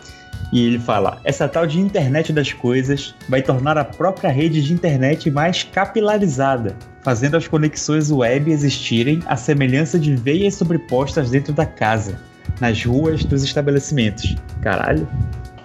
E 0.51 0.65
ele 0.65 0.79
fala: 0.79 1.19
Essa 1.23 1.47
tal 1.47 1.67
de 1.67 1.79
internet 1.79 2.31
das 2.31 2.53
coisas 2.53 3.13
vai 3.27 3.41
tornar 3.41 3.77
a 3.77 3.85
própria 3.85 4.29
rede 4.29 4.61
de 4.61 4.73
internet 4.73 5.29
mais 5.29 5.63
capilarizada, 5.63 6.75
fazendo 7.01 7.35
as 7.35 7.47
conexões 7.47 8.11
web 8.11 8.51
existirem 8.51 9.21
à 9.25 9.35
semelhança 9.35 9.99
de 9.99 10.15
veias 10.15 10.55
sobrepostas 10.55 11.29
dentro 11.29 11.53
da 11.53 11.65
casa, 11.65 12.19
nas 12.61 12.83
ruas 12.83 13.23
dos 13.25 13.43
estabelecimentos. 13.43 14.35
Caralho. 14.61 15.07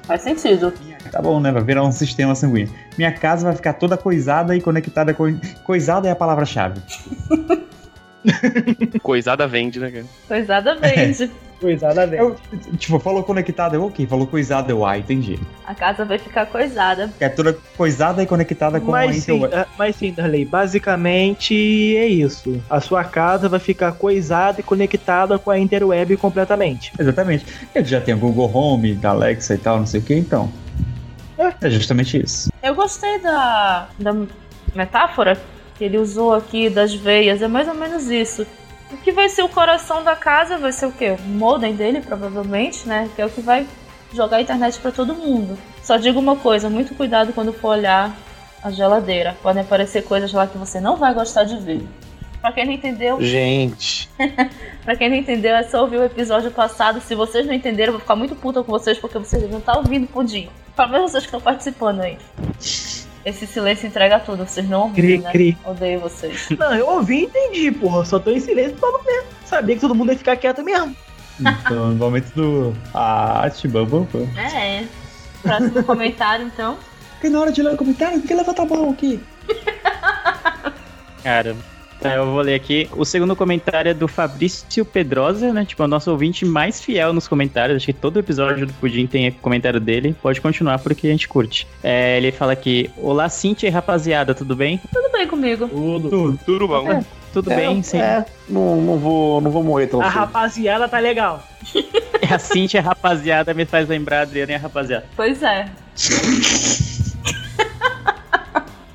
Faz 0.02 0.22
sentido. 0.22 0.72
Tá 1.10 1.20
bom, 1.20 1.38
né? 1.40 1.52
Vai 1.52 1.62
virar 1.62 1.84
um 1.84 1.92
sistema 1.92 2.34
sanguíneo. 2.34 2.72
Minha 2.96 3.12
casa 3.12 3.44
vai 3.44 3.54
ficar 3.54 3.74
toda 3.74 3.96
coisada 3.96 4.56
e 4.56 4.60
conectada 4.60 5.14
com. 5.14 5.38
Coisada 5.64 6.08
é 6.08 6.10
a 6.10 6.16
palavra-chave. 6.16 6.80
Coisada 9.02 9.46
vende, 9.48 9.80
né, 9.80 9.90
cara? 9.90 10.04
Coisada 10.28 10.74
vende. 10.76 11.28
Coisada 11.28 11.32
velho. 11.66 12.14
Eu, 12.14 12.36
tipo, 12.76 12.98
falou 12.98 13.22
conectada, 13.22 13.76
eu 13.76 13.84
ok. 13.84 14.06
Falou 14.06 14.26
coisada, 14.26 14.70
eu 14.70 14.84
ah, 14.84 14.98
entendi. 14.98 15.38
A 15.66 15.74
casa 15.74 16.04
vai 16.04 16.18
ficar 16.18 16.46
coisada. 16.46 17.12
É 17.20 17.28
toda 17.28 17.56
coisada 17.76 18.22
e 18.22 18.26
conectada 18.26 18.80
com 18.80 18.94
a 18.94 19.06
Mas 19.06 19.16
sim, 19.16 19.36
interweb. 19.36 19.54
ah, 19.54 19.66
mas 19.78 19.96
sim, 19.96 20.12
Darley, 20.12 20.44
basicamente 20.44 21.96
é 21.96 22.06
isso. 22.06 22.60
A 22.68 22.80
sua 22.80 23.04
casa 23.04 23.48
vai 23.48 23.60
ficar 23.60 23.92
coisada 23.92 24.60
e 24.60 24.62
conectada 24.62 25.38
com 25.38 25.50
a 25.50 25.58
interweb 25.58 26.16
completamente. 26.16 26.92
Exatamente. 26.98 27.46
Ele 27.74 27.84
já 27.84 28.00
tem 28.00 28.14
o 28.14 28.18
Google 28.18 28.50
Home, 28.54 28.94
da 28.94 29.10
Alexa 29.10 29.54
e 29.54 29.58
tal, 29.58 29.78
não 29.78 29.86
sei 29.86 30.00
o 30.00 30.02
que, 30.02 30.14
então. 30.14 30.50
É 31.60 31.70
justamente 31.70 32.22
isso. 32.22 32.52
Eu 32.62 32.74
gostei 32.74 33.18
da, 33.18 33.88
da 33.98 34.14
metáfora 34.74 35.36
que 35.76 35.84
ele 35.84 35.98
usou 35.98 36.32
aqui 36.32 36.70
das 36.70 36.94
veias, 36.94 37.42
é 37.42 37.48
mais 37.48 37.66
ou 37.66 37.74
menos 37.74 38.08
isso. 38.08 38.46
O 38.92 38.96
que 38.98 39.10
vai 39.10 39.28
ser 39.28 39.42
o 39.42 39.48
coração 39.48 40.04
da 40.04 40.14
casa 40.14 40.58
vai 40.58 40.70
ser 40.70 40.86
o 40.86 40.92
quê? 40.92 41.16
O 41.18 41.22
modem 41.22 41.74
dele, 41.74 42.00
provavelmente, 42.00 42.86
né? 42.86 43.08
Que 43.16 43.22
é 43.22 43.26
o 43.26 43.30
que 43.30 43.40
vai 43.40 43.66
jogar 44.12 44.36
a 44.36 44.42
internet 44.42 44.78
pra 44.78 44.92
todo 44.92 45.14
mundo. 45.14 45.58
Só 45.82 45.96
digo 45.96 46.20
uma 46.20 46.36
coisa, 46.36 46.68
muito 46.68 46.94
cuidado 46.94 47.32
quando 47.32 47.52
for 47.52 47.68
olhar 47.68 48.14
a 48.62 48.70
geladeira. 48.70 49.36
Podem 49.42 49.62
aparecer 49.62 50.04
coisas 50.04 50.32
lá 50.32 50.46
que 50.46 50.58
você 50.58 50.80
não 50.80 50.96
vai 50.96 51.14
gostar 51.14 51.44
de 51.44 51.56
ver. 51.56 51.82
Pra 52.40 52.52
quem 52.52 52.66
não 52.66 52.72
entendeu, 52.72 53.20
Gente. 53.22 54.10
pra 54.84 54.96
quem 54.96 55.08
não 55.08 55.16
entendeu, 55.16 55.54
é 55.54 55.62
só 55.62 55.80
ouvir 55.80 55.98
o 55.98 56.04
episódio 56.04 56.50
passado. 56.50 57.00
Se 57.00 57.14
vocês 57.14 57.46
não 57.46 57.54
entenderam, 57.54 57.90
eu 57.90 57.92
vou 57.92 58.00
ficar 58.00 58.16
muito 58.16 58.34
puta 58.34 58.62
com 58.62 58.72
vocês 58.72 58.98
porque 58.98 59.18
vocês 59.18 59.48
não 59.48 59.58
estar 59.58 59.78
ouvindo 59.78 60.06
pudim. 60.06 60.48
Menos 60.76 61.12
vocês 61.12 61.22
que 61.22 61.28
estão 61.28 61.40
participando 61.40 62.00
aí. 62.00 62.18
Esse 63.24 63.46
silêncio 63.46 63.86
entrega 63.86 64.18
tudo, 64.18 64.44
vocês 64.44 64.68
não 64.68 64.82
ouviram, 64.82 65.08
Cri, 65.08 65.18
né? 65.18 65.30
cri. 65.30 65.58
Odeio 65.64 66.00
vocês. 66.00 66.48
Não, 66.58 66.74
eu 66.74 66.88
ouvi 66.88 67.20
e 67.20 67.24
entendi, 67.24 67.70
porra. 67.70 68.04
Só 68.04 68.18
tô 68.18 68.30
em 68.30 68.40
silêncio 68.40 68.76
pra 68.76 68.90
não 68.90 69.02
ver. 69.02 69.24
Sabia 69.44 69.76
que 69.76 69.80
todo 69.80 69.94
mundo 69.94 70.10
ia 70.10 70.18
ficar 70.18 70.36
quieto 70.36 70.62
mesmo. 70.64 70.96
Então, 71.40 71.88
no 71.90 71.94
momento 71.94 72.34
do. 72.34 72.76
Ah, 72.92 73.48
Tibamba. 73.54 74.06
É. 74.36 74.84
Próximo 75.40 75.84
comentário, 75.84 76.46
então. 76.46 76.76
Porque 77.12 77.28
na 77.28 77.40
hora 77.40 77.52
de 77.52 77.62
ler 77.62 77.74
o 77.74 77.76
comentário, 77.76 78.18
tem 78.18 78.26
que 78.26 78.34
levantar 78.34 78.62
a 78.62 78.66
mão 78.66 78.90
aqui. 78.90 79.20
Cara, 81.22 81.56
tá, 82.02 82.14
eu 82.16 82.26
vou 82.26 82.40
ler 82.40 82.54
aqui. 82.54 82.88
O 82.96 83.04
segundo 83.04 83.36
comentário 83.36 83.90
é 83.90 83.94
do 83.94 84.08
Fabrício 84.08 84.84
Pedrosa, 84.84 85.52
né? 85.52 85.64
Tipo, 85.64 85.82
é 85.82 85.86
o 85.86 85.88
nosso 85.88 86.10
ouvinte 86.10 86.44
mais 86.44 86.80
fiel 86.80 87.12
nos 87.12 87.28
comentários. 87.28 87.76
Acho 87.76 87.86
que 87.86 87.92
todo 87.92 88.18
episódio 88.18 88.66
do 88.66 88.72
Pudim 88.74 89.06
tem 89.06 89.30
comentário 89.30 89.80
dele. 89.80 90.14
Pode 90.20 90.40
continuar 90.40 90.78
porque 90.80 91.06
a 91.06 91.10
gente 91.10 91.28
curte. 91.28 91.66
É, 91.82 92.16
ele 92.18 92.32
fala 92.32 92.52
aqui: 92.52 92.90
Olá, 92.98 93.28
Cintia 93.28 93.68
e 93.68 93.72
rapaziada, 93.72 94.34
tudo 94.34 94.56
bem? 94.56 94.80
Tudo 94.92 95.12
bem 95.12 95.26
comigo. 95.26 95.68
Tudo. 95.68 96.10
Tudo, 96.10 96.38
tudo 96.44 96.68
bom. 96.68 96.90
É. 96.90 97.04
Tudo 97.32 97.48
bem, 97.48 97.82
sim. 97.82 97.98
É, 97.98 98.26
não, 98.46 98.76
não, 98.76 98.98
vou, 98.98 99.40
não 99.40 99.50
vou 99.50 99.62
morrer 99.64 99.86
tão 99.86 100.02
A 100.02 100.04
cedo. 100.04 100.14
rapaziada 100.18 100.86
tá 100.86 100.98
legal. 100.98 101.42
A 102.30 102.38
Cintia 102.38 102.80
e 102.80 102.82
rapaziada 102.82 103.54
me 103.54 103.64
faz 103.64 103.88
lembrar 103.88 104.18
a 104.18 104.22
Adriana 104.22 104.52
e 104.52 104.54
a 104.54 104.58
rapaziada. 104.58 105.06
Pois 105.16 105.42
é. 105.42 105.66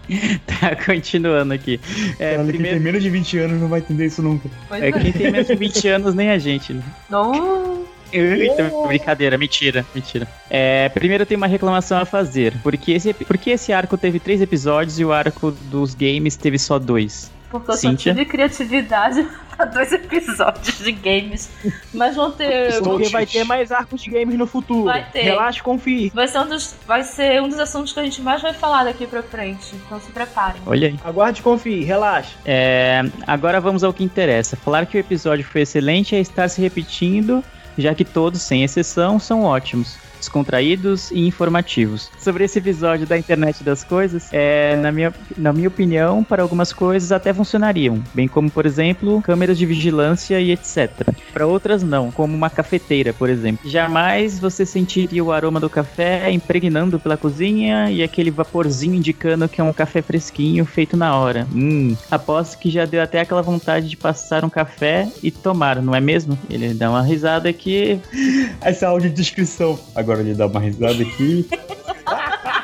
Tá, 0.45 0.75
continuando 0.75 1.53
aqui. 1.53 1.79
É, 2.19 2.31
Cara, 2.31 2.37
Quem 2.37 2.45
tem 2.45 2.53
primeiro, 2.53 2.81
menos 2.81 3.03
de 3.03 3.09
20 3.09 3.37
anos 3.39 3.61
não 3.61 3.67
vai 3.67 3.79
entender 3.79 4.05
isso 4.05 4.21
nunca. 4.21 4.49
Pois 4.67 4.81
é, 4.81 4.87
é. 4.87 4.91
quem 4.91 5.11
tem 5.11 5.31
menos 5.31 5.47
de 5.47 5.55
20 5.55 5.87
anos 5.89 6.15
nem 6.15 6.29
a 6.31 6.37
gente, 6.37 6.73
né? 6.73 6.83
Não. 7.09 7.85
Eita, 8.11 8.71
brincadeira, 8.87 9.37
mentira, 9.37 9.85
mentira. 9.93 10.27
É, 10.49 10.87
primeiro 10.89 11.23
eu 11.23 11.25
tenho 11.25 11.37
uma 11.37 11.47
reclamação 11.47 11.99
a 11.99 12.05
fazer. 12.05 12.53
Porque 12.63 12.93
esse, 12.93 13.13
porque 13.13 13.49
esse 13.49 13.73
arco 13.73 13.97
teve 13.97 14.19
três 14.19 14.41
episódios 14.41 14.97
e 14.99 15.05
o 15.05 15.11
arco 15.11 15.51
dos 15.51 15.93
games 15.93 16.37
teve 16.37 16.57
só 16.57 16.79
dois? 16.79 17.29
Porque 17.49 17.71
eu 17.71 17.75
Cíntia? 17.75 18.13
só 18.13 18.17
tive 18.19 18.29
criatividade 18.29 19.27
pra 19.55 19.65
dois 19.65 19.91
episódios 19.91 20.79
de 20.79 20.91
games. 20.91 21.49
Mas 21.93 22.15
vão 22.15 22.31
ter. 22.31 22.81
Porque 22.81 23.09
vai 23.09 23.25
ter 23.25 23.43
mais 23.43 23.71
arcos 23.71 24.01
de 24.01 24.09
games 24.09 24.37
no 24.37 24.45
futuro. 24.45 24.85
Vai 24.85 25.09
ter. 25.09 25.21
Relaxa, 25.21 25.63
confie. 25.63 26.11
Vai 26.13 26.27
ser, 26.27 26.39
um 26.39 26.47
dos, 26.47 26.75
vai 26.85 27.03
ser 27.03 27.41
um 27.41 27.47
dos 27.47 27.59
assuntos 27.59 27.93
que 27.93 27.99
a 27.99 28.03
gente 28.03 28.21
mais 28.21 28.41
vai 28.41 28.53
falar 28.53 28.83
daqui 28.83 29.07
pra 29.07 29.23
frente. 29.23 29.75
Então 29.75 29.99
se 29.99 30.11
preparem. 30.11 30.61
Olha 30.65 30.89
aí. 30.89 30.99
Aguarde 31.03 31.39
e 31.39 31.43
confie, 31.43 31.83
relaxa. 31.83 32.35
É, 32.45 33.01
agora 33.25 33.61
vamos 33.61 33.83
ao 33.83 33.93
que 33.93 34.03
interessa. 34.03 34.55
Falar 34.57 34.85
que 34.85 34.97
o 34.97 34.99
episódio 34.99 35.45
foi 35.45 35.61
excelente 35.61 36.15
é 36.15 36.19
estar 36.19 36.49
se 36.49 36.61
repetindo, 36.61 37.43
já 37.77 37.95
que 37.95 38.03
todos, 38.03 38.41
sem 38.41 38.63
exceção, 38.63 39.19
são 39.19 39.43
ótimos. 39.43 39.97
Descontraídos 40.27 41.09
e 41.09 41.25
informativos. 41.25 42.11
Sobre 42.19 42.43
esse 42.43 42.59
episódio 42.59 43.07
da 43.07 43.17
internet 43.17 43.63
das 43.63 43.81
coisas, 43.81 44.27
é, 44.33 44.75
na, 44.75 44.91
minha, 44.91 45.13
na 45.37 45.53
minha 45.53 45.69
opinião, 45.69 46.21
para 46.21 46.41
algumas 46.43 46.73
coisas 46.73 47.13
até 47.13 47.33
funcionariam, 47.33 48.03
bem 48.13 48.27
como, 48.27 48.51
por 48.51 48.65
exemplo, 48.65 49.21
câmeras 49.21 49.57
de 49.57 49.65
vigilância 49.65 50.37
e 50.41 50.51
etc. 50.51 50.91
Para 51.31 51.47
outras, 51.47 51.81
não, 51.81 52.11
como 52.11 52.35
uma 52.35 52.49
cafeteira, 52.49 53.13
por 53.13 53.29
exemplo. 53.29 53.69
Jamais 53.69 54.37
você 54.37 54.65
sentiria 54.65 55.23
o 55.23 55.31
aroma 55.31 55.61
do 55.61 55.69
café 55.69 56.29
impregnando 56.29 56.99
pela 56.99 57.15
cozinha 57.15 57.89
e 57.89 58.03
aquele 58.03 58.29
vaporzinho 58.29 58.95
indicando 58.95 59.47
que 59.47 59.61
é 59.61 59.63
um 59.63 59.71
café 59.71 60.01
fresquinho 60.01 60.65
feito 60.65 60.97
na 60.97 61.15
hora. 61.15 61.47
Hum, 61.55 61.95
aposto 62.11 62.57
que 62.59 62.69
já 62.69 62.83
deu 62.83 63.01
até 63.01 63.21
aquela 63.21 63.41
vontade 63.41 63.87
de 63.87 63.95
passar 63.95 64.43
um 64.43 64.49
café 64.49 65.07
e 65.23 65.31
tomar, 65.31 65.81
não 65.81 65.95
é 65.95 66.01
mesmo? 66.01 66.37
Ele 66.49 66.73
dá 66.73 66.89
uma 66.89 67.01
risada 67.01 67.47
aqui. 67.47 67.97
Essa 68.59 68.89
audiodescrição. 68.89 69.79
Agora 69.95 70.16
ele 70.21 70.33
dá 70.33 70.47
uma 70.47 70.59
risada 70.59 71.01
aqui. 71.01 71.47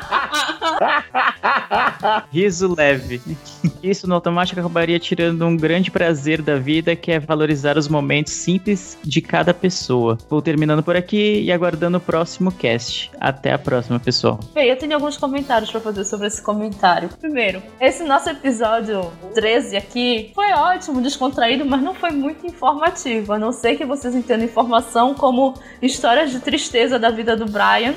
Riso 2.32 2.74
leve. 2.74 3.20
Isso 3.82 4.06
no 4.06 4.14
automático 4.14 4.58
acabaria 4.58 4.98
tirando 4.98 5.44
um 5.44 5.56
grande 5.56 5.90
prazer 5.90 6.40
da 6.42 6.56
vida, 6.56 6.96
que 6.96 7.12
é 7.12 7.18
valorizar 7.18 7.76
os 7.76 7.88
momentos 7.88 8.32
simples 8.32 8.98
de 9.02 9.20
cada 9.20 9.52
pessoa. 9.52 10.18
Vou 10.28 10.40
terminando 10.40 10.82
por 10.82 10.96
aqui 10.96 11.42
e 11.42 11.52
aguardando 11.52 11.98
o 11.98 12.00
próximo 12.00 12.50
cast. 12.52 13.10
Até 13.20 13.52
a 13.52 13.58
próxima, 13.58 13.98
pessoal. 14.00 14.40
Bem, 14.54 14.68
eu 14.68 14.76
tenho 14.76 14.94
alguns 14.94 15.16
comentários 15.16 15.70
pra 15.70 15.80
fazer 15.80 16.04
sobre 16.04 16.26
esse 16.26 16.42
comentário. 16.42 17.08
Primeiro, 17.20 17.62
esse 17.80 18.04
nosso 18.04 18.30
episódio 18.30 19.10
13 19.34 19.76
aqui 19.76 20.32
foi 20.34 20.52
ótimo, 20.52 21.00
descontraído, 21.00 21.64
mas 21.64 21.82
não 21.82 21.94
foi 21.94 22.10
muito 22.10 22.46
informativo. 22.46 23.32
A 23.32 23.38
não 23.38 23.52
ser 23.52 23.76
que 23.76 23.84
vocês 23.84 24.14
entendam 24.14 24.46
informação 24.46 25.14
como 25.14 25.54
histórias 25.80 26.30
de 26.30 26.40
tristeza 26.40 26.98
da 26.98 27.10
vida 27.10 27.36
do 27.36 27.46
Brian. 27.46 27.94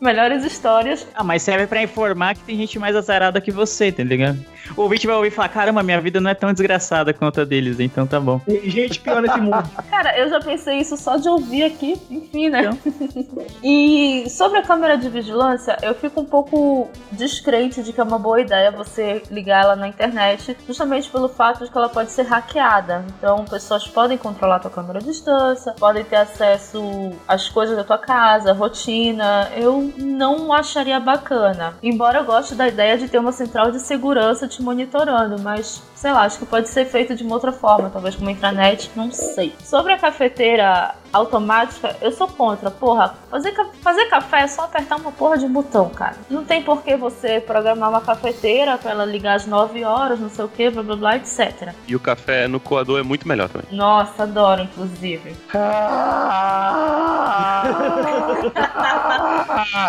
Melhores 0.00 0.44
histórias. 0.44 1.06
Ah, 1.14 1.24
mas 1.24 1.42
serve 1.42 1.66
pra 1.66 1.82
informar 1.82 2.34
que 2.34 2.42
tem 2.42 2.56
gente 2.56 2.78
mais 2.78 2.94
azarada 2.94 3.40
que 3.40 3.50
você, 3.50 3.90
tá 3.90 4.02
ligado? 4.02 4.38
O 4.76 4.82
ouvinte 4.82 5.06
vai 5.06 5.16
ouvir 5.16 5.28
e 5.28 5.30
falar: 5.30 5.48
caramba, 5.48 5.82
minha 5.82 6.00
vida 6.00 6.20
não 6.20 6.30
é 6.30 6.34
tão 6.34 6.52
desgraçada 6.52 7.12
quanto 7.12 7.40
a 7.40 7.44
deles, 7.44 7.80
então 7.80 8.06
tá 8.06 8.20
bom. 8.20 8.38
Tem 8.40 8.70
gente 8.70 9.00
pior 9.00 9.20
nesse 9.20 9.40
mundo. 9.40 9.62
Cara, 9.90 10.18
eu 10.18 10.28
já 10.28 10.40
pensei 10.40 10.78
isso 10.78 10.96
só 10.96 11.16
de 11.16 11.28
ouvir 11.28 11.64
aqui, 11.64 12.00
enfim, 12.10 12.48
né? 12.48 12.70
e 13.62 14.28
sobre 14.30 14.58
a 14.58 14.62
câmera 14.62 14.96
de 14.96 15.08
vigilância, 15.08 15.76
eu 15.82 15.94
fico 15.94 16.20
um 16.20 16.24
pouco 16.24 16.90
descrente 17.12 17.82
de 17.82 17.92
que 17.92 18.00
é 18.00 18.04
uma 18.04 18.18
boa 18.18 18.40
ideia 18.40 18.70
você 18.70 19.22
ligar 19.30 19.64
ela 19.64 19.76
na 19.76 19.88
internet, 19.88 20.56
justamente 20.66 21.10
pelo 21.10 21.28
fato 21.28 21.64
de 21.64 21.70
que 21.70 21.76
ela 21.76 21.88
pode 21.88 22.10
ser 22.10 22.22
hackeada. 22.22 23.04
Então, 23.18 23.44
pessoas 23.44 23.86
podem 23.86 24.18
controlar 24.18 24.56
a 24.56 24.60
tua 24.60 24.70
câmera 24.70 24.98
à 24.98 25.02
distância, 25.02 25.72
podem 25.72 26.04
ter 26.04 26.16
acesso 26.16 26.80
às 27.26 27.48
coisas 27.48 27.76
da 27.76 27.84
tua 27.84 27.98
casa, 27.98 28.52
rotina. 28.52 29.50
Eu 29.56 29.92
não 29.98 30.52
acharia 30.52 30.98
bacana. 31.00 31.74
Embora 31.82 32.18
eu 32.18 32.24
goste 32.24 32.54
da 32.54 32.68
ideia 32.68 32.98
de 32.98 33.08
ter 33.08 33.18
uma 33.18 33.32
central 33.32 33.70
de 33.70 33.80
segurança 33.80 34.48
te 34.56 34.62
monitorando, 34.62 35.38
mas 35.40 35.82
sei 35.94 36.12
lá, 36.12 36.22
acho 36.22 36.38
que 36.38 36.46
pode 36.46 36.68
ser 36.68 36.84
feito 36.86 37.14
de 37.14 37.22
uma 37.22 37.34
outra 37.34 37.52
forma, 37.52 37.88
talvez 37.90 38.14
com 38.14 38.22
uma 38.22 38.30
intranet, 38.32 38.90
não 38.96 39.10
sei. 39.12 39.54
Sobre 39.62 39.92
a 39.92 39.98
cafeteira 39.98 40.94
automática, 41.12 41.96
eu 42.00 42.10
sou 42.12 42.26
contra. 42.28 42.70
Porra, 42.70 43.14
fazer, 43.30 43.52
ca- 43.52 43.68
fazer 43.82 44.04
café 44.06 44.40
é 44.42 44.46
só 44.48 44.62
apertar 44.64 44.96
uma 44.96 45.12
porra 45.12 45.38
de 45.38 45.44
um 45.46 45.52
botão, 45.52 45.88
cara. 45.90 46.16
Não 46.28 46.44
tem 46.44 46.62
por 46.62 46.82
que 46.82 46.96
você 46.96 47.40
programar 47.40 47.88
uma 47.90 48.00
cafeteira 48.00 48.76
pra 48.78 48.90
ela 48.90 49.04
ligar 49.04 49.34
às 49.36 49.46
9 49.46 49.84
horas, 49.84 50.18
não 50.20 50.28
sei 50.28 50.44
o 50.44 50.48
que, 50.48 50.68
blá 50.70 50.82
blá 50.82 50.96
blá, 50.96 51.16
etc. 51.16 51.72
E 51.86 51.94
o 51.96 52.00
café 52.00 52.46
no 52.48 52.58
coador 52.60 52.98
é 53.00 53.02
muito 53.02 53.26
melhor 53.28 53.48
também. 53.48 53.66
Nossa, 53.70 54.24
adoro, 54.24 54.62
inclusive. 54.62 55.34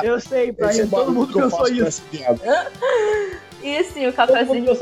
Eu 0.03 0.19
sei, 0.19 0.49
Esse 0.49 0.51
Brian, 0.53 0.83
é 0.83 0.87
todo 0.87 1.11
mundo 1.11 1.31
que 1.33 1.39
eu 1.39 1.43
pensou 1.49 1.67
isso. 1.67 2.01
E 3.61 3.83
sim, 3.83 4.07
o 4.07 4.13
cafezinho. 4.13 4.67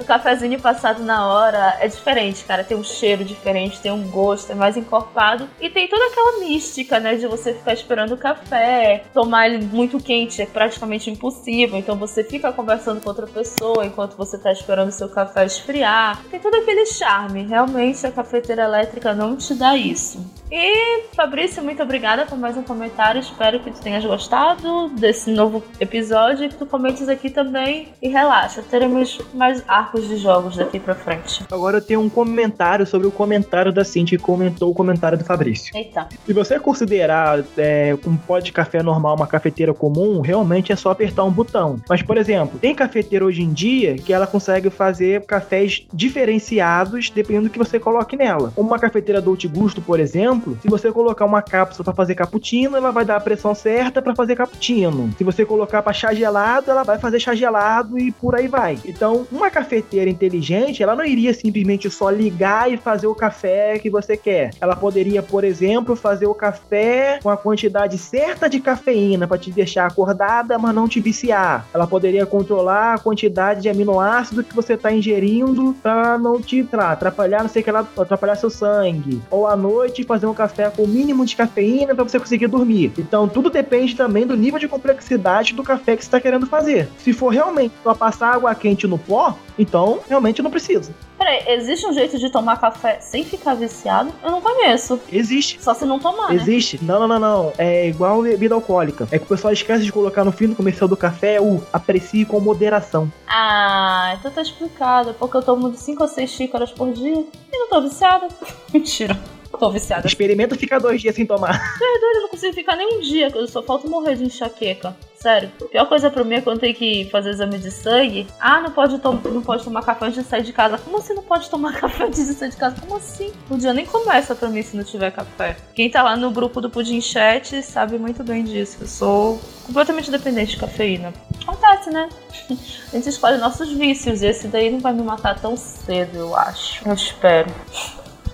O 0.00 0.04
cafezinho 0.04 0.60
passado 0.60 1.02
na 1.02 1.26
hora 1.26 1.76
é 1.80 1.88
diferente, 1.88 2.44
cara. 2.44 2.64
Tem 2.64 2.76
um 2.76 2.84
cheiro 2.84 3.24
diferente, 3.24 3.80
tem 3.80 3.90
um 3.90 4.08
gosto, 4.08 4.52
é 4.52 4.54
mais 4.54 4.76
encorpado. 4.76 5.48
E 5.60 5.68
tem 5.68 5.88
toda 5.88 6.06
aquela 6.06 6.38
mística, 6.38 7.00
né? 7.00 7.16
De 7.16 7.26
você 7.26 7.52
ficar 7.52 7.72
esperando 7.72 8.12
o 8.12 8.16
café. 8.16 9.04
Tomar 9.12 9.48
ele 9.48 9.64
muito 9.64 9.98
quente 9.98 10.40
é 10.40 10.46
praticamente 10.46 11.10
impossível. 11.10 11.78
Então 11.78 11.96
você 11.96 12.22
fica 12.22 12.52
conversando 12.52 13.00
com 13.00 13.08
outra 13.08 13.26
pessoa 13.26 13.84
enquanto 13.84 14.16
você 14.16 14.38
tá 14.38 14.52
esperando 14.52 14.88
o 14.88 14.92
seu 14.92 15.08
café 15.08 15.44
esfriar. 15.44 16.22
Tem 16.30 16.40
todo 16.40 16.54
aquele 16.54 16.86
charme. 16.86 17.46
Realmente 17.46 18.06
a 18.06 18.12
cafeteira 18.12 18.62
elétrica 18.62 19.14
não 19.14 19.36
te 19.36 19.54
dá 19.54 19.76
isso. 19.76 20.24
E 20.50 21.02
Fabrício, 21.14 21.62
muito 21.62 21.82
obrigada 21.82 22.24
por 22.24 22.38
mais 22.38 22.56
um 22.56 22.62
comentário. 22.62 23.20
Espero 23.20 23.58
que 23.60 23.70
tu 23.70 23.80
tenhas 23.80 24.04
gostado 24.04 24.88
desse 24.90 25.30
novo 25.30 25.62
episódio 25.80 26.44
e 26.44 26.48
que 26.48 26.54
tu 26.54 26.66
comentes 26.66 27.08
aqui 27.08 27.30
também. 27.30 27.65
E 28.02 28.08
relaxa, 28.08 28.62
teremos 28.62 29.18
mais 29.34 29.62
arcos 29.66 30.08
de 30.08 30.16
jogos 30.16 30.56
daqui 30.56 30.78
pra 30.78 30.94
frente. 30.94 31.44
Agora 31.50 31.78
eu 31.78 31.82
tenho 31.82 32.00
um 32.00 32.08
comentário 32.08 32.86
sobre 32.86 33.06
o 33.06 33.10
comentário 33.10 33.72
da 33.72 33.84
Cintia 33.84 34.18
que 34.18 34.24
comentou 34.24 34.70
o 34.70 34.74
comentário 34.74 35.18
do 35.18 35.24
Fabrício. 35.24 35.76
Eita. 35.76 36.08
Se 36.24 36.32
você 36.32 36.58
considerar 36.60 37.44
é, 37.56 37.96
um 38.06 38.16
pó 38.16 38.38
de 38.38 38.52
café 38.52 38.82
normal 38.82 39.16
uma 39.16 39.26
cafeteira 39.26 39.72
comum, 39.74 40.20
realmente 40.20 40.72
é 40.72 40.76
só 40.76 40.90
apertar 40.90 41.24
um 41.24 41.30
botão. 41.30 41.80
Mas, 41.88 42.02
por 42.02 42.16
exemplo, 42.16 42.58
tem 42.58 42.74
cafeteira 42.74 43.24
hoje 43.24 43.42
em 43.42 43.52
dia 43.52 43.96
que 43.96 44.12
ela 44.12 44.26
consegue 44.26 44.70
fazer 44.70 45.24
cafés 45.24 45.86
diferenciados 45.92 47.10
dependendo 47.10 47.48
do 47.48 47.50
que 47.50 47.58
você 47.58 47.78
coloque 47.78 48.16
nela. 48.16 48.52
Uma 48.56 48.78
cafeteira 48.78 49.20
Dolce 49.20 49.48
Gusto, 49.48 49.80
por 49.80 49.98
exemplo, 49.98 50.06
exemplo, 50.46 50.58
se 50.62 50.68
você 50.68 50.90
colocar 50.92 51.24
uma 51.24 51.42
cápsula 51.42 51.84
para 51.84 51.94
fazer 51.94 52.14
cappuccino, 52.14 52.76
ela 52.76 52.90
vai 52.90 53.04
dar 53.04 53.16
a 53.16 53.20
pressão 53.20 53.54
certa 53.54 54.00
para 54.00 54.14
fazer 54.14 54.36
cappuccino. 54.36 55.12
Se 55.18 55.24
você 55.24 55.44
colocar 55.44 55.82
para 55.82 55.92
chá 55.92 56.14
gelado, 56.14 56.70
ela 56.70 56.82
vai 56.82 56.98
fazer 56.98 57.20
chá 57.20 57.34
gelado 57.34 57.55
e 57.98 58.12
por 58.12 58.34
aí 58.34 58.48
vai. 58.48 58.78
Então, 58.84 59.26
uma 59.30 59.50
cafeteira 59.50 60.10
inteligente, 60.10 60.82
ela 60.82 60.94
não 60.94 61.04
iria 61.04 61.32
simplesmente 61.32 61.90
só 61.90 62.10
ligar 62.10 62.70
e 62.72 62.76
fazer 62.76 63.06
o 63.06 63.14
café 63.14 63.78
que 63.78 63.90
você 63.90 64.16
quer. 64.16 64.50
Ela 64.60 64.76
poderia, 64.76 65.22
por 65.22 65.44
exemplo, 65.44 65.96
fazer 65.96 66.26
o 66.26 66.34
café 66.34 67.18
com 67.22 67.30
a 67.30 67.36
quantidade 67.36 67.98
certa 67.98 68.48
de 68.48 68.60
cafeína 68.60 69.26
para 69.26 69.38
te 69.38 69.50
deixar 69.50 69.86
acordada, 69.86 70.58
mas 70.58 70.74
não 70.74 70.88
te 70.88 71.00
viciar. 71.00 71.66
Ela 71.72 71.86
poderia 71.86 72.26
controlar 72.26 72.94
a 72.94 72.98
quantidade 72.98 73.62
de 73.62 73.68
aminoácido 73.68 74.44
que 74.44 74.54
você 74.54 74.74
está 74.74 74.92
ingerindo 74.92 75.74
para 75.82 76.18
não 76.18 76.40
te 76.40 76.66
atrapalhar, 76.72 77.42
não 77.42 77.48
sei 77.48 77.62
que 77.62 77.70
atrapalhar 77.70 78.36
seu 78.36 78.50
sangue. 78.50 79.20
Ou 79.30 79.46
à 79.46 79.56
noite 79.56 80.04
fazer 80.04 80.26
um 80.26 80.34
café 80.34 80.70
com 80.70 80.82
o 80.82 80.88
mínimo 80.88 81.24
de 81.24 81.36
cafeína 81.36 81.94
para 81.94 82.04
você 82.04 82.18
conseguir 82.18 82.48
dormir. 82.48 82.92
Então 82.98 83.28
tudo 83.28 83.50
depende 83.50 83.96
também 83.96 84.26
do 84.26 84.36
nível 84.36 84.58
de 84.58 84.68
complexidade 84.68 85.54
do 85.54 85.62
café 85.62 85.96
que 85.96 86.02
você 86.02 86.08
está 86.08 86.20
querendo 86.20 86.46
fazer. 86.46 86.88
Se 86.98 87.12
for 87.12 87.28
realmente 87.28 87.45
só 87.82 87.94
passar 87.94 88.34
água 88.34 88.54
quente 88.54 88.86
no 88.86 88.98
pó, 88.98 89.36
então 89.58 90.00
realmente 90.08 90.42
não 90.42 90.50
precisa. 90.50 90.92
Peraí, 91.18 91.44
existe 91.48 91.86
um 91.86 91.92
jeito 91.92 92.18
de 92.18 92.30
tomar 92.30 92.60
café 92.60 92.98
sem 93.00 93.24
ficar 93.24 93.54
viciado? 93.54 94.12
Eu 94.22 94.30
não 94.30 94.40
conheço. 94.40 95.00
Existe. 95.10 95.62
Só 95.62 95.72
se 95.72 95.84
não 95.84 95.98
tomar, 95.98 96.28
né? 96.28 96.34
Existe. 96.36 96.78
Não, 96.84 97.00
não, 97.00 97.08
não, 97.08 97.18
não. 97.18 97.52
É 97.56 97.88
igual 97.88 98.22
bebida 98.22 98.54
alcoólica. 98.54 99.08
É 99.10 99.18
que 99.18 99.24
o 99.24 99.28
pessoal 99.28 99.52
esquece 99.52 99.84
de 99.84 99.92
colocar 99.92 100.24
no 100.24 100.32
fim 100.32 100.48
do 100.48 100.54
comercial 100.54 100.86
do 100.86 100.96
café 100.96 101.40
o 101.40 101.62
aprecie 101.72 102.24
com 102.26 102.38
moderação. 102.38 103.10
Ah, 103.26 104.14
então 104.18 104.30
tá 104.30 104.42
explicado. 104.42 105.14
Porque 105.14 105.36
eu 105.36 105.42
tomo 105.42 105.70
de 105.70 105.78
5 105.78 106.04
a 106.04 106.08
6 106.08 106.30
xícaras 106.30 106.70
por 106.70 106.92
dia 106.92 107.24
e 107.52 107.58
não 107.58 107.68
tô 107.68 107.80
viciada. 107.80 108.28
Mentira. 108.72 109.18
Tô 109.58 109.70
viciada. 109.70 110.06
Experimenta 110.06 110.54
ficar 110.56 110.78
dois 110.78 111.00
dias 111.00 111.14
sem 111.14 111.26
tomar. 111.26 111.60
Eu 112.16 112.22
não 112.22 112.28
consigo 112.28 112.52
ficar 112.54 112.76
nem 112.76 112.98
um 112.98 113.00
dia, 113.00 113.30
eu 113.34 113.46
só 113.46 113.62
falta 113.62 113.88
morrer 113.88 114.16
de 114.16 114.24
enxaqueca. 114.24 114.96
Sério. 115.14 115.50
A 115.60 115.64
pior 115.64 115.86
coisa 115.86 116.10
pra 116.10 116.22
mim 116.22 116.36
é 116.36 116.40
quando 116.40 116.60
tem 116.60 116.72
que 116.72 117.08
fazer 117.10 117.30
exame 117.30 117.58
de 117.58 117.70
sangue. 117.70 118.26
Ah, 118.38 118.60
não 118.60 118.70
pode, 118.70 119.00
não 119.02 119.42
pode 119.42 119.64
tomar 119.64 119.82
café 119.82 120.06
antes 120.06 120.22
de 120.22 120.28
sair 120.28 120.42
de 120.42 120.52
casa. 120.52 120.78
Como 120.78 120.98
assim 120.98 121.14
não 121.14 121.22
pode 121.22 121.48
tomar 121.50 121.72
café 121.80 122.04
antes 122.04 122.26
de 122.26 122.34
sair 122.34 122.50
de 122.50 122.56
casa? 122.56 122.76
Como 122.80 122.96
assim? 122.96 123.32
O 123.50 123.56
dia 123.56 123.72
nem 123.72 123.84
começa 123.84 124.34
pra 124.34 124.48
mim 124.48 124.62
se 124.62 124.76
não 124.76 124.84
tiver 124.84 125.10
café. 125.10 125.56
Quem 125.74 125.90
tá 125.90 126.02
lá 126.02 126.16
no 126.16 126.30
grupo 126.30 126.60
do 126.60 126.70
Pudim 126.70 127.00
Chat 127.00 127.62
sabe 127.62 127.98
muito 127.98 128.22
bem 128.22 128.44
disso. 128.44 128.78
Eu 128.80 128.86
sou 128.86 129.40
completamente 129.66 130.10
dependente 130.10 130.52
de 130.52 130.58
cafeína. 130.58 131.12
Acontece, 131.42 131.90
né? 131.90 132.08
A 132.92 132.96
gente 132.96 133.08
escolhe 133.08 133.38
nossos 133.38 133.72
vícios 133.72 134.22
e 134.22 134.26
esse 134.26 134.48
daí 134.48 134.70
não 134.70 134.80
vai 134.80 134.92
me 134.92 135.02
matar 135.02 135.38
tão 135.40 135.56
cedo, 135.56 136.16
eu 136.16 136.36
acho. 136.36 136.86
Eu 136.86 136.94
espero. 136.94 137.50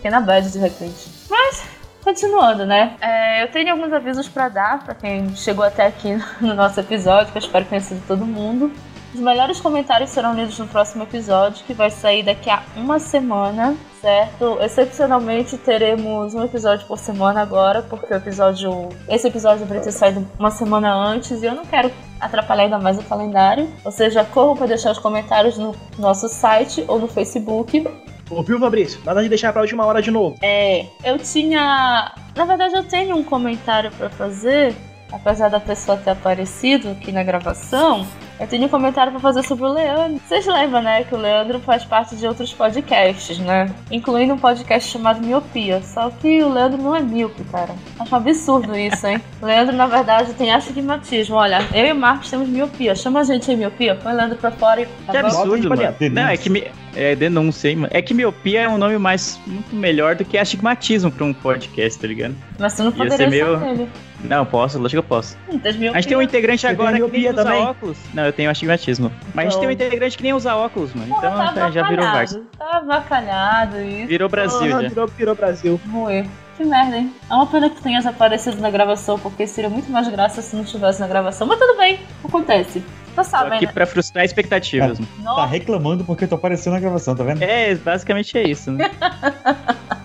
Fiquei 0.02 0.10
na 0.10 0.20
bad 0.20 0.50
de 0.50 0.58
repente. 0.58 1.08
Mas, 1.30 1.62
continuando, 2.02 2.66
né? 2.66 2.96
É, 3.00 3.44
eu 3.44 3.52
tenho 3.52 3.70
alguns 3.70 3.92
avisos 3.92 4.28
para 4.28 4.48
dar 4.48 4.84
para 4.84 4.96
quem 4.96 5.32
chegou 5.36 5.64
até 5.64 5.86
aqui 5.86 6.18
no 6.42 6.54
nosso 6.54 6.80
episódio, 6.80 7.30
que 7.30 7.38
eu 7.38 7.40
espero 7.40 7.64
que 7.64 7.70
tenha 7.70 7.80
sido 7.80 8.04
todo 8.08 8.26
mundo. 8.26 8.72
Os 9.14 9.20
melhores 9.20 9.60
comentários 9.60 10.10
serão 10.10 10.34
lidos 10.34 10.58
no 10.58 10.66
próximo 10.66 11.04
episódio, 11.04 11.64
que 11.64 11.72
vai 11.72 11.88
sair 11.88 12.24
daqui 12.24 12.50
a 12.50 12.64
uma 12.74 12.98
semana, 12.98 13.76
certo? 14.00 14.58
Excepcionalmente 14.60 15.56
teremos 15.56 16.34
um 16.34 16.42
episódio 16.42 16.84
por 16.88 16.98
semana 16.98 17.40
agora, 17.40 17.82
porque 17.82 18.12
o 18.12 18.16
episódio. 18.16 18.88
Esse 19.08 19.28
episódio 19.28 19.60
deveria 19.60 19.84
ter 19.84 19.92
saído 19.92 20.26
uma 20.36 20.50
semana 20.50 20.92
antes 20.92 21.40
e 21.42 21.46
eu 21.46 21.54
não 21.54 21.64
quero 21.64 21.92
atrapalhar 22.20 22.64
ainda 22.64 22.78
mais 22.80 22.98
o 22.98 23.04
calendário. 23.04 23.72
Ou 23.84 23.92
seja, 23.92 24.24
corram 24.24 24.56
para 24.56 24.66
deixar 24.66 24.90
os 24.90 24.98
comentários 24.98 25.56
no 25.56 25.76
nosso 25.96 26.28
site 26.28 26.84
ou 26.88 26.98
no 26.98 27.06
Facebook. 27.06 27.86
Ouviu, 28.32 28.58
Fabrício? 28.58 28.98
Nada 29.04 29.22
de 29.22 29.28
deixar 29.28 29.52
pra 29.52 29.60
última 29.60 29.84
hora 29.84 30.00
de 30.00 30.10
novo. 30.10 30.36
É, 30.42 30.86
eu 31.04 31.18
tinha. 31.18 32.14
Na 32.34 32.44
verdade, 32.44 32.74
eu 32.74 32.82
tenho 32.82 33.14
um 33.16 33.22
comentário 33.22 33.90
para 33.92 34.08
fazer, 34.08 34.74
apesar 35.12 35.48
da 35.50 35.60
pessoa 35.60 35.98
ter 35.98 36.10
aparecido 36.10 36.90
aqui 36.90 37.12
na 37.12 37.22
gravação. 37.22 38.06
Eu 38.42 38.48
tenho 38.48 38.64
um 38.64 38.68
comentário 38.68 39.12
para 39.12 39.20
fazer 39.20 39.44
sobre 39.44 39.64
o 39.64 39.72
Leandro. 39.72 40.20
Vocês 40.26 40.44
lembram, 40.46 40.82
né, 40.82 41.04
que 41.04 41.14
o 41.14 41.18
Leandro 41.18 41.60
faz 41.60 41.84
parte 41.84 42.16
de 42.16 42.26
outros 42.26 42.52
podcasts, 42.52 43.38
né? 43.38 43.70
Incluindo 43.90 44.34
um 44.34 44.38
podcast 44.38 44.90
chamado 44.90 45.24
Miopia. 45.24 45.80
Só 45.82 46.10
que 46.10 46.42
o 46.42 46.52
Leandro 46.52 46.82
não 46.82 46.96
é 46.96 47.00
míope, 47.00 47.44
cara. 47.44 47.72
Acho 48.00 48.12
um 48.12 48.18
absurdo 48.18 48.76
isso, 48.76 49.06
hein? 49.06 49.20
o 49.40 49.46
Leandro, 49.46 49.76
na 49.76 49.86
verdade, 49.86 50.32
tem 50.34 50.52
astigmatismo. 50.52 51.36
Olha, 51.36 51.60
eu 51.72 51.86
e 51.86 51.92
o 51.92 51.94
Marcos 51.96 52.30
temos 52.30 52.48
miopia. 52.48 52.96
Chama 52.96 53.20
a 53.20 53.24
gente 53.24 53.48
aí, 53.48 53.56
miopia. 53.56 53.94
Põe 53.94 54.12
o 54.12 54.16
Leandro 54.16 54.36
pra 54.36 54.50
fora 54.50 54.80
e. 54.82 54.86
Que 55.08 55.16
absurdo, 55.16 55.68
mano. 55.68 55.82
Não, 56.10 56.26
é 56.28 56.36
que 56.36 56.50
me... 56.50 56.64
É 56.94 57.14
denúncia, 57.16 57.68
hein, 57.70 57.76
mano. 57.76 57.88
É 57.94 58.02
que 58.02 58.12
miopia 58.12 58.62
é 58.62 58.68
um 58.68 58.76
nome 58.76 58.98
mais 58.98 59.40
muito 59.46 59.74
melhor 59.74 60.14
do 60.14 60.24
que 60.26 60.36
astigmatismo 60.36 61.10
pra 61.10 61.24
um 61.24 61.32
podcast, 61.32 61.98
tá 61.98 62.06
ligado? 62.06 62.34
Mas 62.58 62.74
você 62.74 62.82
não 62.82 62.90
Ia 62.90 62.96
poderia 62.96 63.16
ser 63.16 63.24
ser 63.24 63.30
meio- 63.30 63.64
ele. 63.66 63.88
Não, 64.22 64.44
posso, 64.46 64.78
lógico 64.78 64.90
que 65.02 65.06
eu 65.06 65.16
posso. 65.16 65.36
Hum, 65.48 65.58
miopia. 65.62 65.90
A 65.90 65.94
gente 65.94 66.08
tem 66.08 66.16
um 66.16 66.22
integrante 66.22 66.66
agora 66.66 67.00
que 67.00 67.10
nem 67.10 67.28
usa 67.30 67.44
também? 67.44 67.62
óculos. 67.62 67.98
Não, 68.14 68.24
eu 68.24 68.32
tenho 68.32 68.50
astigmatismo. 68.50 69.10
Mas 69.34 69.46
a 69.46 69.50
gente 69.50 69.58
tem 69.60 69.68
um 69.68 69.72
integrante 69.72 70.16
que 70.16 70.22
nem 70.22 70.32
usa 70.32 70.54
óculos, 70.54 70.94
mano. 70.94 71.14
Então 71.16 71.30
tá 71.36 71.52
tá, 71.52 71.70
já 71.70 71.88
virou. 71.88 72.06
Varsa. 72.06 72.42
Tá 72.58 72.76
avacalhado 72.78 73.80
isso. 73.80 74.06
Virou 74.06 74.28
Brasil 74.28 74.76
Ah, 74.76 74.82
já. 74.82 74.88
virou, 74.88 75.06
virou 75.08 75.34
Brasil. 75.34 75.80
Moer. 75.84 76.26
Que 76.56 76.64
merda, 76.64 76.98
hein? 76.98 77.12
É 77.30 77.34
uma 77.34 77.46
pena 77.46 77.70
que 77.70 77.76
tu 77.76 77.82
tenhas 77.82 78.04
aparecido 78.06 78.60
na 78.60 78.70
gravação, 78.70 79.18
porque 79.18 79.46
seria 79.46 79.70
muito 79.70 79.90
mais 79.90 80.06
graça 80.08 80.42
se 80.42 80.54
não 80.54 80.62
estivesse 80.62 81.00
na 81.00 81.08
gravação. 81.08 81.46
Mas 81.46 81.58
tudo 81.58 81.76
bem, 81.78 81.98
acontece. 82.22 82.80
Tu 82.80 83.14
Tô 83.16 83.24
sabe, 83.24 83.56
aqui 83.56 83.66
né? 83.66 83.72
pra 83.72 83.84
frustrar 83.86 84.24
expectativas, 84.24 84.98
mano. 84.98 85.10
Tá 85.18 85.22
Nossa, 85.22 85.46
reclamando 85.46 86.04
porque 86.04 86.24
eu 86.24 86.28
tô 86.28 86.34
aparecendo 86.34 86.74
na 86.74 86.80
gravação, 86.80 87.14
tá 87.16 87.24
vendo? 87.24 87.42
É, 87.42 87.74
basicamente 87.74 88.36
é 88.38 88.42
isso, 88.48 88.70
né? 88.70 88.90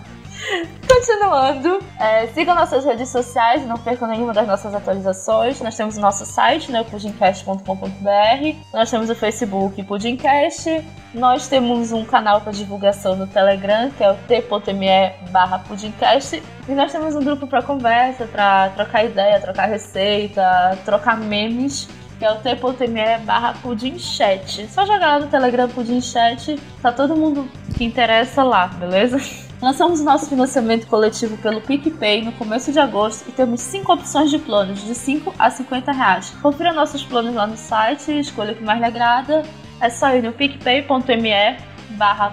Continuando, 0.88 1.78
é, 2.00 2.26
sigam 2.28 2.54
nossas 2.54 2.84
redes 2.84 3.08
sociais, 3.10 3.66
não 3.66 3.76
percam 3.76 4.08
nenhuma 4.08 4.32
das 4.32 4.46
nossas 4.46 4.74
atualizações. 4.74 5.60
Nós 5.60 5.76
temos 5.76 5.96
o 5.96 6.00
nosso 6.00 6.24
site, 6.24 6.72
né, 6.72 6.84
pudimcast.com.br. 6.84 8.56
Nós 8.72 8.90
temos 8.90 9.10
o 9.10 9.14
Facebook 9.14 9.82
Pudimcast. 9.84 10.84
Nós 11.14 11.46
temos 11.48 11.92
um 11.92 12.04
canal 12.04 12.40
para 12.40 12.52
divulgação 12.52 13.16
no 13.16 13.26
Telegram, 13.26 13.90
que 13.90 14.02
é 14.02 14.10
o 14.10 14.14
t.me 14.14 15.30
barra 15.30 15.58
pudimcast. 15.60 16.42
E 16.68 16.72
nós 16.72 16.90
temos 16.92 17.14
um 17.14 17.20
grupo 17.20 17.46
para 17.46 17.62
conversa, 17.62 18.26
para 18.26 18.70
trocar 18.70 19.04
ideia, 19.04 19.40
trocar 19.40 19.66
receita, 19.66 20.78
trocar 20.84 21.16
memes. 21.18 21.88
Que 22.18 22.24
é 22.24 22.32
o 22.32 22.36
t.me 22.36 23.18
barra 23.24 23.54
pudimchat. 23.62 24.66
Só 24.68 24.84
jogar 24.84 25.06
lá 25.06 25.18
no 25.20 25.28
Telegram 25.28 25.68
pudimchat, 25.68 26.58
tá 26.82 26.90
todo 26.90 27.14
mundo 27.14 27.48
que 27.76 27.84
interessa 27.84 28.42
lá, 28.42 28.66
beleza? 28.66 29.47
Lançamos 29.60 29.98
o 29.98 30.04
nosso 30.04 30.28
financiamento 30.28 30.86
coletivo 30.86 31.36
pelo 31.38 31.60
PicPay 31.60 32.24
no 32.24 32.30
começo 32.32 32.70
de 32.70 32.78
agosto 32.78 33.28
e 33.28 33.32
temos 33.32 33.60
5 33.60 33.92
opções 33.92 34.30
de 34.30 34.38
planos, 34.38 34.84
de 34.84 34.94
5 34.94 35.34
a 35.36 35.50
50 35.50 35.90
reais. 35.90 36.30
Confira 36.40 36.72
nossos 36.72 37.02
planos 37.02 37.34
lá 37.34 37.44
no 37.44 37.56
site, 37.56 38.20
escolha 38.20 38.52
o 38.52 38.54
que 38.54 38.62
mais 38.62 38.78
lhe 38.78 38.84
agrada. 38.84 39.42
É 39.80 39.90
só 39.90 40.14
ir 40.14 40.22
no 40.22 40.32
picpay.me 40.32 41.56
barra 41.90 42.32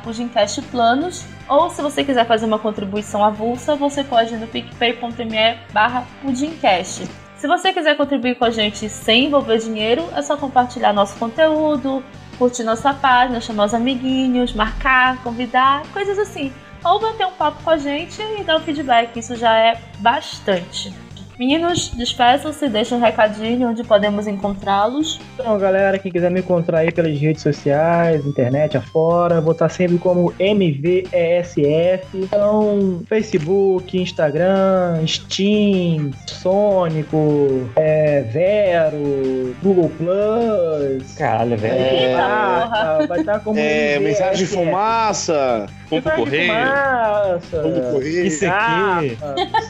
Planos 0.69 1.25
ou 1.49 1.71
se 1.71 1.81
você 1.81 2.03
quiser 2.03 2.27
fazer 2.27 2.45
uma 2.45 2.59
contribuição 2.59 3.23
avulsa, 3.23 3.75
você 3.75 4.03
pode 4.03 4.35
ir 4.35 4.37
no 4.37 4.45
picpay.me 4.45 5.57
barra 5.73 6.05
Pudimcast. 6.21 7.09
Se 7.37 7.47
você 7.47 7.73
quiser 7.73 7.97
contribuir 7.97 8.35
com 8.35 8.45
a 8.45 8.51
gente 8.51 8.87
sem 8.87 9.25
envolver 9.25 9.57
dinheiro, 9.57 10.07
é 10.15 10.21
só 10.21 10.37
compartilhar 10.37 10.93
nosso 10.93 11.15
conteúdo, 11.17 12.03
curtir 12.37 12.63
nossa 12.63 12.93
página, 12.93 13.41
chamar 13.41 13.65
os 13.65 13.73
amiguinhos, 13.73 14.53
marcar, 14.53 15.21
convidar, 15.23 15.81
coisas 15.91 16.19
assim 16.19 16.53
ou 16.85 16.99
bater 16.99 17.25
um 17.25 17.31
papo 17.31 17.63
com 17.63 17.71
a 17.71 17.77
gente 17.77 18.21
e 18.21 18.43
dar 18.43 18.57
um 18.57 18.61
feedback. 18.61 19.17
Isso 19.17 19.35
já 19.35 19.57
é 19.57 19.81
bastante. 19.99 21.04
Meninos, 21.37 21.89
despeçam-se, 21.89 22.69
deixem 22.69 22.97
um 22.97 23.01
recadinho 23.01 23.69
onde 23.69 23.83
podemos 23.83 24.25
encontrá-los. 24.25 25.19
Então, 25.33 25.57
galera, 25.59 25.99
quem 25.99 26.11
quiser 26.11 26.31
me 26.31 26.39
encontrar 26.39 26.79
aí 26.79 26.91
pelas 26.91 27.17
redes 27.19 27.41
sociais, 27.43 28.25
internet 28.25 28.77
afora, 28.77 29.41
vou 29.41 29.51
estar 29.51 29.67
sempre 29.69 29.97
como 29.97 30.33
MVESF. 30.39 32.07
Então, 32.15 33.01
Facebook, 33.07 33.97
Instagram, 34.01 35.05
Steam, 35.05 36.11
Sônico, 36.25 37.69
é, 37.75 38.21
Vero, 38.21 39.53
Google 39.61 39.89
Plus. 39.97 41.15
Caralho, 41.17 41.57
velho. 41.57 41.75
É, 41.75 42.15
Ah, 42.15 43.05
vai 43.07 43.19
estar 43.19 43.39
como 43.41 43.59
É, 43.59 43.99
mensagem 43.99 44.37
de 44.37 44.45
fumaça. 44.45 45.65
Pombo 45.89 46.01
Mensagem 46.09 46.23
de 46.23 46.31
correio. 46.31 46.53
fumaça. 46.53 47.61
Como 47.61 47.81
correr. 47.91 48.25
Isso 48.25 48.45
aqui. 48.47 49.17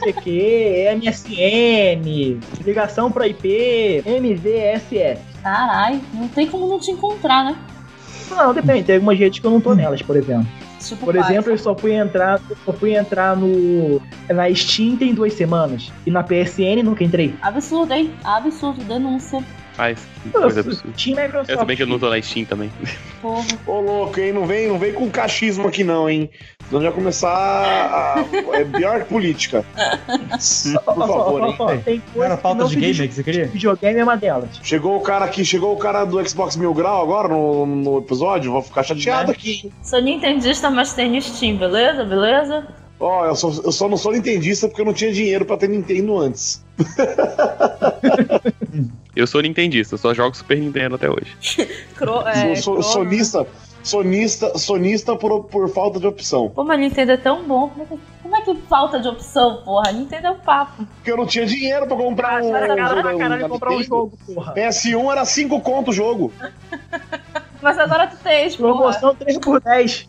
CQ, 0.00 0.88
MSN, 1.56 2.40
ligação 2.64 3.10
para 3.10 3.26
IP, 3.26 4.02
MVSF. 4.04 5.20
Carai, 5.42 6.00
não 6.12 6.28
tem 6.28 6.46
como 6.46 6.66
não 6.68 6.78
te 6.78 6.90
encontrar, 6.90 7.44
né? 7.44 7.56
Não, 8.30 8.52
depende, 8.52 8.84
tem 8.84 8.96
algumas 8.96 9.18
redes 9.18 9.38
que 9.38 9.46
eu 9.46 9.50
não 9.50 9.60
tô 9.60 9.74
nelas, 9.74 10.02
por 10.02 10.16
exemplo. 10.16 10.46
Tipo, 10.80 11.06
Por 11.06 11.16
exemplo, 11.16 11.50
eu 11.50 11.58
só 11.58 11.74
fui 11.74 11.94
entrar, 11.94 12.40
eu 12.48 12.56
só 12.64 12.72
fui 12.72 12.94
entrar 12.94 13.36
no 13.36 14.00
na 14.28 14.52
Steam 14.54 14.96
tem 14.96 15.14
duas 15.14 15.32
semanas 15.32 15.90
e 16.06 16.10
na 16.10 16.22
PSN 16.22 16.82
nunca 16.84 17.02
entrei. 17.02 17.34
Absurdo, 17.42 17.92
hein? 17.92 18.12
Absurdo, 18.22 18.84
denúncia. 18.84 19.42
Rapaz, 19.76 19.98
que 20.22 20.30
coisa 20.30 20.60
absurda. 20.60 20.94
Team 20.96 21.16
Microsoft. 21.16 21.50
Eu 21.50 21.58
também 21.58 21.76
que 21.76 21.82
eu 21.82 21.86
não 21.86 21.98
tô 21.98 22.08
na 22.08 22.22
Steam 22.22 22.46
também. 22.46 22.72
Porra. 23.20 23.44
Ô, 23.66 23.80
louco, 23.80 24.18
hein? 24.18 24.32
Não 24.32 24.46
vem, 24.46 24.68
não 24.68 24.78
vem 24.78 24.94
com 24.94 25.10
cachismo 25.10 25.68
aqui, 25.68 25.84
não, 25.84 26.08
hein? 26.08 26.30
Senão 26.66 26.80
já 26.82 26.90
começar 26.90 27.30
a. 27.30 28.24
É 28.54 28.64
pior 28.64 29.02
que 29.02 29.08
política. 29.10 29.62
Por 30.84 31.06
favor, 31.06 31.70
hein? 31.70 31.82
Tem 31.84 32.02
Não 32.14 32.24
era 32.24 32.36
coisa 32.36 32.38
pauta 32.38 32.62
não 32.62 32.68
de 32.68 32.76
game 32.76 33.08
que 33.08 33.14
você 33.14 33.22
queria? 33.22 33.46
Videogame 33.48 34.00
é 34.00 34.02
uma 34.02 34.16
delas. 34.16 34.48
Chegou 34.62 34.96
o 34.96 35.00
cara 35.00 35.26
aqui, 35.26 35.44
chegou 35.44 35.74
o 35.74 35.76
cara 35.76 36.06
do 36.06 36.26
Xbox 36.26 36.56
Mil 36.56 36.72
Grau 36.72 37.02
agora 37.02 37.28
no, 37.28 37.66
no 37.66 37.98
episódio. 37.98 38.52
Vou 38.52 38.62
ficar 38.62 38.82
chateado 38.82 39.30
aqui, 39.30 39.60
hein? 39.64 39.72
Sou 39.82 40.00
nintendista, 40.00 40.70
mas 40.70 40.94
tenho 40.94 41.20
Steam, 41.20 41.58
beleza? 41.58 42.02
Beleza? 42.02 42.66
Ó, 42.98 43.26
eu, 43.26 43.36
só, 43.36 43.48
eu 43.48 43.72
só 43.72 43.90
não 43.90 43.98
sou 43.98 44.12
nintendista 44.12 44.68
porque 44.68 44.80
eu 44.80 44.86
não 44.86 44.94
tinha 44.94 45.12
dinheiro 45.12 45.44
pra 45.44 45.58
ter 45.58 45.68
Nintendo 45.68 46.18
antes. 46.18 46.64
Eu 49.16 49.26
sou 49.26 49.40
nintendista, 49.40 49.94
eu 49.94 49.98
só 49.98 50.12
jogo 50.12 50.36
Super 50.36 50.58
Nintendo 50.58 50.94
até 50.96 51.08
hoje. 51.08 51.34
Cro 51.96 52.20
é, 52.28 52.54
sou, 52.56 52.82
sou 52.82 52.82
Chrono. 52.82 52.82
sonista, 52.82 53.46
sonista, 53.82 54.58
sonista 54.58 55.16
por, 55.16 55.44
por 55.44 55.68
falta 55.70 55.98
de 55.98 56.06
opção. 56.06 56.50
Pô, 56.50 56.62
mas 56.62 56.78
Nintendo 56.78 57.12
é 57.12 57.16
tão 57.16 57.42
bom. 57.42 57.70
Como 57.70 57.82
é, 57.82 57.86
que, 57.86 57.98
como 58.22 58.36
é 58.36 58.40
que 58.42 58.54
falta 58.68 59.00
de 59.00 59.08
opção, 59.08 59.62
porra? 59.64 59.90
Nintendo 59.90 60.26
é 60.26 60.30
o 60.32 60.34
papo. 60.36 60.84
Porque 60.96 61.10
eu 61.10 61.16
não 61.16 61.26
tinha 61.26 61.46
dinheiro 61.46 61.86
pra 61.86 61.96
comprar 61.96 62.42
um. 62.42 62.52
Cara, 62.52 62.76
cara, 62.76 63.14
um- 63.14 63.18
caralho, 63.18 63.46
um- 63.46 63.48
comprar 63.48 63.70
um 63.72 63.82
jogo, 63.82 64.18
porra. 64.26 64.52
PS1 64.52 65.10
era 65.12 65.24
5 65.24 65.60
conto 65.62 65.90
o 65.90 65.94
jogo. 65.94 66.30
Mas 67.62 67.78
agora 67.78 68.06
tu 68.08 68.18
tens, 68.22 68.54
porra. 68.54 68.74
Promoção 68.74 69.14
3 69.14 69.38
por 69.38 69.60
10. 69.62 70.06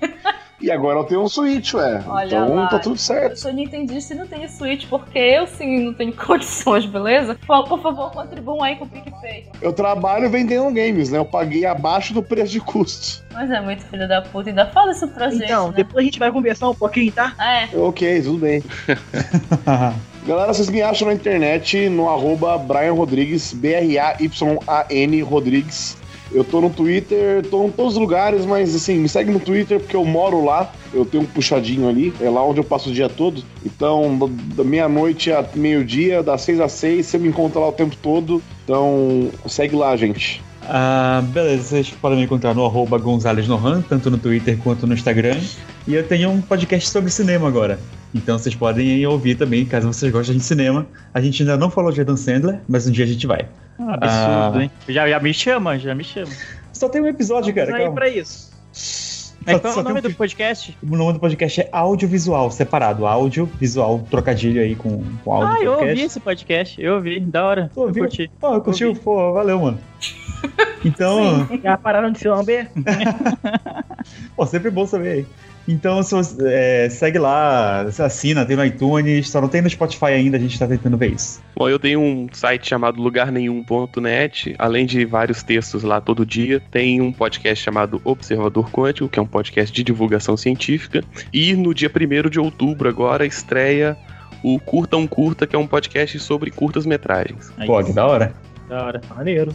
E 0.60 0.72
agora 0.72 0.98
eu 0.98 1.04
tenho 1.04 1.22
um 1.22 1.28
Switch, 1.28 1.74
ué. 1.74 2.02
Olha 2.08 2.26
então 2.26 2.54
lá. 2.56 2.66
tá 2.66 2.80
tudo 2.80 2.94
Eu 2.94 2.98
certo. 2.98 3.36
sou 3.38 3.52
nintendista 3.52 4.12
e 4.12 4.16
não 4.16 4.26
tenho 4.26 4.48
Switch, 4.48 4.86
porque 4.88 5.16
eu 5.18 5.46
sim 5.46 5.84
não 5.84 5.94
tenho 5.94 6.12
condições, 6.16 6.84
beleza? 6.84 7.36
Por, 7.46 7.68
por 7.68 7.80
favor, 7.80 8.10
contribuam 8.10 8.62
aí 8.64 8.74
com 8.74 8.84
o 8.84 8.88
PicPay. 8.88 9.46
Eu 9.62 9.72
trabalho 9.72 10.28
vendendo 10.28 10.64
games, 10.74 11.10
né? 11.10 11.18
Eu 11.18 11.24
paguei 11.24 11.64
abaixo 11.64 12.12
do 12.12 12.22
preço 12.24 12.50
de 12.52 12.60
custo. 12.60 13.22
Mas 13.32 13.48
é 13.52 13.60
muito 13.60 13.84
filho 13.84 14.08
da 14.08 14.20
puta, 14.20 14.48
ainda 14.50 14.66
fala 14.66 14.90
isso 14.90 15.06
pra 15.06 15.30
gente, 15.30 15.44
Então, 15.44 15.68
né? 15.68 15.74
depois 15.76 15.98
a 15.98 16.04
gente 16.04 16.18
vai 16.18 16.32
conversar 16.32 16.68
um 16.70 16.74
pouquinho, 16.74 17.12
tá? 17.12 17.34
É, 17.40 17.68
Ok, 17.76 18.22
tudo 18.22 18.38
bem. 18.38 18.62
Galera, 20.26 20.52
vocês 20.52 20.68
me 20.68 20.82
acham 20.82 21.08
na 21.08 21.14
internet 21.14 21.88
no 21.88 22.08
arroba 22.08 22.58
Brian 22.58 22.92
Rodrigues, 22.94 23.52
B-R-A-Y-A-N 23.52 25.22
Rodrigues. 25.22 25.96
Eu 26.32 26.44
tô 26.44 26.60
no 26.60 26.68
Twitter, 26.70 27.42
tô 27.46 27.66
em 27.66 27.70
todos 27.70 27.94
os 27.94 27.98
lugares, 27.98 28.44
mas 28.44 28.74
assim, 28.74 28.98
me 28.98 29.08
segue 29.08 29.30
no 29.30 29.40
Twitter 29.40 29.80
porque 29.80 29.96
eu 29.96 30.04
moro 30.04 30.44
lá. 30.44 30.70
Eu 30.92 31.04
tenho 31.04 31.22
um 31.22 31.26
puxadinho 31.26 31.88
ali, 31.88 32.12
é 32.20 32.28
lá 32.28 32.44
onde 32.44 32.60
eu 32.60 32.64
passo 32.64 32.90
o 32.90 32.92
dia 32.92 33.08
todo. 33.08 33.42
Então, 33.64 34.30
da- 34.56 34.64
meia-noite 34.64 35.32
a 35.32 35.44
meio-dia, 35.54 36.22
das 36.22 36.42
seis 36.42 36.60
às 36.60 36.72
seis, 36.72 37.06
você 37.06 37.18
me 37.18 37.28
encontra 37.28 37.58
lá 37.60 37.68
o 37.68 37.72
tempo 37.72 37.96
todo. 38.02 38.42
Então, 38.64 39.28
segue 39.46 39.74
lá, 39.74 39.96
gente. 39.96 40.42
Ah, 40.70 41.22
beleza, 41.32 41.62
vocês 41.62 41.90
podem 41.90 42.18
me 42.18 42.24
encontrar 42.24 42.52
no 42.52 42.62
arroba 42.64 43.00
tanto 43.88 44.10
no 44.10 44.18
Twitter 44.18 44.58
quanto 44.58 44.86
no 44.86 44.92
Instagram. 44.92 45.38
E 45.86 45.94
eu 45.94 46.06
tenho 46.06 46.28
um 46.30 46.42
podcast 46.42 46.90
sobre 46.90 47.10
cinema 47.10 47.48
agora. 47.48 47.78
Então 48.14 48.38
vocês 48.38 48.54
podem 48.54 49.06
ouvir 49.06 49.34
também, 49.34 49.64
caso 49.64 49.86
vocês 49.86 50.12
gostem 50.12 50.36
de 50.36 50.44
cinema. 50.44 50.86
A 51.12 51.20
gente 51.20 51.42
ainda 51.42 51.56
não 51.56 51.70
falou 51.70 51.90
de 51.90 52.00
Adam 52.02 52.16
Sandler, 52.16 52.60
mas 52.68 52.86
um 52.86 52.90
dia 52.90 53.04
a 53.04 53.08
gente 53.08 53.26
vai. 53.26 53.46
Absurdo, 53.78 54.58
Ah. 54.58 54.62
hein? 54.62 54.70
Já, 54.88 55.08
já 55.08 55.20
me 55.20 55.32
chama, 55.32 55.78
já 55.78 55.94
me 55.94 56.04
chama. 56.04 56.30
Só 56.72 56.88
tem 56.88 57.00
um 57.00 57.06
episódio, 57.06 57.54
cara. 57.54 57.66
Vamos 57.66 57.78
aí 57.80 57.84
calma. 57.86 57.94
pra 58.00 58.08
isso. 58.08 58.48
Mas 59.46 59.54
Só- 59.54 59.60
qual 59.60 59.70
é 59.70 59.74
só 59.74 59.80
o 59.80 59.82
nome 59.84 59.98
um 60.00 60.02
do 60.02 60.14
podcast? 60.14 60.76
O 60.82 60.96
nome 60.96 61.12
do 61.14 61.20
podcast 61.20 61.60
é 61.60 61.68
audiovisual, 61.72 62.50
separado. 62.50 63.06
Áudio, 63.06 63.46
visual, 63.58 64.04
trocadilho 64.10 64.60
aí 64.60 64.74
com, 64.74 65.02
com 65.24 65.32
áudio. 65.32 65.48
Ah, 65.48 65.54
eu 65.64 65.72
podcast. 65.72 65.88
ouvi 65.90 66.02
esse 66.02 66.20
podcast, 66.20 66.82
eu 66.82 66.94
ouvi, 66.96 67.20
da 67.20 67.44
hora. 67.44 67.70
Tu 67.72 67.80
Eu 67.80 67.86
ouviu? 67.86 68.04
curti. 68.04 68.30
Pô, 68.40 68.54
eu 68.54 68.60
curti, 68.60 68.84
Ouvi. 68.84 69.00
pô, 69.00 69.32
valeu, 69.32 69.58
mano. 69.60 69.78
Então, 70.84 71.48
Já 71.62 71.76
pararam 71.76 72.12
de 72.12 72.20
se 72.20 72.28
lamber? 72.28 72.70
pô, 74.36 74.46
sempre 74.46 74.70
bom 74.70 74.86
saber 74.86 75.08
aí. 75.10 75.26
Então, 75.68 76.02
se 76.02 76.14
é, 76.46 76.88
segue 76.88 77.18
lá, 77.18 77.82
assina, 77.82 78.46
tem 78.46 78.56
no 78.56 78.64
iTunes, 78.64 79.28
só 79.28 79.38
não 79.38 79.48
tem 79.48 79.60
no 79.60 79.68
Spotify 79.68 80.06
ainda, 80.06 80.38
a 80.38 80.40
gente 80.40 80.58
tá 80.58 80.66
tentando 80.66 80.96
ver 80.96 81.12
isso. 81.12 81.42
Bom, 81.54 81.68
eu 81.68 81.78
tenho 81.78 82.00
um 82.00 82.26
site 82.32 82.66
chamado 82.66 82.98
lugarnenhum.net, 83.02 84.56
além 84.58 84.86
de 84.86 85.04
vários 85.04 85.42
textos 85.42 85.82
lá 85.82 86.00
todo 86.00 86.24
dia, 86.24 86.62
tem 86.70 87.02
um 87.02 87.12
podcast 87.12 87.62
chamado 87.62 88.00
Observador 88.02 88.70
Quântico, 88.70 89.10
que 89.10 89.18
é 89.18 89.22
um 89.22 89.26
podcast 89.26 89.70
de 89.70 89.84
divulgação 89.84 90.38
científica, 90.38 91.04
e 91.30 91.54
no 91.54 91.74
dia 91.74 91.90
1 91.94 92.30
de 92.30 92.40
outubro 92.40 92.88
agora 92.88 93.26
estreia 93.26 93.94
o 94.42 94.58
Curta 94.58 94.96
um 94.96 95.06
Curta, 95.06 95.46
que 95.46 95.54
é 95.54 95.58
um 95.58 95.66
podcast 95.66 96.18
sobre 96.18 96.50
curtas-metragens. 96.50 97.52
Aí, 97.58 97.66
Pô, 97.66 97.84
que 97.84 97.92
da 97.92 98.06
hora. 98.06 98.34
da 98.70 98.84
hora. 98.84 99.00
Maneiro. 99.14 99.54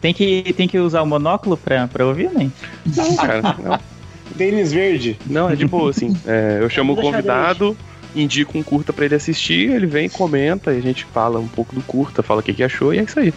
Tem 0.00 0.14
que, 0.14 0.52
tem 0.52 0.68
que 0.68 0.78
usar 0.78 1.02
o 1.02 1.06
monóculo 1.06 1.56
pra, 1.56 1.88
pra 1.88 2.06
ouvir, 2.06 2.30
né? 2.30 2.48
Não, 2.94 3.16
cara, 3.16 3.42
não. 3.42 3.95
Tênis 4.36 4.72
verde. 4.72 5.18
Não, 5.26 5.48
é 5.48 5.56
de 5.56 5.66
boa, 5.66 5.90
assim. 5.90 6.14
É, 6.26 6.58
eu 6.60 6.68
chamo 6.68 6.94
o 6.94 6.96
convidado, 6.96 7.76
indico 8.14 8.58
um 8.58 8.62
curta 8.62 8.92
pra 8.92 9.04
ele 9.04 9.14
assistir, 9.14 9.70
ele 9.70 9.86
vem, 9.86 10.08
comenta, 10.08 10.72
e 10.72 10.78
a 10.78 10.82
gente 10.82 11.04
fala 11.04 11.38
um 11.38 11.48
pouco 11.48 11.74
do 11.74 11.82
curta, 11.82 12.22
fala 12.22 12.40
o 12.40 12.42
que, 12.42 12.52
que 12.52 12.64
achou, 12.64 12.92
e 12.92 12.98
é 12.98 13.02
isso 13.02 13.18
aí. 13.18 13.32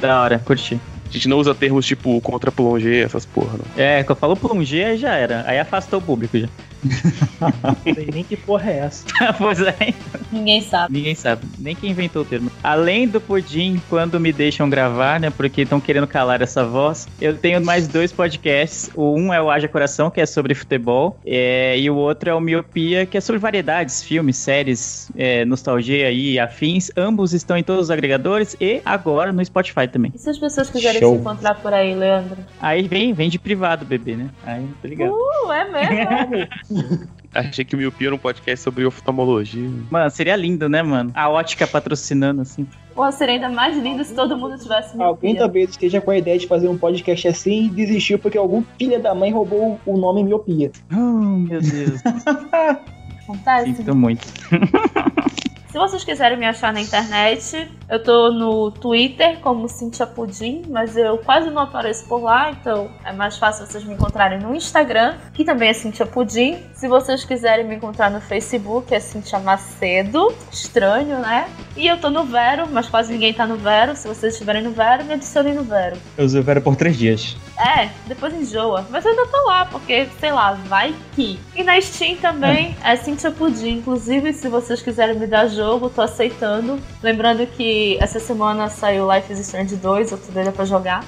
Da 0.00 0.22
hora, 0.22 0.38
curti. 0.38 0.80
A 1.08 1.12
gente 1.12 1.28
não 1.28 1.38
usa 1.38 1.54
termos 1.54 1.84
tipo 1.84 2.20
contra 2.20 2.50
plongé, 2.50 3.00
essas 3.00 3.26
porra, 3.26 3.58
não. 3.58 3.82
É, 3.82 4.02
quando 4.02 4.18
falou 4.18 4.36
plongé, 4.36 4.86
aí 4.86 4.96
já 4.96 5.14
era. 5.14 5.44
Aí 5.46 5.58
afastou 5.58 5.98
o 5.98 6.02
público 6.02 6.38
já. 6.38 6.48
Não 6.82 7.94
sei 7.94 8.08
nem 8.12 8.24
que 8.24 8.36
porra 8.36 8.70
é 8.70 8.78
essa. 8.78 9.04
pois 9.38 9.60
é, 9.60 9.94
ninguém 10.30 10.60
sabe. 10.60 10.92
ninguém 10.92 11.14
sabe. 11.14 11.46
Nem 11.58 11.74
quem 11.74 11.90
inventou 11.90 12.22
o 12.22 12.24
termo. 12.24 12.50
Além 12.62 13.06
do 13.06 13.20
pudim, 13.20 13.80
quando 13.88 14.18
me 14.18 14.32
deixam 14.32 14.68
gravar, 14.68 15.20
né? 15.20 15.30
Porque 15.30 15.62
estão 15.62 15.80
querendo 15.80 16.06
calar 16.06 16.42
essa 16.42 16.64
voz, 16.64 17.08
eu 17.20 17.36
tenho 17.36 17.64
mais 17.64 17.86
dois 17.86 18.12
podcasts. 18.12 18.90
O 18.94 19.14
um 19.14 19.32
é 19.32 19.40
o 19.40 19.50
Haja 19.50 19.68
Coração, 19.68 20.10
que 20.10 20.20
é 20.20 20.26
sobre 20.26 20.54
futebol. 20.54 21.18
é, 21.24 21.78
e 21.78 21.88
o 21.88 21.96
outro 21.96 22.30
é 22.30 22.34
o 22.34 22.40
Miopia, 22.40 23.06
que 23.06 23.16
é 23.16 23.20
sobre 23.20 23.38
variedades, 23.38 24.02
filmes, 24.02 24.36
séries, 24.36 25.10
é, 25.16 25.44
nostalgia 25.44 26.10
e 26.10 26.38
afins. 26.38 26.90
Ambos 26.96 27.32
estão 27.32 27.56
em 27.56 27.62
todos 27.62 27.84
os 27.84 27.90
agregadores 27.90 28.56
e 28.60 28.80
agora 28.84 29.32
no 29.32 29.44
Spotify 29.44 29.86
também. 29.86 30.12
E 30.14 30.18
se 30.18 30.30
as 30.30 30.38
pessoas 30.38 30.70
quiserem 30.70 31.00
Show. 31.00 31.14
se 31.14 31.20
encontrar 31.20 31.54
por 31.56 31.72
aí, 31.72 31.94
Leandro? 31.94 32.38
Aí 32.60 32.86
vem, 32.88 33.12
vem 33.12 33.28
de 33.28 33.38
privado, 33.38 33.84
bebê, 33.84 34.16
né? 34.16 34.30
Aí, 34.44 34.66
tá 34.80 34.88
ligado? 34.88 35.12
Uh, 35.12 35.52
é 35.52 35.64
mesmo? 35.70 36.48
Achei 37.34 37.64
que 37.64 37.74
o 37.74 37.78
Miopia 37.78 38.08
era 38.08 38.14
um 38.14 38.18
podcast 38.18 38.62
sobre 38.62 38.84
oftalmologia. 38.84 39.70
Mano, 39.90 40.10
seria 40.10 40.36
lindo, 40.36 40.68
né, 40.68 40.82
mano? 40.82 41.10
A 41.14 41.30
ótica 41.30 41.66
patrocinando, 41.66 42.42
assim. 42.42 42.66
Pô, 42.94 43.10
seria 43.10 43.36
ainda 43.36 43.48
mais 43.48 43.74
lindo 43.76 44.04
se 44.04 44.14
todo 44.14 44.36
mundo 44.36 44.58
tivesse 44.58 44.90
Alguém 45.00 45.32
miopia. 45.32 45.38
talvez 45.38 45.70
esteja 45.70 45.98
com 46.00 46.10
a 46.10 46.18
ideia 46.18 46.38
de 46.38 46.46
fazer 46.46 46.68
um 46.68 46.76
podcast 46.76 47.26
assim 47.28 47.66
e 47.66 47.70
desistiu 47.70 48.18
porque 48.18 48.36
algum 48.36 48.62
filho 48.78 49.00
da 49.00 49.14
mãe 49.14 49.32
roubou 49.32 49.80
o 49.86 49.96
nome 49.96 50.22
miopia. 50.22 50.70
Oh, 50.92 50.96
meu 50.96 51.60
Deus. 51.60 52.02
Acontece. 53.24 53.76
Sinto 53.76 53.94
muito. 53.96 54.26
Se 55.72 55.78
vocês 55.78 56.04
quiserem 56.04 56.36
me 56.36 56.44
achar 56.44 56.70
na 56.70 56.82
internet, 56.82 57.66
eu 57.88 58.02
tô 58.02 58.30
no 58.30 58.70
Twitter 58.70 59.38
como 59.40 59.66
Cintia 59.70 60.06
Pudim, 60.06 60.64
mas 60.68 60.98
eu 60.98 61.16
quase 61.16 61.48
não 61.48 61.62
apareço 61.62 62.04
por 62.06 62.22
lá, 62.22 62.50
então 62.50 62.90
é 63.02 63.10
mais 63.10 63.38
fácil 63.38 63.64
vocês 63.64 63.82
me 63.82 63.94
encontrarem 63.94 64.38
no 64.38 64.54
Instagram, 64.54 65.14
que 65.32 65.46
também 65.46 65.70
é 65.70 65.72
Cintia 65.72 66.04
Pudim. 66.04 66.58
Se 66.74 66.86
vocês 66.86 67.24
quiserem 67.24 67.66
me 67.66 67.76
encontrar 67.76 68.10
no 68.10 68.20
Facebook, 68.20 68.94
é 68.94 69.00
Cintia 69.00 69.38
Macedo. 69.38 70.34
Estranho, 70.52 71.20
né? 71.20 71.48
E 71.74 71.86
eu 71.86 71.96
tô 71.96 72.10
no 72.10 72.24
Vero, 72.24 72.68
mas 72.70 72.90
quase 72.90 73.10
ninguém 73.10 73.32
tá 73.32 73.46
no 73.46 73.56
Vero. 73.56 73.96
Se 73.96 74.06
vocês 74.06 74.34
estiverem 74.34 74.62
no 74.62 74.72
Vero, 74.72 75.04
me 75.06 75.14
adicionem 75.14 75.54
no 75.54 75.62
Vero. 75.62 75.96
Eu 76.18 76.26
usei 76.26 76.42
o 76.42 76.44
Vera 76.44 76.60
por 76.60 76.76
três 76.76 76.98
dias. 76.98 77.34
É, 77.58 77.88
depois 78.06 78.34
enjoa. 78.34 78.84
Mas 78.90 79.04
eu 79.04 79.12
ainda 79.12 79.26
tô 79.26 79.46
lá, 79.46 79.64
porque, 79.64 80.08
sei 80.18 80.32
lá, 80.32 80.52
vai 80.66 80.94
que. 81.14 81.38
E 81.54 81.62
na 81.62 81.80
Steam 81.80 82.16
também 82.16 82.76
é 82.84 82.96
Cintia 82.96 83.30
Pudim. 83.30 83.78
Inclusive, 83.78 84.34
se 84.34 84.48
vocês 84.48 84.82
quiserem 84.82 85.18
me 85.18 85.26
dar 85.26 85.46
jogo, 85.62 85.88
tô 85.88 86.02
aceitando. 86.02 86.80
Lembrando 87.00 87.46
que 87.46 87.96
essa 88.00 88.18
semana 88.18 88.68
saiu 88.68 89.10
Life 89.12 89.32
is 89.32 89.38
Strange 89.38 89.76
2, 89.76 90.10
eu 90.10 90.18
tô 90.18 90.32
doida 90.32 90.50
pra 90.50 90.64
jogar. 90.64 91.04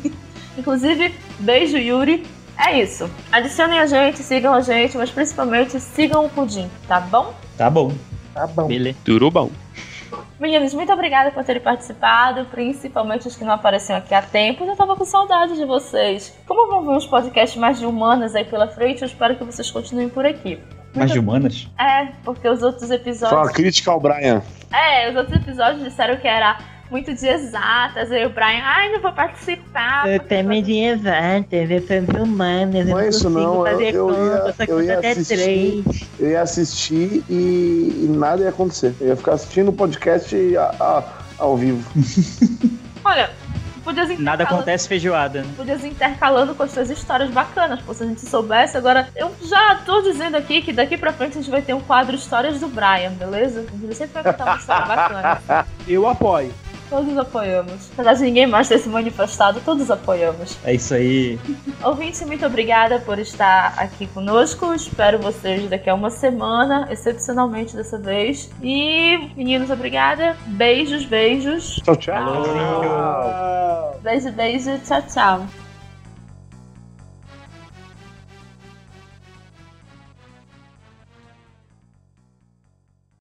Inclusive, 0.58 1.14
beijo, 1.38 1.78
Yuri. 1.78 2.26
É 2.58 2.82
isso. 2.82 3.08
Adicionem 3.30 3.78
a 3.78 3.86
gente, 3.86 4.18
sigam 4.18 4.52
a 4.52 4.60
gente, 4.60 4.96
mas 4.96 5.10
principalmente 5.10 5.78
sigam 5.78 6.26
o 6.26 6.28
Pudim, 6.28 6.68
tá 6.88 7.00
bom? 7.00 7.32
Tá 7.56 7.70
bom. 7.70 7.92
Tá 8.34 8.46
bom. 8.46 8.66
Beleza. 8.66 8.98
Tudo 9.04 9.30
bom. 9.30 9.50
Meninos, 10.38 10.74
muito 10.74 10.92
obrigada 10.92 11.30
por 11.30 11.44
terem 11.44 11.62
participado, 11.62 12.44
principalmente 12.46 13.28
os 13.28 13.36
que 13.36 13.44
não 13.44 13.52
apareciam 13.52 13.98
aqui 13.98 14.12
há 14.12 14.20
tempo. 14.20 14.64
Eu 14.64 14.76
tava 14.76 14.96
com 14.96 15.04
saudade 15.04 15.56
de 15.56 15.64
vocês. 15.64 16.36
Como 16.46 16.68
vão 16.68 16.84
ver 16.84 16.96
uns 16.96 17.06
podcasts 17.06 17.58
mais 17.58 17.78
de 17.78 17.86
humanas 17.86 18.34
aí 18.34 18.44
pela 18.44 18.66
frente, 18.66 19.02
eu 19.02 19.06
espero 19.06 19.36
que 19.36 19.44
vocês 19.44 19.70
continuem 19.70 20.08
por 20.08 20.26
aqui. 20.26 20.58
Mais 20.94 21.10
de 21.10 21.18
humanas? 21.18 21.68
É, 21.78 22.08
porque 22.24 22.48
os 22.48 22.62
outros 22.62 22.86
Foi 22.88 22.96
uma 22.96 23.02
episódios. 23.02 23.52
crítica 23.52 23.90
ao 23.90 24.00
Brian. 24.00 24.42
É, 24.72 25.10
os 25.10 25.16
outros 25.16 25.36
episódios 25.36 25.82
disseram 25.84 26.16
que 26.16 26.28
era 26.28 26.58
muito 26.90 27.14
de 27.14 27.26
exatas. 27.26 28.12
Aí 28.12 28.26
o 28.26 28.30
Brian, 28.30 28.60
ai, 28.62 28.90
não 28.92 29.00
vou 29.00 29.12
participar. 29.12 30.06
Eu 30.06 30.20
também 30.20 30.62
de 30.62 30.74
exatas, 30.78 31.70
eu 31.70 31.80
sou 32.06 32.22
humanas, 32.24 32.86
eu 32.86 32.92
Não 32.94 32.98
é 33.00 33.08
isso, 33.08 33.24
consigo 33.24 33.40
não, 33.40 33.66
eu- 33.66 33.72
fazer 33.72 33.94
eu 33.94 34.06
conta, 34.08 34.64
ia- 34.64 34.70
eu 34.70 34.82
ia 34.82 34.98
até 34.98 35.10
assistir. 35.12 35.34
três. 35.36 35.84
Eu 36.20 36.30
ia 36.30 36.42
assistir 36.42 37.24
e, 37.30 38.04
e 38.04 38.06
nada 38.10 38.42
ia 38.42 38.50
acontecer. 38.50 38.94
Eu 39.00 39.08
ia 39.08 39.16
ficar 39.16 39.32
assistindo 39.32 39.68
o 39.68 39.72
podcast 39.72 40.36
a- 40.56 40.74
a- 40.78 41.04
ao 41.38 41.56
vivo. 41.56 41.90
Olha, 43.04 43.30
podias 43.82 44.18
Nada 44.18 44.44
acontece 44.44 44.88
feijoada. 44.88 45.42
né? 45.42 45.52
Podias 45.56 45.84
intercalando 45.84 46.54
com 46.54 46.62
as 46.62 46.70
suas 46.70 46.90
histórias 46.90 47.30
bacanas, 47.30 47.80
pô, 47.82 47.92
se 47.94 48.02
a 48.02 48.06
gente 48.06 48.20
soubesse. 48.20 48.76
Agora, 48.76 49.08
eu 49.16 49.32
já 49.42 49.76
tô 49.84 50.00
dizendo 50.02 50.36
aqui 50.36 50.62
que 50.62 50.72
daqui 50.72 50.96
pra 50.96 51.12
frente 51.12 51.38
a 51.38 51.40
gente 51.40 51.50
vai 51.50 51.62
ter 51.62 51.74
um 51.74 51.80
quadro 51.80 52.14
Histórias 52.14 52.60
do 52.60 52.68
Brian, 52.68 53.10
beleza? 53.12 53.66
A 53.68 53.76
gente 53.76 53.94
sempre 53.94 54.22
vai 54.22 54.32
contar 54.32 54.44
uma 54.44 54.56
história 54.56 54.86
bacana. 54.86 55.66
Eu 55.86 56.08
apoio. 56.08 56.52
Todos 56.92 57.16
apoiamos. 57.16 57.90
Apesar 57.94 58.12
de 58.12 58.24
ninguém 58.24 58.46
mais 58.46 58.68
ter 58.68 58.78
se 58.78 58.86
manifestado, 58.86 59.62
todos 59.64 59.90
apoiamos. 59.90 60.58
É 60.62 60.74
isso 60.74 60.92
aí. 60.92 61.40
Ouvinte, 61.82 62.22
muito 62.26 62.44
obrigada 62.44 62.98
por 62.98 63.18
estar 63.18 63.72
aqui 63.78 64.06
conosco. 64.08 64.74
Espero 64.74 65.18
vocês 65.18 65.70
daqui 65.70 65.88
a 65.88 65.94
uma 65.94 66.10
semana, 66.10 66.86
excepcionalmente 66.90 67.74
dessa 67.74 67.96
vez. 67.96 68.50
E, 68.62 69.30
meninos, 69.34 69.70
obrigada. 69.70 70.36
Beijos, 70.48 71.06
beijos. 71.06 71.80
Tchau, 71.82 71.96
tchau. 71.96 73.98
Beijo, 74.02 74.30
beijo. 74.30 74.78
Tchau, 74.84 75.02
tchau. 75.08 75.61